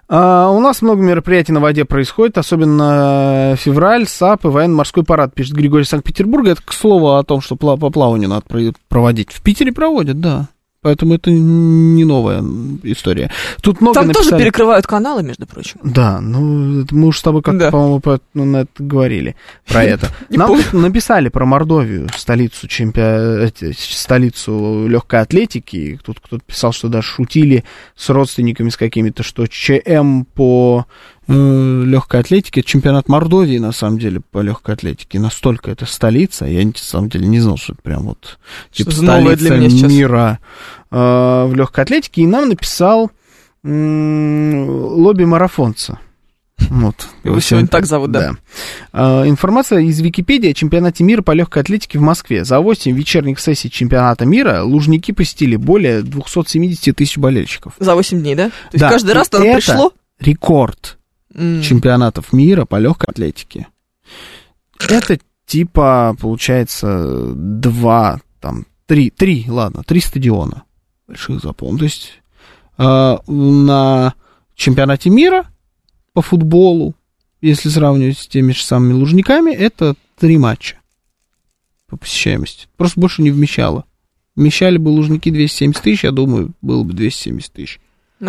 А, 0.08 0.50
у 0.50 0.60
нас 0.60 0.80
много 0.82 1.02
мероприятий 1.02 1.52
на 1.52 1.60
воде 1.60 1.84
происходит, 1.84 2.38
особенно 2.38 3.54
февраль, 3.58 4.06
САП 4.06 4.46
и 4.46 4.48
военно-морской 4.48 5.04
парад, 5.04 5.34
пишет 5.34 5.54
Григорий 5.54 5.84
из 5.84 5.88
Санкт-Петербурга. 5.88 6.52
Это 6.52 6.62
к 6.62 6.72
слову 6.72 7.12
о 7.16 7.22
том, 7.22 7.40
что 7.40 7.56
по 7.56 7.76
плаванию 7.76 8.28
надо 8.28 8.42
про- 8.46 8.72
проводить. 8.88 9.30
В 9.32 9.42
Питере 9.42 9.72
проводят, 9.72 10.20
да. 10.20 10.48
Поэтому 10.82 11.14
это 11.14 11.30
не 11.30 12.04
новая 12.04 12.42
история. 12.82 13.30
Тут 13.60 13.80
много 13.80 13.94
Там 13.94 14.06
тоже 14.10 14.18
написали- 14.30 14.42
перекрывают 14.42 14.84
каналы, 14.84 15.22
между 15.22 15.46
прочим. 15.46 15.78
Да, 15.84 16.20
ну 16.20 16.84
мы 16.90 17.06
уж 17.06 17.18
с 17.18 17.22
тобой 17.22 17.40
как-то, 17.40 17.60
Да. 17.66 17.70
по-моему, 17.70 18.00
про- 18.00 18.18
ну, 18.34 18.44
на 18.44 18.56
это 18.62 18.82
говорили 18.82 19.36
про 19.68 19.84
это. 19.84 20.08
Нам 20.28 20.58
написали 20.72 21.28
про 21.28 21.46
Мордовию, 21.46 22.08
столицу 22.16 22.66
чемпио... 22.66 23.38
эти, 23.44 23.72
столицу 23.78 24.88
легкой 24.88 25.20
атлетики. 25.20 26.00
Тут 26.04 26.18
кто-то 26.18 26.42
писал, 26.44 26.72
что 26.72 26.88
даже 26.88 27.06
шутили 27.06 27.62
с 27.94 28.08
родственниками 28.10 28.68
с 28.68 28.76
какими-то, 28.76 29.22
что 29.22 29.46
ЧМ 29.46 30.24
по 30.34 30.86
легкой 31.28 32.20
атлетике, 32.20 32.60
это 32.60 32.68
чемпионат 32.68 33.08
Мордовии, 33.08 33.58
на 33.58 33.72
самом 33.72 33.98
деле, 33.98 34.20
по 34.20 34.40
легкой 34.40 34.74
атлетике. 34.74 35.20
Настолько 35.20 35.70
это 35.70 35.86
столица. 35.86 36.46
Я, 36.46 36.64
на 36.64 36.72
самом 36.76 37.08
деле, 37.08 37.26
не 37.26 37.40
знал, 37.40 37.56
что 37.56 37.74
это 37.74 37.82
прям 37.82 38.04
вот 38.04 38.38
типа 38.72 38.90
столица 38.90 39.36
для 39.36 39.56
меня 39.56 39.70
сейчас. 39.70 39.92
мира 39.92 40.38
э, 40.90 40.96
в 40.96 41.52
легкой 41.54 41.84
атлетике. 41.84 42.22
И 42.22 42.26
нам 42.26 42.48
написал 42.48 43.10
м, 43.64 44.68
лобби 44.68 45.24
марафонца. 45.24 45.98
Вот. 46.58 47.06
Его 47.24 47.40
сегодня 47.40 47.68
так 47.68 47.86
зовут, 47.86 48.10
да. 48.10 48.32
А, 48.92 49.26
Информация 49.26 49.80
из 49.80 50.00
Википедии 50.00 50.50
о 50.50 50.54
чемпионате 50.54 51.04
мира 51.04 51.22
по 51.22 51.32
легкой 51.32 51.62
атлетике 51.62 51.98
в 51.98 52.02
Москве. 52.02 52.44
За 52.44 52.60
8 52.60 52.92
вечерних 52.92 53.40
сессий 53.40 53.70
чемпионата 53.70 54.24
мира 54.26 54.62
лужники 54.62 55.12
посетили 55.12 55.56
более 55.56 56.02
270 56.02 56.96
тысяч 56.96 57.16
болельщиков. 57.16 57.74
За 57.78 57.94
8 57.94 58.20
дней, 58.20 58.34
да? 58.34 58.48
То 58.48 58.52
есть 58.72 58.80
Да, 58.80 58.90
каждый 58.90 59.14
раз 59.14 59.28
туда 59.28 59.44
пришло? 59.54 59.92
Рекорд 60.20 60.98
М. 61.34 61.62
чемпионатов 61.62 62.32
мира 62.32 62.64
по 62.64 62.78
легкой 62.78 63.10
атлетике. 63.10 63.68
Это 64.88 65.18
типа, 65.46 66.16
получается, 66.20 67.32
два, 67.34 68.20
там, 68.40 68.66
три, 68.86 69.10
три, 69.10 69.46
ладно, 69.48 69.82
три 69.84 70.00
стадиона 70.00 70.64
больших 71.12 71.40
запомнил. 71.40 71.78
То 71.78 71.84
есть 71.84 72.12
э, 72.78 73.16
на 73.26 74.14
чемпионате 74.54 75.10
мира 75.10 75.46
по 76.14 76.22
футболу, 76.22 76.94
если 77.40 77.68
сравнивать 77.68 78.18
с 78.18 78.26
теми 78.26 78.52
же 78.52 78.62
самыми 78.62 78.94
лужниками, 78.94 79.52
это 79.52 79.94
три 80.18 80.38
матча 80.38 80.76
по 81.86 81.96
посещаемости. 81.96 82.66
Просто 82.76 82.98
больше 82.98 83.22
не 83.22 83.30
вмещало. 83.30 83.84
Вмещали 84.34 84.78
бы 84.78 84.88
лужники 84.88 85.30
270 85.30 85.82
тысяч, 85.82 86.04
я 86.04 86.10
думаю, 86.10 86.52
было 86.62 86.82
бы 86.82 86.94
270 86.94 87.52
тысяч 87.52 87.80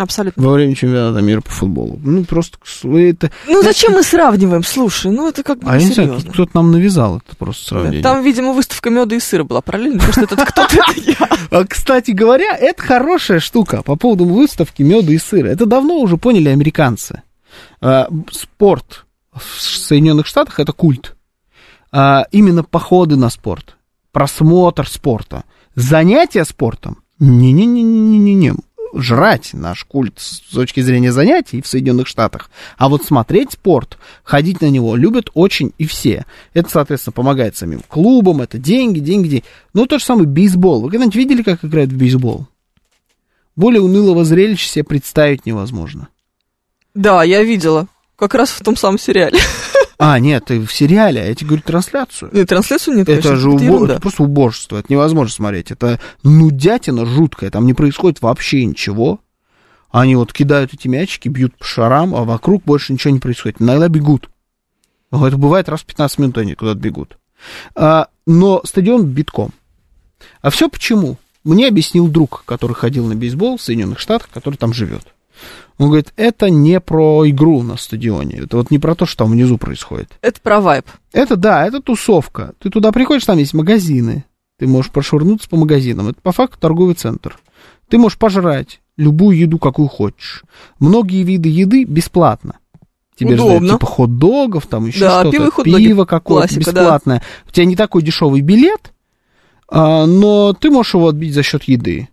Абсолютно. 0.02 0.42
во 0.42 0.52
время 0.54 0.74
чемпионата 0.74 1.22
мира 1.22 1.40
по 1.40 1.50
футболу. 1.50 2.00
Ну, 2.02 2.24
просто 2.24 2.58
это... 2.98 3.30
Ну 3.46 3.62
зачем 3.62 3.92
мы 3.92 4.02
сравниваем? 4.02 4.64
Слушай, 4.64 5.12
ну 5.12 5.28
это 5.28 5.42
как 5.42 5.60
бы 5.60 5.70
А 5.70 5.78
я 5.78 5.86
не 5.86 5.92
знаю, 5.92 6.20
кто-то 6.32 6.50
нам 6.54 6.72
навязал 6.72 7.18
это 7.18 7.36
просто 7.36 7.66
сравнение. 7.66 8.02
Там, 8.02 8.22
видимо, 8.22 8.52
выставка 8.52 8.90
меда 8.90 9.14
и 9.14 9.20
сыра 9.20 9.44
была 9.44 9.60
параллельно, 9.60 9.98
потому 10.00 10.12
что 10.12 10.22
этот 10.34 10.48
кто-то 10.48 10.76
я. 11.06 11.28
А, 11.50 11.64
Кстати 11.64 12.10
говоря, 12.10 12.56
это 12.56 12.82
хорошая 12.82 13.40
штука 13.40 13.82
по 13.82 13.96
поводу 13.96 14.24
выставки 14.24 14.82
меда 14.82 15.12
и 15.12 15.18
сыра. 15.18 15.48
Это 15.48 15.66
давно 15.66 15.98
уже 15.98 16.16
поняли 16.16 16.48
американцы. 16.48 17.22
А, 17.80 18.08
Спорт 18.30 19.06
в 19.32 19.60
Соединенных 19.60 20.26
Штатах 20.26 20.58
это 20.60 20.72
культ. 20.72 21.14
А, 21.92 22.26
Именно 22.32 22.64
походы 22.64 23.14
на 23.16 23.30
спорт, 23.30 23.76
просмотр 24.10 24.88
спорта, 24.88 25.44
занятия 25.76 26.44
спортом. 26.44 26.98
Не-не-не-не-не-не. 27.20 28.54
Жрать 28.96 29.50
наш 29.54 29.84
культ 29.84 30.20
с 30.20 30.38
точки 30.52 30.80
зрения 30.80 31.10
занятий 31.10 31.60
в 31.60 31.66
Соединенных 31.66 32.06
Штатах. 32.06 32.48
А 32.78 32.88
вот 32.88 33.04
смотреть 33.04 33.52
спорт, 33.52 33.98
ходить 34.22 34.60
на 34.60 34.70
него 34.70 34.94
любят 34.94 35.30
очень 35.34 35.72
и 35.78 35.86
все. 35.86 36.24
Это, 36.52 36.70
соответственно, 36.70 37.12
помогает 37.12 37.56
самим 37.56 37.80
клубам, 37.88 38.40
это 38.40 38.56
деньги, 38.56 39.00
деньги, 39.00 39.28
деньги. 39.28 39.44
Ну, 39.72 39.86
тот 39.86 39.98
же 39.98 40.06
самый 40.06 40.26
бейсбол. 40.26 40.82
Вы 40.82 40.90
когда-нибудь 40.90 41.16
видели, 41.16 41.42
как 41.42 41.64
играют 41.64 41.90
в 41.90 41.96
бейсбол? 41.96 42.46
Более 43.56 43.80
унылого 43.80 44.24
зрелища 44.24 44.68
себе 44.68 44.84
представить 44.84 45.44
невозможно. 45.44 46.08
Да, 46.94 47.24
я 47.24 47.42
видела. 47.42 47.88
Как 48.16 48.34
раз 48.34 48.50
в 48.50 48.62
том 48.62 48.76
самом 48.76 48.98
сериале. 48.98 49.38
А, 50.06 50.18
нет, 50.18 50.44
ты 50.44 50.60
в 50.60 50.70
сериале, 50.72 51.22
а 51.22 51.24
я 51.26 51.34
тебе 51.34 51.48
говорю 51.48 51.62
трансляцию. 51.62 52.30
Нет, 52.34 52.46
трансляцию 52.48 52.96
нет, 52.98 53.08
Это 53.08 53.22
конечно, 53.22 53.36
же 53.36 53.48
это 53.48 53.56
убо- 53.56 53.64
ерунда. 53.64 53.92
это 53.94 54.02
просто 54.02 54.22
убожество, 54.22 54.76
это 54.76 54.92
невозможно 54.92 55.32
смотреть. 55.32 55.70
Это 55.70 55.98
нудятина 56.22 57.06
жуткая, 57.06 57.50
там 57.50 57.64
не 57.64 57.72
происходит 57.72 58.20
вообще 58.20 58.64
ничего. 58.66 59.20
Они 59.90 60.14
вот 60.16 60.32
кидают 60.32 60.74
эти 60.74 60.88
мячики, 60.88 61.28
бьют 61.28 61.56
по 61.56 61.64
шарам, 61.64 62.14
а 62.14 62.24
вокруг 62.24 62.64
больше 62.64 62.92
ничего 62.92 63.14
не 63.14 63.20
происходит. 63.20 63.62
Иногда 63.62 63.88
бегут. 63.88 64.28
Ну, 65.10 65.24
Это 65.24 65.38
бывает 65.38 65.68
раз 65.70 65.80
в 65.82 65.86
15 65.86 66.18
минут 66.18 66.36
они 66.38 66.54
куда-то 66.54 66.78
бегут. 66.80 67.16
А, 67.74 68.08
но 68.26 68.60
стадион 68.64 69.06
битком. 69.06 69.52
А 70.42 70.50
все 70.50 70.68
почему? 70.68 71.16
Мне 71.44 71.68
объяснил 71.68 72.08
друг, 72.08 72.42
который 72.46 72.72
ходил 72.74 73.06
на 73.06 73.14
бейсбол 73.14 73.56
в 73.56 73.62
Соединенных 73.62 74.00
Штатах, 74.00 74.28
который 74.32 74.56
там 74.56 74.74
живет. 74.74 75.13
Он 75.78 75.86
говорит, 75.88 76.12
это 76.16 76.50
не 76.50 76.78
про 76.80 77.28
игру 77.28 77.62
на 77.62 77.76
стадионе, 77.76 78.36
это 78.44 78.58
вот 78.58 78.70
не 78.70 78.78
про 78.78 78.94
то, 78.94 79.06
что 79.06 79.24
там 79.24 79.32
внизу 79.32 79.58
происходит. 79.58 80.10
Это 80.22 80.40
про 80.40 80.60
вайб. 80.60 80.86
Это 81.12 81.36
да, 81.36 81.66
это 81.66 81.80
тусовка. 81.82 82.52
Ты 82.60 82.70
туда 82.70 82.92
приходишь, 82.92 83.24
там 83.24 83.38
есть 83.38 83.54
магазины. 83.54 84.24
Ты 84.58 84.68
можешь 84.68 84.92
прошвырнуться 84.92 85.48
по 85.48 85.56
магазинам. 85.56 86.08
Это 86.08 86.20
по 86.22 86.30
факту 86.30 86.58
торговый 86.60 86.94
центр. 86.94 87.36
Ты 87.88 87.98
можешь 87.98 88.18
пожрать 88.18 88.80
любую 88.96 89.36
еду, 89.36 89.58
какую 89.58 89.88
хочешь. 89.88 90.44
Многие 90.78 91.24
виды 91.24 91.48
еды 91.48 91.82
бесплатно. 91.84 92.58
Тебе 93.16 93.34
Удобно. 93.34 93.52
раздают 93.54 93.72
типа 93.80 93.86
хот-догов, 93.86 94.66
там 94.66 94.86
еще 94.86 95.00
Да, 95.00 95.20
что-то. 95.20 95.62
пиво. 95.62 95.78
Пиво 95.78 96.04
какое-то 96.04 96.48
Классика, 96.48 96.72
да. 96.72 96.80
бесплатное. 96.82 97.22
У 97.48 97.50
тебя 97.50 97.64
не 97.66 97.76
такой 97.76 98.02
дешевый 98.02 98.40
билет, 98.40 98.92
а, 99.68 100.06
но 100.06 100.52
ты 100.52 100.70
можешь 100.70 100.94
его 100.94 101.08
отбить 101.08 101.34
за 101.34 101.42
счет 101.42 101.64
еды. 101.64 102.08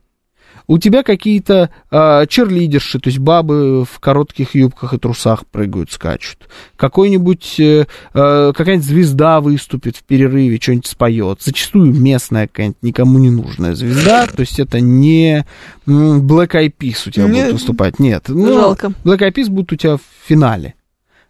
У 0.71 0.77
тебя 0.77 1.03
какие-то 1.03 1.69
а, 1.89 2.25
черлидерши, 2.27 2.97
то 3.01 3.09
есть 3.09 3.19
бабы 3.19 3.83
в 3.83 3.99
коротких 3.99 4.55
юбках 4.55 4.93
и 4.93 4.97
трусах 4.97 5.45
прыгают, 5.45 5.91
скачут. 5.91 6.47
Какой-нибудь, 6.77 7.59
э, 7.59 7.87
э, 8.13 8.53
какая-нибудь 8.55 8.87
звезда 8.87 9.41
выступит 9.41 9.97
в 9.97 10.03
перерыве, 10.03 10.57
что-нибудь 10.61 10.87
споет. 10.87 11.41
Зачастую 11.41 11.93
местная 11.93 12.47
какая-нибудь 12.47 12.81
никому 12.83 13.19
не 13.19 13.29
нужная 13.29 13.75
звезда, 13.75 14.27
то 14.27 14.39
есть 14.39 14.61
это 14.61 14.79
не 14.79 15.45
Black 15.85 16.51
Eyed 16.51 16.73
Peas 16.79 17.05
у 17.05 17.11
тебя 17.11 17.27
Не- 17.27 17.41
будут 17.41 17.53
выступать, 17.55 17.99
нет. 17.99 18.29
Ну, 18.29 18.53
Жалко. 18.53 18.93
Black 19.03 19.19
Eyed 19.19 19.33
Peas 19.33 19.49
будут 19.49 19.73
у 19.73 19.75
тебя 19.75 19.97
в 19.97 20.01
финале. 20.25 20.75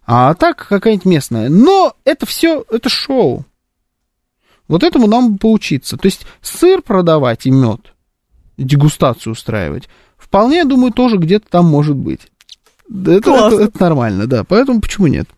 А 0.06 0.34
так 0.34 0.68
какая-нибудь 0.68 1.06
местная. 1.06 1.48
Но 1.48 1.96
это 2.04 2.26
все, 2.26 2.64
это 2.70 2.88
шоу. 2.88 3.44
Вот 4.68 4.84
этому 4.84 5.08
нам 5.08 5.36
поучиться. 5.36 5.96
То 5.96 6.06
есть 6.06 6.26
сыр 6.42 6.80
продавать 6.80 7.46
и 7.46 7.50
мед, 7.50 7.92
дегустацию 8.56 9.32
устраивать, 9.32 9.88
вполне, 10.16 10.58
я 10.58 10.64
думаю, 10.64 10.92
тоже 10.92 11.16
где-то 11.16 11.46
там 11.48 11.66
может 11.66 11.96
быть. 11.96 12.20
Это, 12.88 13.22
Классно. 13.22 13.56
это- 13.56 13.64
это 13.64 13.80
нормально, 13.80 14.26
да. 14.26 14.44
Поэтому 14.44 14.80
почему 14.80 15.06
нет? 15.06 15.28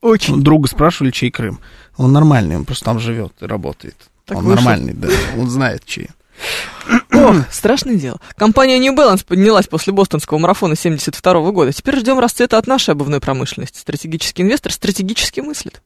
Очень. 0.00 0.42
Друга 0.42 0.66
спрашивали, 0.68 1.10
чей 1.10 1.30
Крым. 1.30 1.60
Он 1.96 2.12
нормальный, 2.12 2.56
он 2.56 2.64
просто 2.64 2.84
там 2.86 2.98
живет 2.98 3.32
и 3.40 3.46
работает. 3.46 3.96
Так 4.24 4.38
он 4.38 4.44
вышло. 4.44 4.56
нормальный, 4.56 4.94
да. 4.94 5.08
Он 5.36 5.48
знает, 5.50 5.84
чей. 5.84 6.08
Ох, 7.12 7.36
страшное 7.50 7.96
дело. 7.96 8.18
Компания 8.36 8.78
New 8.78 8.94
Balance 8.94 9.26
поднялась 9.26 9.66
после 9.66 9.92
бостонского 9.92 10.38
марафона 10.38 10.74
72 10.74 11.50
года. 11.52 11.72
Теперь 11.72 11.98
ждем 11.98 12.18
расцвета 12.18 12.56
от 12.56 12.66
нашей 12.66 12.90
обувной 12.94 13.20
промышленности. 13.20 13.78
Стратегический 13.78 14.42
инвестор 14.42 14.72
стратегически 14.72 15.40
мыслит. 15.40 15.82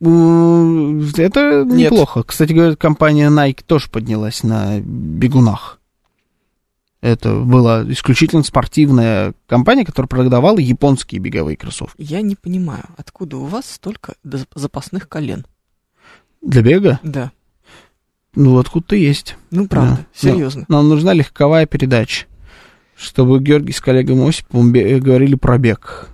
Это 0.00 1.64
Нет. 1.64 1.90
неплохо. 1.90 2.22
Кстати 2.22 2.52
говоря, 2.52 2.76
компания 2.76 3.28
Nike 3.30 3.64
тоже 3.66 3.88
поднялась 3.90 4.42
на 4.42 4.80
бегунах. 4.80 5.80
Это 7.00 7.34
была 7.40 7.84
исключительно 7.92 8.42
спортивная 8.42 9.34
компания, 9.46 9.84
которая 9.84 10.08
продавала 10.08 10.58
японские 10.58 11.20
беговые 11.20 11.56
кроссовки. 11.56 11.94
Я 11.98 12.22
не 12.22 12.34
понимаю, 12.34 12.84
откуда 12.96 13.36
у 13.36 13.44
вас 13.44 13.70
столько 13.70 14.14
запасных 14.54 15.08
колен? 15.08 15.46
Для 16.42 16.62
бега? 16.62 16.98
Да. 17.02 17.30
Ну, 18.34 18.58
откуда-то 18.58 18.96
есть. 18.96 19.36
Ну, 19.50 19.66
правда, 19.68 19.96
Да. 19.96 20.04
серьезно. 20.12 20.64
Но 20.68 20.78
Нам 20.78 20.88
нужна 20.88 21.12
легковая 21.12 21.66
передача, 21.66 22.26
чтобы 22.96 23.40
Георгий 23.40 23.72
с 23.72 23.80
коллегой 23.80 24.28
Осиповым 24.28 24.72
говорили 24.72 25.34
про 25.36 25.58
бег. 25.58 26.08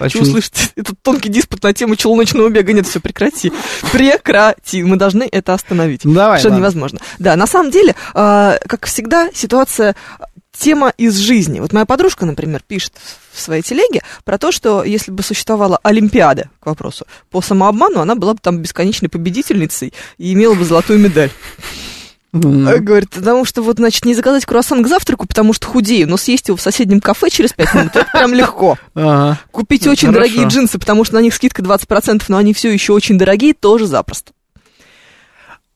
Хочу 0.00 0.22
услышать 0.22 0.72
этот 0.76 1.00
тонкий 1.02 1.28
диспут 1.28 1.62
на 1.62 1.74
тему 1.74 1.94
челночного 1.94 2.48
бега. 2.48 2.72
Нет, 2.72 2.86
все, 2.86 3.00
прекрати. 3.00 3.52
Прекрати. 3.92 4.82
Мы 4.82 4.96
должны 4.96 5.28
это 5.30 5.52
остановить. 5.54 6.04
Ну, 6.04 6.14
давай, 6.14 6.38
Что 6.38 6.48
ладно. 6.48 6.60
невозможно. 6.60 7.00
Да, 7.18 7.36
на 7.36 7.46
самом 7.46 7.70
деле, 7.70 7.94
а, 8.14 8.58
как 8.66 8.86
всегда, 8.86 9.28
ситуация 9.34 9.94
тема 10.52 10.92
из 10.96 11.16
жизни. 11.16 11.60
Вот 11.60 11.72
моя 11.72 11.86
подружка, 11.86 12.26
например, 12.26 12.62
пишет 12.66 12.94
в 13.32 13.40
своей 13.40 13.62
телеге 13.62 14.02
про 14.24 14.38
то, 14.38 14.52
что 14.52 14.84
если 14.84 15.10
бы 15.10 15.22
существовала 15.22 15.78
Олимпиада, 15.82 16.50
к 16.60 16.66
вопросу, 16.66 17.06
по 17.30 17.40
самообману, 17.40 18.00
она 18.00 18.14
была 18.14 18.34
бы 18.34 18.40
там 18.42 18.58
бесконечной 18.58 19.08
победительницей 19.08 19.92
и 20.18 20.32
имела 20.32 20.54
бы 20.54 20.64
золотую 20.64 20.98
медаль. 20.98 21.30
А, 22.32 22.38
Говорит, 22.78 23.10
потому 23.10 23.44
что 23.44 23.60
вот, 23.62 23.76
значит, 23.78 24.04
не 24.04 24.14
заказать 24.14 24.44
круассан 24.46 24.82
к 24.84 24.86
завтраку, 24.88 25.26
потому 25.26 25.52
что 25.52 25.66
худею, 25.66 26.08
но 26.08 26.16
съесть 26.16 26.48
его 26.48 26.56
в 26.56 26.60
соседнем 26.60 27.00
кафе 27.00 27.28
через 27.30 27.52
5 27.52 27.74
минут, 27.74 27.96
это 27.96 28.08
прям 28.12 28.32
легко. 28.34 28.78
Ага. 28.94 29.38
Купить 29.50 29.84
Ну, 29.86 29.92
очень 29.92 30.08
хорошо. 30.08 30.28
дорогие 30.28 30.46
джинсы, 30.48 30.78
потому 30.78 31.04
что 31.04 31.16
на 31.16 31.20
них 31.20 31.34
скидка 31.34 31.60
20%, 31.62 32.22
но 32.28 32.36
они 32.36 32.54
все 32.54 32.70
еще 32.70 32.92
очень 32.92 33.18
дорогие, 33.18 33.52
тоже 33.54 33.86
запросто. 33.86 34.32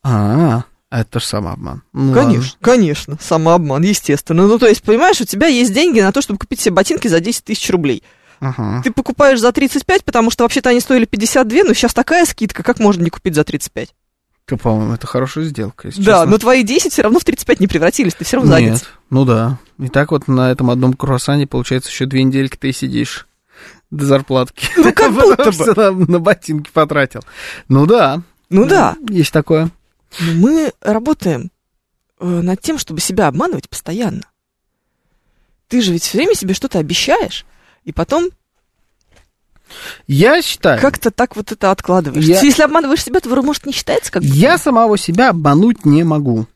А, 0.02 0.64
это 0.90 1.18
же 1.18 1.26
самообман. 1.26 1.82
Ну, 1.92 2.14
Конечно, 2.14 2.58
конечно, 2.60 3.18
самообман, 3.20 3.82
естественно. 3.82 4.46
Ну, 4.46 4.58
то 4.58 4.66
есть, 4.68 4.82
понимаешь, 4.82 5.20
у 5.20 5.24
тебя 5.24 5.46
есть 5.48 5.72
деньги 5.72 6.00
на 6.00 6.12
то, 6.12 6.22
чтобы 6.22 6.38
купить 6.38 6.60
себе 6.60 6.74
ботинки 6.74 7.08
за 7.08 7.20
10 7.20 7.44
тысяч 7.44 7.68
рублей. 7.70 8.02
Ага. 8.40 8.82
Ты 8.84 8.92
покупаешь 8.92 9.40
за 9.40 9.50
35, 9.52 10.04
потому 10.04 10.30
что 10.30 10.44
вообще-то 10.44 10.68
они 10.70 10.80
стоили 10.80 11.04
52, 11.06 11.64
но 11.64 11.72
сейчас 11.74 11.94
такая 11.94 12.26
скидка, 12.26 12.62
как 12.62 12.78
можно 12.78 13.02
не 13.02 13.10
купить 13.10 13.34
за 13.34 13.44
35? 13.44 13.94
Ты, 14.46 14.56
По-моему, 14.58 14.92
это 14.94 15.06
хорошая 15.06 15.44
сделка, 15.44 15.88
если 15.88 16.02
Да, 16.02 16.18
честно. 16.18 16.30
но 16.32 16.38
твои 16.38 16.62
10 16.64 16.92
все 16.92 17.02
равно 17.02 17.18
в 17.18 17.24
35 17.24 17.60
не 17.60 17.66
превратились, 17.66 18.14
ты 18.14 18.24
все 18.24 18.36
равно 18.36 18.52
задница. 18.52 18.72
Нет, 18.84 18.88
ну 19.08 19.24
да. 19.24 19.58
И 19.78 19.88
так 19.88 20.10
вот 20.10 20.28
на 20.28 20.50
этом 20.50 20.70
одном 20.70 20.92
круассане, 20.92 21.46
получается, 21.46 21.88
еще 21.90 22.04
две 22.04 22.22
недельки 22.22 22.56
ты 22.56 22.70
сидишь 22.72 23.26
до 23.90 24.04
зарплатки. 24.04 24.66
Ну, 24.76 24.92
как 24.92 25.12
будто 25.14 25.50
бы. 25.50 25.74
на, 25.74 25.90
на 25.92 26.18
ботинки 26.20 26.70
потратил. 26.70 27.22
Ну 27.68 27.86
да. 27.86 28.22
Ну 28.50 28.66
да, 28.66 28.96
Есть 29.08 29.32
такое. 29.32 29.70
мы 30.20 30.72
работаем 30.82 31.50
э, 32.20 32.26
над 32.26 32.60
тем, 32.60 32.78
чтобы 32.78 33.00
себя 33.00 33.28
обманывать 33.28 33.68
постоянно. 33.70 34.22
Ты 35.68 35.80
же 35.80 35.92
ведь 35.92 36.02
все 36.02 36.18
время 36.18 36.34
себе 36.34 36.52
что-то 36.52 36.78
обещаешь, 36.78 37.46
и 37.84 37.92
потом 37.92 38.28
Я 40.06 40.42
считаю, 40.42 40.80
как-то 40.80 41.10
так 41.10 41.36
вот 41.36 41.52
это 41.52 41.70
откладываешь. 41.70 42.24
Я- 42.24 42.40
Если 42.40 42.62
обманываешь 42.62 43.02
себя, 43.02 43.20
то, 43.20 43.28
может, 43.42 43.66
не 43.66 43.72
считается 43.72 44.10
как 44.12 44.22
я 44.22 44.58
самого 44.58 44.98
себя 44.98 45.30
обмануть 45.30 45.84
не 45.84 46.04
могу. 46.04 46.46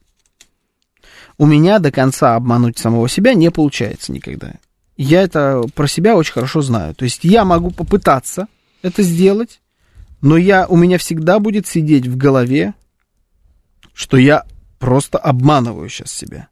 У 1.37 1.47
меня 1.47 1.79
до 1.79 1.93
конца 1.93 2.35
обмануть 2.35 2.79
самого 2.79 3.09
себя 3.09 3.35
не 3.35 3.51
получается 3.51 4.13
никогда. 4.13 4.55
Я 4.97 5.23
это 5.23 5.63
про 5.75 5.87
себя 5.87 6.17
очень 6.17 6.33
хорошо 6.33 6.61
знаю. 6.63 6.95
То 6.95 7.05
есть 7.05 7.23
я 7.23 7.45
могу 7.45 7.71
попытаться 7.71 8.49
это 8.83 9.03
сделать, 9.03 9.61
но 10.21 10.37
я, 10.37 10.67
у 10.67 10.77
меня 10.77 10.99
всегда 10.99 11.39
будет 11.39 11.67
сидеть 11.69 12.07
в 12.09 12.17
голове, 12.17 12.75
что 13.95 14.17
я 14.17 14.45
просто 14.81 15.19
обманываю 15.19 15.89
сейчас 15.89 16.11
себя. 16.11 16.49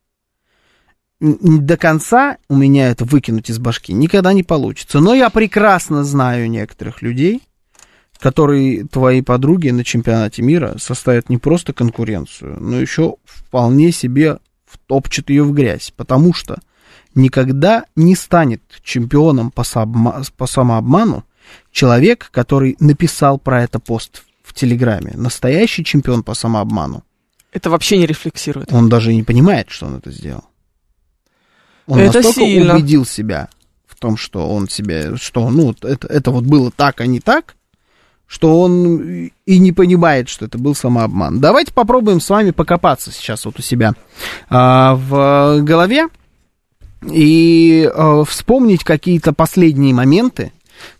До 1.21 1.77
конца 1.79 2.37
у 2.49 2.57
меня 2.57 2.91
это 2.91 3.05
выкинуть 3.05 3.49
из 3.49 3.59
башки 3.59 3.93
никогда 3.95 4.33
не 4.33 4.43
получится. 4.43 5.01
Но 5.01 5.14
я 5.14 5.31
прекрасно 5.31 6.05
знаю 6.05 6.51
некоторых 6.51 7.01
людей, 7.01 7.43
которые 8.19 8.85
твои 8.85 9.23
подруги 9.23 9.71
на 9.71 9.83
чемпионате 9.85 10.43
мира 10.43 10.77
составят 10.79 11.31
не 11.31 11.39
просто 11.39 11.73
конкуренцию, 11.73 12.59
но 12.61 12.79
еще 12.79 13.17
вполне 13.25 13.93
себе 13.93 14.39
втопчут 14.67 15.31
ее 15.31 15.45
в 15.45 15.53
грязь, 15.53 15.93
потому 15.97 16.35
что 16.35 16.59
никогда 17.14 17.85
не 17.95 18.14
станет 18.14 18.62
чемпионом 18.83 19.51
по, 19.51 19.64
по 20.37 20.47
самообману 20.47 21.25
человек, 21.73 22.29
который 22.31 22.77
написал 22.81 23.39
про 23.39 23.62
это 23.62 23.79
пост 23.79 24.25
в 24.43 24.53
Телеграме. 24.53 25.12
Настоящий 25.14 25.85
чемпион 25.85 26.23
по 26.23 26.35
самообману. 26.35 27.05
это 27.53 27.71
вообще 27.71 27.97
не 27.97 28.07
рефлексирует. 28.07 28.73
Он 28.73 28.89
даже 28.89 29.14
не 29.14 29.23
понимает, 29.23 29.71
что 29.71 29.87
он 29.87 29.97
это 29.97 30.11
сделал. 30.11 30.45
Он 31.87 31.99
Это 31.99 32.18
настолько 32.18 32.41
сильно. 32.41 32.74
убедил 32.74 33.05
себя 33.05 33.49
в 33.87 33.99
том, 33.99 34.16
что 34.16 34.49
он 34.49 34.68
себе, 34.68 35.16
что 35.16 35.49
ну 35.51 35.74
это, 35.82 36.07
это 36.09 36.30
вот 36.30 36.45
было 36.45 36.70
так, 36.70 37.01
а 37.01 37.07
не 37.07 37.20
так, 37.20 37.57
что 38.26 38.61
он 38.61 39.30
и 39.47 39.59
не 39.59 39.72
понимает, 39.72 40.28
что 40.28 40.45
это 40.47 40.59
был 40.59 40.74
самообман. 40.74 41.41
Давайте 41.41 41.72
попробуем 41.72 42.20
с 42.20 42.28
вами 42.28 42.51
покопаться 42.51 43.12
сейчас 43.12 43.45
вот 43.45 43.59
у 43.59 43.62
себя 43.62 43.95
а, 44.49 44.97
в 44.97 45.61
голове 45.62 46.09
и 47.09 47.89
а, 47.93 48.24
вспомнить 48.24 48.82
какие-то 48.82 49.32
последние 49.32 49.95
моменты, 49.95 50.53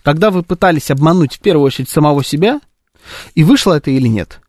когда 0.03 0.30
вы 0.30 0.43
пытались 0.43 0.91
обмануть 0.91 1.34
в 1.34 1.41
первую 1.41 1.66
очередь 1.66 1.91
самого 1.91 2.22
себя, 2.22 2.61
и 3.34 3.45
вышло 3.45 3.74
это 3.74 3.91
или 3.91 4.09
нет. 4.09 4.41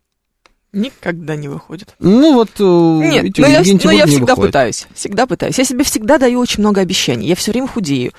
Никогда 0.78 1.36
не 1.36 1.48
выходит. 1.48 1.94
Ну 1.98 2.34
вот, 2.34 2.50
э, 2.58 2.62
Нет, 2.62 3.24
видите, 3.24 3.42
но 3.42 3.48
я, 3.48 3.62
но 3.84 3.90
я 3.90 4.06
всегда 4.06 4.34
выходит. 4.34 4.52
пытаюсь. 4.52 4.86
Всегда 4.94 5.26
пытаюсь. 5.26 5.58
Я 5.58 5.64
себе 5.64 5.84
всегда 5.84 6.18
даю 6.18 6.38
очень 6.40 6.60
много 6.60 6.80
обещаний. 6.80 7.26
Я 7.28 7.34
все 7.34 7.50
время 7.52 7.66
худею. 7.68 8.12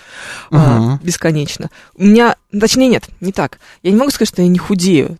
а, 0.52 0.80
Мгм. 0.80 1.00
бесконечно. 1.04 1.70
У 1.96 2.04
меня, 2.06 2.36
точнее, 2.58 2.88
нет, 2.88 3.06
не 3.22 3.32
так. 3.32 3.60
Я 3.84 3.92
не 3.92 3.98
могу 3.98 4.12
сказать, 4.12 4.30
что 4.30 4.42
я 4.42 4.48
не 4.48 4.58
худею 4.60 5.18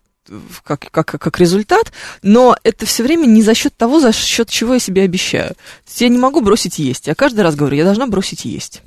как, 0.62 0.86
как, 0.92 1.06
как 1.06 1.40
результат, 1.40 1.92
но 2.22 2.56
это 2.62 2.86
все 2.86 3.02
время 3.02 3.26
не 3.26 3.42
за 3.42 3.54
счет 3.54 3.76
того, 3.76 3.98
за 4.00 4.12
счет 4.12 4.48
чего 4.48 4.74
я 4.74 4.80
себе 4.80 5.02
обещаю. 5.02 5.54
Я 5.96 6.08
не 6.08 6.18
могу 6.18 6.40
бросить 6.40 6.78
есть. 6.78 7.06
Я 7.08 7.14
каждый 7.16 7.40
раз 7.40 7.56
говорю, 7.56 7.76
я 7.76 7.84
должна 7.84 8.06
бросить 8.06 8.44
есть. 8.44 8.82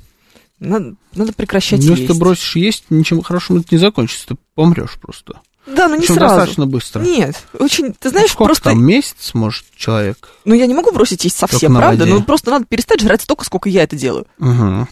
Надо, 0.60 0.94
надо 1.14 1.32
прекращать 1.32 1.80
Ну, 1.80 1.88
есть. 1.90 2.00
если 2.02 2.12
ты 2.14 2.18
бросишь 2.18 2.56
есть, 2.56 2.84
ничем 2.88 3.20
хорошим 3.22 3.56
это 3.58 3.66
не 3.72 3.78
закончится, 3.78 4.28
ты 4.28 4.36
помрешь 4.54 4.96
просто. 5.00 5.40
Да, 5.66 5.88
но 5.88 5.94
не 5.94 6.00
Причем 6.02 6.16
сразу. 6.16 6.34
достаточно 6.36 6.66
быстро. 6.66 7.00
Нет, 7.00 7.42
очень, 7.58 7.92
ты 7.94 7.98
Ну, 8.04 8.10
знаешь, 8.10 8.30
сколько 8.30 8.48
просто... 8.50 8.64
там, 8.70 8.84
месяц 8.84 9.32
может 9.34 9.64
человек? 9.76 10.28
Ну, 10.44 10.54
я 10.54 10.66
не 10.66 10.74
могу 10.74 10.92
бросить 10.92 11.24
есть 11.24 11.36
совсем, 11.36 11.74
правда? 11.74 12.00
воде. 12.04 12.12
Ну, 12.14 12.22
просто 12.22 12.50
надо 12.50 12.66
перестать 12.66 13.00
жрать 13.00 13.22
столько, 13.22 13.44
сколько 13.44 13.68
я 13.70 13.82
это 13.82 13.96
делаю. 13.96 14.26
Угу. 14.38 14.88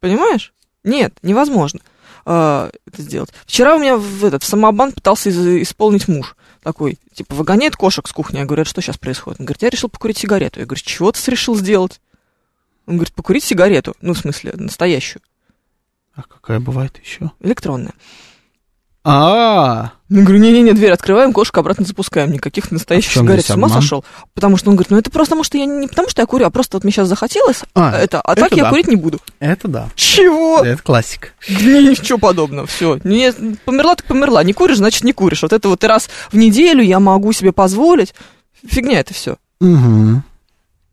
Понимаешь? 0.00 0.52
Нет, 0.84 1.14
невозможно 1.22 1.80
а, 2.24 2.70
это 2.86 3.02
сделать. 3.02 3.30
Вчера 3.46 3.74
у 3.76 3.78
меня 3.78 3.96
в, 3.96 4.24
этот, 4.24 4.42
в 4.42 4.46
самообман 4.46 4.92
пытался 4.92 5.30
из- 5.30 5.62
исполнить 5.68 6.06
муж. 6.08 6.36
Такой, 6.62 6.98
типа, 7.14 7.34
выгоняет 7.34 7.76
кошек 7.76 8.06
с 8.06 8.12
кухни. 8.12 8.38
Я 8.38 8.44
говорю, 8.44 8.62
«А 8.62 8.64
что 8.66 8.82
сейчас 8.82 8.98
происходит? 8.98 9.40
Он 9.40 9.46
говорит, 9.46 9.62
я 9.62 9.70
решил 9.70 9.88
покурить 9.88 10.18
сигарету. 10.18 10.60
Я 10.60 10.66
говорю, 10.66 10.82
чего 10.84 11.10
ты 11.12 11.30
решил 11.30 11.56
сделать? 11.56 12.00
Он 12.86 12.96
говорит, 12.96 13.14
покурить 13.14 13.44
сигарету. 13.44 13.94
Ну, 14.02 14.12
в 14.12 14.18
смысле, 14.18 14.52
настоящую, 14.56 15.22
А 16.14 16.22
какая 16.22 16.60
бывает 16.60 16.98
еще? 17.02 17.30
электронная. 17.40 17.94
А, 19.04 19.92
Я 20.08 20.22
говорю, 20.22 20.40
не-не-не, 20.40 20.72
дверь 20.72 20.92
открываем, 20.92 21.32
кошек 21.32 21.56
обратно 21.56 21.84
запускаем. 21.84 22.30
Никаких 22.32 22.70
настоящих 22.70 23.10
А 23.10 23.12
в 23.12 23.14
чем 23.14 23.24
сигарет. 23.24 23.46
С 23.46 23.50
ума 23.50 23.68
сошел? 23.68 24.04
Потому 24.34 24.56
что 24.56 24.70
он 24.70 24.76
говорит, 24.76 24.90
ну 24.90 24.98
это 24.98 25.10
просто 25.10 25.30
потому, 25.30 25.44
что 25.44 25.56
я 25.56 25.66
не 25.66 25.86
потому, 25.86 26.08
что 26.08 26.20
я 26.20 26.26
курю, 26.26 26.46
а 26.46 26.50
просто 26.50 26.76
вот 26.76 26.84
мне 26.84 26.92
сейчас 26.92 27.08
захотелось. 27.08 27.62
А, 27.74 27.96
это, 27.96 28.20
а 28.20 28.32
это 28.32 28.42
так 28.42 28.52
я 28.56 28.64
да. 28.64 28.70
курить 28.70 28.88
не 28.88 28.96
буду. 28.96 29.20
это 29.38 29.68
да. 29.68 29.88
Чего? 29.94 30.60
Это 30.64 30.82
классика. 30.82 31.28
Ничего 31.48 32.18
подобного, 32.18 32.66
все. 32.66 32.98
Не, 33.04 33.32
померла 33.64 33.96
так 33.96 34.06
померла. 34.06 34.42
Не 34.44 34.52
куришь, 34.52 34.78
значит 34.78 35.04
не 35.04 35.12
куришь. 35.12 35.42
Вот 35.42 35.52
это 35.52 35.68
вот 35.68 35.82
раз 35.84 36.10
в 36.30 36.36
неделю 36.36 36.82
я 36.82 37.00
могу 37.00 37.32
себе 37.32 37.52
позволить. 37.52 38.14
Фигня 38.66 39.00
это 39.00 39.14
все. 39.14 39.36
Угу. 39.60 40.22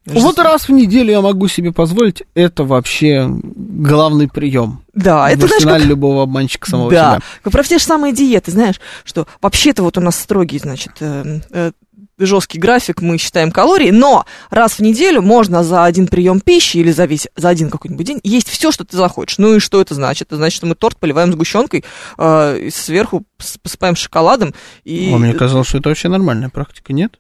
Вот 0.06 0.38
раз 0.38 0.68
в 0.68 0.72
неделю 0.72 1.12
я 1.12 1.22
могу 1.22 1.48
себе 1.48 1.72
позволить, 1.72 2.24
это 2.36 2.64
вообще 2.64 3.28
главный 3.28 4.28
прием. 4.28 4.84
Да, 4.94 5.28
в 5.28 5.34
это 5.34 5.48
знаешь, 5.48 5.64
как... 5.64 5.86
любого 5.86 6.24
обманщика 6.24 6.70
самого 6.70 6.92
да, 6.92 7.16
себя. 7.16 7.24
как 7.42 7.52
про 7.52 7.64
те 7.64 7.80
же 7.80 7.84
самые 7.84 8.14
диеты, 8.14 8.52
знаешь, 8.52 8.80
что 9.04 9.28
вообще-то 9.42 9.84
вот 9.84 9.98
у 9.98 10.02
нас 10.02 10.18
строгий, 10.18 10.60
значит, 10.60 10.94
э, 11.00 11.40
э, 11.50 11.72
жесткий 12.18 12.60
график, 12.60 13.02
мы 13.02 13.18
считаем 13.18 13.52
калории, 13.52 13.90
но 13.90 14.26
раз 14.50 14.74
в 14.74 14.80
неделю 14.80 15.22
можно 15.22 15.64
за 15.64 15.84
один 15.84 16.08
прием 16.08 16.40
пищи 16.40 16.78
или 16.78 16.92
за 16.92 17.06
весь, 17.06 17.28
за 17.36 17.50
один 17.50 17.70
какой-нибудь 17.70 18.06
день 18.06 18.20
есть 18.24 18.50
все, 18.50 18.72
что 18.72 18.86
ты 18.86 18.96
захочешь. 18.96 19.38
Ну 19.38 19.56
и 19.56 19.60
что 19.60 19.82
это 19.82 19.96
значит? 19.96 20.28
Это 20.28 20.38
значит, 20.38 20.58
что 20.58 20.68
мы 20.68 20.76
торт 20.76 20.98
поливаем 20.98 21.32
сгущенкой, 21.34 21.84
э, 22.18 22.70
сверху 22.72 23.24
пос- 23.40 23.60
посыпаем 23.62 23.96
шоколадом 23.96 24.54
и... 24.84 25.12
А 25.14 25.18
мне 25.18 25.34
казалось, 25.34 25.68
что 25.68 25.80
это 25.80 25.90
вообще 25.90 26.10
нормальная 26.10 26.50
практика, 26.50 26.94
нет? 26.94 27.20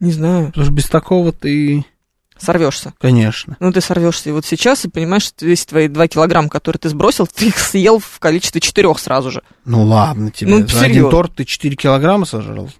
Не 0.00 0.12
знаю, 0.12 0.46
Потому 0.48 0.64
что 0.64 0.74
без 0.74 0.86
такого 0.86 1.32
ты, 1.32 1.84
сорвешься. 2.38 2.92
конечно. 2.98 3.56
Ну, 3.60 3.72
ты 3.72 3.80
сорвешься 3.80 4.28
и 4.28 4.32
вот 4.32 4.44
сейчас 4.44 4.84
и 4.84 4.88
понимаешь, 4.88 5.22
что 5.24 5.46
весь 5.46 5.64
твои 5.64 5.88
2 5.88 6.08
килограмма, 6.08 6.48
которые 6.48 6.78
ты 6.80 6.88
сбросил, 6.88 7.26
ты 7.34 7.48
их 7.48 7.58
съел 7.58 7.98
в 7.98 8.18
количестве 8.18 8.60
четырех 8.60 8.98
сразу 8.98 9.30
же. 9.30 9.42
Ну 9.64 9.82
ладно 9.84 10.30
тебе. 10.30 10.50
Ну, 10.50 10.66
За 10.68 10.84
один 10.84 11.08
торт 11.10 11.34
ты 11.36 11.44
4 11.44 11.74
килограмма 11.76 12.26
сожрал. 12.26 12.70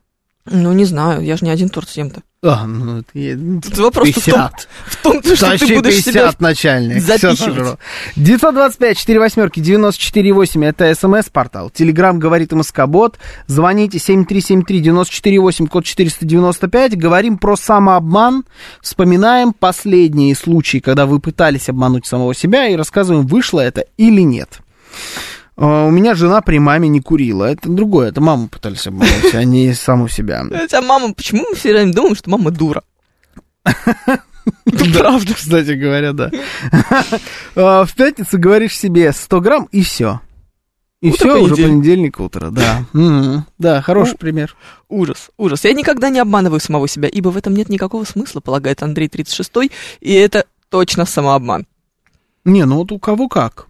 Ну, 0.49 0.73
не 0.73 0.85
знаю, 0.85 1.23
я 1.25 1.37
же 1.37 1.45
не 1.45 1.51
один 1.51 1.69
торт 1.69 1.89
съем-то. 1.89 2.23
А, 2.43 2.65
ну, 2.67 3.03
я- 3.15 3.37
Тут 3.61 3.79
вопрос 3.79 4.09
в 4.09 4.15
том, 4.15 4.23
50. 4.23 4.69
в 4.87 5.03
том, 5.03 5.23
что 5.23 5.37
ты 5.37 5.51
Почти 5.59 5.75
будешь 5.77 6.05
50, 6.05 6.13
себя... 6.15 6.33
начальник. 6.39 7.03
Запихивать. 7.03 7.39
сожрал. 7.39 7.79
925 8.15 8.97
4 8.99 9.19
восьмерки 9.19 9.59
94 9.61 10.33
8 10.33 10.65
это 10.65 10.95
смс-портал. 10.95 11.71
Телеграмм 11.71 12.21
говорит 12.21 12.53
МСК-бот. 12.53 13.19
Звоните 13.49 13.99
7373 13.99 14.81
94 14.81 15.41
8 15.41 15.67
код 15.67 15.85
495. 15.85 16.97
Говорим 16.97 17.39
про 17.39 17.57
самообман. 17.57 18.45
Вспоминаем 18.81 19.53
последние 19.53 20.37
случаи, 20.37 20.79
когда 20.79 21.07
вы 21.07 21.19
пытались 21.19 21.69
обмануть 21.69 22.07
самого 22.07 22.35
себя 22.35 22.69
и 22.69 22.77
рассказываем, 22.77 23.27
вышло 23.27 23.61
это 23.61 23.87
или 23.97 24.21
нет. 24.21 24.61
А, 25.57 25.87
У 25.87 25.91
меня 25.91 26.15
жена 26.15 26.41
при 26.43 26.59
маме 26.59 26.89
не 26.89 27.01
курила. 27.01 27.45
Это 27.45 27.69
другое. 27.69 28.09
Это 28.09 28.21
маму 28.21 28.49
пытались 28.49 28.87
обмануть, 28.87 29.35
а 29.35 29.45
не 29.45 29.73
саму 29.75 30.09
себя. 30.09 30.45
Хотя 30.51 30.83
мама, 30.83 31.13
почему 31.15 31.45
мы 31.51 31.57
все 31.57 31.73
время 31.73 31.93
думаем, 31.93 32.15
что 32.15 32.31
мама 32.31 32.51
дура? 32.51 32.83
Правда. 34.95 35.35
Кстати 35.35 35.73
говоря, 35.73 36.13
да. 36.13 36.31
А, 37.57 37.85
В 37.85 37.95
пятницу 37.95 38.39
говоришь 38.39 38.77
себе 38.79 39.13
100 39.13 39.41
грамм 39.41 39.69
и 39.73 39.83
все. 39.83 40.21
И 41.03 41.11
Утро 41.11 41.17
все, 41.35 41.41
уже 41.43 41.55
понедельник. 41.57 42.17
понедельник, 42.17 42.21
утро, 42.21 42.51
да. 42.51 43.45
Да, 43.59 43.83
хороший 43.83 44.13
Ну, 44.13 44.19
пример. 44.19 44.57
Ужас, 44.89 45.31
ужас. 45.37 45.65
Я 45.65 45.73
никогда 45.75 46.09
не 46.09 46.19
обманываю 46.21 46.59
самого 46.59 46.89
себя, 46.89 47.07
ибо 47.09 47.29
в 47.29 47.37
этом 47.37 47.55
нет 47.55 47.69
никакого 47.69 48.05
смысла, 48.05 48.41
полагает 48.41 48.83
Андрей 48.83 49.09
36 49.09 49.71
и 50.01 50.13
это 50.15 50.47
точно 50.71 51.05
самообман. 51.05 51.67
Не, 52.45 52.65
ну 52.65 52.77
вот 52.77 52.93
у 52.93 52.99
кого 52.99 53.29
как. 53.29 53.67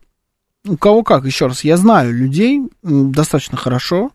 У 0.66 0.76
кого 0.76 1.02
как, 1.02 1.24
еще 1.24 1.46
раз, 1.46 1.64
я 1.64 1.76
знаю 1.76 2.12
людей 2.12 2.60
достаточно 2.82 3.56
хорошо, 3.56 4.10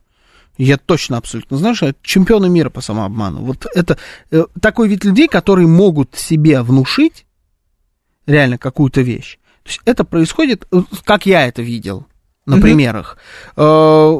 я 0.57 0.77
точно 0.77 1.17
абсолютно 1.17 1.57
знаю, 1.57 1.75
что 1.75 1.87
это 1.87 1.99
чемпионы 2.03 2.49
мира 2.49 2.69
по 2.69 2.81
самообману. 2.81 3.39
Вот 3.41 3.65
это 3.73 3.97
э, 4.31 4.45
такой 4.61 4.87
вид 4.89 5.03
людей, 5.05 5.27
которые 5.27 5.67
могут 5.67 6.15
себе 6.15 6.61
внушить 6.61 7.25
реально 8.25 8.57
какую-то 8.57 9.01
вещь. 9.01 9.37
То 9.63 9.69
есть 9.69 9.81
это 9.85 10.03
происходит, 10.03 10.67
э, 10.71 10.81
как 11.05 11.25
я 11.25 11.47
это 11.47 11.61
видел 11.61 12.05
на 12.45 12.55
Мгм. 12.57 12.61
примерах. 12.63 13.17
Э, 13.55 13.61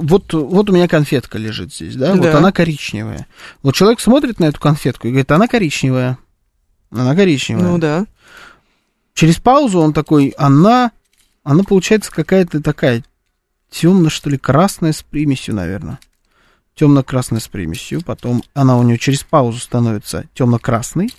вот, 0.02 0.34
вот 0.34 0.70
у 0.70 0.74
меня 0.74 0.88
конфетка 0.88 1.38
лежит 1.38 1.74
здесь, 1.74 1.96
да, 1.96 2.14
вот 2.14 2.22
Да. 2.22 2.38
она 2.38 2.52
коричневая. 2.52 3.28
Вот 3.62 3.76
человек 3.76 4.00
смотрит 4.00 4.40
на 4.40 4.46
эту 4.46 4.60
конфетку 4.60 5.08
и 5.08 5.12
говорит, 5.12 5.32
она 5.32 5.48
коричневая. 5.48 6.18
Она 6.92 7.16
коричневая. 7.16 7.64
Ну 7.66 7.78
да. 7.78 8.06
Через 9.14 9.38
паузу 9.38 9.80
он 9.80 9.94
такой, 9.94 10.30
она, 10.38 10.92
она 11.44 11.64
получается 11.64 12.12
какая-то 12.12 12.62
такая 12.62 13.04
темно, 13.70 14.10
что 14.10 14.30
ли, 14.30 14.38
красная 14.38 14.92
с 14.94 15.02
примесью, 15.04 15.56
наверное. 15.56 16.00
Темно-красная 16.76 17.40
с 17.40 17.48
примесью. 17.48 18.02
Потом 18.04 18.44
она 18.54 18.78
у 18.78 18.84
нее 18.84 18.98
через 18.98 19.24
паузу 19.24 19.60
становится 19.60 20.26
темно-красной. 20.34 21.14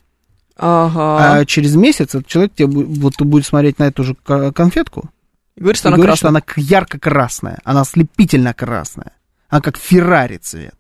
Ага. 0.57 1.39
А 1.41 1.45
через 1.45 1.75
месяц 1.77 2.15
этот 2.15 2.27
человек 2.27 2.55
тебе 2.55 2.67
вот 2.67 3.21
будет 3.21 3.47
смотреть 3.47 3.79
на 3.79 3.85
эту 3.85 4.05
же 4.05 4.15
ко- 4.15 4.53
конфетку 4.53 5.11
И 5.57 5.61
говорит, 5.61 5.79
что 5.79 5.89
и 5.89 5.91
она 5.91 5.97
говорит, 5.97 6.11
красная. 6.21 6.41
что 6.43 6.55
она 6.57 6.67
ярко-красная. 6.69 7.59
Она 7.65 7.81
ослепительно 7.83 8.55
красная. 8.55 9.13
Она 9.49 9.61
как 9.61 9.77
Феррари 9.77 10.37
цвет. 10.39 10.75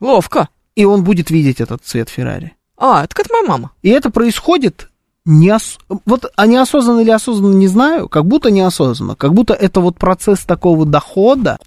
Ловко. 0.00 0.48
И 0.74 0.84
он 0.84 1.04
будет 1.04 1.30
видеть 1.30 1.60
этот 1.60 1.84
цвет 1.84 2.08
Феррари. 2.08 2.54
А, 2.76 3.04
это 3.04 3.14
как 3.14 3.30
моя 3.30 3.44
мама. 3.44 3.72
И 3.82 3.88
это 3.88 4.10
происходит 4.10 4.90
неос... 5.26 5.78
вот 6.06 6.32
а 6.34 6.46
неосознанно 6.46 7.00
или 7.00 7.10
осознанно 7.10 7.54
не 7.54 7.68
знаю, 7.68 8.08
как 8.08 8.24
будто 8.24 8.50
неосознанно, 8.50 9.16
как 9.16 9.34
будто 9.34 9.52
это 9.52 9.80
вот 9.80 9.98
процесс 9.98 10.40
такого 10.40 10.86
дохода 10.86 11.58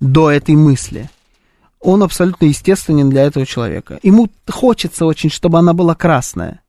до 0.00 0.30
этой 0.30 0.56
мысли. 0.56 1.08
Он 1.78 2.02
абсолютно 2.02 2.46
естественен 2.46 3.08
для 3.08 3.22
этого 3.22 3.46
человека. 3.46 4.00
Ему 4.02 4.28
хочется 4.48 5.06
очень, 5.06 5.30
чтобы 5.30 5.58
она 5.58 5.72
была 5.72 5.94
красная. 5.94 6.62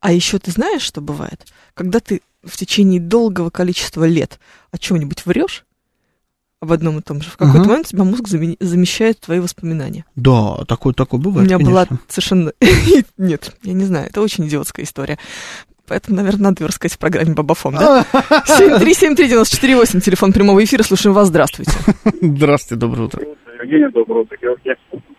А 0.00 0.12
еще 0.12 0.38
ты 0.38 0.52
знаешь, 0.52 0.82
что 0.82 1.00
бывает? 1.00 1.46
Когда 1.74 2.00
ты 2.00 2.22
в 2.44 2.56
течение 2.56 3.00
долгого 3.00 3.50
количества 3.50 4.04
лет 4.04 4.38
о 4.70 4.78
чем-нибудь 4.78 5.26
врешь 5.26 5.64
об 6.60 6.72
одном 6.72 6.98
и 6.98 7.02
том 7.02 7.20
же, 7.22 7.30
в 7.30 7.36
какой-то 7.36 7.60
Мгм. 7.60 7.68
момент 7.68 7.86
у 7.86 7.90
тебя 7.90 8.04
мозг 8.04 8.24
заме- 8.28 8.56
замещает 8.58 9.20
твои 9.20 9.38
воспоминания. 9.38 10.04
Да, 10.16 10.64
такое, 10.66 10.92
такое 10.92 11.20
У 11.20 11.22
бывает, 11.22 11.48
меня 11.48 11.58
была 11.58 11.86
конечно. 11.86 12.04
совершенно... 12.08 12.52
Нет, 13.16 13.54
я 13.62 13.72
не 13.72 13.84
знаю, 13.84 14.06
это 14.08 14.20
очень 14.20 14.46
идиотская 14.48 14.84
история. 14.84 15.18
Поэтому, 15.86 16.16
наверное, 16.16 16.42
надо 16.50 16.62
ее 16.64 16.68
рассказать 16.68 16.96
в 16.96 16.98
программе 16.98 17.32
Бабафон, 17.32 17.74
да? 17.76 18.04
7373948, 18.12 20.00
телефон 20.00 20.32
прямого 20.32 20.62
эфира, 20.62 20.82
слушаем 20.82 21.14
вас, 21.14 21.28
здравствуйте. 21.28 21.72
Здравствуйте, 22.20 22.80
доброе 22.80 23.02
утро. 23.04 23.22
Евгений, 23.62 23.90
доброе 23.92 24.22
утро, 24.22 24.36
Георгий. 24.40 24.74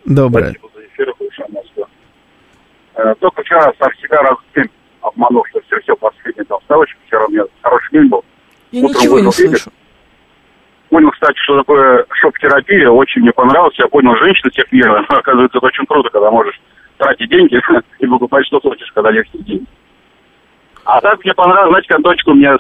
Доброе. 0.06 0.50
Спасибо 0.52 0.70
за 0.76 0.86
эфир, 0.88 1.14
хорошая 1.18 1.48
Москва. 1.50 1.88
Э, 2.96 3.16
Только 3.20 3.42
вчера 3.44 3.74
сам 3.80 3.90
себя 4.02 4.22
раз 4.22 4.38
в 4.54 5.06
обманул, 5.08 5.44
что 5.50 5.62
все, 5.62 5.80
все, 5.82 5.96
последний 5.96 6.44
там 6.46 6.60
ставочек. 6.66 6.98
Вчера 7.08 7.26
у 7.26 7.30
меня 7.32 7.44
хороший 7.62 7.92
день 7.94 8.10
был. 8.10 8.24
Я 8.72 8.82
ничего 8.82 9.20
не 9.20 9.32
слышу. 9.32 9.72
Понял, 10.90 11.12
кстати, 11.12 11.38
что 11.44 11.58
такое 11.58 12.06
шоп-терапия, 12.14 12.90
очень 12.90 13.22
мне 13.22 13.32
понравилось. 13.32 13.78
Я 13.78 13.88
понял, 13.88 14.16
женщина 14.18 14.50
всех 14.52 14.72
мира, 14.72 15.06
оказывается, 15.10 15.58
это 15.58 15.68
очень 15.68 15.86
круто, 15.86 16.10
когда 16.10 16.32
можешь 16.32 16.60
тратить 16.98 17.30
деньги 17.30 17.62
и 18.00 18.08
покупать, 18.08 18.46
что 18.48 18.60
хочешь, 18.60 18.92
когда 18.94 19.12
легкие 19.12 19.44
деньги. 19.44 19.66
А 20.86 21.00
так 21.02 21.24
мне 21.24 21.34
понравилось, 21.36 21.70
знаете, 21.70 21.88
как 21.90 22.02
дочка 22.02 22.30
у 22.30 22.34
меня 22.34 22.58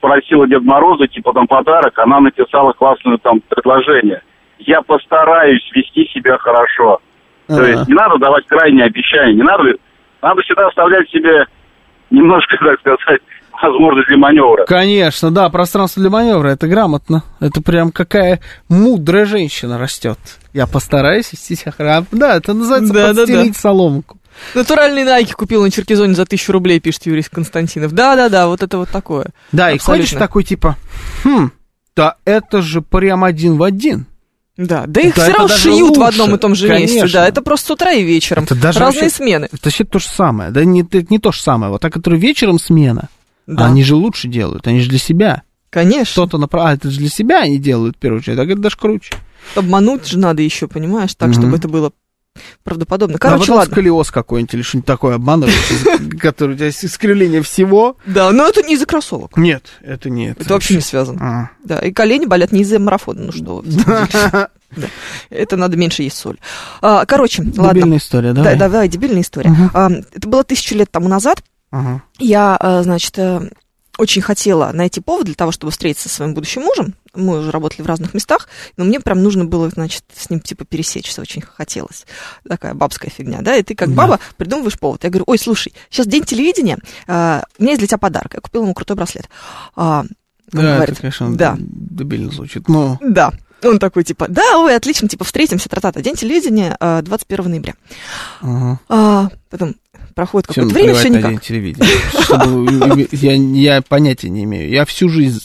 просила 0.00 0.48
Дед 0.48 0.62
Мороза, 0.62 1.06
типа, 1.06 1.32
там, 1.32 1.46
подарок, 1.46 1.96
она 1.98 2.18
написала 2.18 2.72
классное 2.72 3.18
там 3.18 3.40
предложение. 3.48 4.22
Я 4.58 4.82
постараюсь 4.82 5.70
вести 5.72 6.06
себя 6.08 6.38
хорошо. 6.38 7.00
То 7.46 7.54
Ага. 7.54 7.68
есть 7.68 7.88
не 7.88 7.94
надо 7.94 8.18
давать 8.18 8.46
крайние 8.46 8.86
обещания, 8.86 9.34
не 9.34 9.42
надо, 9.42 9.76
надо 10.20 10.42
всегда 10.42 10.66
оставлять 10.66 11.08
себе 11.10 11.46
немножко, 12.10 12.56
так 12.64 12.80
сказать, 12.80 13.22
возможность 13.62 14.08
для 14.08 14.16
маневра. 14.18 14.64
Конечно, 14.66 15.30
да, 15.30 15.48
пространство 15.48 16.00
для 16.00 16.10
маневра, 16.10 16.48
это 16.48 16.66
грамотно. 16.68 17.22
Это 17.40 17.60
прям 17.62 17.90
какая 17.92 18.40
мудрая 18.68 19.24
женщина 19.26 19.78
растет. 19.78 20.18
Я 20.52 20.66
постараюсь 20.66 21.32
вести 21.32 21.54
себя 21.56 21.72
хорошо. 21.72 22.06
Да, 22.12 22.36
это 22.36 22.52
называется 22.54 22.92
Да, 22.92 23.06
да, 23.08 23.12
да. 23.12 23.20
подстелить 23.22 23.56
соломку. 23.56 24.18
Натуральные 24.54 25.04
найки 25.06 25.32
купил 25.32 25.62
на 25.62 25.70
Черкизоне 25.70 26.14
за 26.14 26.26
тысячу 26.26 26.52
рублей, 26.52 26.78
пишет 26.78 27.06
Юрий 27.06 27.22
Константинов. 27.22 27.92
Да-да-да, 27.92 28.48
вот 28.48 28.62
это 28.62 28.76
вот 28.78 28.90
такое. 28.90 29.26
Да, 29.52 29.70
и 29.70 29.76
Абсолютно. 29.76 30.04
ходишь 30.06 30.18
такой 30.18 30.44
типа, 30.44 30.76
хм, 31.24 31.50
да 31.96 32.16
это 32.26 32.60
же 32.60 32.82
прям 32.82 33.24
один 33.24 33.56
в 33.56 33.62
один. 33.62 34.06
Да, 34.58 34.84
да 34.86 35.02
их 35.02 35.14
Да, 35.14 35.22
все 35.24 35.32
равно 35.32 35.48
шьют 35.48 35.96
в 35.96 36.00
лучше, 36.00 36.08
одном 36.08 36.34
и 36.34 36.38
том 36.38 36.54
же 36.54 36.68
месте, 36.68 36.98
конечно. 37.00 37.20
да, 37.20 37.28
это 37.28 37.42
просто 37.42 37.66
с 37.66 37.70
утра 37.72 37.92
и 37.92 38.02
вечером. 38.02 38.44
Это 38.44 38.54
даже 38.54 38.78
Разные 38.78 39.02
вообще- 39.04 39.16
смены. 39.16 39.44
Это 39.46 39.58
вообще 39.64 39.84
то 39.84 39.98
же 39.98 40.06
самое. 40.08 40.50
Да 40.50 40.64
не, 40.64 40.80
это 40.82 41.04
не 41.10 41.18
то 41.18 41.30
же 41.32 41.40
самое. 41.42 41.70
Вот 41.72 41.82
та, 41.82 41.90
которая 41.90 42.18
вечером 42.18 42.58
смена, 42.58 43.08
Да, 43.46 43.66
они 43.66 43.82
же 43.84 43.94
лучше 43.94 44.28
делают, 44.28 44.66
они 44.66 44.80
же 44.80 44.88
для 44.90 44.98
себя. 44.98 45.42
конечно. 45.70 46.04
Что-то 46.12 46.38
направ... 46.38 46.66
А, 46.66 46.74
это 46.74 46.90
же 46.90 46.98
для 46.98 47.08
себя 47.08 47.40
они 47.42 47.58
делают, 47.58 47.96
в 47.96 47.98
первую 48.00 48.20
очередь, 48.20 48.36
так 48.38 48.48
это 48.48 48.60
даже 48.60 48.76
круче. 48.76 49.14
Обмануть 49.54 50.06
же 50.06 50.18
надо 50.18 50.42
еще, 50.42 50.66
понимаешь, 50.68 51.14
так, 51.14 51.28
Мгм. 51.30 51.40
чтобы 51.40 51.56
это 51.56 51.68
было 51.68 51.92
правдоподобно. 52.64 53.16
а 53.16 53.18
Короче, 53.18 53.40
потом 53.42 53.56
ладно. 53.56 53.72
сколиоз 53.72 54.10
какой-нибудь 54.10 54.54
или 54.54 54.62
что-нибудь 54.62 54.86
такое 54.86 55.14
обманываешь, 55.14 55.54
который 56.20 56.54
у 56.54 56.56
тебя 56.58 56.68
искривление 56.68 57.40
всего. 57.42 57.96
Да, 58.04 58.30
но 58.32 58.46
это 58.46 58.62
не 58.62 58.74
из-за 58.74 58.84
кроссовок. 58.86 59.36
Нет, 59.36 59.64
это 59.80 60.10
нет. 60.10 60.38
Это 60.40 60.52
вообще 60.54 60.74
не 60.74 60.80
связано. 60.82 61.18
А. 61.22 61.50
Да, 61.64 61.78
и 61.78 61.92
колени 61.92 62.26
болят 62.26 62.52
не 62.52 62.60
из-за 62.62 62.78
марафона, 62.78 63.22
ну 63.26 63.32
что. 63.32 63.64
Да. 64.76 64.88
Это 65.30 65.56
надо 65.56 65.76
меньше 65.76 66.02
есть 66.02 66.18
соль. 66.18 66.36
А, 66.82 67.06
короче, 67.06 67.42
ладно. 67.56 67.72
Дебильная 67.72 67.98
история, 67.98 68.32
Да, 68.32 68.42
давай. 68.42 68.58
давай, 68.58 68.88
дебильная 68.88 69.22
история. 69.22 69.54
А, 69.72 69.88
это 70.12 70.28
было 70.28 70.42
тысячу 70.42 70.74
лет 70.74 70.90
тому 70.90 71.08
назад. 71.08 71.42
Ага. 71.70 72.02
Я, 72.18 72.56
э, 72.60 72.82
значит, 72.82 73.18
э, 73.18 73.50
очень 73.98 74.20
хотела 74.22 74.72
найти 74.72 75.00
повод 75.00 75.24
для 75.26 75.34
того, 75.34 75.52
чтобы 75.52 75.70
встретиться 75.72 76.08
со 76.08 76.16
своим 76.16 76.34
будущим 76.34 76.62
мужем. 76.62 76.94
Мы 77.14 77.38
уже 77.38 77.50
работали 77.50 77.80
в 77.82 77.86
разных 77.86 78.12
местах, 78.12 78.46
но 78.76 78.84
мне 78.84 79.00
прям 79.00 79.22
нужно 79.22 79.46
было, 79.46 79.70
значит, 79.70 80.04
с 80.14 80.28
ним 80.28 80.40
типа 80.40 80.66
пересечься, 80.66 81.22
очень 81.22 81.40
хотелось. 81.40 82.04
Такая 82.46 82.74
бабская 82.74 83.10
фигня, 83.10 83.38
да? 83.40 83.56
И 83.56 83.62
ты 83.62 83.74
как 83.74 83.88
Да. 83.88 83.94
баба 83.94 84.20
придумываешь 84.36 84.78
повод. 84.78 85.02
Я 85.04 85.10
говорю, 85.10 85.24
ой, 85.26 85.38
слушай, 85.38 85.72
сейчас 85.88 86.06
день 86.06 86.24
телевидения, 86.24 86.78
э, 87.06 87.40
у 87.58 87.62
меня 87.62 87.72
есть 87.72 87.78
для 87.80 87.88
тебя 87.88 87.98
подарок. 87.98 88.34
Я 88.34 88.40
купила 88.40 88.64
ему 88.64 88.74
крутой 88.74 88.96
браслет. 88.96 89.28
А, 89.74 90.04
Да, 90.52 90.76
говорит, 90.76 90.92
это, 90.92 91.00
конечно, 91.00 91.34
да. 91.34 91.56
дебильно 91.58 92.30
звучит. 92.30 92.68
Но 92.68 92.98
да. 93.00 93.32
Он 93.66 93.78
такой, 93.78 94.04
типа, 94.04 94.26
да, 94.28 94.58
ой, 94.58 94.74
отлично, 94.76 95.08
типа, 95.08 95.24
встретимся, 95.24 95.68
тра-та-та. 95.68 96.00
День 96.00 96.14
телевидения, 96.14 96.76
э, 96.78 97.02
21 97.02 97.48
ноября. 97.50 97.74
ага. 98.40 98.80
А, 98.88 99.28
потом 99.50 99.74
проходит 100.14 100.46
какое-то 100.46 100.72
время, 100.74 100.94
все 100.94 101.08
никак. 101.10 101.30
день 101.30 101.40
телевидения. 101.40 103.08
Я, 103.12 103.34
я 103.76 103.82
понятия 103.82 104.28
не 104.30 104.44
имею. 104.44 104.68
Я 104.70 104.84
всю 104.84 105.08
жизнь 105.08 105.40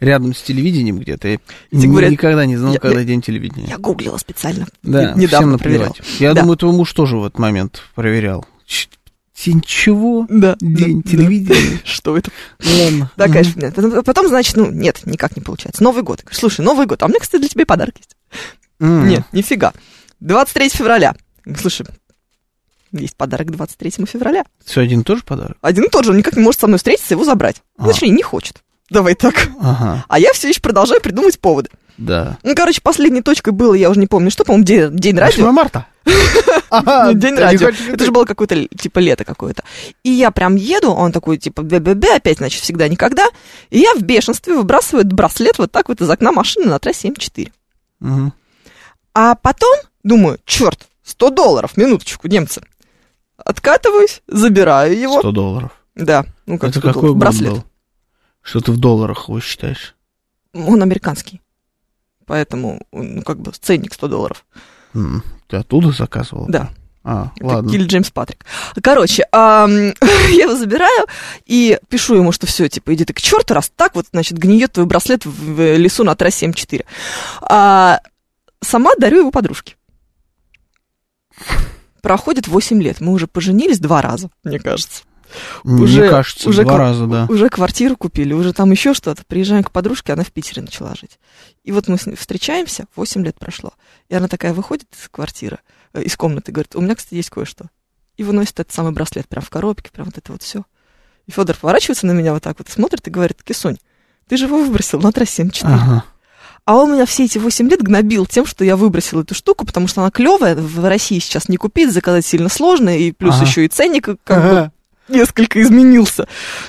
рядом 0.00 0.34
с 0.34 0.42
телевидением 0.42 0.98
где-то. 0.98 1.28
Я 1.28 1.38
говорят, 1.72 2.10
никогда 2.10 2.46
не 2.46 2.56
знал, 2.56 2.72
я- 2.74 2.78
когда 2.80 3.00
я- 3.00 3.04
день 3.06 3.22
телевидения. 3.22 3.66
Я 3.68 3.78
гуглила 3.78 4.16
специально. 4.18 4.66
Да, 4.82 5.12
не- 5.14 5.22
недавно 5.22 5.56
всем 5.56 5.64
проверял. 5.64 5.96
Я 6.18 6.34
Да. 6.34 6.42
думаю, 6.42 6.56
твой 6.56 6.72
муж 6.72 6.92
тоже 6.92 7.16
в 7.16 7.24
этот 7.24 7.38
момент 7.38 7.82
проверял. 7.94 8.44
Ч- 9.38 9.52
Ничего, 9.52 10.26
Да. 10.28 10.56
день 10.60 11.02
да, 11.02 11.10
телевидения. 11.10 11.78
да. 11.78 11.78
Что 11.84 12.16
это? 12.16 12.30
Ладно. 12.64 13.10
Такая 13.16 13.44
Мгм. 13.44 13.52
фигня. 13.52 14.02
Потом, 14.02 14.28
значит, 14.28 14.56
ну, 14.56 14.70
нет, 14.70 15.02
никак 15.06 15.36
не 15.36 15.42
получается. 15.42 15.82
Новый 15.82 16.02
год. 16.02 16.22
Говорю, 16.22 16.36
Слушай, 16.38 16.62
Новый 16.64 16.86
год, 16.86 17.02
а 17.02 17.06
у 17.06 17.08
меня, 17.08 17.20
кстати, 17.20 17.40
для 17.42 17.48
тебя 17.48 17.64
подарок 17.66 17.94
есть. 17.98 18.16
М. 18.80 19.06
Нет, 19.08 19.22
нифига. 19.32 19.72
23 20.20 20.68
февраля. 20.70 21.14
Слушай, 21.60 21.86
есть 22.92 23.16
подарок 23.16 23.48
к 23.48 23.50
23 23.52 24.06
февраля. 24.06 24.44
Все 24.64 24.80
один 24.80 25.00
и 25.00 25.04
тот 25.04 25.18
же 25.18 25.24
подарок? 25.24 25.56
Один 25.60 25.84
и 25.84 25.88
тот 25.88 26.04
же, 26.04 26.10
он 26.10 26.16
никак 26.18 26.36
не 26.36 26.42
может 26.42 26.60
со 26.60 26.66
мной 26.66 26.78
встретиться 26.78 27.14
и 27.14 27.16
его 27.16 27.24
забрать. 27.24 27.62
А. 27.76 27.86
Точнее, 27.86 28.10
не 28.10 28.22
хочет. 28.22 28.62
Давай 28.90 29.14
так. 29.14 29.50
Ага, 29.60 30.04
А 30.08 30.18
я 30.18 30.32
все 30.32 30.48
еще 30.48 30.60
продолжаю 30.60 31.00
придумывать 31.00 31.38
поводы. 31.38 31.68
Да. 31.98 32.38
Ну, 32.42 32.54
короче, 32.54 32.80
последней 32.80 33.22
точкой 33.22 33.52
было, 33.52 33.74
я 33.74 33.90
уже 33.90 33.98
не 34.00 34.06
помню, 34.06 34.30
что, 34.30 34.44
по-моему, 34.44 34.64
день, 34.64 34.96
день 34.96 35.16
8 35.16 35.20
радио. 35.20 35.52
марта. 35.52 35.86
Ага, 36.70 37.06
Ну, 37.06 37.12
день 37.14 37.34
радио. 37.34 37.68
Это 37.68 38.04
же 38.04 38.12
было 38.12 38.24
какое-то, 38.24 38.66
типа, 38.68 38.98
лето 38.98 39.24
какое-то. 39.24 39.64
И 40.02 40.10
я 40.10 40.30
прям 40.30 40.54
еду, 40.54 40.90
он 40.92 41.12
такой, 41.12 41.38
типа, 41.38 41.62
БББ, 41.62 42.04
опять, 42.16 42.38
значит, 42.38 42.62
всегда 42.62 42.88
никогда. 42.88 43.26
И 43.70 43.78
я 43.78 43.94
в 43.94 44.02
бешенстве 44.02 44.54
выбрасываю 44.54 45.06
браслет 45.06 45.58
вот 45.58 45.72
так 45.72 45.88
вот 45.88 46.00
из 46.00 46.10
окна 46.10 46.30
машины 46.30 46.66
на 46.66 46.78
трассе 46.78 47.08
М4. 47.08 47.50
Мгм. 48.00 48.32
А 49.14 49.34
потом 49.34 49.74
думаю, 50.04 50.38
черт, 50.44 50.86
100 51.04 51.30
долларов, 51.30 51.76
минуточку, 51.76 52.28
немцы. 52.28 52.60
Откатываюсь, 53.36 54.22
забираю 54.26 54.98
его. 54.98 55.20
100 55.20 55.32
долларов. 55.32 55.70
Да, 55.94 56.26
ну 56.46 56.58
как 56.58 56.70
Это 56.70 56.80
100 56.80 56.88
какой 56.88 57.02
долларов, 57.02 57.18
браслет. 57.18 57.52
был? 57.52 57.64
Что 58.42 58.60
ты 58.60 58.72
в 58.72 58.78
долларах 58.78 59.28
его 59.28 59.40
считаешь? 59.40 59.96
Он 60.54 60.82
американский. 60.82 61.40
Поэтому, 62.28 62.80
ну, 62.92 63.22
как 63.22 63.40
бы, 63.40 63.50
ценник 63.52 63.92
100 63.94 64.08
долларов. 64.08 64.44
М, 64.94 65.22
Ты 65.48 65.56
оттуда 65.56 65.90
заказывал? 65.90 66.46
Да. 66.48 66.70
А, 67.04 67.32
Это 67.36 67.46
ладно. 67.46 67.70
Килли 67.70 67.86
Джеймс 67.86 68.10
Патрик. 68.10 68.44
Короче, 68.82 69.24
ам, 69.32 69.70
я 70.30 70.44
его 70.44 70.54
забираю 70.56 71.06
и 71.46 71.78
пишу 71.88 72.14
ему, 72.16 72.32
что 72.32 72.46
все, 72.46 72.68
типа, 72.68 72.92
иди 72.94 73.04
ты 73.06 73.14
к 73.14 73.20
черту, 73.20 73.54
раз 73.54 73.72
так 73.74 73.94
вот, 73.94 74.06
значит, 74.12 74.36
гниет 74.38 74.72
твой 74.72 74.86
браслет 74.86 75.24
в 75.24 75.30
в 75.30 75.76
лесу 75.76 76.04
на 76.04 76.14
трассе 76.14 76.46
М4. 76.46 76.84
А 77.42 78.00
сама 78.60 78.90
дарю 78.98 79.20
его 79.20 79.30
подружке. 79.30 79.76
Проходит 82.02 82.46
8 82.46 82.82
лет. 82.82 83.00
Мы 83.00 83.12
уже 83.12 83.26
поженились 83.26 83.78
два 83.80 84.02
раза, 84.02 84.30
мне 84.44 84.58
кажется. 84.58 85.02
Мне 85.64 85.82
уже- 85.84 86.08
кажется, 86.08 86.48
уже 86.48 86.62
два 86.62 86.72
ка- 86.72 86.78
раза, 86.78 87.06
да. 87.06 87.26
Уже 87.28 87.48
квартиру 87.48 87.96
купили, 87.96 88.32
уже 88.32 88.52
там 88.52 88.70
еще 88.70 88.94
что-то. 88.94 89.22
Приезжаем 89.26 89.64
к 89.64 89.70
подружке, 89.70 90.12
она 90.12 90.24
в 90.24 90.32
Питере 90.32 90.62
начала 90.62 90.94
жить. 90.94 91.18
И 91.64 91.72
вот 91.72 91.88
мы 91.88 91.98
с 91.98 92.06
ней 92.06 92.16
встречаемся, 92.16 92.86
8 92.96 93.24
лет 93.24 93.38
прошло. 93.38 93.72
И 94.08 94.14
она 94.14 94.28
такая 94.28 94.52
выходит 94.54 94.86
из 94.98 95.08
квартиры, 95.08 95.58
э, 95.92 96.02
из 96.02 96.16
комнаты, 96.16 96.52
говорит, 96.52 96.74
у 96.76 96.80
меня, 96.80 96.94
кстати, 96.94 97.14
есть 97.14 97.30
кое-что. 97.30 97.66
И 98.16 98.24
выносит 98.24 98.58
этот 98.60 98.72
самый 98.72 98.92
браслет 98.92 99.28
прям 99.28 99.42
в 99.44 99.50
коробке, 99.50 99.90
прям 99.92 100.06
вот 100.06 100.18
это 100.18 100.32
вот 100.32 100.42
все. 100.42 100.64
И 101.26 101.30
Федор 101.30 101.56
поворачивается 101.56 102.06
на 102.06 102.12
меня 102.12 102.32
вот 102.32 102.42
так 102.42 102.58
вот, 102.58 102.68
смотрит 102.68 103.06
и 103.06 103.10
говорит, 103.10 103.42
Кисунь, 103.42 103.78
ты 104.28 104.36
же 104.36 104.46
его 104.46 104.58
выбросил 104.62 105.00
на 105.00 105.12
трассе 105.12 105.42
М4. 105.42 105.60
Ага. 105.64 106.04
А 106.64 106.76
он 106.76 106.92
меня 106.92 107.06
все 107.06 107.24
эти 107.24 107.38
8 107.38 107.68
лет 107.70 107.82
гнобил 107.82 108.26
тем, 108.26 108.44
что 108.44 108.62
я 108.64 108.76
выбросила 108.76 109.22
эту 109.22 109.34
штуку, 109.34 109.64
потому 109.64 109.88
что 109.88 110.02
она 110.02 110.10
клевая, 110.10 110.54
в 110.54 110.86
России 110.86 111.18
сейчас 111.18 111.48
не 111.48 111.56
купить, 111.56 111.92
заказать 111.92 112.26
сильно 112.26 112.48
сложно, 112.50 112.96
и 112.96 113.12
плюс 113.12 113.36
Ага. 113.36 113.44
еще 113.46 113.64
и 113.64 113.68
ценник 113.68 114.04
как 114.24 114.42
бы 114.42 114.50
Ага. 114.50 114.72
Несколько 115.08 115.60
изменился. 115.62 116.28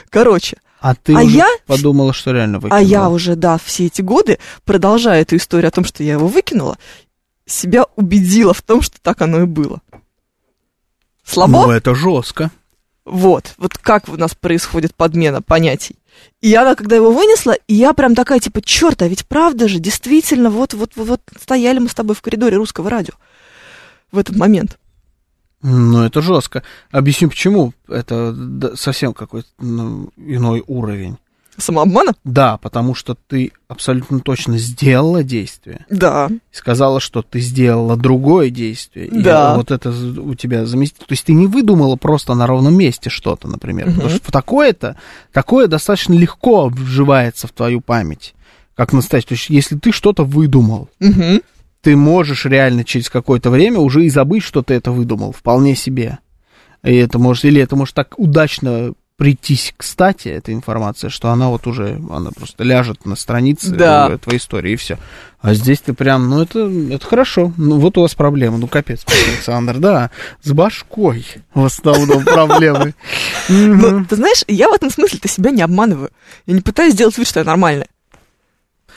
Короче, 0.09 0.57
А 0.81 0.95
ты 0.95 1.13
А 1.13 1.21
уже 1.23 1.37
я- 1.37 1.57
подумала, 1.67 2.13
что 2.13 2.31
реально 2.31 2.59
выкинула? 2.59 2.79
а 2.79 2.81
я 2.81 3.09
уже, 3.09 3.35
да, 3.35 3.57
все 3.57 3.87
эти 3.87 4.01
годы, 4.01 4.39
продолжая 4.63 5.21
эту 5.23 5.35
историю 5.35 5.67
о 5.67 5.71
том, 5.71 5.83
что 5.83 6.03
я 6.03 6.13
его 6.13 6.27
выкинула, 6.27 6.77
себя 7.45 7.85
убедила 7.97 8.53
в 8.53 8.61
том, 8.61 8.81
что 8.81 8.95
так 9.01 9.21
оно 9.21 9.41
и 9.41 9.45
было. 9.45 9.81
Слабо? 11.25 11.65
Ну, 11.65 11.71
это 11.71 11.93
жестко. 11.95 12.49
Вот, 13.05 13.55
вот 13.57 13.77
как 13.77 14.07
у 14.07 14.17
нас 14.17 14.35
происходит 14.35 14.95
подмена 14.95 15.41
понятий. 15.41 15.95
И 16.41 16.53
она, 16.53 16.75
когда 16.75 16.95
его 16.95 17.11
вынесла, 17.11 17.55
и 17.67 17.73
я 17.73 17.93
прям 17.93 18.13
такая, 18.15 18.39
типа, 18.39 18.61
черт, 18.61 19.01
а 19.01 19.07
ведь 19.07 19.25
правда 19.27 19.67
же, 19.67 19.79
действительно, 19.79 20.49
вот, 20.49 20.73
вот, 20.73 20.91
вот, 20.95 21.07
вот 21.07 21.21
стояли 21.41 21.79
мы 21.79 21.89
с 21.89 21.93
тобой 21.93 22.15
в 22.15 22.21
коридоре 22.21 22.57
русского 22.57 22.89
радио 22.89 23.13
в 24.11 24.17
этот 24.17 24.35
момент. 24.35 24.77
Ну, 25.61 26.03
это 26.03 26.21
жестко. 26.21 26.63
Объясню 26.91 27.29
почему. 27.29 27.73
Это 27.87 28.35
совсем 28.75 29.13
какой-то 29.13 29.47
ну, 29.59 30.09
иной 30.17 30.63
уровень. 30.67 31.17
Самообмана? 31.57 32.13
Да, 32.23 32.55
потому 32.57 32.95
что 32.95 33.17
ты 33.27 33.51
абсолютно 33.67 34.21
точно 34.21 34.57
сделала 34.57 35.23
действие. 35.23 35.85
Да. 35.89 36.29
и 36.31 36.39
Сказала, 36.55 37.01
что 37.01 37.21
ты 37.21 37.41
сделала 37.41 37.97
другое 37.97 38.49
действие. 38.49 39.07
И 39.07 39.21
Да. 39.21 39.57
вот 39.57 39.69
это 39.71 39.89
у 39.89 40.35
тебя 40.35 40.65
заместить. 40.65 40.99
То 40.99 41.11
есть 41.11 41.25
ты 41.25 41.33
не 41.33 41.47
выдумала 41.47 41.97
просто 41.97 42.33
на 42.33 42.47
ровном 42.47 42.77
месте 42.77 43.09
что-то, 43.09 43.49
например. 43.49 43.87
Мгм. 43.87 43.95
Потому 43.95 44.15
что 44.15 44.31
такое-то, 44.31 44.95
такое 45.33 45.67
достаточно 45.67 46.13
легко 46.13 46.69
вживается 46.69 47.47
в 47.47 47.51
твою 47.51 47.81
память. 47.81 48.33
Как 48.75 48.93
настоящий. 48.93 49.27
То 49.27 49.33
есть 49.33 49.49
если 49.49 49.75
ты 49.77 49.91
что-то 49.91 50.23
выдумал, 50.23 50.87
Мгм. 51.01 51.41
Ты 51.81 51.95
можешь 51.95 52.45
реально 52.45 52.83
через 52.83 53.09
какое-то 53.09 53.49
время 53.49 53.79
уже 53.79 54.05
и 54.05 54.09
забыть, 54.09 54.43
что 54.43 54.61
ты 54.61 54.73
это 54.73 54.91
выдумал, 54.91 55.31
вполне 55.31 55.75
себе. 55.75 56.19
И 56.83 56.95
это 56.95 57.19
может, 57.19 57.45
или 57.45 57.61
это 57.61 57.75
может 57.75 57.95
так 57.95 58.17
удачно 58.17 58.93
прийтись 59.19 59.73
кстати, 59.75 60.29
эта 60.29 60.53
информация, 60.53 61.09
что 61.09 61.29
она 61.29 61.49
вот 61.49 61.67
уже, 61.67 62.01
она 62.09 62.31
просто 62.31 62.63
ляжет 62.63 63.05
на 63.05 63.17
странице 63.17 63.71
Да. 63.75 64.17
твоей 64.17 64.39
истории, 64.39 64.71
и 64.71 64.75
все. 64.77 64.97
А 65.41 65.53
здесь 65.53 65.79
ты 65.81 65.93
прям, 65.93 66.29
ну 66.29 66.41
это, 66.41 66.71
это 66.89 67.05
хорошо, 67.05 67.51
ну 67.57 67.79
вот 67.79 67.97
у 67.97 68.01
вас 68.01 68.15
проблема, 68.15 68.57
ну 68.57 68.67
капец, 68.67 69.03
Александр, 69.27 69.77
да, 69.77 70.09
с 70.41 70.51
башкой 70.53 71.25
в 71.53 71.65
основном 71.65 72.23
проблемы. 72.23 72.95
Ну, 73.49 74.05
ты 74.05 74.15
знаешь, 74.15 74.43
я 74.47 74.69
в 74.69 74.73
этом 74.73 74.89
смысле-то 74.89 75.27
себя 75.27 75.49
не 75.51 75.63
обманываю. 75.63 76.11
Я 76.45 76.53
не 76.53 76.61
пытаюсь 76.61 76.93
сделать 76.93 77.17
вид, 77.17 77.27
что 77.27 77.39
я 77.39 77.45
нормальная. 77.45 77.87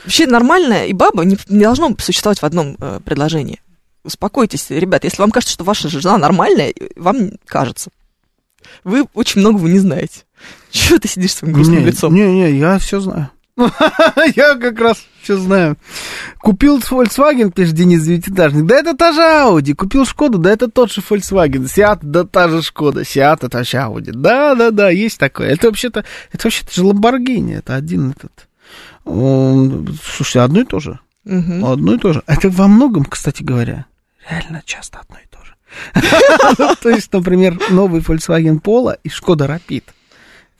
Вообще 0.05 0.26
нормальная 0.26 0.86
и 0.86 0.92
баба 0.92 1.24
не, 1.24 1.36
не 1.48 1.64
должно 1.64 1.94
существовать 1.98 2.40
в 2.40 2.44
одном 2.44 2.76
э, 2.80 3.00
предложении. 3.05 3.61
Успокойтесь, 4.05 4.70
ребят, 4.70 5.05
если 5.05 5.20
вам 5.20 5.30
кажется, 5.30 5.55
что 5.55 5.64
ваша 5.64 5.88
жена 5.88 6.18
нормальная, 6.18 6.74
вам 6.96 7.32
кажется. 7.46 7.90
Вы 8.84 9.07
очень 9.14 9.40
многого 9.40 9.68
не 9.68 9.78
знаете. 9.78 10.24
Чего 10.70 10.98
ты 10.98 11.09
сидишь 11.09 11.34
своим 11.34 11.55
грустным 11.55 11.80
не, 11.80 11.84
лицом? 11.84 12.14
Не, 12.14 12.26
не, 12.26 12.59
я 12.59 12.78
все 12.78 13.00
знаю. 13.00 13.30
Я 14.34 14.57
как 14.57 14.80
раз 14.80 15.05
все 15.22 15.36
знаю. 15.36 15.76
Купил 16.38 16.78
Volkswagen, 16.78 17.53
пишет 17.53 17.74
Денис 17.74 18.03
Девятиэтажник. 18.03 18.64
Да 18.64 18.76
это 18.76 18.96
та 18.96 19.12
же 19.12 19.20
Audi. 19.20 19.74
Купил 19.74 20.07
Шкоду, 20.07 20.38
да 20.38 20.50
это 20.50 20.68
тот 20.68 20.90
же 20.90 21.03
Volkswagen. 21.03 21.68
Сиат, 21.68 21.98
да 22.03 22.24
та 22.24 22.48
же 22.48 22.62
Шкода. 22.62 23.05
Сиат, 23.05 23.44
это 23.44 23.62
же 23.62 23.76
Audi. 23.76 24.11
Да, 24.12 24.55
да, 24.55 24.70
да, 24.70 24.88
есть 24.90 25.18
такое. 25.18 25.48
Это 25.48 25.68
вообще-то, 25.68 26.05
это 26.32 26.46
вообще-то 26.46 26.72
же 26.72 26.82
Lamborghini. 26.82 27.59
Это 27.59 27.74
один 27.74 28.11
этот. 28.11 28.48
Слушайте, 29.04 30.40
одно 30.40 30.60
и 30.60 30.64
то 30.64 30.80
же. 30.80 30.98
Мгм. 31.24 31.64
Одно 31.64 31.94
и 31.94 31.98
то 31.98 32.12
же. 32.12 32.22
Это 32.26 32.50
во 32.50 32.68
многом, 32.68 33.04
кстати 33.04 33.42
говоря, 33.42 33.86
реально 34.28 34.62
часто 34.64 35.00
одно 35.00 35.16
и 35.18 35.26
то 35.30 35.38
же. 35.44 36.76
То 36.82 36.88
есть, 36.88 37.12
например, 37.12 37.58
новый 37.70 38.00
Volkswagen 38.00 38.60
Polo 38.60 38.98
и 39.02 39.08
Шкода 39.08 39.46
Rapid. 39.46 39.84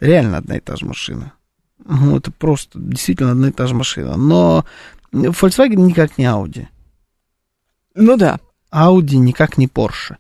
Реально 0.01 0.39
одна 0.39 0.57
и 0.57 0.61
та 0.61 0.77
же 0.77 0.87
машина. 0.87 1.33
Ну, 1.85 2.17
это 2.17 2.31
просто 2.31 2.79
действительно 2.79 3.33
одна 3.33 3.49
и 3.49 3.53
та 3.53 3.67
же 3.67 3.75
машина. 3.75 4.17
Но 4.17 4.65
Volkswagen 5.13 5.81
никак 5.81 6.19
не 6.19 6.25
Audi. 6.25 6.67
Ну 7.95 8.17
да. 8.17 8.41
Audi 8.73 9.17
никак 9.17 9.59
не 9.59 9.67
Porsche. 9.67 10.17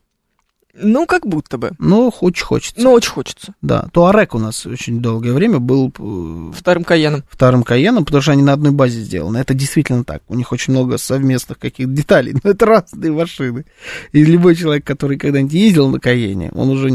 Ну, 0.74 1.06
как 1.06 1.26
будто 1.26 1.58
бы. 1.58 1.72
Но 1.78 2.08
очень 2.20 2.44
хочется. 2.44 2.80
Но 2.80 2.92
очень 2.92 3.10
хочется. 3.10 3.54
Да. 3.60 3.88
Туарек 3.92 4.34
у 4.34 4.38
нас 4.38 4.64
очень 4.64 5.00
долгое 5.00 5.34
время 5.34 5.58
был 5.58 5.92
э, 5.98 6.52
Вторым 6.56 6.84
Каеном. 6.84 7.24
вторым 7.28 7.62
Каеном, 7.62 8.06
потому 8.06 8.22
что 8.22 8.32
они 8.32 8.42
на 8.42 8.54
одной 8.54 8.72
базе 8.72 9.00
сделаны. 9.00 9.36
Это 9.36 9.52
действительно 9.52 10.02
так. 10.02 10.22
У 10.28 10.34
них 10.34 10.50
очень 10.50 10.72
много 10.72 10.96
совместных 10.96 11.58
каких-то 11.58 11.92
деталей, 11.92 12.34
но 12.42 12.50
это 12.50 12.64
разные 12.64 13.12
машины. 13.12 13.66
И 14.12 14.24
любой 14.24 14.56
человек, 14.56 14.86
который 14.86 15.18
когда-нибудь 15.18 15.52
ездил 15.52 15.88
на 15.88 16.00
Каене, 16.00 16.50
он 16.54 16.70
уже... 16.70 16.90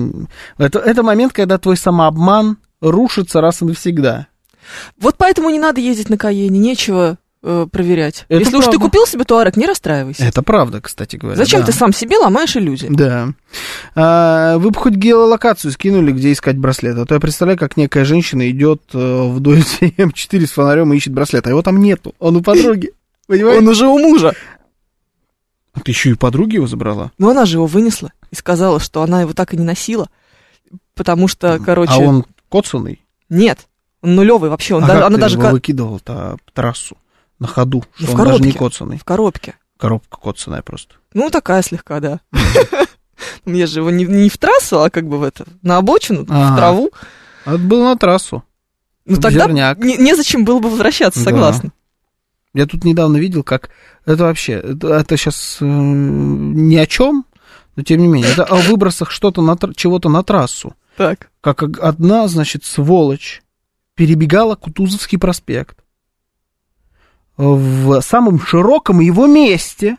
Это, 0.57 0.79
это 0.79 1.03
момент, 1.03 1.33
когда 1.33 1.59
твой 1.59 1.77
самообман 1.77 2.57
рушится 2.81 3.41
раз 3.41 3.61
и 3.61 3.65
навсегда. 3.65 4.27
Вот 4.99 5.15
поэтому 5.17 5.49
не 5.49 5.59
надо 5.59 5.81
ездить 5.81 6.09
на 6.09 6.17
Каене, 6.17 6.59
нечего 6.59 7.17
проверять. 7.41 8.25
Это 8.29 8.39
Если 8.39 8.55
уж 8.55 8.65
ты 8.65 8.71
правда. 8.71 8.85
купил 8.85 9.05
себе 9.05 9.23
туарек, 9.23 9.57
не 9.57 9.65
расстраивайся. 9.65 10.23
Это 10.23 10.41
правда, 10.41 10.81
кстати 10.81 11.15
говоря. 11.15 11.37
Зачем 11.37 11.61
да. 11.61 11.67
ты 11.67 11.71
сам 11.71 11.93
себе 11.93 12.17
ломаешь 12.17 12.55
иллюзии? 12.55 12.87
Да. 12.89 13.29
А, 13.95 14.57
вы 14.57 14.71
бы 14.71 14.79
хоть 14.79 14.93
геолокацию 14.93 15.71
скинули, 15.71 16.11
где 16.11 16.31
искать 16.31 16.57
браслет. 16.57 16.97
А 16.97 17.05
то 17.05 17.13
я 17.15 17.21
представляю, 17.21 17.57
как 17.57 17.77
некая 17.77 18.05
женщина 18.05 18.49
идет 18.49 18.81
э, 18.93 19.27
вдоль 19.29 19.59
М4 19.81 20.45
с 20.45 20.51
фонарем 20.51 20.91
и 20.93 20.97
ищет 20.97 21.13
браслет, 21.13 21.45
а 21.47 21.49
его 21.49 21.61
там 21.61 21.79
нету. 21.79 22.15
Он 22.19 22.37
у 22.37 22.41
подруги. 22.41 22.91
Понимаете? 23.27 23.59
Он 23.59 23.67
уже 23.67 23.87
у 23.87 23.99
мужа. 23.99 24.33
А 25.73 25.79
ты 25.79 25.91
еще 25.91 26.09
и 26.09 26.15
подруги 26.15 26.55
его 26.55 26.65
забрала? 26.65 27.11
Но 27.17 27.29
она 27.29 27.45
же 27.45 27.57
его 27.57 27.67
вынесла 27.67 28.11
и 28.31 28.35
сказала, 28.35 28.79
что 28.79 29.03
она 29.03 29.21
его 29.21 29.33
так 29.33 29.53
и 29.53 29.57
не 29.57 29.63
носила. 29.63 30.09
Потому 30.95 31.27
что, 31.27 31.59
короче... 31.63 31.93
А 31.93 31.99
он 31.99 32.25
коцанный? 32.49 33.01
Нет, 33.29 33.67
он 34.01 34.15
нулевый 34.15 34.49
вообще. 34.49 34.73
Он 34.73 34.83
а 34.83 34.87
даже, 34.87 34.99
как 34.99 35.07
она 35.07 35.15
ты 35.15 35.21
даже 35.21 35.37
его 35.37 35.49
выкидывал-то 35.49 36.37
по 36.45 36.51
трассу 36.51 36.97
на 37.39 37.47
ходу, 37.47 37.83
Ну, 37.99 38.07
что 38.07 38.15
в 38.15 38.19
он 38.19 38.25
даже 38.27 38.43
не 38.43 38.51
коробке. 38.51 38.59
коцанный. 38.59 38.97
в 38.97 39.03
коробке. 39.03 39.55
Коробка 39.77 40.17
коцаная 40.19 40.61
просто. 40.61 40.95
Ну, 41.13 41.29
такая 41.29 41.61
слегка, 41.61 41.99
да. 41.99 42.19
Ну, 43.45 43.53
Я 43.55 43.67
же 43.67 43.79
его 43.79 43.91
не, 43.91 44.05
не 44.05 44.29
в 44.29 44.37
трассу, 44.37 44.81
а 44.81 44.89
как 44.89 45.07
бы 45.07 45.17
в 45.19 45.23
это, 45.23 45.45
на 45.61 45.77
обочину, 45.77 46.23
в 46.23 46.55
траву. 46.55 46.91
А 47.45 47.51
это 47.55 47.59
было 47.63 47.83
на 47.85 47.97
трассу. 47.97 48.43
Ну, 49.05 49.17
тогда 49.17 49.47
не- 49.47 49.97
незачем 49.97 50.43
было 50.45 50.59
бы 50.59 50.69
возвращаться, 50.69 51.19
Да. 51.23 51.25
согласна. 51.31 51.71
Я 52.53 52.65
тут 52.65 52.83
недавно 52.83 53.17
видел, 53.17 53.43
как 53.43 53.69
это 54.05 54.23
вообще, 54.23 54.53
это, 54.53 54.87
это 54.95 55.15
сейчас 55.15 55.57
э, 55.61 55.65
ни 55.65 56.75
о 56.75 56.85
чем, 56.87 57.25
но 57.75 57.83
тем 57.83 58.01
не 58.01 58.07
менее, 58.07 58.31
это 58.31 58.43
о 58.45 58.55
выбросах 58.55 59.11
что-то 59.11 59.41
на, 59.43 59.55
чего-то 59.75 60.09
на 60.09 60.23
трассу. 60.23 60.73
Так. 60.97 61.29
Как 61.41 61.61
одна, 61.61 62.27
значит, 62.27 62.65
сволочь 62.65 63.43
перебегала 63.93 64.55
Кутузовский 64.55 65.19
проспект 65.19 65.77
в 67.37 68.01
самом 68.01 68.39
широком 68.41 68.99
его 68.99 69.27
месте, 69.27 69.97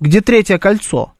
где 0.00 0.20
третье 0.20 0.58
кольцо. 0.58 1.12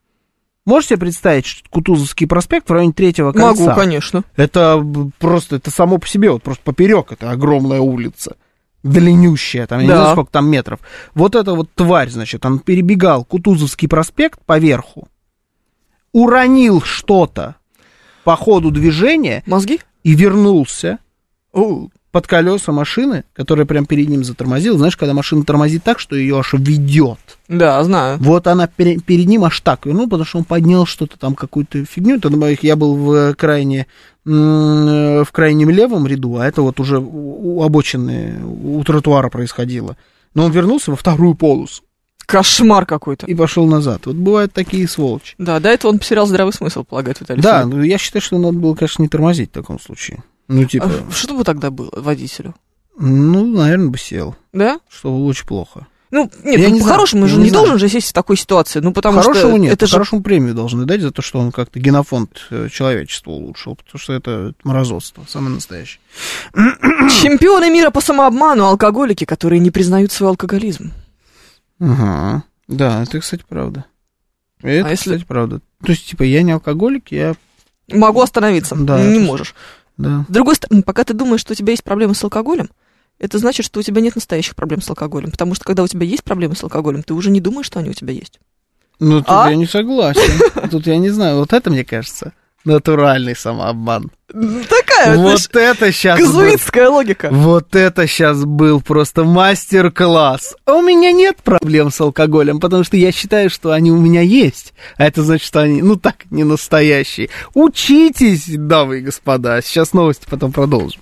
Можете 0.65 0.89
себе 0.95 0.99
представить, 1.01 1.45
что 1.47 1.67
Кутузовский 1.69 2.27
проспект 2.27 2.69
в 2.69 2.73
районе 2.73 2.93
третьего 2.93 3.31
кольца? 3.31 3.63
Могу, 3.63 3.75
конечно. 3.79 4.23
Это 4.35 4.85
просто, 5.17 5.55
это 5.55 5.71
само 5.71 5.97
по 5.97 6.07
себе, 6.07 6.29
вот 6.31 6.43
просто 6.43 6.63
поперек, 6.63 7.11
это 7.11 7.31
огромная 7.31 7.79
улица. 7.79 8.35
Длиннющая, 8.83 9.65
там, 9.67 9.79
я 9.79 9.83
не 9.85 9.89
Да. 9.89 9.95
знаю, 9.97 10.11
сколько 10.13 10.31
там 10.31 10.47
метров. 10.49 10.79
Вот 11.15 11.35
эта 11.35 11.53
вот 11.53 11.73
тварь, 11.73 12.09
значит, 12.09 12.45
он 12.45 12.59
перебегал 12.59 13.25
Кутузовский 13.25 13.87
проспект 13.87 14.39
по 14.45 14.59
верху, 14.59 15.07
уронил 16.11 16.81
что-то 16.81 17.55
по 18.23 18.35
ходу 18.35 18.69
движения 18.71 19.43
Мозги? 19.47 19.79
и 20.03 20.13
вернулся 20.13 20.99
под 22.11 22.25
колеса 22.27 22.71
машины, 22.71 23.23
которая 23.33 23.65
прям 23.65 23.85
перед 23.85 24.09
ним 24.09 24.23
затормозила. 24.23 24.77
Знаешь, 24.77 24.97
когда 24.97 25.13
машина 25.13 25.43
тормозит 25.43 25.83
так, 25.83 25.99
что 25.99 26.15
ее 26.15 26.39
аж 26.39 26.53
ведет. 26.53 27.19
Да, 27.47 27.83
знаю. 27.83 28.17
Вот 28.19 28.47
она 28.47 28.67
пере- 28.67 28.99
перед 28.99 29.27
ним 29.27 29.43
аж 29.45 29.59
так 29.61 29.85
вернул, 29.85 30.05
потому 30.05 30.25
что 30.25 30.39
он 30.39 30.43
поднял 30.43 30.85
что-то 30.85 31.19
там, 31.19 31.35
какую-то 31.35 31.85
фигню. 31.85 32.19
Тогда 32.19 32.37
моих- 32.37 32.63
я 32.63 32.75
был 32.75 32.95
в 32.95 33.35
крайне 33.35 33.85
м, 34.25 35.23
в 35.23 35.31
крайнем 35.31 35.69
левом 35.69 36.05
ряду, 36.05 36.37
а 36.37 36.45
это 36.45 36.61
вот 36.61 36.79
уже 36.79 36.99
у 36.99 37.63
обочины, 37.63 38.39
у 38.45 38.83
тротуара 38.83 39.29
происходило. 39.29 39.97
Но 40.35 40.45
он 40.45 40.51
вернулся 40.51 40.91
во 40.91 40.97
вторую 40.97 41.33
полосу 41.35 41.81
Кошмар 42.27 42.85
какой-то. 42.85 43.25
и 43.25 43.33
пошел 43.33 43.65
назад. 43.65 44.05
Вот 44.05 44.15
бывают 44.15 44.53
такие 44.53 44.87
сволочи. 44.87 45.33
Да, 45.39 45.59
до 45.59 45.69
этого 45.69 45.91
он 45.91 45.99
потерял 45.99 46.27
здравый 46.27 46.53
смысл, 46.53 46.83
полагает 46.83 47.19
Виталий. 47.21 47.41
Да, 47.41 47.61
Филипп. 47.61 47.75
ну 47.75 47.81
я 47.83 47.97
считаю, 47.97 48.21
что 48.21 48.37
надо 48.37 48.57
было, 48.57 48.75
конечно, 48.75 49.01
не 49.01 49.07
тормозить 49.09 49.49
в 49.49 49.53
таком 49.53 49.79
случае. 49.79 50.21
Ну, 50.49 50.65
типа, 50.65 50.91
А 51.07 51.11
что 51.13 51.35
бы 51.35 51.43
тогда 51.43 51.71
было 51.71 51.91
водителю? 51.95 52.55
ну, 52.97 53.45
наверное, 53.45 53.87
бы 53.87 53.97
сел. 53.97 54.35
Да? 54.51 54.79
Что 54.89 55.25
очень 55.25 55.45
плохо. 55.45 55.87
Ну, 56.11 56.29
нет, 56.43 56.59
Я 56.59 56.69
ну, 56.69 56.75
не 56.75 56.81
по-хорошему 56.81 57.27
же 57.27 57.37
не 57.37 57.45
не 57.45 57.51
должен 57.51 57.77
же 57.77 57.87
сесть 57.87 58.09
в 58.09 58.13
такой 58.13 58.35
ситуации. 58.35 58.79
Ну, 58.79 58.91
потому 58.93 59.21
Хорошего 59.21 59.49
что 59.51 59.57
нет, 59.57 59.73
это 59.73 59.85
же 59.85 59.93
хорошему 59.93 60.23
премию 60.23 60.55
должны 60.55 60.85
дать 60.85 61.01
за 61.01 61.11
то, 61.11 61.21
что 61.21 61.39
он 61.39 61.51
как-то 61.51 61.79
генофонд 61.79 62.47
э, 62.49 62.67
человечества 62.71 63.29
улучшил, 63.31 63.75
потому 63.75 63.99
что 63.99 64.13
это 64.13 64.53
мразотство, 64.63 65.23
самое 65.29 65.53
настоящее. 65.53 66.01
чемпионы 66.53 67.69
мира 67.69 67.91
по 67.91 68.01
самообману, 68.01 68.65
алкоголики, 68.65 69.25
которые 69.25 69.59
не 69.59 69.69
признают 69.69 70.11
свой 70.11 70.29
алкоголизм. 70.31 70.93
Ага. 71.79 72.43
Да, 72.67 73.03
это, 73.03 73.19
кстати, 73.19 73.43
правда. 73.47 73.85
Это, 74.61 74.87
А 74.87 74.91
если- 74.91 75.11
кстати, 75.11 75.25
правда. 75.25 75.59
То 75.83 75.91
есть, 75.91 76.07
типа, 76.07 76.23
я 76.23 76.41
не 76.41 76.51
алкоголик, 76.51 77.11
я... 77.11 77.35
Могу 77.87 78.21
остановиться. 78.21 78.75
Да, 78.75 79.01
не 79.01 79.19
можешь. 79.19 79.55
Да. 79.99 80.25
С 80.27 80.31
другой 80.31 80.55
стороны, 80.55 80.81
пока 80.81 81.03
ты 81.03 81.13
думаешь, 81.13 81.41
что 81.41 81.51
у 81.51 81.55
тебя 81.55 81.71
есть 81.71 81.83
проблемы 81.83 82.15
с 82.15 82.23
алкоголем, 82.23 82.69
это 83.19 83.37
значит, 83.37 83.65
что 83.65 83.81
у 83.81 83.83
тебя 83.83 84.01
нет 84.01 84.15
настоящих 84.15 84.55
проблем 84.55 84.81
с 84.81 84.89
алкоголем. 84.89 85.29
Потому 85.29 85.53
что 85.53 85.65
когда 85.65 85.83
у 85.83 85.87
тебя 85.87 86.05
есть 86.05 86.23
проблемы 86.23 86.55
с 86.55 86.63
алкоголем, 86.63 87.03
ты 87.03 87.13
уже 87.13 87.29
не 87.29 87.41
думаешь, 87.41 87.65
что 87.65 87.79
они 87.79 87.89
у 87.89 87.93
тебя 87.93 88.13
есть. 88.13 88.39
Ну, 88.99 89.19
тут 89.19 89.27
А? 89.29 89.49
я 89.49 89.55
не 89.55 89.65
согласен. 89.65 90.69
Тут 90.71 90.87
я 90.87 90.97
не 90.97 91.09
знаю. 91.09 91.37
Вот 91.37 91.51
это, 91.51 91.69
мне 91.69 91.83
кажется, 91.83 92.33
натуральный 92.65 93.35
самообман. 93.35 94.11
Такая 94.27 95.17
вот, 95.17 95.39
знаешь, 95.39 95.73
это 95.73 95.91
сейчас... 95.91 96.19
казуитская 96.19 96.89
логика. 96.89 97.29
Вот 97.31 97.75
это 97.75 98.07
сейчас 98.07 98.43
был 98.45 98.79
просто 98.81 99.23
мастер-класс. 99.23 100.55
А 100.65 100.73
у 100.75 100.81
меня 100.81 101.11
нет 101.11 101.37
проблем 101.37 101.91
с 101.91 101.99
алкоголем, 101.99 102.59
потому 102.59 102.83
что 102.83 102.95
я 102.97 103.11
считаю, 103.11 103.49
что 103.49 103.71
они 103.71 103.91
у 103.91 103.97
меня 103.97 104.21
есть. 104.21 104.73
А 104.97 105.05
это 105.05 105.23
значит, 105.23 105.47
что 105.47 105.61
они, 105.61 105.81
ну 105.81 105.95
так, 105.95 106.25
не 106.29 106.43
настоящие. 106.43 107.29
Учитесь, 107.53 108.45
дамы 108.47 108.99
и 108.99 109.01
господа. 109.01 109.61
Сейчас 109.61 109.93
новости, 109.93 110.27
потом 110.29 110.51
продолжим. 110.51 111.01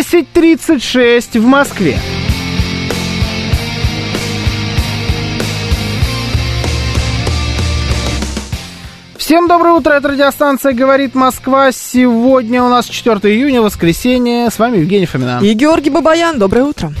Десять 0.00 0.32
тридцать 0.32 0.82
шесть 0.82 1.36
в 1.36 1.44
Москве. 1.44 1.98
Всем 9.18 9.46
доброе 9.46 9.74
утро, 9.74 9.92
это 9.92 10.08
радиостанция 10.08 10.72
«Говорит 10.72 11.14
Москва». 11.14 11.70
Сегодня 11.70 12.62
у 12.62 12.70
нас 12.70 12.86
4 12.86 13.18
июня, 13.30 13.60
воскресенье. 13.60 14.48
С 14.48 14.58
вами 14.58 14.78
Евгений 14.78 15.04
Фомина. 15.04 15.40
И 15.42 15.52
Георгий 15.52 15.90
Бабаян, 15.90 16.38
доброе 16.38 16.64
утро. 16.64 16.94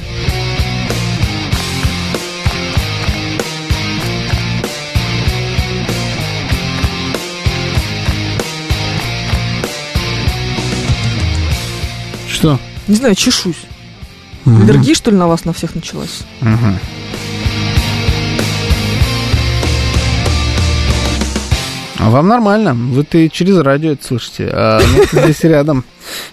Что? 12.28 12.58
Не 12.88 12.96
знаю, 12.96 13.14
чешусь. 13.14 13.62
Аллергия, 14.46 14.94
что 14.94 15.10
ли, 15.10 15.16
на 15.16 15.28
вас 15.28 15.44
на 15.44 15.52
всех 15.52 15.74
началась? 15.74 16.22
А 21.98 22.08
вам 22.08 22.28
нормально. 22.28 22.72
Вы 22.72 23.04
ты 23.04 23.28
через 23.28 23.58
радио 23.58 23.92
это 23.92 24.06
слышите. 24.06 24.48
А 24.50 24.80
мы 24.80 25.20
здесь 25.22 25.44
рядом. 25.44 25.84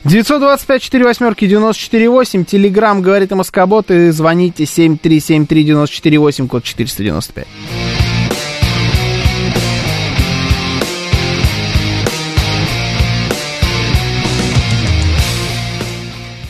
925 0.06 0.82
4 0.82 1.04
восьмерки 1.04 1.46
94 1.46 2.10
8. 2.10 2.46
Телеграмм 2.46 3.02
говорит 3.02 3.32
МСК-бот. 3.32 3.92
И 3.92 4.12
звоните 4.12 4.66
7373 4.66 5.64
94 5.66 6.20
8, 6.20 6.48
код 6.48 6.64
495. 6.64 7.48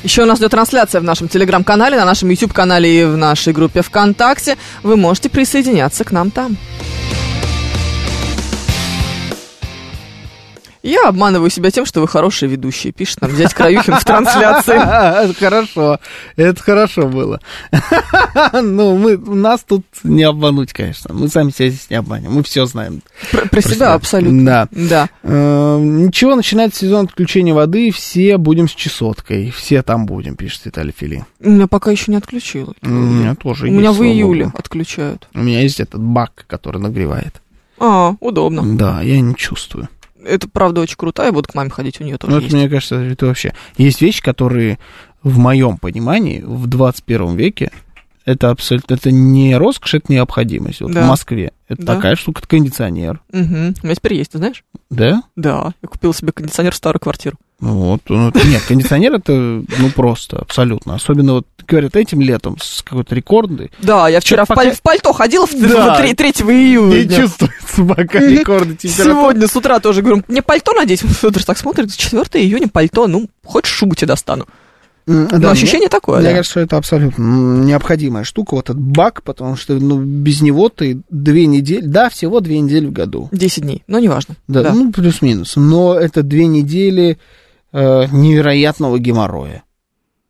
Еще 0.07 0.23
у 0.23 0.25
нас 0.25 0.39
идет 0.39 0.51
трансляция 0.51 1.01
в 1.01 1.03
нашем 1.03 1.27
телеграм-канале, 1.27 1.97
на 1.97 2.05
нашем 2.05 2.29
YouTube-канале 2.29 3.01
и 3.01 3.03
в 3.03 3.17
нашей 3.17 3.51
группе 3.51 3.81
ВКонтакте. 3.81 4.57
Вы 4.81 4.95
можете 4.95 5.27
присоединяться 5.27 6.05
к 6.05 6.13
нам 6.13 6.31
там. 6.31 6.55
Я 10.83 11.09
обманываю 11.09 11.49
себя 11.49 11.71
тем, 11.71 11.85
что 11.85 12.01
вы 12.01 12.07
хорошие 12.07 12.49
ведущие, 12.49 12.93
пишет 12.93 13.21
нам 13.21 13.35
дядь 13.35 13.53
Краюхин 13.53 13.95
в 13.95 14.03
трансляции. 14.03 15.33
Хорошо. 15.39 15.99
Это 16.35 16.61
хорошо 16.61 17.07
было. 17.07 17.39
Ну, 18.53 18.97
мы, 18.97 19.17
нас 19.17 19.63
тут 19.67 19.83
не 20.03 20.23
обмануть, 20.23 20.73
конечно. 20.73 21.13
Мы 21.13 21.27
сами 21.27 21.49
себя 21.51 21.69
здесь 21.69 21.89
не 21.89 21.95
обманем. 21.95 22.31
Мы 22.31 22.43
все 22.43 22.65
знаем. 22.65 23.01
Про, 23.31 23.61
себя 23.61 23.93
абсолютно. 23.93 24.45
Да. 24.45 24.67
Да. 24.71 25.09
Э, 25.23 25.79
Ничего, 25.79 26.35
начинается 26.35 26.81
сезон 26.81 27.05
отключения 27.05 27.53
воды. 27.53 27.91
Все 27.91 28.37
будем 28.37 28.67
с 28.67 28.71
чесоткой. 28.71 29.51
Все 29.51 29.81
там 29.81 30.05
будем, 30.05 30.35
пишет 30.35 30.65
Виталий 30.65 30.93
Фили. 30.95 31.25
У 31.39 31.49
меня 31.49 31.67
пока 31.67 31.91
еще 31.91 32.11
не 32.11 32.17
отключило. 32.17 32.73
У 32.81 32.87
меня 32.87 33.35
тоже 33.35 33.67
У 33.67 33.71
меня 33.71 33.91
в 33.91 34.03
июле 34.03 34.51
отключают. 34.55 35.27
У 35.33 35.39
меня 35.39 35.61
есть 35.61 35.79
этот 35.79 36.01
бак, 36.01 36.45
который 36.47 36.81
нагревает. 36.81 37.41
А, 37.79 38.15
удобно. 38.19 38.63
Да, 38.77 39.01
я 39.01 39.19
не 39.21 39.35
чувствую. 39.35 39.89
Это 40.27 40.47
правда 40.49 40.81
очень 40.81 40.97
круто. 40.97 41.23
Я 41.23 41.31
буду 41.31 41.47
к 41.49 41.55
маме 41.55 41.69
ходить, 41.69 41.99
у 42.01 42.03
нее 42.03 42.17
тоже 42.17 42.31
Ну, 42.31 42.37
это, 42.37 42.45
есть. 42.45 42.55
мне 42.55 42.69
кажется, 42.69 42.95
это 42.95 43.25
вообще... 43.27 43.53
Есть 43.77 44.01
вещи, 44.01 44.21
которые, 44.21 44.77
в 45.23 45.37
моем 45.37 45.77
понимании, 45.77 46.41
в 46.45 46.67
21 46.67 47.35
веке, 47.35 47.71
это 48.25 48.49
абсолютно... 48.49 48.95
Это 48.95 49.11
не 49.11 49.55
роскошь, 49.57 49.93
это 49.95 50.11
необходимость. 50.11 50.81
Вот 50.81 50.91
Да. 50.91 51.03
в 51.05 51.07
Москве 51.07 51.51
это 51.67 51.81
Да. 51.85 51.95
такая 51.95 52.15
штука, 52.15 52.39
это 52.39 52.47
кондиционер. 52.47 53.21
Мгм. 53.31 53.75
У 53.81 53.85
меня 53.85 53.95
теперь 53.95 54.13
есть, 54.15 54.31
ты 54.31 54.37
знаешь? 54.37 54.63
Да? 54.89 55.23
Да, 55.35 55.73
я 55.81 55.87
купил 55.89 56.13
себе 56.13 56.31
кондиционер 56.31 56.71
в 56.73 56.75
старую 56.77 56.99
квартиру. 56.99 57.37
Ну 57.59 57.73
Вот. 57.73 58.01
ну, 58.07 58.31
нет, 58.45 58.61
кондиционер 58.67 59.13
это, 59.15 59.31
ну, 59.33 59.89
просто, 59.95 60.37
абсолютно. 60.37 60.93
Особенно, 60.95 61.33
вот, 61.33 61.47
говорят, 61.67 61.95
этим 61.95 62.21
летом 62.21 62.57
с 62.61 62.83
какой-то 62.83 63.15
рекордной. 63.15 63.71
Да, 63.81 64.07
я 64.07 64.19
вчера 64.19 64.45
в, 64.45 64.49
пока- 64.49 64.71
в 64.71 64.81
пальто 64.81 65.11
ходила 65.11 65.47
в, 65.47 65.51
Да. 65.59 65.95
в 65.95 65.97
3, 65.97 66.13
3 66.13 66.29
июня. 66.51 67.03
Не 67.03 67.15
чувствуется 67.15 67.83
пока 67.83 68.19
рекорды 68.19 68.75
температуры. 68.75 69.09
Сегодня 69.15 69.47
с 69.47 69.55
утра 69.55 69.79
тоже 69.79 70.01
говорю, 70.03 70.23
мне 70.27 70.41
пальто 70.43 70.73
надеть. 70.73 71.01
Федор 71.21 71.43
так 71.43 71.57
смотрит, 71.57 71.95
4 71.95 72.23
июня 72.45 72.67
пальто, 72.67 73.07
ну, 73.07 73.27
хоть 73.43 73.65
шубу 73.65 73.95
тебе 73.95 74.07
достану. 74.09 74.47
Но 75.07 75.25
да, 75.39 75.51
ощущение 75.51 75.85
мне- 75.85 75.89
такое, 75.89 76.19
Мне 76.19 76.27
да. 76.29 76.35
кажется, 76.35 76.51
что 76.51 76.59
это 76.59 76.77
абсолютно 76.77 77.23
необходимая 77.63 78.23
штука, 78.25 78.55
вот 78.55 78.65
этот 78.69 78.79
баг, 78.79 79.23
потому 79.23 79.55
что 79.55 79.73
ну, 79.75 79.99
без 79.99 80.41
него 80.41 80.67
ты 80.69 81.01
две 81.09 81.45
недели, 81.45 81.81
да, 81.85 82.09
всего 82.09 82.41
две 82.41 82.59
недели 82.59 82.85
в 82.85 82.91
году. 82.91 83.29
10 83.31 83.63
дней, 83.63 83.83
но 83.87 83.99
неважно. 83.99 84.35
Да, 84.49 84.63
Да. 84.63 84.73
ну 84.73 84.91
плюс-минус. 84.91 85.53
Но 85.55 85.95
это 85.95 86.23
две 86.23 86.45
недели 86.47 87.17
э, 87.71 88.05
невероятного 88.11 88.99
геморроя. 88.99 89.63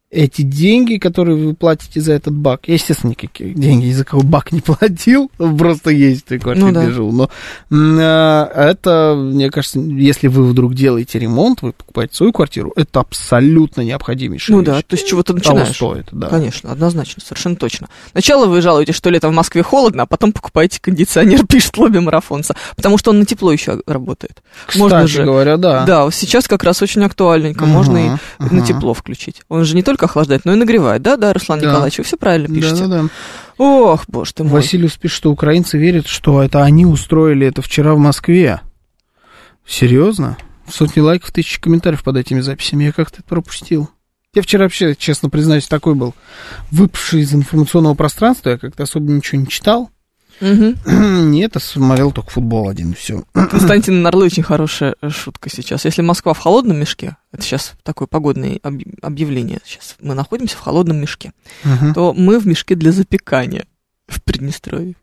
Эти 0.09 0.41
деньги, 0.41 0.95
которые 0.99 1.35
вы 1.35 1.53
платите 1.53 1.99
за 1.99 2.13
этот 2.13 2.33
баг, 2.33 2.61
я, 2.67 2.75
естественно, 2.75 3.09
никакие 3.09 3.53
деньги 3.53 3.87
из-за 3.87 4.05
кого 4.05 4.21
баг 4.23 4.53
не 4.53 4.61
платил, 4.61 5.29
просто 5.37 5.89
есть 5.91 6.23
той 6.25 6.39
квартире, 6.39 6.67
Ну 6.67 6.73
да. 6.73 6.89
жил. 6.91 7.11
Но 7.11 7.29
э, 7.69 8.43
это, 8.69 9.15
мне 9.17 9.51
кажется, 9.51 9.79
если 9.81 10.29
вы 10.29 10.45
вдруг 10.45 10.75
делаете 10.75 11.19
ремонт, 11.19 11.61
вы 11.61 11.73
покупаете 11.73 12.15
свою 12.15 12.31
квартиру, 12.31 12.71
это 12.77 13.01
абсолютно 13.01 13.81
необходимейшая 13.81 14.55
Ну 14.55 14.61
вещь. 14.61 14.67
да, 14.71 14.81
то 14.81 14.95
есть 14.95 15.05
чего-то 15.07 15.33
Того 15.33 15.55
начинаешь. 15.57 15.75
стоит, 15.75 16.07
да. 16.13 16.27
Конечно, 16.29 16.71
однозначно, 16.71 17.21
совершенно 17.21 17.57
точно. 17.57 17.89
Сначала 18.13 18.45
вы 18.45 18.61
жалуетесь, 18.61 18.95
что 18.95 19.09
летом 19.09 19.31
в 19.31 19.35
Москве 19.35 19.61
холодно, 19.61 20.03
а 20.03 20.05
потом 20.05 20.31
покупаете 20.31 20.79
кондиционер, 20.79 21.45
пишет 21.47 21.77
лобби 21.77 21.97
марафонца, 21.99 22.55
потому 22.77 22.97
что 22.97 23.11
он 23.11 23.19
на 23.19 23.25
тепло 23.25 23.51
еще 23.51 23.81
работает. 23.85 24.41
Кстати 24.67 24.79
Можно 24.81 25.07
же- 25.07 25.23
говоря, 25.25 25.57
да. 25.57 25.83
Да, 25.83 26.09
сейчас 26.11 26.47
как 26.47 26.63
раз 26.63 26.81
очень 26.81 27.03
актуальненько, 27.03 27.65
Мгм, 27.65 27.73
можно 27.73 27.97
и 27.97 28.09
мгм. 28.39 28.55
на 28.57 28.65
тепло 28.65 28.93
включить. 28.93 29.41
Он 29.49 29.65
же 29.65 29.75
не 29.75 29.83
только 29.83 29.96
охлаждает, 30.03 30.45
но 30.45 30.53
и 30.53 30.55
нагревает, 30.55 31.01
да, 31.01 31.17
да, 31.17 31.33
Руслан 31.33 31.59
Да. 31.59 31.67
Николаевич, 31.67 31.97
вы 31.97 32.03
все 32.03 32.17
правильно 32.17 32.47
пишете. 32.47 32.83
Да-да-да. 32.83 33.09
Ох, 33.57 34.05
боже 34.07 34.33
ты 34.33 34.43
мой. 34.43 34.53
Василиус 34.53 34.97
пишет, 34.97 35.17
что 35.17 35.31
украинцы 35.31 35.77
верят, 35.77 36.07
что 36.07 36.41
это 36.43 36.63
они 36.63 36.85
устроили 36.85 37.47
это 37.47 37.61
вчера 37.61 37.93
в 37.95 37.97
Москве. 37.99 38.61
Серьезно? 39.65 40.37
Сотни 40.69 40.99
лайков, 40.99 41.31
тысячи 41.31 41.59
комментариев 41.59 42.03
под 42.03 42.17
этими 42.17 42.41
записями. 42.41 42.85
Я 42.85 42.91
как-то 42.91 43.17
это 43.19 43.27
пропустил. 43.27 43.89
Я 44.33 44.41
вчера 44.41 44.65
вообще, 44.65 44.95
честно 44.95 45.29
признаюсь, 45.29 45.67
такой 45.67 45.95
был 45.95 46.13
выпавший 46.71 47.21
из 47.21 47.33
информационного 47.33 47.95
пространства. 47.95 48.49
Я 48.51 48.57
как-то 48.57 48.83
особо 48.83 49.11
ничего 49.11 49.41
не 49.41 49.47
читал. 49.47 49.89
Мгм. 50.39 50.77
Нет, 51.31 51.51
я 51.55 51.61
смотрел 51.61 52.11
только 52.11 52.29
футбол 52.31 52.69
один, 52.69 52.91
и 52.91 52.95
все. 52.95 53.23
Константин 53.33 54.01
Нарлы 54.01 54.25
очень 54.25 54.43
хорошая 54.43 54.95
э, 55.01 55.09
шутка 55.09 55.49
сейчас. 55.49 55.85
Если 55.85 56.01
Москва 56.01 56.33
в 56.33 56.39
холодном 56.39 56.77
мешке, 56.79 57.17
это 57.31 57.43
сейчас 57.43 57.73
такое 57.83 58.07
погодное 58.07 58.59
об- 58.63 58.81
объявление, 59.01 59.59
сейчас 59.65 59.95
мы 59.99 60.13
находимся 60.13 60.55
в 60.57 60.59
холодном 60.59 60.97
мешке, 60.97 61.33
то 61.95 62.13
мы 62.13 62.39
в 62.39 62.47
мешке 62.47 62.75
для 62.75 62.91
запекания 62.91 63.65
в 64.07 64.21
Приднестровье. 64.23 64.95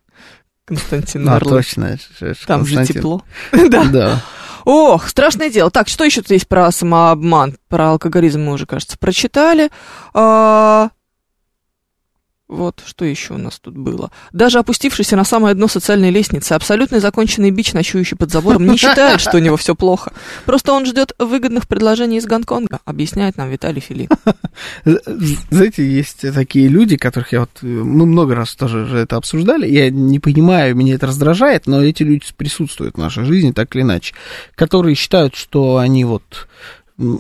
Константин 0.66 1.28
А, 1.28 1.32
Нарлы. 1.32 1.51
точно. 1.51 1.98
Там 2.47 2.65
же 2.65 2.86
тепло. 2.86 3.23
Да. 3.70 3.85
Да. 3.85 4.23
Ох, 4.65 5.09
страшное 5.09 5.51
дело. 5.51 5.70
Так, 5.70 5.89
что 5.89 6.05
еще 6.05 6.23
тут 6.23 6.31
есть 6.31 6.48
про 6.48 6.73
самообман? 6.73 7.59
Про 7.69 7.90
алкоголизм 7.90 8.44
мы 8.44 8.52
уже, 8.55 8.65
кажется, 8.65 8.97
прочитали. 8.97 9.69
А, 10.15 10.89
Вот, 12.46 12.82
что 12.84 13.06
еще 13.06 13.34
у 13.34 13.38
нас 13.38 13.58
тут 13.58 13.74
было? 13.74 14.10
Даже 14.32 14.58
опустившийся 14.58 15.16
на 15.16 15.24
самое 15.24 15.54
дно 15.54 15.66
социальной 15.66 16.10
лестницы, 16.10 16.52
абсолютно 16.52 17.00
законченный 17.00 17.50
бич, 17.50 17.72
ночующий 17.72 18.18
под 18.18 18.30
забором, 18.30 18.66
не 18.66 18.76
считает, 18.76 19.20
что 19.22 19.38
у 19.38 19.40
него 19.40 19.56
все 19.56 19.74
плохо. 19.74 20.12
Просто 20.44 20.72
он 20.72 20.84
ждет 20.84 21.12
выгодных 21.18 21.66
предложений 21.66 22.18
из 22.18 22.26
Гонконга, 22.26 22.80
объясняет 22.84 23.38
нам 23.38 23.48
Виталий 23.48 23.80
Филипп. 23.80 24.12
Знаете, 24.84 25.88
есть 25.90 26.20
такие 26.34 26.68
люди, 26.68 26.98
которых 26.98 27.32
я 27.32 27.40
вот... 27.40 27.62
Мы 27.62 28.04
много 28.04 28.34
раз 28.34 28.54
тоже 28.54 28.86
это 28.98 29.16
обсуждали. 29.16 29.66
Я 29.66 29.88
не 29.90 30.20
понимаю, 30.20 30.76
меня 30.76 30.96
это 30.96 31.06
раздражает, 31.06 31.66
но 31.66 31.82
эти 31.82 32.02
люди 32.02 32.26
присутствуют 32.36 32.96
в 32.96 32.98
нашей 32.98 33.24
жизни, 33.24 33.52
так 33.52 33.74
или 33.74 33.82
иначе. 33.82 34.14
Которые 34.54 34.96
считают, 34.96 35.34
что 35.34 35.78
они 35.78 36.04
вот 36.04 36.46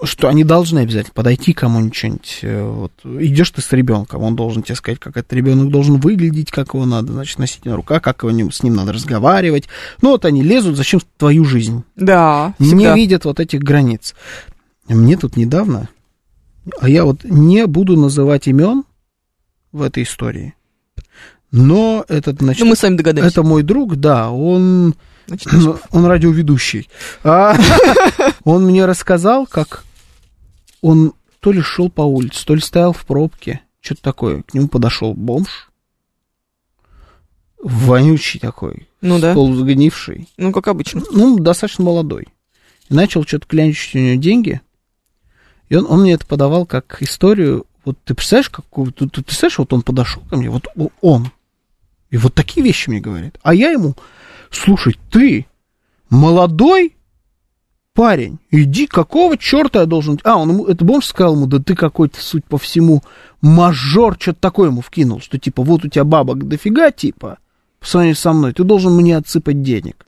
что 0.04 0.28
они 0.28 0.44
должны 0.44 0.80
обязательно 0.80 1.14
подойти 1.14 1.52
кому-нибудь 1.52 1.96
что-нибудь. 1.96 2.38
э, 2.42 2.64
Вот. 2.68 2.92
Идешь 3.04 3.50
ты 3.50 3.60
с 3.60 3.72
ребенком, 3.72 4.22
он 4.22 4.36
должен 4.36 4.62
тебе 4.62 4.76
сказать, 4.76 5.00
как 5.00 5.16
этот 5.16 5.32
ребенок 5.32 5.68
должен 5.70 5.98
выглядеть, 5.98 6.52
как 6.52 6.74
его 6.74 6.86
надо, 6.86 7.12
значит, 7.12 7.38
носить 7.40 7.64
на 7.64 7.74
руках, 7.74 8.00
как 8.02 8.22
его, 8.22 8.50
с 8.50 8.62
ним 8.62 8.74
надо 8.74 8.92
разговаривать. 8.92 9.64
Ну, 10.00 10.10
вот 10.10 10.24
они 10.24 10.42
лезут, 10.44 10.76
зачем 10.76 11.00
в 11.00 11.04
твою 11.18 11.44
жизнь? 11.44 11.82
Да, 11.96 12.54
не 12.60 12.66
всегда. 12.68 12.94
видят 12.94 13.24
вот 13.24 13.40
этих 13.40 13.60
границ. 13.62 14.14
Мне 14.88 15.16
тут 15.16 15.36
недавно, 15.36 15.88
а 16.80 16.88
я 16.88 17.04
вот 17.04 17.24
не 17.24 17.66
буду 17.66 17.96
называть 17.96 18.46
имен 18.46 18.84
в 19.72 19.82
этой 19.82 20.04
истории, 20.04 20.54
но 21.50 22.04
этот, 22.08 22.38
значит, 22.40 22.62
Ну, 22.62 22.70
мы 22.70 22.76
сами 22.76 22.96
догадаемся. 22.96 23.40
это 23.40 23.42
мой 23.48 23.62
друг, 23.64 23.96
да, 23.96 24.30
он, 24.30 24.94
Значит, 25.26 25.48
он 25.90 26.04
радиоведущий. 26.06 26.88
А, 27.22 27.56
он 28.44 28.64
мне 28.64 28.84
рассказал, 28.84 29.46
как 29.46 29.84
он 30.82 31.14
то 31.40 31.52
ли 31.52 31.60
шел 31.60 31.90
по 31.90 32.02
улице, 32.02 32.44
то 32.44 32.54
ли 32.54 32.60
стоял 32.60 32.92
в 32.92 33.04
пробке, 33.06 33.60
что-то 33.80 34.02
такое. 34.02 34.42
К 34.42 34.54
нему 34.54 34.68
подошел 34.68 35.14
бомж, 35.14 35.70
вонючий 37.58 38.40
такой, 38.40 38.88
Ну 39.00 39.18
да. 39.18 39.34
полузагнивший, 39.34 40.28
ну 40.36 40.52
как 40.52 40.68
обычно. 40.68 41.02
ну, 41.10 41.38
достаточно 41.38 41.84
молодой. 41.84 42.28
И 42.90 42.94
начал 42.94 43.24
что-то 43.24 43.46
клянчить 43.46 43.94
у 43.94 43.98
него 43.98 44.20
деньги. 44.20 44.60
И 45.70 45.76
он, 45.76 45.86
он 45.88 46.02
мне 46.02 46.12
это 46.12 46.26
подавал 46.26 46.66
как 46.66 47.00
историю. 47.00 47.64
Вот 47.86 47.98
ты 48.04 48.14
представляешь, 48.14 48.50
какую, 48.50 48.92
ты, 48.92 49.08
ты 49.08 49.22
представляешь, 49.22 49.58
вот 49.58 49.72
он 49.72 49.82
подошел 49.82 50.22
ко 50.28 50.36
мне, 50.36 50.50
вот 50.50 50.66
он. 51.00 51.30
И 52.10 52.18
вот 52.18 52.34
такие 52.34 52.62
вещи 52.62 52.90
мне 52.90 53.00
говорит. 53.00 53.38
А 53.42 53.54
я 53.54 53.70
ему, 53.70 53.94
слушай, 54.56 54.96
ты 55.10 55.46
молодой 56.10 56.96
парень, 57.94 58.38
иди, 58.50 58.86
какого 58.86 59.38
черта 59.38 59.80
я 59.80 59.86
должен... 59.86 60.18
А, 60.24 60.36
он 60.36 60.50
ему, 60.50 60.66
это 60.66 60.84
бомж 60.84 61.06
сказал 61.06 61.36
ему, 61.36 61.46
да 61.46 61.58
ты 61.58 61.74
какой-то, 61.74 62.20
суть 62.20 62.44
по 62.44 62.58
всему, 62.58 63.02
мажор, 63.40 64.16
что-то 64.18 64.40
такое 64.40 64.70
ему 64.70 64.80
вкинул, 64.80 65.20
что 65.20 65.38
типа, 65.38 65.62
вот 65.62 65.84
у 65.84 65.88
тебя 65.88 66.04
бабок 66.04 66.46
дофига, 66.48 66.90
типа, 66.90 67.38
по 67.78 67.86
сравнению 67.86 68.16
со 68.16 68.32
мной, 68.32 68.52
ты 68.52 68.64
должен 68.64 68.94
мне 68.94 69.16
отсыпать 69.16 69.62
денег. 69.62 70.06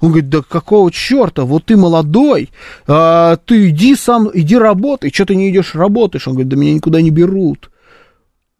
Он 0.00 0.08
говорит, 0.08 0.28
да 0.28 0.42
какого 0.42 0.90
черта, 0.90 1.44
вот 1.44 1.66
ты 1.66 1.76
молодой, 1.76 2.50
а, 2.86 3.36
ты 3.36 3.70
иди 3.70 3.94
сам, 3.94 4.28
иди 4.34 4.56
работай, 4.56 5.10
что 5.12 5.26
ты 5.26 5.36
не 5.36 5.50
идешь 5.50 5.74
работаешь? 5.74 6.26
Он 6.26 6.34
говорит, 6.34 6.48
да 6.48 6.56
меня 6.56 6.74
никуда 6.74 7.00
не 7.00 7.10
берут. 7.10 7.70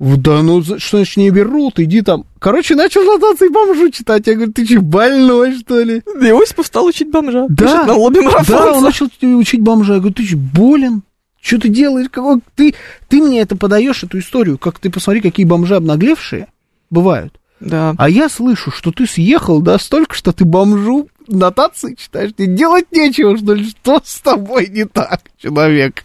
Да 0.03 0.43
ну, 0.43 0.65
что 0.65 0.97
значит 0.97 1.17
не 1.17 1.31
берут, 1.31 1.79
иди 1.79 2.03
там. 2.03 2.25
Короче, 2.41 2.75
начал 2.75 3.05
нотации 3.05 3.49
бомжу 3.49 3.89
читать. 3.91 4.27
Я 4.27 4.35
говорю, 4.35 4.53
ты 4.53 4.67
че, 4.67 4.81
больной, 4.81 5.57
что 5.61 5.81
ли? 5.81 5.99
Иосифов 5.99 6.67
стал 6.67 6.87
учить 6.87 7.09
бомжа. 7.09 7.47
Да, 7.49 7.65
Пишет 7.65 7.87
нам 7.87 7.99
лобби 7.99 8.19
Да, 8.49 8.73
он 8.73 8.83
начал 8.83 9.07
учить 9.23 9.61
бомжа. 9.61 9.95
Я 9.95 9.99
говорю, 10.01 10.15
ты 10.15 10.27
че, 10.27 10.37
болен? 10.37 11.03
Что 11.41 11.61
ты 11.61 11.69
делаешь? 11.69 12.09
Какой... 12.11 12.41
Ты, 12.57 12.75
ты 13.07 13.23
мне 13.23 13.43
это 13.43 13.55
подаешь, 13.55 14.03
эту 14.03 14.19
историю, 14.19 14.59
как 14.59 14.81
ты 14.81 14.91
посмотри, 14.91 15.21
какие 15.21 15.47
бомжи 15.47 15.77
обнаглевшие 15.77 16.49
бывают. 16.91 17.39
Да. 17.61 17.95
А 17.97 18.11
я 18.11 18.29
слышу, 18.29 18.73
что 18.73 18.91
ты 18.91 19.07
съехал 19.07 19.63
настолько, 19.63 20.17
что 20.17 20.33
ты 20.33 20.45
бомжу 20.45 21.09
нотации 21.29 21.95
читаешь. 21.95 22.33
Тебе 22.37 22.49
делать 22.49 22.87
нечего, 22.91 23.37
что 23.37 23.55
ли? 23.55 23.69
Что 23.69 24.01
с 24.05 24.21
тобой 24.21 24.67
не 24.67 24.85
так, 24.85 25.23
человек? 25.39 26.05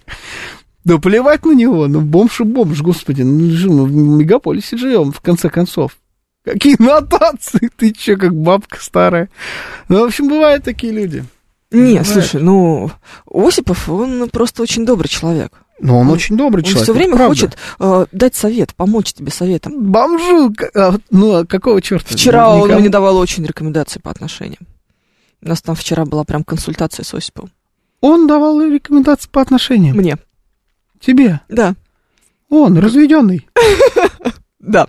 Да 0.88 0.98
плевать 1.00 1.46
на 1.46 1.52
него, 1.52 1.88
ну 1.88 2.00
бомж 2.02 2.40
и 2.42 2.44
бомж, 2.44 2.82
господи, 2.82 3.22
ну 3.24 3.34
мы 3.78 3.86
в 3.86 3.92
мегаполисе 3.94 4.78
живем, 4.78 5.12
в 5.12 5.20
конце 5.22 5.50
концов. 5.50 5.98
Какие 6.46 6.76
нотации, 6.80 7.70
ты 7.76 7.92
че, 7.92 8.16
как 8.16 8.34
бабка 8.34 8.78
старая. 8.82 9.30
Ну, 9.90 10.00
в 10.02 10.06
общем, 10.06 10.30
бывают 10.30 10.64
такие 10.64 10.94
люди. 10.94 11.26
Нет, 11.72 12.04
Бывает. 12.04 12.08
слушай, 12.08 12.42
ну, 12.42 12.90
Осипов, 13.30 13.90
он 13.90 14.30
просто 14.30 14.62
очень 14.64 14.86
добрый 14.86 15.10
человек. 15.10 15.52
Но 15.82 16.00
он, 16.00 16.08
Он- 16.08 16.14
очень 16.14 16.38
добрый 16.38 16.62
Он 16.64 16.70
человек. 16.70 16.84
все 16.84 16.92
это 16.92 16.98
время 16.98 17.16
правда. 17.18 17.28
хочет 17.28 17.58
э, 17.80 18.06
дать 18.14 18.36
совет, 18.36 18.74
помочь 18.74 19.12
тебе 19.14 19.30
советом. 19.32 19.92
Бомжу, 19.92 20.54
а 20.74 20.96
ну, 21.12 21.36
а 21.36 21.46
какого 21.46 21.82
черта? 21.82 22.08
Вчера 22.16 22.50
он 22.56 22.62
Никому- 22.64 22.80
мне 22.80 22.90
давал 22.90 23.18
очень 23.18 23.46
рекомендации 23.46 24.00
по 24.00 24.10
отношениям. 24.10 24.62
У 25.42 25.50
нас 25.50 25.62
там 25.62 25.76
вчера 25.76 26.06
была 26.06 26.24
прям 26.24 26.46
консультация 26.46 27.04
с 27.04 27.14
Осиповым. 27.14 27.52
Он 28.00 28.26
давал 28.28 28.62
рекомендации 28.62 29.28
по 29.30 29.42
отношениям. 29.42 29.98
Мне. 29.98 30.18
Тебе. 31.00 31.42
Да, 31.50 31.76
Он, 32.50 32.78
разведенный. 32.78 33.48
да. 34.60 34.88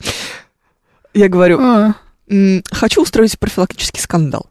Я 1.14 1.28
говорю, 1.28 1.58
А, 1.60 1.94
«М, 2.28 2.62
хочу 2.70 3.02
устроить 3.02 3.38
профилактический 3.38 4.00
скандал. 4.00 4.50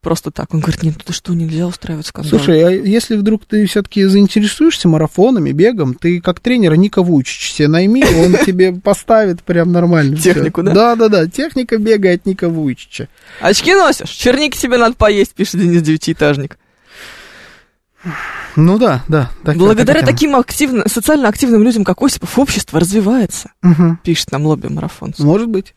Просто 0.00 0.30
так. 0.30 0.54
Он 0.54 0.60
говорит, 0.60 0.82
нет, 0.82 0.94
ты 1.04 1.12
что, 1.12 1.34
нельзя 1.34 1.66
устраивать 1.66 2.06
скандал. 2.06 2.30
Слушай, 2.30 2.64
а 2.64 2.70
если 2.70 3.16
вдруг 3.16 3.44
ты 3.44 3.66
все-таки 3.66 4.04
заинтересуешься 4.04 4.88
марафонами, 4.88 5.52
бегом, 5.52 5.92
ты 5.92 6.22
как 6.22 6.40
тренера 6.40 6.72
Ника 6.74 7.02
Вуйчич 7.02 7.52
себе 7.52 7.68
найми, 7.68 8.02
он 8.02 8.34
тебе 8.46 8.72
поставит 8.72 9.42
прям 9.42 9.72
нормально. 9.72 10.16
Технику, 10.16 10.62
да? 10.62 10.72
Да-да-да, 10.72 11.26
техника 11.26 11.76
бега 11.76 12.12
от 12.12 12.24
Ника 12.24 12.48
Вуйчича. 12.48 13.08
Очки 13.40 13.74
носишь? 13.74 14.08
Черники 14.08 14.56
себе 14.56 14.78
надо 14.78 14.94
поесть, 14.96 15.34
пишет 15.34 15.60
Денис 15.60 15.82
Девятиэтажник. 15.82 16.58
Ну 18.56 18.78
да, 18.78 19.04
да. 19.08 19.30
так- 19.44 19.56
Благодаря 19.56 20.00
так 20.00 20.08
и 20.08 20.12
таким 20.12 20.36
активно, 20.36 20.88
социально 20.88 21.28
активным 21.28 21.62
людям, 21.62 21.84
как 21.84 22.02
Осипов, 22.02 22.38
общество 22.38 22.80
развивается. 22.80 23.52
Мгм. 23.62 24.00
пишет 24.02 24.32
нам 24.32 24.46
лобби 24.46 24.68
марафонцев. 24.68 25.24
Может 25.24 25.48
быть. 25.48 25.74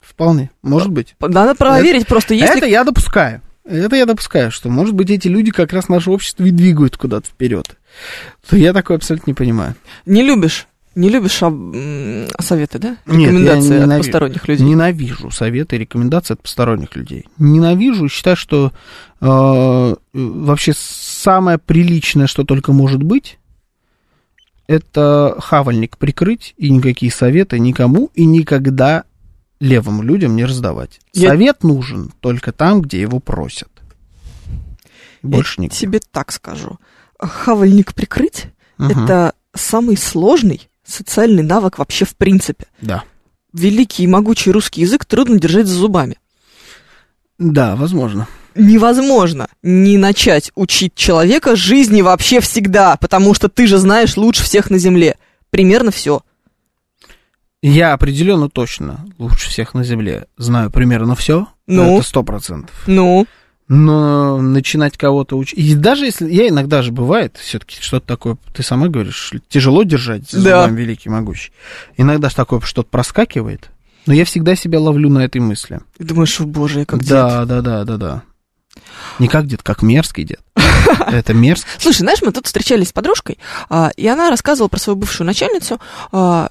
Вполне, 0.00 0.50
может 0.62 0.90
быть. 0.90 1.14
Надо 1.20 1.54
проверить 1.54 2.06
просто, 2.06 2.34
если... 2.34 2.58
Это 2.58 2.66
я 2.66 2.84
допускаю. 2.84 3.40
Это 3.64 3.94
я 3.94 4.06
допускаю, 4.06 4.50
что, 4.50 4.68
может 4.68 4.94
быть, 4.94 5.10
эти 5.10 5.28
люди 5.28 5.52
как 5.52 5.72
раз 5.72 5.88
наше 5.88 6.10
общество 6.10 6.44
и 6.44 6.50
двигают 6.50 6.96
куда-то 6.96 7.28
вперед. 7.28 7.76
То 8.48 8.56
я 8.56 8.72
такое 8.72 8.96
абсолютно 8.96 9.30
не 9.30 9.34
понимаю. 9.34 9.76
Не 10.04 10.22
любишь 10.22 10.66
Не 10.96 11.08
любишь 11.08 11.38
а, 11.42 11.50
советы, 12.40 12.78
да? 12.78 12.96
Нет, 13.06 13.20
я 13.20 13.26
Рекомендации 13.30 13.80
от 13.82 13.98
посторонних 13.98 14.48
людей. 14.48 14.66
Ненавижу 14.66 15.30
советы 15.30 15.76
и 15.76 15.78
рекомендации 15.78 16.34
от 16.34 16.42
посторонних 16.42 16.96
людей. 16.96 17.26
Ненавижу, 17.38 18.08
считаю, 18.08 18.36
что 18.36 18.72
э, 19.20 19.94
вообще 20.12 20.72
самое 21.22 21.58
приличное, 21.58 22.26
что 22.26 22.44
только 22.44 22.72
может 22.72 23.02
быть, 23.02 23.38
это 24.66 25.36
хавальник 25.38 25.98
прикрыть 25.98 26.54
и 26.56 26.70
никакие 26.70 27.12
советы 27.12 27.58
никому 27.58 28.10
и 28.14 28.24
никогда 28.24 29.04
левым 29.60 30.02
людям 30.02 30.34
не 30.36 30.44
раздавать. 30.44 31.00
Я- 31.12 31.28
Совет 31.30 31.62
нужен 31.62 32.12
только 32.20 32.52
там, 32.52 32.82
где 32.82 33.00
его 33.00 33.20
просят. 33.20 33.68
Больше 35.22 35.60
Я 35.60 35.64
нигде. 35.64 35.76
тебе 35.76 36.00
так 36.10 36.32
скажу. 36.32 36.78
Хавальник 37.18 37.94
прикрыть 37.94 38.46
Мгм. 38.78 39.04
это 39.04 39.34
самый 39.54 39.96
сложный 39.96 40.68
социальный 40.84 41.44
навык 41.44 41.78
вообще 41.78 42.04
в 42.04 42.16
принципе. 42.16 42.66
Да. 42.80 43.04
Великий 43.52 44.02
и 44.04 44.08
могучий 44.08 44.50
русский 44.50 44.80
язык 44.80 45.04
трудно 45.04 45.38
держать 45.38 45.66
за 45.66 45.74
зубами. 45.74 46.16
Да, 47.38 47.76
возможно. 47.76 48.26
Невозможно 48.54 49.48
не 49.62 49.98
начать 49.98 50.50
учить 50.54 50.94
человека 50.94 51.56
жизни 51.56 52.02
вообще 52.02 52.40
всегда, 52.40 52.96
потому 52.96 53.34
что 53.34 53.48
ты 53.48 53.66
же 53.66 53.78
знаешь 53.78 54.16
лучше 54.16 54.42
всех 54.42 54.70
на 54.70 54.78
земле. 54.78 55.16
Примерно 55.50 55.90
все. 55.90 56.22
Я 57.62 57.92
определенно 57.92 58.48
точно 58.48 59.06
лучше 59.18 59.48
всех 59.48 59.72
на 59.74 59.84
Земле 59.84 60.26
знаю 60.36 60.70
примерно 60.70 61.14
все. 61.14 61.46
Ну? 61.68 61.98
Это 61.98 62.06
сто 62.08 62.24
процентов. 62.24 62.74
Ну, 62.88 63.24
Но 63.68 64.42
начинать 64.42 64.98
кого-то 64.98 65.38
учить... 65.38 65.56
И 65.56 65.74
даже 65.76 66.06
если... 66.06 66.28
Я 66.30 66.48
иногда 66.48 66.82
же 66.82 66.90
бывает, 66.90 67.36
все-таки 67.40 67.76
что-то 67.80 68.06
такое, 68.06 68.36
ты 68.52 68.64
сама 68.64 68.88
говоришь, 68.88 69.32
тяжело 69.48 69.84
держать 69.84 70.28
за 70.28 70.42
Да. 70.42 70.66
великий 70.66 71.08
могущий. 71.08 71.52
Иногда 71.96 72.30
ж 72.30 72.34
такое 72.34 72.58
что-то 72.60 72.88
проскакивает. 72.90 73.70
Но 74.06 74.12
я 74.12 74.24
всегда 74.24 74.56
себя 74.56 74.80
ловлю 74.80 75.08
на 75.08 75.20
этой 75.20 75.40
мысли. 75.40 75.80
ты 75.96 76.02
думаешь, 76.04 76.40
о 76.40 76.44
боже, 76.44 76.80
я 76.80 76.84
как 76.84 76.98
дед. 76.98 77.10
да, 77.10 77.44
да, 77.44 77.60
да, 77.60 77.84
да, 77.84 77.96
да. 77.96 78.22
Не 79.18 79.28
как 79.28 79.46
дед, 79.46 79.62
как 79.62 79.82
мерзкий 79.82 80.24
дед. 80.24 80.40
Это 81.06 81.34
мерзкий. 81.34 81.70
Слушай, 81.78 81.98
знаешь, 82.00 82.22
мы 82.22 82.32
тут 82.32 82.46
встречались 82.46 82.88
с 82.88 82.92
подружкой, 82.92 83.38
а, 83.68 83.90
и 83.96 84.06
она 84.06 84.30
рассказывала 84.30 84.68
про 84.68 84.78
свою 84.78 84.96
бывшую 84.96 85.26
начальницу, 85.26 85.80
а, 86.12 86.48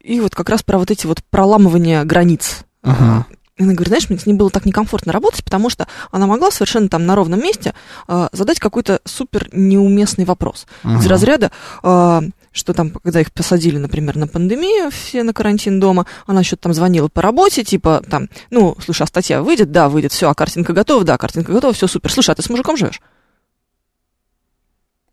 и 0.00 0.20
вот 0.20 0.34
как 0.34 0.48
раз 0.48 0.62
про 0.62 0.78
вот 0.78 0.90
эти 0.90 1.06
вот 1.06 1.22
проламывания 1.30 2.04
границ. 2.04 2.60
Ага. 2.82 3.26
И 3.56 3.64
она 3.64 3.72
говорит, 3.72 3.88
знаешь, 3.88 4.08
мне 4.08 4.18
с 4.18 4.26
ней 4.26 4.34
было 4.34 4.50
так 4.50 4.64
некомфортно 4.66 5.12
работать, 5.12 5.44
потому 5.44 5.68
что 5.68 5.88
она 6.12 6.26
могла 6.28 6.52
совершенно 6.52 6.88
там 6.88 7.06
на 7.06 7.16
ровном 7.16 7.42
месте 7.42 7.74
а, 8.06 8.28
задать 8.32 8.60
какой-то 8.60 9.00
супер 9.04 9.48
неуместный 9.52 10.24
вопрос. 10.24 10.66
Из 10.84 10.90
Ага. 11.00 11.08
разряда, 11.08 11.50
а, 11.82 12.22
что 12.52 12.72
там, 12.72 12.90
когда 12.90 13.20
их 13.20 13.32
посадили, 13.32 13.78
например, 13.78 14.16
на 14.16 14.26
пандемию, 14.26 14.90
все 14.90 15.22
на 15.22 15.32
карантин 15.32 15.80
дома, 15.80 16.06
она 16.26 16.42
что-то 16.42 16.64
там 16.64 16.74
звонила 16.74 17.08
по 17.08 17.22
работе, 17.22 17.64
типа 17.64 18.02
там, 18.08 18.28
ну, 18.50 18.76
слушай, 18.82 19.02
а 19.02 19.06
статья 19.06 19.42
выйдет? 19.42 19.70
Да, 19.70 19.88
выйдет, 19.88 20.12
все, 20.12 20.28
а 20.28 20.34
картинка 20.34 20.72
готова? 20.72 21.04
Да, 21.04 21.18
картинка 21.18 21.52
готова, 21.52 21.72
все 21.72 21.86
супер. 21.86 22.12
Слушай, 22.12 22.30
а 22.30 22.34
ты 22.34 22.42
с 22.42 22.50
мужиком 22.50 22.76
живешь? 22.76 23.00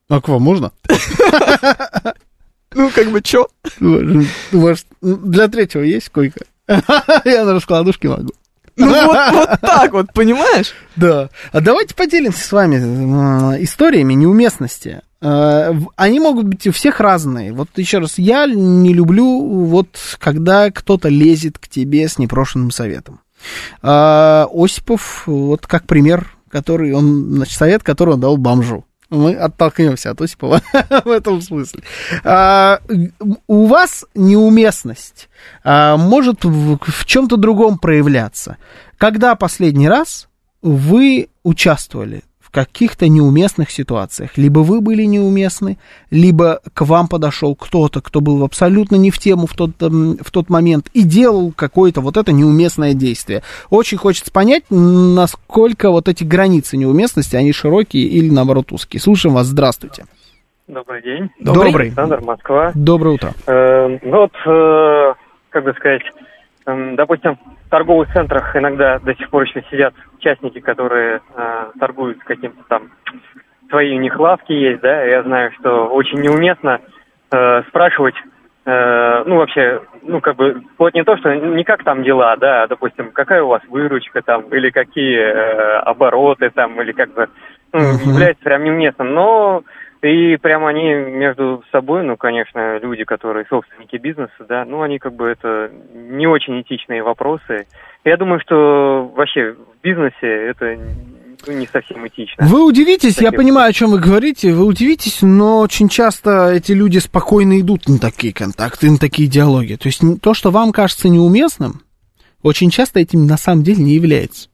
А 0.07 0.21
к 0.21 0.27
вам 0.27 0.41
можно? 0.41 0.71
Ну, 2.73 2.89
как 2.89 3.09
бы, 3.09 3.21
чё? 3.21 3.47
Может, 3.79 4.85
для 5.01 5.47
третьего 5.47 5.81
есть 5.83 6.09
койка? 6.09 6.45
Я 6.67 7.45
на 7.45 7.53
раскладушке 7.53 8.09
могу. 8.09 8.31
Ну, 8.77 8.87
вот, 9.05 9.17
вот 9.31 9.61
так 9.61 9.93
вот, 9.93 10.13
понимаешь? 10.13 10.73
Да. 10.95 11.29
А 11.51 11.61
давайте 11.61 11.95
поделимся 11.95 12.43
с 12.45 12.51
вами 12.51 12.75
м, 12.75 13.63
историями 13.63 14.13
неуместности. 14.13 15.01
Э, 15.21 15.73
Они 15.95 16.19
могут 16.19 16.45
быть 16.47 16.67
у 16.67 16.71
всех 16.71 16.99
разные. 16.99 17.53
Вот 17.53 17.69
еще 17.77 17.99
раз, 17.99 18.17
я 18.17 18.45
не 18.47 18.93
люблю, 18.93 19.65
вот, 19.65 19.87
когда 20.19 20.71
кто-то 20.71 21.07
лезет 21.09 21.57
к 21.57 21.67
тебе 21.67 22.07
с 22.07 22.17
непрошенным 22.17 22.71
советом. 22.71 23.21
А, 23.81 24.47
Осипов, 24.53 25.23
вот 25.25 25.67
как 25.67 25.85
пример, 25.85 26.31
который 26.49 26.93
он, 26.93 27.31
значит, 27.35 27.57
совет, 27.57 27.83
который 27.83 28.15
он 28.15 28.19
дал 28.19 28.37
бомжу. 28.37 28.85
Мы 29.09 29.35
оттолкнемся 29.35 30.11
от 30.11 30.21
Осипова 30.21 30.61
в 31.05 31.09
этом 31.09 31.41
смысле. 31.41 31.83
А, 32.23 32.79
у 33.47 33.67
вас 33.67 34.05
неуместность 34.15 35.29
а, 35.63 35.97
может 35.97 36.43
в, 36.43 36.79
в 36.79 37.05
чем-то 37.05 37.37
другом 37.37 37.77
проявляться. 37.77 38.57
Когда 38.97 39.35
последний 39.35 39.87
раз 39.87 40.27
вы 40.61 41.29
участвовали 41.43 42.23
каких-то 42.55 43.09
неуместных 43.09 43.69
ситуациях. 43.69 44.37
Либо 44.37 44.59
вы 44.59 44.79
были 44.79 45.03
неуместны, 45.03 45.77
либо 46.09 46.61
к 46.73 46.85
вам 46.85 47.09
подошел 47.09 47.53
кто-то, 47.53 47.99
кто 47.99 48.21
был 48.21 48.45
абсолютно 48.45 48.95
не 48.95 49.11
в 49.11 49.17
тему 49.17 49.45
в 49.45 49.53
тот, 49.53 49.71
м, 49.83 50.17
в 50.21 50.31
тот 50.31 50.49
момент 50.49 50.87
и 50.93 51.03
делал 51.03 51.51
какое-то 51.51 51.99
вот 51.99 52.15
это 52.15 52.31
неуместное 52.31 52.93
действие. 52.93 53.43
Очень 53.69 53.97
хочется 53.97 54.31
понять, 54.31 54.63
насколько 54.69 55.91
вот 55.91 56.07
эти 56.07 56.23
границы 56.23 56.77
неуместности, 56.77 57.35
они 57.35 57.51
широкие 57.51 58.05
или 58.05 58.29
наоборот 58.29 58.71
узкие. 58.71 59.01
Слушаем 59.01 59.35
вас, 59.35 59.47
здравствуйте. 59.47 60.05
Добрый 60.69 61.01
день. 61.01 61.29
Добрый. 61.41 61.87
Александр, 61.87 62.21
Москва. 62.21 62.71
Доброе 62.73 63.15
утро. 63.15 63.33
Э, 63.47 63.99
ну 64.01 64.17
вот, 64.17 64.31
э, 64.45 65.13
как 65.49 65.65
бы 65.65 65.73
сказать, 65.73 66.03
эм, 66.67 66.95
допустим, 66.95 67.37
в 67.65 67.69
торговых 67.69 68.13
центрах 68.13 68.55
иногда 68.55 68.99
до 68.99 69.13
сих 69.15 69.29
пор 69.29 69.43
еще 69.43 69.61
сидят 69.69 69.93
участники, 70.25 70.59
которые 70.59 71.21
э, 71.35 71.71
торгуют 71.79 72.19
каким-то 72.23 72.63
там, 72.67 72.89
свои 73.69 73.95
у 73.95 73.99
них 73.99 74.19
лавки 74.19 74.51
есть, 74.51 74.81
да, 74.81 75.03
я 75.03 75.23
знаю, 75.23 75.51
что 75.59 75.87
очень 75.87 76.19
неуместно 76.19 76.79
э, 77.31 77.63
спрашивать, 77.69 78.15
э, 78.65 79.23
ну, 79.25 79.37
вообще, 79.37 79.81
ну, 80.01 80.21
как 80.21 80.35
бы, 80.35 80.63
вот 80.77 80.93
не 80.93 81.03
то, 81.03 81.17
что 81.17 81.33
не 81.35 81.63
как 81.63 81.83
там 81.83 82.03
дела, 82.03 82.35
да, 82.37 82.63
а, 82.63 82.67
допустим, 82.67 83.11
какая 83.11 83.43
у 83.43 83.49
вас 83.49 83.61
выручка 83.69 84.21
там, 84.21 84.43
или 84.53 84.69
какие 84.71 85.17
э, 85.19 85.79
обороты 85.79 86.49
там, 86.49 86.81
или 86.81 86.91
как 86.91 87.13
бы, 87.13 87.29
ну, 87.71 87.79
является 87.79 88.43
прям 88.43 88.63
неуместным, 88.63 89.13
но 89.13 89.63
и 90.09 90.37
прямо 90.37 90.69
они 90.69 90.93
между 90.93 91.63
собой, 91.71 92.03
ну, 92.03 92.17
конечно, 92.17 92.77
люди, 92.79 93.03
которые 93.03 93.45
собственники 93.45 93.95
бизнеса, 93.97 94.45
да, 94.47 94.65
ну, 94.65 94.81
они 94.81 94.99
как 94.99 95.13
бы 95.13 95.25
это 95.27 95.71
не 95.93 96.27
очень 96.27 96.61
этичные 96.61 97.01
вопросы. 97.01 97.65
Я 98.03 98.17
думаю, 98.17 98.39
что 98.39 99.11
вообще 99.15 99.53
в 99.53 99.81
бизнесе 99.81 100.27
это 100.27 100.77
ну, 101.47 101.53
не 101.53 101.67
совсем 101.67 102.05
этично. 102.07 102.45
Вы 102.45 102.65
удивитесь, 102.65 103.19
я 103.19 103.31
понимаю, 103.31 103.69
о 103.69 103.73
чем 103.73 103.91
вы 103.91 103.99
говорите, 103.99 104.53
вы 104.53 104.65
удивитесь, 104.65 105.21
но 105.21 105.59
очень 105.59 105.89
часто 105.89 106.51
эти 106.51 106.71
люди 106.71 106.99
спокойно 106.99 107.59
идут 107.59 107.87
на 107.87 107.99
такие 107.99 108.33
контакты, 108.33 108.91
на 108.91 108.97
такие 108.97 109.27
диалоги. 109.27 109.75
То 109.75 109.87
есть 109.87 110.01
то, 110.21 110.33
что 110.33 110.51
вам 110.51 110.71
кажется 110.71 111.09
неуместным, 111.09 111.81
очень 112.43 112.69
часто 112.69 112.99
этим 112.99 113.25
на 113.25 113.37
самом 113.37 113.63
деле 113.63 113.83
не 113.83 113.93
является. 113.93 114.49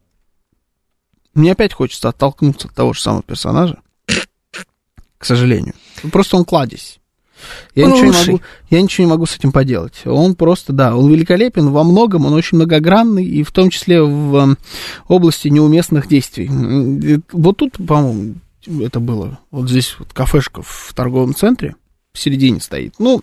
Мне 1.34 1.52
опять 1.54 1.74
хочется 1.74 2.10
оттолкнуться 2.10 2.68
от 2.68 2.76
того 2.76 2.94
же 2.94 3.02
самого 3.02 3.24
персонажа, 3.24 3.80
к 5.22 5.26
сожалению. 5.26 5.76
Просто 6.12 6.36
он 6.36 6.46
кладезь. 6.46 7.00
Я 7.76 7.86
Он 7.86 7.92
ничего, 7.92 8.06
не 8.06 8.12
лучший. 8.12 8.34
могу, 8.34 8.44
я 8.72 8.82
ничего 8.82 9.06
не 9.06 9.12
могу 9.12 9.26
с 9.28 9.36
этим 9.36 9.52
поделать. 9.52 10.02
Он 10.06 10.36
просто, 10.36 10.74
да, 10.74 10.96
он 10.96 11.12
великолепен 11.12 11.70
во 11.70 11.84
многом, 11.84 12.26
он 12.26 12.34
очень 12.34 12.58
многогранный, 12.58 13.24
и 13.24 13.44
в 13.44 13.52
том 13.52 13.70
числе 13.70 14.02
в 14.02 14.36
эм, 14.36 14.58
области 15.08 15.48
неуместных 15.48 16.08
действий. 16.08 16.50
Вот 17.32 17.58
тут, 17.58 17.78
по-моему, 17.86 18.36
это 18.82 19.00
было. 19.00 19.40
Вот 19.52 19.70
здесь 19.70 19.96
вот 20.00 20.12
кафешка 20.12 20.62
в 20.64 20.92
торговом 20.96 21.36
центре 21.36 21.76
в 22.14 22.20
середине 22.20 22.60
стоит. 22.60 22.96
Ну, 22.98 23.22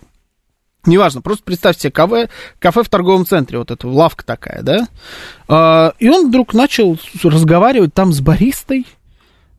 неважно, 0.85 1.21
просто 1.21 1.43
представьте 1.43 1.83
себе 1.83 1.91
кафе, 1.91 2.29
кафе 2.59 2.83
в 2.83 2.89
торговом 2.89 3.25
центре, 3.25 3.57
вот 3.57 3.71
эта 3.71 3.87
лавка 3.87 4.25
такая, 4.25 4.61
да? 4.63 4.87
А, 5.47 5.93
и 5.99 6.09
он 6.09 6.29
вдруг 6.29 6.53
начал 6.53 6.97
разговаривать 7.23 7.93
там 7.93 8.11
с 8.13 8.21
баристой, 8.21 8.85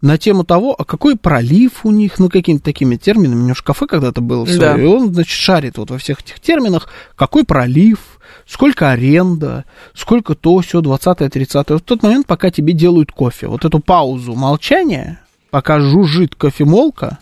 на 0.03 0.17
тему 0.19 0.45
того, 0.45 0.75
а 0.79 0.85
какой 0.85 1.17
пролив 1.17 1.85
у 1.85 1.91
них, 1.91 2.19
ну, 2.19 2.29
какими-то 2.29 2.65
такими 2.65 2.97
терминами. 2.97 3.41
У 3.41 3.45
него 3.45 3.55
же 3.55 3.63
кафе 3.63 3.87
когда-то 3.87 4.21
было 4.21 4.47
всё, 4.47 4.59
Да. 4.59 4.77
и 4.81 4.85
он, 4.85 5.13
значит, 5.13 5.33
шарит 5.33 5.79
вот 5.79 5.91
во 5.91 5.99
всех 5.99 6.21
этих 6.23 6.41
терминах, 6.41 6.89
какой 7.17 7.45
пролив, 7.45 7.99
сколько 8.47 8.91
аренда, 8.91 9.65
сколько 9.95 10.35
то, 10.35 10.59
все, 10.61 10.81
20 10.81 11.31
30 11.31 11.71
Вот 11.71 11.83
в 11.83 11.85
тот 11.85 12.03
момент, 12.03 12.27
пока 12.27 12.51
тебе 12.51 12.73
делают 12.73 13.13
кофе, 13.13 13.49
вот 13.49 13.65
эту 13.65 13.81
паузу 13.81 14.35
молчания, 14.35 15.21
пока 15.51 15.81
жужжит 15.81 16.35
кофемолка, 16.35 17.19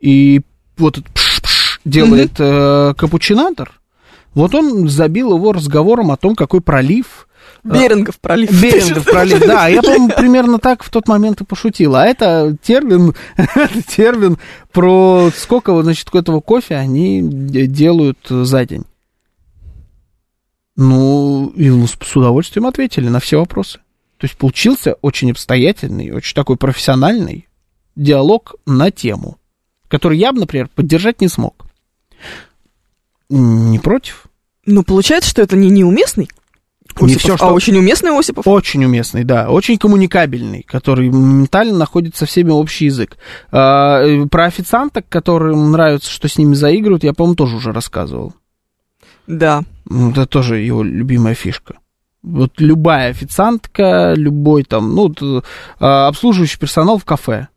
и 0.00 0.42
вот 0.76 0.98
этот 0.98 1.12
пш-пш 1.14 1.80
делает 1.84 2.32
э, 2.38 2.94
капучинатор, 2.96 3.72
вот 4.34 4.54
он 4.54 4.88
забил 4.88 5.36
его 5.36 5.52
разговором 5.52 6.10
о 6.10 6.16
том, 6.16 6.34
какой 6.34 6.60
пролив, 6.60 7.28
Берингов 7.64 8.20
пролив. 8.20 8.62
Берингов 8.62 9.04
пролив, 9.10 9.40
да, 9.40 9.68
я, 9.68 9.82
по-моему, 9.82 10.10
примерно 10.10 10.58
так 10.58 10.84
в 10.84 10.90
тот 10.90 11.08
момент 11.08 11.40
и 11.40 11.44
пошутил. 11.44 11.96
А 11.96 12.04
это 12.04 12.56
термин, 12.62 13.14
термин 13.88 14.38
про 14.70 15.30
сколько, 15.34 15.82
значит, 15.82 16.14
этого 16.14 16.40
кофе 16.40 16.76
они 16.76 17.22
де- 17.22 17.66
делают 17.66 18.18
за 18.28 18.66
день. 18.66 18.84
Ну, 20.76 21.52
и 21.56 21.70
ну, 21.70 21.86
с 21.86 21.92
с 21.92 22.16
удовольствием 22.16 22.66
ответили 22.66 23.08
на 23.08 23.20
все 23.20 23.38
вопросы. 23.38 23.78
То 24.18 24.26
есть 24.26 24.36
получился 24.36 24.94
очень 25.00 25.30
обстоятельный, 25.30 26.10
очень 26.12 26.34
такой 26.34 26.56
профессиональный 26.56 27.48
диалог 27.96 28.56
на 28.66 28.90
тему, 28.90 29.38
который 29.88 30.18
я 30.18 30.32
бы, 30.32 30.40
например, 30.40 30.68
поддержать 30.68 31.20
не 31.20 31.28
смог. 31.28 31.66
Не 33.30 33.78
против. 33.78 34.26
Ну, 34.66 34.82
получается, 34.82 35.30
что 35.30 35.42
это 35.42 35.56
не 35.56 35.70
неуместный 35.70 36.28
Не 37.00 37.06
Осипов, 37.16 37.22
всё, 37.22 37.34
а 37.34 37.36
что- 37.38 37.46
очень 37.54 37.76
уместный 37.76 38.16
Осипов. 38.16 38.46
Очень 38.46 38.84
уместный, 38.84 39.24
да. 39.24 39.48
Очень 39.50 39.78
коммуникабельный, 39.78 40.62
который 40.62 41.08
ментально 41.08 41.76
находит 41.78 42.14
со 42.14 42.24
всеми 42.26 42.50
общий 42.50 42.84
язык. 42.86 43.16
А, 43.50 44.02
э, 44.02 44.26
про 44.26 44.44
официанток, 44.44 45.06
которым 45.08 45.72
нравится, 45.72 46.10
что 46.10 46.28
с 46.28 46.38
ними 46.38 46.54
заигрывают, 46.54 47.02
я, 47.02 47.12
по-моему, 47.12 47.34
тоже 47.36 47.56
уже 47.56 47.72
рассказывал. 47.72 48.34
Да. 49.26 49.64
Ну, 49.86 50.10
Это 50.10 50.26
тоже 50.26 50.58
его 50.58 50.82
любимая 50.82 51.34
фишка. 51.34 51.78
Вот 52.22 52.52
любая 52.58 53.10
официантка, 53.10 54.14
любой 54.16 54.62
там, 54.64 54.94
ну, 54.94 55.12
а, 55.80 56.06
обслуживающий 56.08 56.58
персонал 56.58 56.98
в 56.98 57.04
кафе. 57.04 57.48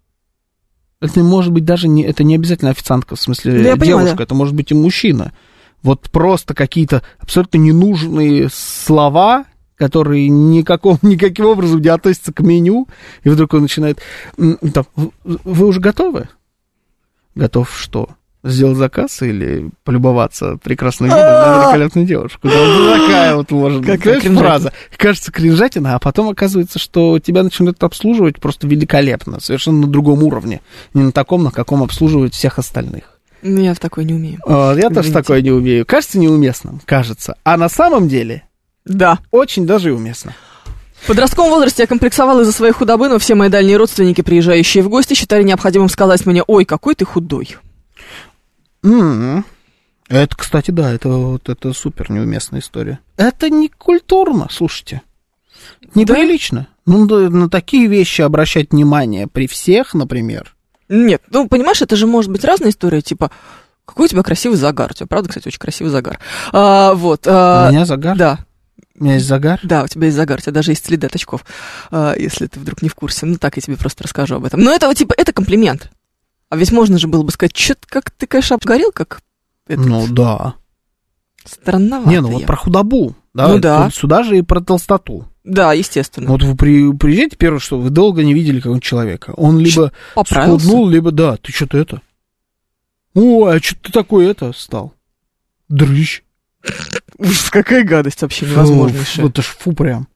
Это 1.00 1.20
может 1.22 1.52
быть 1.54 1.64
даже 1.64 1.88
не, 1.88 2.04
это 2.04 2.24
не 2.24 2.34
обязательно 2.36 2.72
официантка, 2.72 3.16
в 3.16 3.22
смысле 3.22 3.52
Да, 3.52 3.58
я 3.58 3.64
девушка, 3.76 3.80
понимаю, 3.86 4.16
да. 4.18 4.24
это 4.24 4.34
может 4.34 4.56
быть 4.56 4.72
и 4.72 4.74
мужчина. 4.74 5.32
Вот 5.84 6.10
просто 6.10 6.54
какие-то 6.54 7.02
абсолютно 7.20 7.58
ненужные 7.60 8.50
слова, 8.52 9.46
которые 9.76 10.28
никаком, 10.28 10.98
никаким 11.02 11.46
образом 11.46 11.82
не 11.82 11.90
относятся 11.90 12.34
к 12.34 12.40
меню, 12.42 12.88
и 13.24 13.30
вдруг 13.30 13.54
он 13.54 13.62
начинает, 13.64 14.00
«М, 14.38 14.58
там, 14.74 14.86
«В- 14.96 15.12
вы 15.24 15.66
уже 15.68 15.80
готовы? 15.80 16.30
Готов 17.36 17.72
что? 17.78 18.10
Сделать 18.44 18.78
заказ 18.78 19.22
или 19.24 19.70
полюбоваться 19.84 20.58
прекрасным 20.64 21.10
видом 21.10 21.22
на 21.22 21.64
великолепную 21.64 22.08
девушку? 22.08 22.48
Да, 22.48 22.98
такая 22.98 23.36
вот 23.36 23.52
может 23.52 23.82
быть. 23.82 23.90
Какая 24.00 24.22
фраза. 24.22 24.74
Кажется 24.96 25.32
кринжатина, 25.32 25.96
а 25.96 26.00
потом 26.00 26.30
оказывается, 26.30 26.80
что 26.80 27.20
тебя 27.20 27.44
начинают 27.44 27.84
обслуживать 27.84 28.40
просто 28.40 28.66
великолепно, 28.68 29.40
совершенно 29.42 29.82
на 29.82 29.88
другом 29.88 30.24
уровне. 30.24 30.62
Не 30.94 31.04
на 31.04 31.12
таком, 31.12 31.44
на 31.44 31.52
каком 31.52 31.84
обслуживают 31.84 32.34
всех 32.36 32.58
остальных. 32.58 33.17
Ну, 33.42 33.62
Я 33.62 33.74
в 33.74 33.80
такой 33.80 34.06
не 34.06 34.14
умею. 34.14 34.40
А, 34.46 34.74
Я 34.74 34.90
тоже 34.90 35.02
Извините. 35.10 35.14
такое 35.14 35.42
не 35.42 35.52
умею. 35.52 35.86
Кажется 35.86 36.18
неуместным, 36.20 36.82
кажется. 36.86 37.38
А 37.44 37.56
на 37.58 37.70
самом 37.70 38.08
деле 38.08 38.44
Да. 38.86 39.20
очень 39.32 39.66
даже 39.68 39.90
и 39.90 39.92
уместно. 39.92 40.34
В 41.02 41.08
подростковом 41.08 41.52
возрасте 41.52 41.84
я 41.84 41.88
комплексовала 41.88 42.42
из-за 42.42 42.52
своей 42.52 42.74
худобы, 42.74 43.08
но 43.08 43.20
все 43.20 43.36
мои 43.36 43.50
дальние 43.50 43.78
родственники, 43.78 44.22
приезжающие 44.22 44.84
в 44.84 44.90
гости, 44.90 45.14
считали 45.14 45.44
необходимым 45.44 45.90
сказать 45.90 46.26
мне, 46.26 46.42
ой, 46.44 46.66
какой 46.66 46.96
ты 46.96 47.06
худой. 47.06 47.56
М. 48.84 49.46
Это, 50.10 50.36
кстати, 50.36 50.72
да, 50.72 50.92
это 50.92 51.10
вот 51.10 51.50
это 51.50 51.74
супер 51.74 52.10
неуместная 52.12 52.62
история. 52.62 53.00
Это 53.18 53.50
не 53.50 53.68
культурно, 53.70 54.48
слушайте. 54.50 55.02
Неприлично. 55.96 56.68
Ну, 56.86 57.06
да, 57.06 57.30
на 57.30 57.50
такие 57.50 57.88
вещи 57.88 58.22
обращать 58.22 58.72
внимание 58.72 59.28
при 59.28 59.48
всех, 59.48 59.94
например. 59.94 60.56
Нет, 60.90 61.22
ну, 61.30 61.48
понимаешь, 61.48 61.82
это 61.82 61.96
же 61.96 62.08
может 62.08 62.32
быть 62.32 62.44
разная 62.46 62.70
история, 62.70 63.02
типа, 63.02 63.32
какой 63.86 64.06
у 64.06 64.10
тебя 64.10 64.24
красивый 64.24 64.58
загар. 64.58 64.92
У 64.92 64.94
тебя, 64.94 65.08
правда, 65.08 65.30
кстати, 65.30 65.48
очень 65.48 65.60
красивый 65.60 65.92
загар. 65.92 66.20
А, 66.54 66.94
вот. 66.94 67.22
а, 67.26 67.68
У 67.68 67.72
меня 67.72 67.86
загар? 67.86 68.18
Да, 68.18 68.40
У 69.00 69.04
меня 69.04 69.16
есть 69.16 69.28
загар? 69.28 69.60
да, 69.64 69.84
у 69.84 69.88
тебя 69.88 70.06
есть 70.06 70.18
загар, 70.18 70.38
у 70.40 70.42
тебя 70.42 70.54
даже 70.54 70.72
есть 70.72 70.86
следы 70.86 71.08
от 71.08 71.16
очков, 71.16 71.46
а, 71.92 72.14
если 72.18 72.48
ты 72.48 72.60
вдруг 72.60 72.82
не 72.82 72.90
в 72.90 72.96
курсе. 72.96 73.26
Ну, 73.26 73.38
так 73.38 73.56
я 73.58 73.62
тебе 73.62 73.76
просто 73.78 74.04
расскажу 74.04 74.36
об 74.36 74.46
этом. 74.46 74.62
Но 74.62 74.72
это, 74.74 74.94
типа, 74.96 75.14
это 75.18 75.34
комплимент. 75.34 75.90
А 76.50 76.56
ведь 76.56 76.72
можно 76.72 76.98
же 76.98 77.08
было 77.08 77.24
бы 77.24 77.32
сказать, 77.32 77.56
что 77.58 77.76
как 77.88 78.10
ты, 78.12 78.26
конечно, 78.28 78.56
обгорел, 78.56 78.92
как 78.94 79.22
этот, 79.68 79.86
Ну, 79.86 80.08
да. 80.08 80.54
странновато 81.46 82.10
Не, 82.10 82.22
ну 82.22 82.30
вот 82.30 82.42
я». 82.42 82.48
про 82.48 82.56
худобу. 82.56 83.16
Да, 83.34 83.48
Ну 83.50 83.60
да. 83.60 83.90
Сю- 83.90 84.02
Сюда 84.02 84.24
же 84.24 84.38
и 84.38 84.42
про 84.42 84.62
толстоту. 84.62 85.26
Да, 85.44 85.74
естественно. 85.74 86.28
Вот 86.30 86.44
вы 86.44 86.56
при- 86.56 86.92
приезжаете, 86.92 87.38
первое, 87.38 87.60
что 87.60 87.80
вы 87.80 87.90
долго 87.90 88.24
не 88.24 88.34
видели 88.34 88.58
какого-нибудь 88.60 88.84
человека. 88.84 89.34
Он 89.38 89.60
либо 89.60 89.92
схуднул, 90.62 90.88
либо 90.90 91.12
да, 91.12 91.38
ты 91.38 91.52
что-то 91.52 91.78
это. 91.78 92.02
О, 93.14 93.46
а 93.46 93.60
что 93.60 93.76
ты 93.82 93.92
такой 93.92 94.26
это 94.28 94.52
стал? 94.54 94.94
Дрыщ. 95.70 96.22
Ужас, 97.18 97.50
какая 97.50 97.84
гадость 97.84 98.22
вообще 98.22 98.46
невозможнейшая. 98.46 99.26
фу, 99.26 99.30
это 99.30 99.42
ж 99.42 99.46
фу 99.46 99.74
прям. 99.74 100.08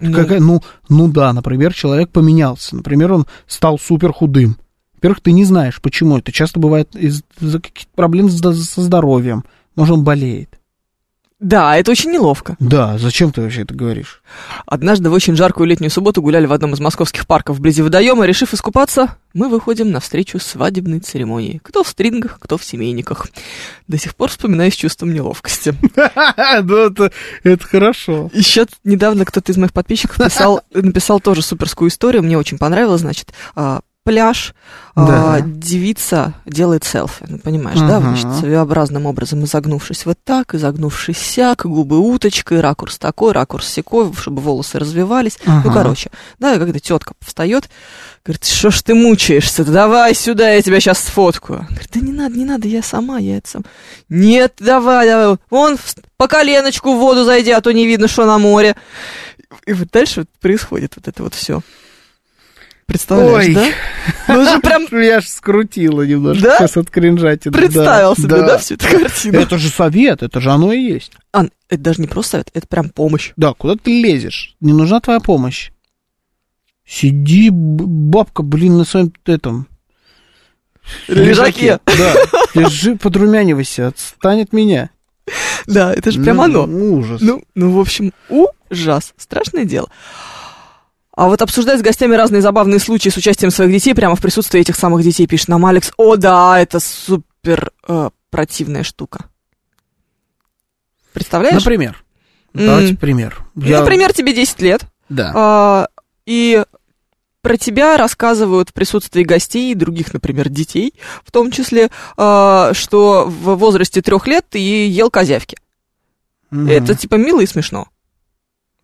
Ну, 0.00 0.12
Какая, 0.14 0.38
ну, 0.40 0.62
ну 0.88 1.08
да, 1.08 1.32
например, 1.32 1.74
человек 1.74 2.10
поменялся. 2.10 2.76
Например, 2.76 3.12
он 3.12 3.26
стал 3.48 3.78
супер 3.80 4.12
худым. 4.12 4.56
Во-первых, 4.94 5.20
ты 5.20 5.32
не 5.32 5.44
знаешь, 5.44 5.80
почему. 5.82 6.18
Это 6.18 6.30
часто 6.30 6.60
бывает 6.60 6.94
из-за 6.94 7.60
каких-то 7.60 7.90
проблем 7.94 8.30
с- 8.30 8.40
со 8.64 8.80
здоровьем. 8.82 9.44
Может, 9.74 9.94
он 9.94 10.04
болеет. 10.04 10.57
Да, 11.40 11.76
это 11.76 11.92
очень 11.92 12.10
неловко. 12.10 12.56
Да, 12.58 12.98
зачем 12.98 13.30
ты 13.30 13.42
вообще 13.42 13.62
это 13.62 13.72
говоришь? 13.72 14.22
Однажды 14.66 15.08
в 15.08 15.12
очень 15.12 15.36
жаркую 15.36 15.68
летнюю 15.68 15.90
субботу 15.90 16.20
гуляли 16.20 16.46
в 16.46 16.52
одном 16.52 16.74
из 16.74 16.80
московских 16.80 17.28
парков 17.28 17.58
вблизи 17.58 17.80
водоема. 17.80 18.26
Решив 18.26 18.54
искупаться, 18.54 19.16
мы 19.34 19.48
выходим 19.48 19.92
навстречу 19.92 20.40
свадебной 20.40 20.98
церемонии. 20.98 21.60
Кто 21.62 21.84
в 21.84 21.88
стрингах, 21.88 22.40
кто 22.40 22.58
в 22.58 22.64
семейниках. 22.64 23.28
До 23.86 23.98
сих 23.98 24.16
пор 24.16 24.30
вспоминаю 24.30 24.72
с 24.72 24.74
чувством 24.74 25.12
неловкости. 25.12 25.74
Ну, 26.62 27.10
это, 27.44 27.64
хорошо. 27.64 28.30
Еще 28.32 28.66
недавно 28.84 29.24
кто-то 29.24 29.52
из 29.52 29.56
моих 29.56 29.72
подписчиков 29.72 30.16
писал, 30.16 30.62
написал 30.72 31.20
тоже 31.20 31.42
суперскую 31.42 31.88
историю. 31.88 32.22
Мне 32.22 32.36
очень 32.36 32.58
понравилось, 32.58 33.02
значит, 33.02 33.32
а, 33.54 33.80
пляж, 34.08 34.54
а, 34.94 35.06
Да. 35.06 35.40
девица 35.42 36.32
делает 36.46 36.82
селфи, 36.84 37.26
ну, 37.28 37.38
понимаешь, 37.38 37.78
да, 37.80 37.98
Ага. 37.98 38.06
значит, 38.06 38.26
своеобразным 38.40 39.04
образом 39.04 39.44
изогнувшись 39.44 40.06
вот 40.06 40.16
так, 40.24 40.54
изогнувшись 40.54 41.18
сяк, 41.18 41.66
губы 41.66 41.98
уточкой, 41.98 42.60
ракурс 42.60 42.96
такой, 42.98 43.32
ракурс 43.32 43.68
секой, 43.68 44.10
чтобы 44.14 44.40
волосы 44.40 44.78
развивались. 44.78 45.38
Ну, 45.44 45.58
Ага. 45.60 45.70
короче, 45.72 46.10
да, 46.38 46.54
и 46.54 46.58
когда 46.58 46.78
тетка 46.78 47.12
встает, 47.20 47.68
говорит, 48.24 48.46
что 48.46 48.70
ж 48.70 48.80
ты 48.82 48.94
мучаешься, 48.94 49.62
давай 49.64 50.14
сюда, 50.14 50.50
я 50.50 50.62
тебя 50.62 50.80
сейчас 50.80 51.00
сфоткаю. 51.00 51.66
Говорит, 51.68 51.90
да 51.92 52.00
не 52.00 52.12
надо, 52.12 52.38
не 52.38 52.44
надо, 52.46 52.66
я 52.66 52.82
сама, 52.82 53.18
я 53.18 53.36
это 53.36 53.48
сам. 53.50 53.64
Нет, 54.08 54.54
давай, 54.58 55.06
давай, 55.06 55.36
вон 55.50 55.76
по 56.16 56.26
коленочку 56.28 56.94
в 56.94 56.98
воду 56.98 57.24
зайди, 57.24 57.50
а 57.50 57.60
то 57.60 57.72
не 57.72 57.86
видно, 57.86 58.08
что 58.08 58.24
на 58.24 58.38
море. 58.38 58.74
И 59.66 59.72
вот 59.74 59.88
дальше 59.92 60.20
вот 60.20 60.28
происходит 60.40 60.94
вот 60.96 61.08
это 61.08 61.22
вот 61.22 61.34
все. 61.34 61.60
Представляешь, 62.88 63.48
Ой. 63.48 63.54
да? 63.54 64.34
Ну, 64.34 64.44
же 64.46 64.58
прям 64.62 64.86
Я 64.90 65.20
ж 65.20 65.26
скрутила 65.28 66.02
немножко 66.02 66.42
Да? 66.42 66.56
сейчас 66.58 66.76
от 66.78 66.90
кринжатины. 66.90 67.52
представил 67.52 68.14
Да, 68.16 68.22
себе, 68.22 68.36
да, 68.46 68.56
всю 68.58 68.74
эту 68.76 68.88
картину? 68.88 69.38
Это 69.40 69.58
же 69.58 69.68
совет, 69.68 70.22
это 70.22 70.40
же 70.40 70.50
оно 70.50 70.72
и 70.72 70.80
есть. 70.80 71.12
Ан, 71.30 71.50
это 71.68 71.82
даже 71.82 72.00
не 72.00 72.06
просто 72.06 72.32
совет, 72.32 72.50
это 72.54 72.66
прям 72.66 72.88
помощь. 72.88 73.32
Да, 73.36 73.52
куда 73.52 73.76
ты 73.76 73.90
лезешь? 74.00 74.56
Не 74.60 74.72
нужна 74.72 75.00
твоя 75.00 75.20
помощь. 75.20 75.70
Сиди, 76.86 77.50
бабка, 77.52 78.42
блин, 78.42 78.78
на 78.78 78.84
своем 78.84 79.12
этом... 79.26 79.68
Лежаке. 81.08 81.80
Да, 81.84 82.14
лежи, 82.54 82.96
подрумянивайся, 82.96 83.88
отстань 83.88 84.40
от 84.40 84.54
меня. 84.54 84.88
Да, 85.66 85.92
это 85.92 86.10
же 86.10 86.22
прям 86.22 86.38
Ну, 86.38 86.42
оно. 86.44 86.64
Ужас. 86.64 87.20
Ну, 87.20 87.44
ну, 87.54 87.72
в 87.72 87.78
общем, 87.80 88.14
ужас. 88.30 89.12
Страшное 89.18 89.66
дело. 89.66 89.90
А 91.18 91.26
вот 91.26 91.42
обсуждать 91.42 91.80
с 91.80 91.82
гостями 91.82 92.14
разные 92.14 92.40
забавные 92.40 92.78
случаи 92.78 93.08
с 93.08 93.16
участием 93.16 93.50
своих 93.50 93.72
детей 93.72 93.92
прямо 93.92 94.14
в 94.14 94.20
присутствии 94.22 94.60
этих 94.60 94.76
самых 94.76 95.02
детей, 95.02 95.26
пишет 95.26 95.48
нам 95.48 95.66
Алекс. 95.66 95.90
О, 95.96 96.14
да, 96.14 96.60
это 96.60 96.78
супер 96.78 97.72
э, 97.88 98.10
противная 98.30 98.84
штука. 98.84 99.24
Представляешь? 101.12 101.56
Например. 101.56 102.04
Давайте 102.54 102.96
пример. 102.96 103.36
Я- 103.56 103.80
Например, 103.80 104.12
тебе 104.12 104.32
10 104.32 104.60
лет, 104.62 104.82
Да. 105.08 105.32
а, 105.34 105.88
и 106.24 106.62
про 107.42 107.56
тебя 107.56 107.96
рассказывают 107.96 108.70
в 108.70 108.72
присутствии 108.72 109.24
гостей 109.24 109.72
и 109.72 109.74
других, 109.74 110.14
например, 110.14 110.48
детей, 110.48 110.94
в 111.24 111.32
том 111.32 111.50
числе, 111.50 111.90
а, 112.16 112.72
что 112.74 113.24
в 113.26 113.56
возрасте 113.56 114.02
трех 114.02 114.28
лет 114.28 114.46
ты 114.48 114.58
ел 114.60 115.10
козявки. 115.10 115.58
Мгм. 116.52 116.68
Это 116.68 116.94
типа 116.94 117.16
мило 117.16 117.40
и 117.40 117.46
смешно. 117.46 117.88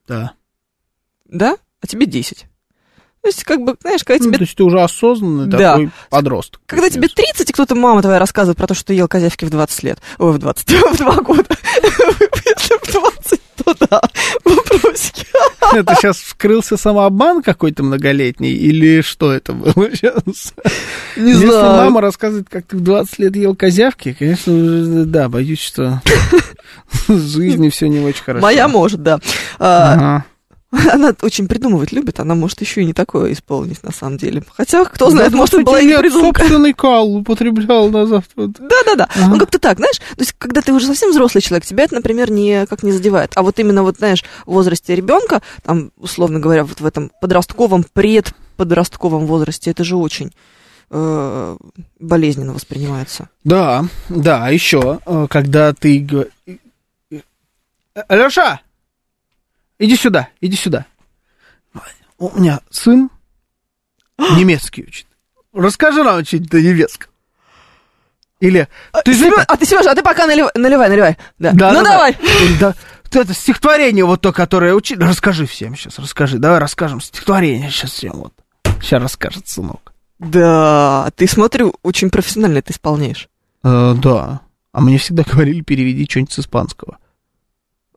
Да. 0.08 0.32
Да? 1.26 1.58
А 1.84 1.86
тебе 1.86 2.06
10. 2.06 2.46
То 3.20 3.28
есть, 3.28 3.44
как 3.44 3.60
бы, 3.60 3.76
знаешь, 3.82 4.04
когда 4.04 4.24
Ну, 4.24 4.30
тебе, 4.30 4.38
то 4.38 4.44
есть 4.44 4.56
ты 4.56 4.64
уже 4.64 4.80
осознанный 4.80 5.46
Да. 5.46 5.72
такой 5.72 5.90
подросток. 6.08 6.60
когда 6.66 6.88
тебе 6.88 7.08
30, 7.08 7.50
и 7.50 7.52
кто-то, 7.52 7.74
мама 7.74 8.00
твоя, 8.00 8.18
рассказывает 8.18 8.56
про 8.56 8.66
то, 8.66 8.72
что 8.74 8.86
ты 8.86 8.94
ел 8.94 9.06
козявки 9.06 9.44
в 9.44 9.50
20 9.50 9.82
лет. 9.82 9.98
Ой, 10.18 10.32
в 10.32 10.38
20, 10.38 10.70
в 10.92 10.96
2 10.96 11.16
года. 11.20 11.44
Если 11.82 12.78
в 12.82 12.90
20, 12.90 13.40
то 13.64 13.74
да, 13.90 14.00
вопросики. 14.44 15.26
Это 15.74 15.94
сейчас 15.94 16.16
вскрылся 16.18 16.76
самообман 16.78 17.42
какой-то 17.42 17.82
многолетний, 17.82 18.52
или 18.54 19.00
что 19.02 19.30
это 19.32 19.52
было 19.52 19.90
сейчас? 19.94 20.54
Не 21.16 21.32
Если 21.32 21.46
знаю. 21.48 21.76
мама 21.84 22.00
рассказывает, 22.00 22.48
как 22.50 22.66
ты 22.66 22.76
в 22.78 22.80
20 22.82 23.18
лет 23.18 23.36
ел 23.36 23.54
козявки, 23.54 24.14
конечно, 24.18 25.04
да, 25.06 25.28
боюсь, 25.28 25.60
что 25.60 26.00
в 27.08 27.18
жизни 27.18 27.68
все 27.68 27.88
не 27.88 28.00
очень 28.00 28.22
хорошо. 28.22 28.42
Моя 28.42 28.68
может, 28.68 29.02
да. 29.02 29.18
А, 29.58 29.92
Ага. 29.94 30.24
Она 30.92 31.14
очень 31.22 31.46
придумывать 31.48 31.92
любит, 31.92 32.20
она 32.20 32.34
может 32.34 32.60
еще 32.60 32.82
и 32.82 32.84
не 32.84 32.92
такое 32.92 33.32
исполнить 33.32 33.82
на 33.82 33.92
самом 33.92 34.16
деле. 34.18 34.42
Хотя, 34.56 34.84
кто 34.84 35.10
знает, 35.10 35.32
Да, 35.32 35.38
может, 35.38 35.54
это 35.54 35.64
была 35.64 35.80
и 35.80 35.86
не 35.86 35.98
придумка. 35.98 36.40
собственный 36.40 36.72
кал 36.72 37.16
употреблял 37.16 37.88
на 37.90 38.06
завтра. 38.06 38.46
Да-да-да. 38.48 39.08
Ага. 39.14 39.28
Ну, 39.28 39.38
как-то 39.38 39.58
так, 39.58 39.78
знаешь, 39.78 39.98
то 39.98 40.20
есть, 40.20 40.34
когда 40.38 40.60
ты 40.62 40.72
уже 40.72 40.86
совсем 40.86 41.10
взрослый 41.10 41.42
человек, 41.42 41.64
тебя 41.66 41.84
это, 41.84 41.94
например, 41.94 42.30
не, 42.30 42.66
как 42.66 42.82
не 42.82 42.92
задевает. 42.92 43.32
А 43.36 43.42
вот 43.42 43.58
именно, 43.58 43.82
вот, 43.82 43.96
знаешь, 43.98 44.24
в 44.46 44.52
возрасте 44.52 44.94
ребенка, 44.94 45.42
там, 45.62 45.90
условно 45.96 46.40
говоря, 46.40 46.64
вот 46.64 46.80
в 46.80 46.86
этом 46.86 47.10
подростковом, 47.20 47.84
предподростковом 47.92 49.26
возрасте, 49.26 49.70
это 49.70 49.84
же 49.84 49.96
очень 49.96 50.32
э, 50.90 51.56
болезненно 52.00 52.52
воспринимаются. 52.52 53.28
Да, 53.44 53.84
да, 54.08 54.44
а 54.46 54.50
еще, 54.50 55.00
э, 55.06 55.26
когда 55.30 55.72
ты... 55.72 55.98
г- 55.98 56.28
э, 57.10 57.18
Алеша, 58.08 58.60
иди 59.78 59.96
сюда, 59.96 60.28
иди 60.40 60.56
сюда. 60.56 60.86
У 62.18 62.30
меня 62.38 62.60
сын 62.70 63.10
немецкий 64.18 64.84
учит. 64.84 65.06
Расскажи 65.52 66.02
нам 66.02 66.24
что-нибудь 66.24 66.52
на 66.52 66.56
немецком. 66.58 67.10
Или 68.40 68.68
ты 69.04 69.12
же 69.14 69.24
Серё- 69.26 69.34
это- 69.40 69.44
А 69.52 69.56
ты, 69.56 69.64
Сережа, 69.66 69.90
а 69.92 69.94
ты 69.94 70.02
пока 70.02 70.26
налив- 70.26 70.50
наливай, 70.54 70.88
наливай. 70.88 71.16
Да. 71.38 71.52
Да, 71.52 71.72
ну 71.72 71.78
да, 71.78 71.84
да. 71.84 71.90
давай. 71.90 72.16
Да, 72.60 72.74
ты 73.10 73.20
это 73.20 73.32
стихотворение 73.32 74.04
вот 74.04 74.20
то, 74.20 74.32
которое 74.32 74.74
учили. 74.74 75.02
Расскажи 75.02 75.46
всем 75.46 75.74
сейчас, 75.76 75.98
расскажи. 75.98 76.38
Давай 76.38 76.58
расскажем 76.58 77.00
стихотворение 77.00 77.70
сейчас 77.70 77.92
всем 77.92 78.12
вот. 78.14 78.32
Сейчас 78.80 79.00
расскажет 79.02 79.48
сынок. 79.48 79.92
Да, 80.18 81.10
ты, 81.16 81.26
смотрю, 81.26 81.74
очень 81.82 82.10
профессионально 82.10 82.58
это 82.58 82.72
исполняешь. 82.72 83.28
Э, 83.62 83.94
да. 83.96 84.40
А 84.72 84.80
мне 84.80 84.98
всегда 84.98 85.22
говорили, 85.22 85.60
переведи 85.62 86.06
что-нибудь 86.08 86.32
с 86.32 86.38
испанского. 86.40 86.98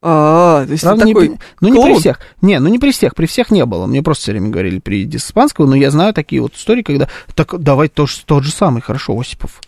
А, 0.01 0.65
то 0.65 0.71
есть 0.71 0.83
Правда, 0.83 1.01
ты 1.03 1.07
не 1.07 1.13
такой 1.13 1.29
при- 1.29 1.39
ну, 1.61 1.69
не 1.69 1.83
при 1.83 1.99
всех. 1.99 2.19
Не, 2.41 2.59
ну 2.59 2.69
не 2.69 2.77
при 2.79 2.91
всех, 2.91 3.15
при 3.15 3.25
всех 3.25 3.49
не 3.51 3.65
было. 3.65 3.87
Мне 3.87 4.03
просто 4.03 4.23
все 4.23 4.31
время 4.33 4.49
говорили, 4.49 4.79
переведи 4.79 5.17
с 5.17 5.25
испанского, 5.25 5.65
но 5.65 5.75
я 5.75 5.89
знаю 5.91 6.13
такие 6.13 6.41
вот 6.41 6.53
истории, 6.55 6.83
когда 6.83 7.07
так 7.35 7.59
давай 7.59 7.87
тот, 7.89 8.09
же- 8.09 8.23
тот 8.25 8.43
же 8.43 8.51
самый, 8.51 8.81
хорошо, 8.81 9.19
Осипов. 9.19 9.59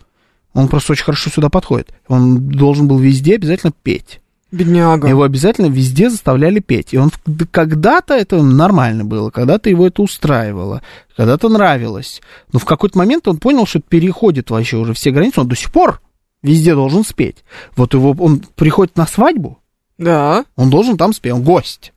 Он 0.52 0.68
просто 0.68 0.92
очень 0.92 1.04
хорошо 1.04 1.30
сюда 1.30 1.48
подходит. 1.48 1.92
Он 2.08 2.48
должен 2.48 2.88
был 2.88 2.98
везде 2.98 3.36
обязательно 3.36 3.72
петь. 3.82 4.20
Бедняга. 4.52 5.06
Его 5.06 5.22
обязательно 5.22 5.66
везде 5.66 6.10
заставляли 6.10 6.58
петь. 6.58 6.92
И 6.92 6.98
он 6.98 7.12
когда-то 7.52 8.14
это 8.14 8.42
нормально 8.42 9.04
было, 9.04 9.30
когда-то 9.30 9.70
его 9.70 9.86
это 9.86 10.02
устраивало, 10.02 10.82
когда-то 11.16 11.48
нравилось. 11.48 12.20
Но 12.52 12.58
в 12.58 12.64
какой-то 12.64 12.98
момент 12.98 13.28
он 13.28 13.38
понял, 13.38 13.64
что 13.64 13.78
это 13.78 13.88
переходит 13.88 14.50
вообще 14.50 14.76
уже 14.76 14.92
все 14.92 15.12
границы. 15.12 15.40
Он 15.40 15.46
до 15.48 15.54
сих 15.54 15.70
пор 15.70 16.00
везде 16.42 16.74
должен 16.74 17.04
спеть. 17.04 17.44
Вот 17.76 17.94
его 17.94 18.10
он 18.18 18.42
приходит 18.56 18.96
на 18.96 19.06
свадьбу, 19.06 19.59
Да. 20.00 20.44
он 20.56 20.70
должен 20.70 20.96
там 20.96 21.12
спеть, 21.12 21.32
он 21.32 21.42
гость. 21.42 21.92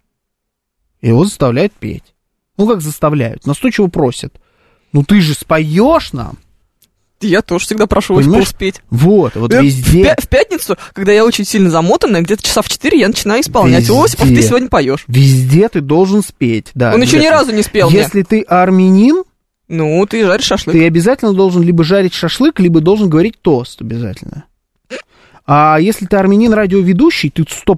Его 1.02 1.26
заставляют 1.26 1.74
петь. 1.74 2.04
Ну, 2.58 2.68
как 2.68 2.82
заставляют? 2.82 3.46
Настойчиво 3.48 3.88
просят. 3.88 4.36
Ну, 4.92 5.04
ты 5.04 5.20
же 5.22 5.34
споешь 5.34 6.14
нам. 6.14 6.38
Я 7.20 7.42
тоже 7.42 7.66
всегда 7.66 7.88
прошу 7.88 8.16
Понимаешь? 8.16 8.50
Спеть. 8.50 8.82
Вот, 8.90 9.36
вот 9.36 9.52
Я 9.54 9.62
В, 9.62 9.64
везде. 9.64 10.04
пя- 10.04 10.22
в 10.22 10.28
пятницу, 10.28 10.78
когда 10.94 11.14
я 11.14 11.24
очень 11.26 11.46
сильно 11.46 11.70
замотанная, 11.70 12.22
где-то 12.22 12.44
часа 12.44 12.62
в 12.62 12.68
4 12.68 13.00
я 13.00 13.08
начинаю 13.08 13.42
исполнять. 13.42 13.84
Везде. 13.88 13.94
Осипов, 14.04 14.28
ты 14.28 14.42
сегодня 14.42 14.68
поешь. 14.68 15.06
Везде 15.08 15.70
ты 15.70 15.80
должен 15.82 16.22
спеть. 16.22 16.68
Да, 16.76 16.94
Он 16.94 17.02
еще 17.02 17.18
ни 17.20 17.28
разу 17.28 17.54
не 17.54 17.64
спел 17.64 17.90
мне. 17.90 18.00
Если 18.00 18.24
ты 18.24 18.42
армянин, 18.42 19.24
Ну, 19.70 20.06
ты 20.06 20.26
жаришь 20.26 20.46
шашлык. 20.46 20.74
ты 20.76 20.86
обязательно 20.86 21.34
должен 21.34 21.62
либо 21.64 21.84
жарить 21.86 22.14
шашлык, 22.14 22.60
либо 22.60 22.82
должен 22.82 23.10
говорить 23.10 23.42
тост 23.42 23.82
обязательно. 23.82 24.44
А 25.46 25.78
если 25.80 26.06
ты 26.06 26.16
армянин 26.18 26.54
радиоведущий, 26.54 27.30
ты 27.30 27.46
сто 27.50 27.76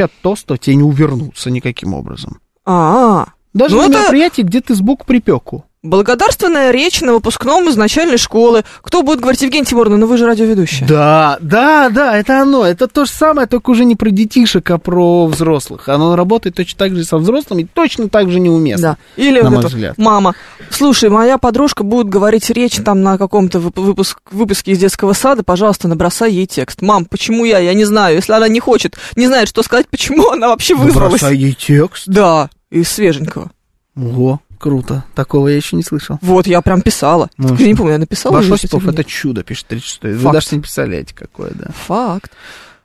от 0.00 0.12
тоста 0.22 0.56
тебе 0.58 0.76
не 0.76 0.82
увернуться 0.82 1.50
никаким 1.50 1.94
образом. 1.94 2.40
А, 2.64 3.26
Даже 3.54 3.74
Ну, 3.74 3.82
на 3.82 3.86
это- 3.88 3.98
мероприятии, 4.00 4.42
где 4.42 4.60
ты 4.60 4.74
сбоку 4.74 5.06
припеку. 5.06 5.64
Благодарственная 5.86 6.70
речь 6.70 7.00
на 7.00 7.12
выпускном 7.14 7.68
из 7.68 7.76
начальной 7.76 8.18
школы. 8.18 8.64
Кто 8.82 9.02
будет 9.02 9.20
говорить, 9.20 9.42
Евгений 9.42 9.64
Тимуровна, 9.64 9.96
ну 9.96 10.06
вы 10.06 10.16
же 10.18 10.26
радиоведущая. 10.26 10.86
Да, 10.86 11.38
да, 11.40 11.88
да, 11.88 12.16
это 12.16 12.40
оно. 12.42 12.64
Это 12.64 12.88
то 12.88 13.04
же 13.04 13.10
самое, 13.10 13.46
только 13.46 13.70
уже 13.70 13.84
не 13.84 13.96
про 13.96 14.10
детишек, 14.10 14.70
а 14.70 14.78
про 14.78 15.26
взрослых. 15.26 15.88
Оно 15.88 16.16
работает 16.16 16.56
точно 16.56 16.78
так 16.78 16.94
же 16.96 17.04
со 17.04 17.18
взрослыми, 17.18 17.62
и 17.62 17.66
точно 17.66 18.08
так 18.08 18.30
же 18.30 18.40
неуместно. 18.40 18.98
Да. 19.16 19.22
Или 19.22 19.40
на 19.40 19.44
вот 19.44 19.50
мой 19.50 19.58
это, 19.60 19.68
взгляд. 19.68 19.98
мама, 19.98 20.34
слушай, 20.70 21.08
моя 21.08 21.38
подружка 21.38 21.84
будет 21.84 22.08
говорить 22.08 22.50
речь 22.50 22.76
там 22.76 23.02
на 23.02 23.18
каком-то 23.18 23.58
вып- 23.58 23.80
выпуск, 23.80 24.20
выпуске 24.30 24.72
из 24.72 24.78
детского 24.78 25.12
сада, 25.12 25.42
пожалуйста, 25.42 25.88
набросай 25.88 26.32
ей 26.32 26.46
текст. 26.46 26.82
Мам, 26.82 27.04
почему 27.04 27.44
я? 27.44 27.58
Я 27.58 27.74
не 27.74 27.84
знаю. 27.84 28.16
Если 28.16 28.32
она 28.32 28.48
не 28.48 28.60
хочет, 28.60 28.96
не 29.16 29.26
знает, 29.26 29.48
что 29.48 29.62
сказать, 29.62 29.86
почему 29.88 30.30
она 30.30 30.48
вообще 30.48 30.74
вызвалась? 30.74 31.20
Бросай 31.20 31.36
ей 31.36 31.52
текст. 31.54 32.04
Да, 32.06 32.50
из 32.70 32.88
свеженького. 32.88 33.50
Ого, 33.96 34.40
круто. 34.58 35.04
Такого 35.14 35.48
я 35.48 35.56
еще 35.56 35.76
не 35.76 35.82
слышал. 35.82 36.18
Вот, 36.22 36.46
я 36.46 36.60
прям 36.62 36.80
писала. 36.82 37.30
Ну, 37.36 37.54
я 37.56 37.66
не 37.66 37.74
помню, 37.74 37.92
я 37.92 37.98
написала. 37.98 38.34
Ваш 38.34 38.50
Осипов 38.50 38.86
это 38.88 39.04
чудо, 39.04 39.42
пишет 39.42 39.66
36 39.68 40.22
Вы 40.22 40.32
даже 40.32 40.48
не 40.52 40.60
представляете, 40.60 41.14
какое, 41.14 41.50
да. 41.54 41.70
Факт. 41.86 42.32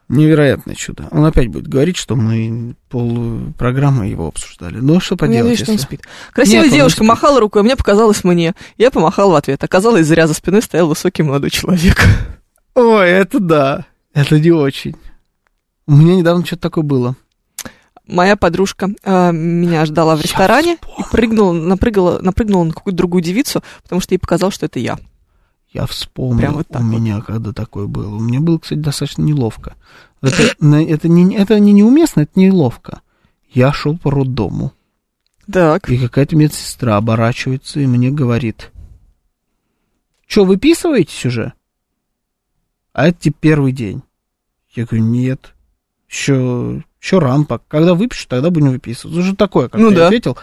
Невероятное 0.09 0.75
чудо. 0.75 1.07
Он 1.11 1.23
опять 1.23 1.47
будет 1.47 1.67
говорить, 1.69 1.95
что 1.95 2.17
мы 2.17 2.75
пол 2.89 3.53
программы 3.57 4.07
его 4.07 4.27
обсуждали. 4.27 4.75
Ну, 4.77 4.99
что 4.99 5.13
Я 5.15 5.17
поделать, 5.17 5.39
надеюсь, 5.43 5.59
что 5.59 5.71
он 5.71 5.75
если- 5.75 5.85
спит. 5.85 6.01
Красивая 6.33 6.65
Нет, 6.65 6.73
девушка 6.73 6.97
спит. 6.97 7.07
махала 7.07 7.39
рукой, 7.39 7.63
мне 7.63 7.77
показалось 7.77 8.25
мне. 8.25 8.53
Я 8.77 8.91
помахал 8.91 9.31
в 9.31 9.35
ответ. 9.35 9.63
Оказалось, 9.63 10.05
зря 10.05 10.27
за 10.27 10.33
спиной 10.33 10.61
стоял 10.61 10.87
высокий 10.89 11.23
молодой 11.23 11.49
человек. 11.49 12.01
Ой, 12.75 13.09
это 13.09 13.39
да. 13.39 13.85
Это 14.13 14.37
не 14.37 14.51
очень. 14.51 14.95
У 15.87 15.93
меня 15.95 16.15
недавно 16.15 16.45
что-то 16.45 16.63
такое 16.63 16.83
было. 16.83 17.15
Моя 18.07 18.35
подружка 18.35 18.89
э, 19.03 19.31
меня 19.31 19.85
ждала 19.85 20.15
в 20.15 20.21
ресторане 20.21 20.77
и 20.97 21.03
прыгнула, 21.11 21.53
напрыгала, 21.53 22.19
напрыгнула 22.19 22.65
на 22.65 22.73
какую-то 22.73 22.97
другую 22.97 23.23
девицу, 23.23 23.63
потому 23.83 24.01
что 24.01 24.13
ей 24.13 24.19
показалось, 24.19 24.55
что 24.55 24.65
это 24.65 24.79
я. 24.79 24.97
Я 25.71 25.85
вспомнил, 25.85 26.37
Прям 26.39 26.53
вот 26.55 26.67
так 26.67 26.81
у 26.81 26.85
вот. 26.85 26.99
меня 26.99 27.21
когда 27.21 27.53
такое 27.53 27.87
было. 27.87 28.15
У 28.15 28.19
меня 28.19 28.41
было, 28.41 28.57
кстати, 28.57 28.79
достаточно 28.79 29.21
неловко. 29.21 29.75
Это, 30.21 30.43
это, 30.61 31.07
не, 31.07 31.35
это 31.35 31.59
не 31.59 31.71
неуместно, 31.71 32.21
это 32.21 32.39
неловко. 32.39 33.01
Я 33.49 33.71
шел 33.71 33.97
по 33.97 34.11
роддому, 34.11 34.73
Так. 35.51 35.89
и 35.89 35.97
какая-то 35.97 36.35
медсестра 36.35 36.97
оборачивается 36.97 37.79
и 37.79 37.85
мне 37.85 38.09
говорит, 38.09 38.71
что, 40.25 40.45
выписываетесь 40.45 41.25
уже? 41.25 41.53
А 42.93 43.07
это 43.07 43.19
типа 43.19 43.37
первый 43.41 43.73
день. 43.73 44.01
Я 44.73 44.85
говорю, 44.85 45.03
нет, 45.03 45.53
еще, 46.09 46.83
еще 47.01 47.19
рано, 47.19 47.43
пока. 47.45 47.63
когда 47.67 47.93
выпишу, 47.95 48.27
тогда 48.27 48.49
будем 48.51 48.69
выписывать. 48.69 49.17
Уже 49.17 49.35
такое, 49.35 49.67
как 49.69 49.81
Ну 49.81 49.89
я 49.89 49.97
да. 49.97 50.05
ответил. 50.07 50.37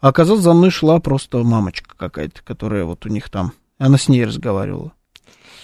А 0.00 0.08
оказалось, 0.08 0.42
за 0.42 0.52
мной 0.52 0.70
шла 0.70 1.00
просто 1.00 1.38
мамочка 1.42 1.94
какая-то, 1.96 2.42
которая 2.44 2.84
вот 2.84 3.04
у 3.06 3.08
них 3.08 3.28
там, 3.30 3.52
она 3.78 3.98
с 3.98 4.08
ней 4.08 4.24
разговаривала. 4.24 4.92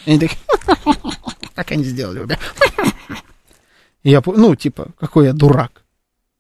И 0.07 0.11
они 0.11 0.19
такие, 0.21 0.39
как 1.55 1.71
они 1.73 1.85
сделали? 1.85 2.25
бля?» 2.25 2.39
И 4.03 4.11
Я, 4.11 4.23
ну, 4.25 4.57
типа, 4.57 4.89
какой 4.99 5.27
я 5.27 5.33
дурак. 5.35 5.83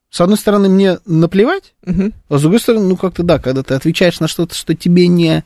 С 0.08 0.20
одной 0.20 0.38
стороны, 0.38 0.68
мне 0.68 0.98
наплевать, 1.04 1.74
Мгм. 1.84 2.14
а 2.28 2.38
с 2.38 2.40
другой 2.40 2.58
стороны, 2.58 2.88
ну, 2.88 2.96
как-то 2.96 3.22
да, 3.22 3.38
когда 3.38 3.62
ты 3.62 3.74
отвечаешь 3.74 4.18
на 4.18 4.26
что-то, 4.28 4.54
что 4.54 4.74
тебе 4.74 5.06
не... 5.06 5.44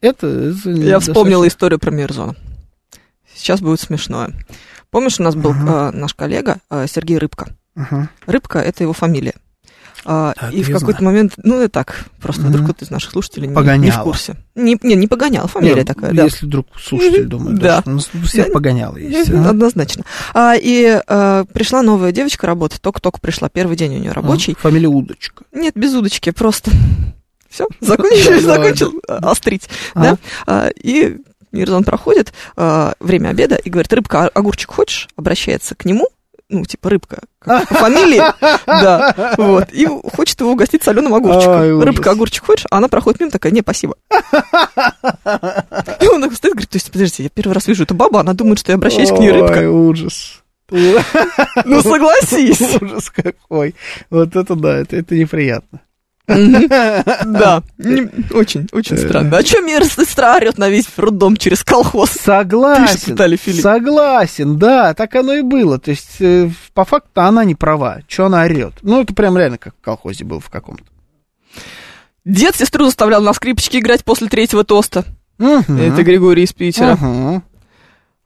Это... 0.00 0.26
это 0.26 0.70
Я 0.70 0.94
достаточно- 0.94 1.00
вспомнила 1.00 1.46
историю 1.46 1.78
про 1.78 1.90
Мирзона. 1.90 2.34
Сейчас 3.34 3.60
будет 3.60 3.80
смешное. 3.80 4.32
Помнишь, 4.90 5.20
у 5.20 5.22
нас 5.22 5.34
был 5.36 5.52
э, 5.52 5.90
наш 5.92 6.14
коллега 6.14 6.58
э, 6.70 6.86
Сергей 6.88 7.18
Рыбка. 7.18 7.54
Ага. 7.76 8.08
Рыбка 8.26 8.58
это 8.58 8.82
его 8.82 8.92
фамилия. 8.92 9.34
А, 10.08 10.34
Да, 10.40 10.50
и 10.50 10.62
в 10.62 10.66
какой-то 10.70 11.00
знаю. 11.00 11.04
момент, 11.14 11.32
ну 11.42 11.60
и 11.64 11.68
так, 11.68 12.04
просто 12.20 12.42
Мгм. 12.42 12.50
вдруг 12.50 12.64
кто-то 12.66 12.84
из 12.84 12.90
наших 12.90 13.10
слушателей 13.10 13.48
не, 13.48 13.48
не 13.48 13.52
в 13.52 13.56
Погоняла. 13.56 14.02
курсе. 14.04 14.36
Не, 14.54 14.78
не, 14.82 14.94
не 14.94 15.08
погонял, 15.08 15.48
фамилия 15.48 15.74
Не, 15.76 15.84
такая, 15.84 16.12
да. 16.12 16.24
Если 16.24 16.46
вдруг 16.46 16.68
слушатель 16.80 17.24
думает, 17.24 17.58
Да. 17.58 17.82
да. 17.84 17.98
что 17.98 18.18
у 18.18 18.20
всех 18.22 18.46
Да. 18.46 18.52
погоняло 18.52 18.96
есть. 18.96 19.30
Однозначно. 19.30 20.04
А, 20.32 20.54
и 20.56 21.00
э, 21.04 21.44
пришла 21.52 21.82
новая 21.82 22.12
девочка 22.12 22.46
работать, 22.46 22.80
только-только 22.82 23.18
пришла, 23.20 23.48
первый 23.48 23.76
день 23.76 23.96
у 23.96 23.98
нее 23.98 24.12
рабочий. 24.12 24.52
Ага. 24.52 24.60
Фамилия 24.62 24.86
Удочка. 24.88 25.42
Нет, 25.52 25.74
без 25.74 25.92
удочки, 25.92 26.30
просто. 26.30 26.70
Все, 27.50 27.66
закончил, 27.80 28.40
закончил 28.42 29.00
острить. 29.08 29.68
Да? 29.96 30.00
Ага. 30.02 30.18
А, 30.46 30.68
И 30.68 31.16
Мирзон 31.52 31.82
проходит 31.84 32.32
а, 32.56 32.92
время 33.00 33.30
обеда 33.30 33.56
и 33.56 33.70
говорит, 33.70 33.92
рыбка, 33.92 34.24
а- 34.26 34.28
огурчик 34.28 34.70
хочешь? 34.70 35.08
Обращается 35.16 35.74
к 35.74 35.84
нему, 35.84 36.06
ну, 36.48 36.64
типа 36.64 36.90
рыбка, 36.90 37.20
как 37.38 37.68
по 37.68 37.74
фамилии, 37.74 38.22
да, 38.66 39.34
вот, 39.36 39.72
и 39.72 39.86
хочет 39.86 40.40
его 40.40 40.52
угостить 40.52 40.82
соленым 40.82 41.14
огурчиком. 41.14 41.80
Рыбка, 41.82 42.12
огурчик 42.12 42.44
хочешь? 42.44 42.66
А 42.70 42.78
она 42.78 42.88
проходит 42.88 43.20
мимо, 43.20 43.32
такая, 43.32 43.52
не, 43.52 43.60
спасибо. 43.62 43.96
И 46.00 46.06
он 46.06 46.30
стоит, 46.32 46.52
говорит, 46.52 46.70
то 46.70 46.76
есть, 46.76 46.90
подождите, 46.90 47.24
я 47.24 47.28
первый 47.28 47.52
раз 47.52 47.66
вижу 47.66 47.82
эту 47.82 47.94
бабу, 47.94 48.18
она 48.18 48.32
думает, 48.32 48.60
что 48.60 48.72
я 48.72 48.76
обращаюсь 48.76 49.10
к 49.10 49.18
ней 49.18 49.32
Ой, 49.32 49.40
рыбка. 49.40 49.70
ужас. 49.70 50.42
Ну, 50.70 51.82
согласись. 51.82 52.60
Ужас 52.80 53.10
какой. 53.10 53.74
Вот 54.10 54.34
это 54.34 54.54
да, 54.56 54.78
это, 54.78 54.96
это 54.96 55.14
неприятно. 55.16 55.80
Да, 56.26 57.62
очень, 58.32 58.68
очень 58.72 58.96
странно. 58.98 59.38
А 59.38 59.44
что 59.44 59.60
медсестра 59.60 60.36
орет 60.36 60.58
на 60.58 60.68
весь 60.68 60.86
роддом 60.96 61.36
через 61.36 61.62
колхоз? 61.62 62.10
Согласен. 62.10 63.16
Согласен, 63.62 64.58
да, 64.58 64.94
так 64.94 65.14
оно 65.14 65.34
и 65.34 65.42
было. 65.42 65.78
То 65.78 65.90
есть, 65.92 66.16
э, 66.20 66.50
по 66.74 66.84
факту 66.84 67.20
она 67.20 67.44
не 67.44 67.54
права. 67.54 68.00
Что 68.08 68.26
она 68.26 68.42
орет? 68.42 68.74
Ну, 68.82 69.00
это 69.02 69.14
прям 69.14 69.36
реально 69.38 69.58
как 69.58 69.74
в 69.80 69.84
колхозе 69.84 70.24
был 70.24 70.40
в 70.40 70.50
каком-то. 70.50 70.84
Дед 72.24 72.56
сестру 72.56 72.86
заставлял 72.86 73.22
на 73.22 73.32
скрипочке 73.32 73.78
играть 73.78 74.04
после 74.04 74.28
третьего 74.28 74.64
тоста. 74.64 75.04
Это 75.38 76.02
Григорий 76.02 76.42
из 76.42 76.52
Питера. 76.52 76.96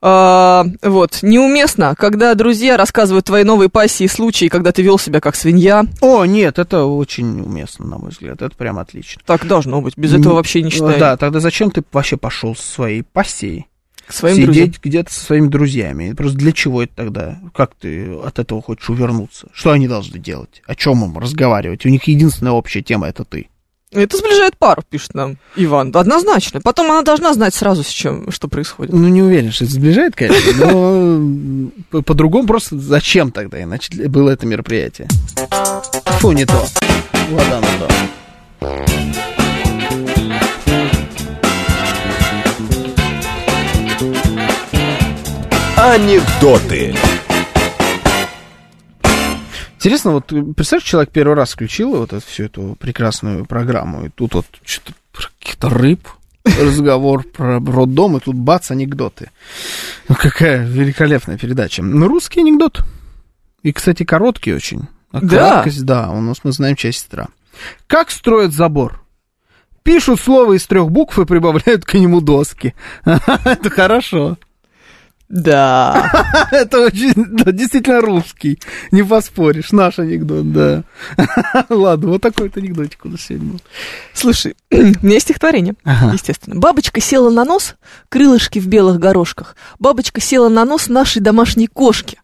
А, 0.02 0.64
вот, 0.82 1.18
неуместно, 1.22 1.94
когда 1.96 2.34
друзья 2.34 2.76
рассказывают 2.78 3.26
твои 3.26 3.44
новые 3.44 3.68
пассии 3.68 4.04
и 4.04 4.08
случаи, 4.08 4.48
когда 4.48 4.72
ты 4.72 4.82
вел 4.82 4.98
себя 4.98 5.20
как 5.20 5.36
свинья. 5.36 5.84
О, 6.00 6.24
нет, 6.24 6.58
это 6.58 6.84
очень 6.84 7.40
уместно, 7.40 7.86
на 7.86 7.98
мой 7.98 8.10
взгляд. 8.10 8.40
Это 8.40 8.56
прям 8.56 8.78
отлично. 8.78 9.20
Так 9.26 9.46
должно 9.46 9.82
быть, 9.82 9.96
без 9.98 10.14
этого 10.14 10.34
вообще 10.34 10.62
не 10.62 10.70
считаю. 10.70 10.98
Да, 10.98 11.16
тогда 11.16 11.40
зачем 11.40 11.70
ты 11.70 11.82
вообще 11.92 12.16
пошел 12.16 12.56
со 12.56 12.62
своей 12.62 13.02
пассией? 13.02 13.66
К 14.06 14.12
своим 14.12 14.36
Сидеть 14.36 14.46
друзьям. 14.46 14.74
где-то 14.82 15.12
со 15.12 15.20
своими 15.20 15.46
друзьями. 15.46 16.12
Просто 16.14 16.36
для 16.38 16.52
чего 16.52 16.82
это 16.82 16.92
тогда? 16.96 17.38
Как 17.54 17.74
ты 17.74 18.12
от 18.24 18.38
этого 18.40 18.60
хочешь 18.60 18.88
увернуться? 18.90 19.48
Что 19.52 19.70
они 19.70 19.86
должны 19.86 20.18
делать? 20.18 20.62
О 20.66 20.74
чем 20.74 21.04
им 21.04 21.16
разговаривать? 21.18 21.86
У 21.86 21.90
них 21.90 22.02
единственная 22.04 22.52
общая 22.52 22.82
тема 22.82 23.06
это 23.06 23.24
ты. 23.24 23.48
Это 23.92 24.16
сближает 24.16 24.56
пару, 24.56 24.82
пишет 24.88 25.14
нам 25.14 25.36
Иван. 25.56 25.90
Однозначно. 25.94 26.60
Потом 26.60 26.92
она 26.92 27.02
должна 27.02 27.34
знать 27.34 27.54
сразу, 27.54 27.82
с 27.82 27.88
чем, 27.88 28.30
что 28.30 28.46
происходит. 28.46 28.94
Ну, 28.94 29.08
не 29.08 29.20
уверен, 29.20 29.50
что 29.50 29.64
это 29.64 29.72
сближает, 29.74 30.14
конечно, 30.14 30.52
но 30.72 31.70
по- 31.90 32.02
по-другому 32.02 32.46
просто 32.46 32.78
зачем 32.78 33.32
тогда 33.32 33.60
иначе 33.60 33.92
было 34.08 34.30
это 34.30 34.46
мероприятие? 34.46 35.08
Фу, 36.20 36.30
не 36.30 36.44
то. 36.46 36.64
Вода 37.30 37.58
не 37.60 37.78
то. 37.80 38.90
Анекдоты. 45.76 46.94
Интересно, 49.80 50.10
вот 50.10 50.26
представляешь, 50.26 50.84
человек 50.86 51.10
первый 51.10 51.34
раз 51.34 51.52
включил 51.52 51.96
вот 51.96 52.12
эту, 52.12 52.26
всю 52.26 52.44
эту 52.44 52.76
прекрасную 52.78 53.46
программу, 53.46 54.04
и 54.04 54.08
тут 54.10 54.34
вот 54.34 54.44
что-то 54.62 54.92
про 55.10 55.22
каких-то 55.38 55.70
рыб, 55.70 56.06
разговор 56.44 57.22
про 57.24 57.58
роддом, 57.58 58.18
и 58.18 58.20
тут 58.20 58.36
бац, 58.36 58.70
анекдоты. 58.70 59.30
Ну, 60.06 60.16
какая 60.16 60.66
великолепная 60.66 61.38
передача. 61.38 61.82
Ну, 61.82 62.08
русский 62.08 62.40
анекдот. 62.40 62.82
И, 63.62 63.72
кстати, 63.72 64.04
короткий 64.04 64.52
очень. 64.52 64.82
А 65.12 65.20
Да. 65.22 65.28
краткость, 65.28 65.84
да, 65.86 66.10
у 66.10 66.20
нас 66.20 66.40
мы 66.44 66.52
знаем 66.52 66.76
часть 66.76 66.98
сестра. 66.98 67.28
Как 67.86 68.10
строят 68.10 68.52
забор? 68.52 69.02
Пишут 69.82 70.20
слово 70.20 70.58
из 70.58 70.66
трех 70.66 70.90
букв 70.90 71.18
и 71.18 71.24
прибавляют 71.24 71.86
к 71.86 71.94
нему 71.94 72.20
доски. 72.20 72.74
Это 73.06 73.70
хорошо. 73.70 74.36
Да. 75.30 76.10
Это 76.50 76.80
очень, 76.86 77.14
да, 77.14 77.52
действительно 77.52 78.00
русский. 78.00 78.58
Не 78.90 79.04
поспоришь. 79.04 79.70
Наш 79.70 80.00
анекдот, 80.00 80.52
да. 80.52 80.82
Ладно, 81.68 82.10
вот 82.10 82.20
такой 82.20 82.48
вот 82.48 82.56
анекдотик 82.56 83.04
у 83.04 83.08
нас 83.10 83.22
сегодня 83.22 83.52
был. 83.52 83.60
Слушай, 84.12 84.56
у 84.72 84.76
меня 84.76 85.14
есть 85.14 85.26
стихотворение, 85.26 85.74
Ага. 85.84 86.12
естественно. 86.14 86.56
Бабочка 86.58 87.00
села 87.00 87.30
на 87.30 87.44
нос, 87.44 87.76
крылышки 88.08 88.58
в 88.58 88.66
белых 88.66 88.98
горошках. 88.98 89.54
Бабочка 89.78 90.20
села 90.20 90.48
на 90.48 90.64
нос 90.64 90.88
нашей 90.88 91.22
домашней 91.22 91.68
кошки. 91.68 92.18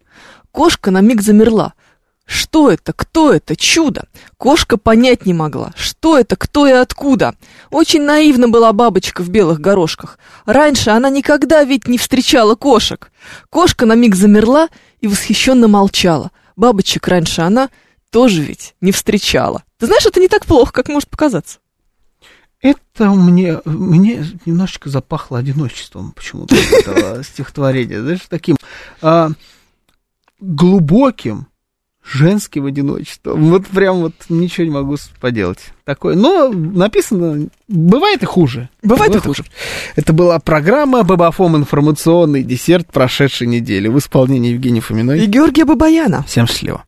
Кошка 0.51 0.91
на 0.91 0.99
миг 0.99 1.21
замерла. 1.21 1.73
Что 2.27 2.69
это? 2.69 2.91
Кто 2.91 3.31
это? 3.31 3.55
Чудо! 3.55 4.03
Кошка 4.35 4.75
понять 4.75 5.25
не 5.25 5.33
могла. 5.33 5.71
Что 5.77 6.19
это? 6.19 6.35
Кто 6.35 6.67
и 6.67 6.71
откуда? 6.71 7.35
Очень 7.71 8.03
наивна 8.03 8.49
была 8.49 8.73
бабочка 8.73 9.23
в 9.23 9.29
белых 9.29 9.61
горошках. 9.61 10.19
Раньше 10.45 10.89
она 10.89 11.09
никогда 11.09 11.63
ведь 11.63 11.87
не 11.87 11.97
встречала 11.97 12.55
кошек. 12.55 13.11
Кошка 13.49 13.85
на 13.85 13.95
миг 13.95 14.13
замерла 14.13 14.67
и 14.99 15.07
восхищенно 15.07 15.69
молчала. 15.69 16.31
Бабочек 16.57 17.07
раньше 17.07 17.41
она 17.41 17.69
тоже 18.11 18.41
ведь 18.41 18.75
не 18.81 18.91
встречала. 18.91 19.63
Ты 19.79 19.85
знаешь, 19.85 20.05
это 20.05 20.19
не 20.19 20.27
так 20.27 20.45
плохо, 20.45 20.73
как 20.73 20.89
может 20.89 21.09
показаться. 21.09 21.59
Это 22.59 23.11
мне, 23.11 23.61
мне 23.63 24.25
немножечко 24.45 24.89
запахло 24.89 25.39
одиночеством 25.39 26.11
почему-то 26.11 26.55
этого 26.55 27.23
стихотворения. 27.23 28.01
Знаешь, 28.01 28.21
таким 28.27 28.57
а, 29.01 29.29
глубоким 30.41 31.47
женским 32.09 32.65
одиночеством. 32.65 33.49
Вот 33.49 33.67
прям 33.67 33.97
вот 33.97 34.13
ничего 34.29 34.65
не 34.65 34.71
могу 34.71 34.97
поделать. 35.19 35.59
Такое. 35.83 36.15
Но 36.15 36.49
написано, 36.49 37.47
бывает 37.67 38.23
и 38.23 38.25
хуже. 38.25 38.69
Бывает 38.83 39.15
и 39.15 39.19
хуже. 39.19 39.43
Это 39.95 40.13
была 40.13 40.39
программа 40.39 41.03
«Бабафом. 41.03 41.55
Информационный 41.55 42.43
десерт 42.43 42.87
прошедшей 42.91 43.47
недели» 43.47 43.87
в 43.87 43.97
исполнении 43.97 44.51
Евгения 44.51 44.81
Фоминой. 44.81 45.23
И 45.23 45.25
Георгия 45.27 45.65
Бабаяна. 45.65 46.23
Всем 46.23 46.47
счастливо. 46.47 46.83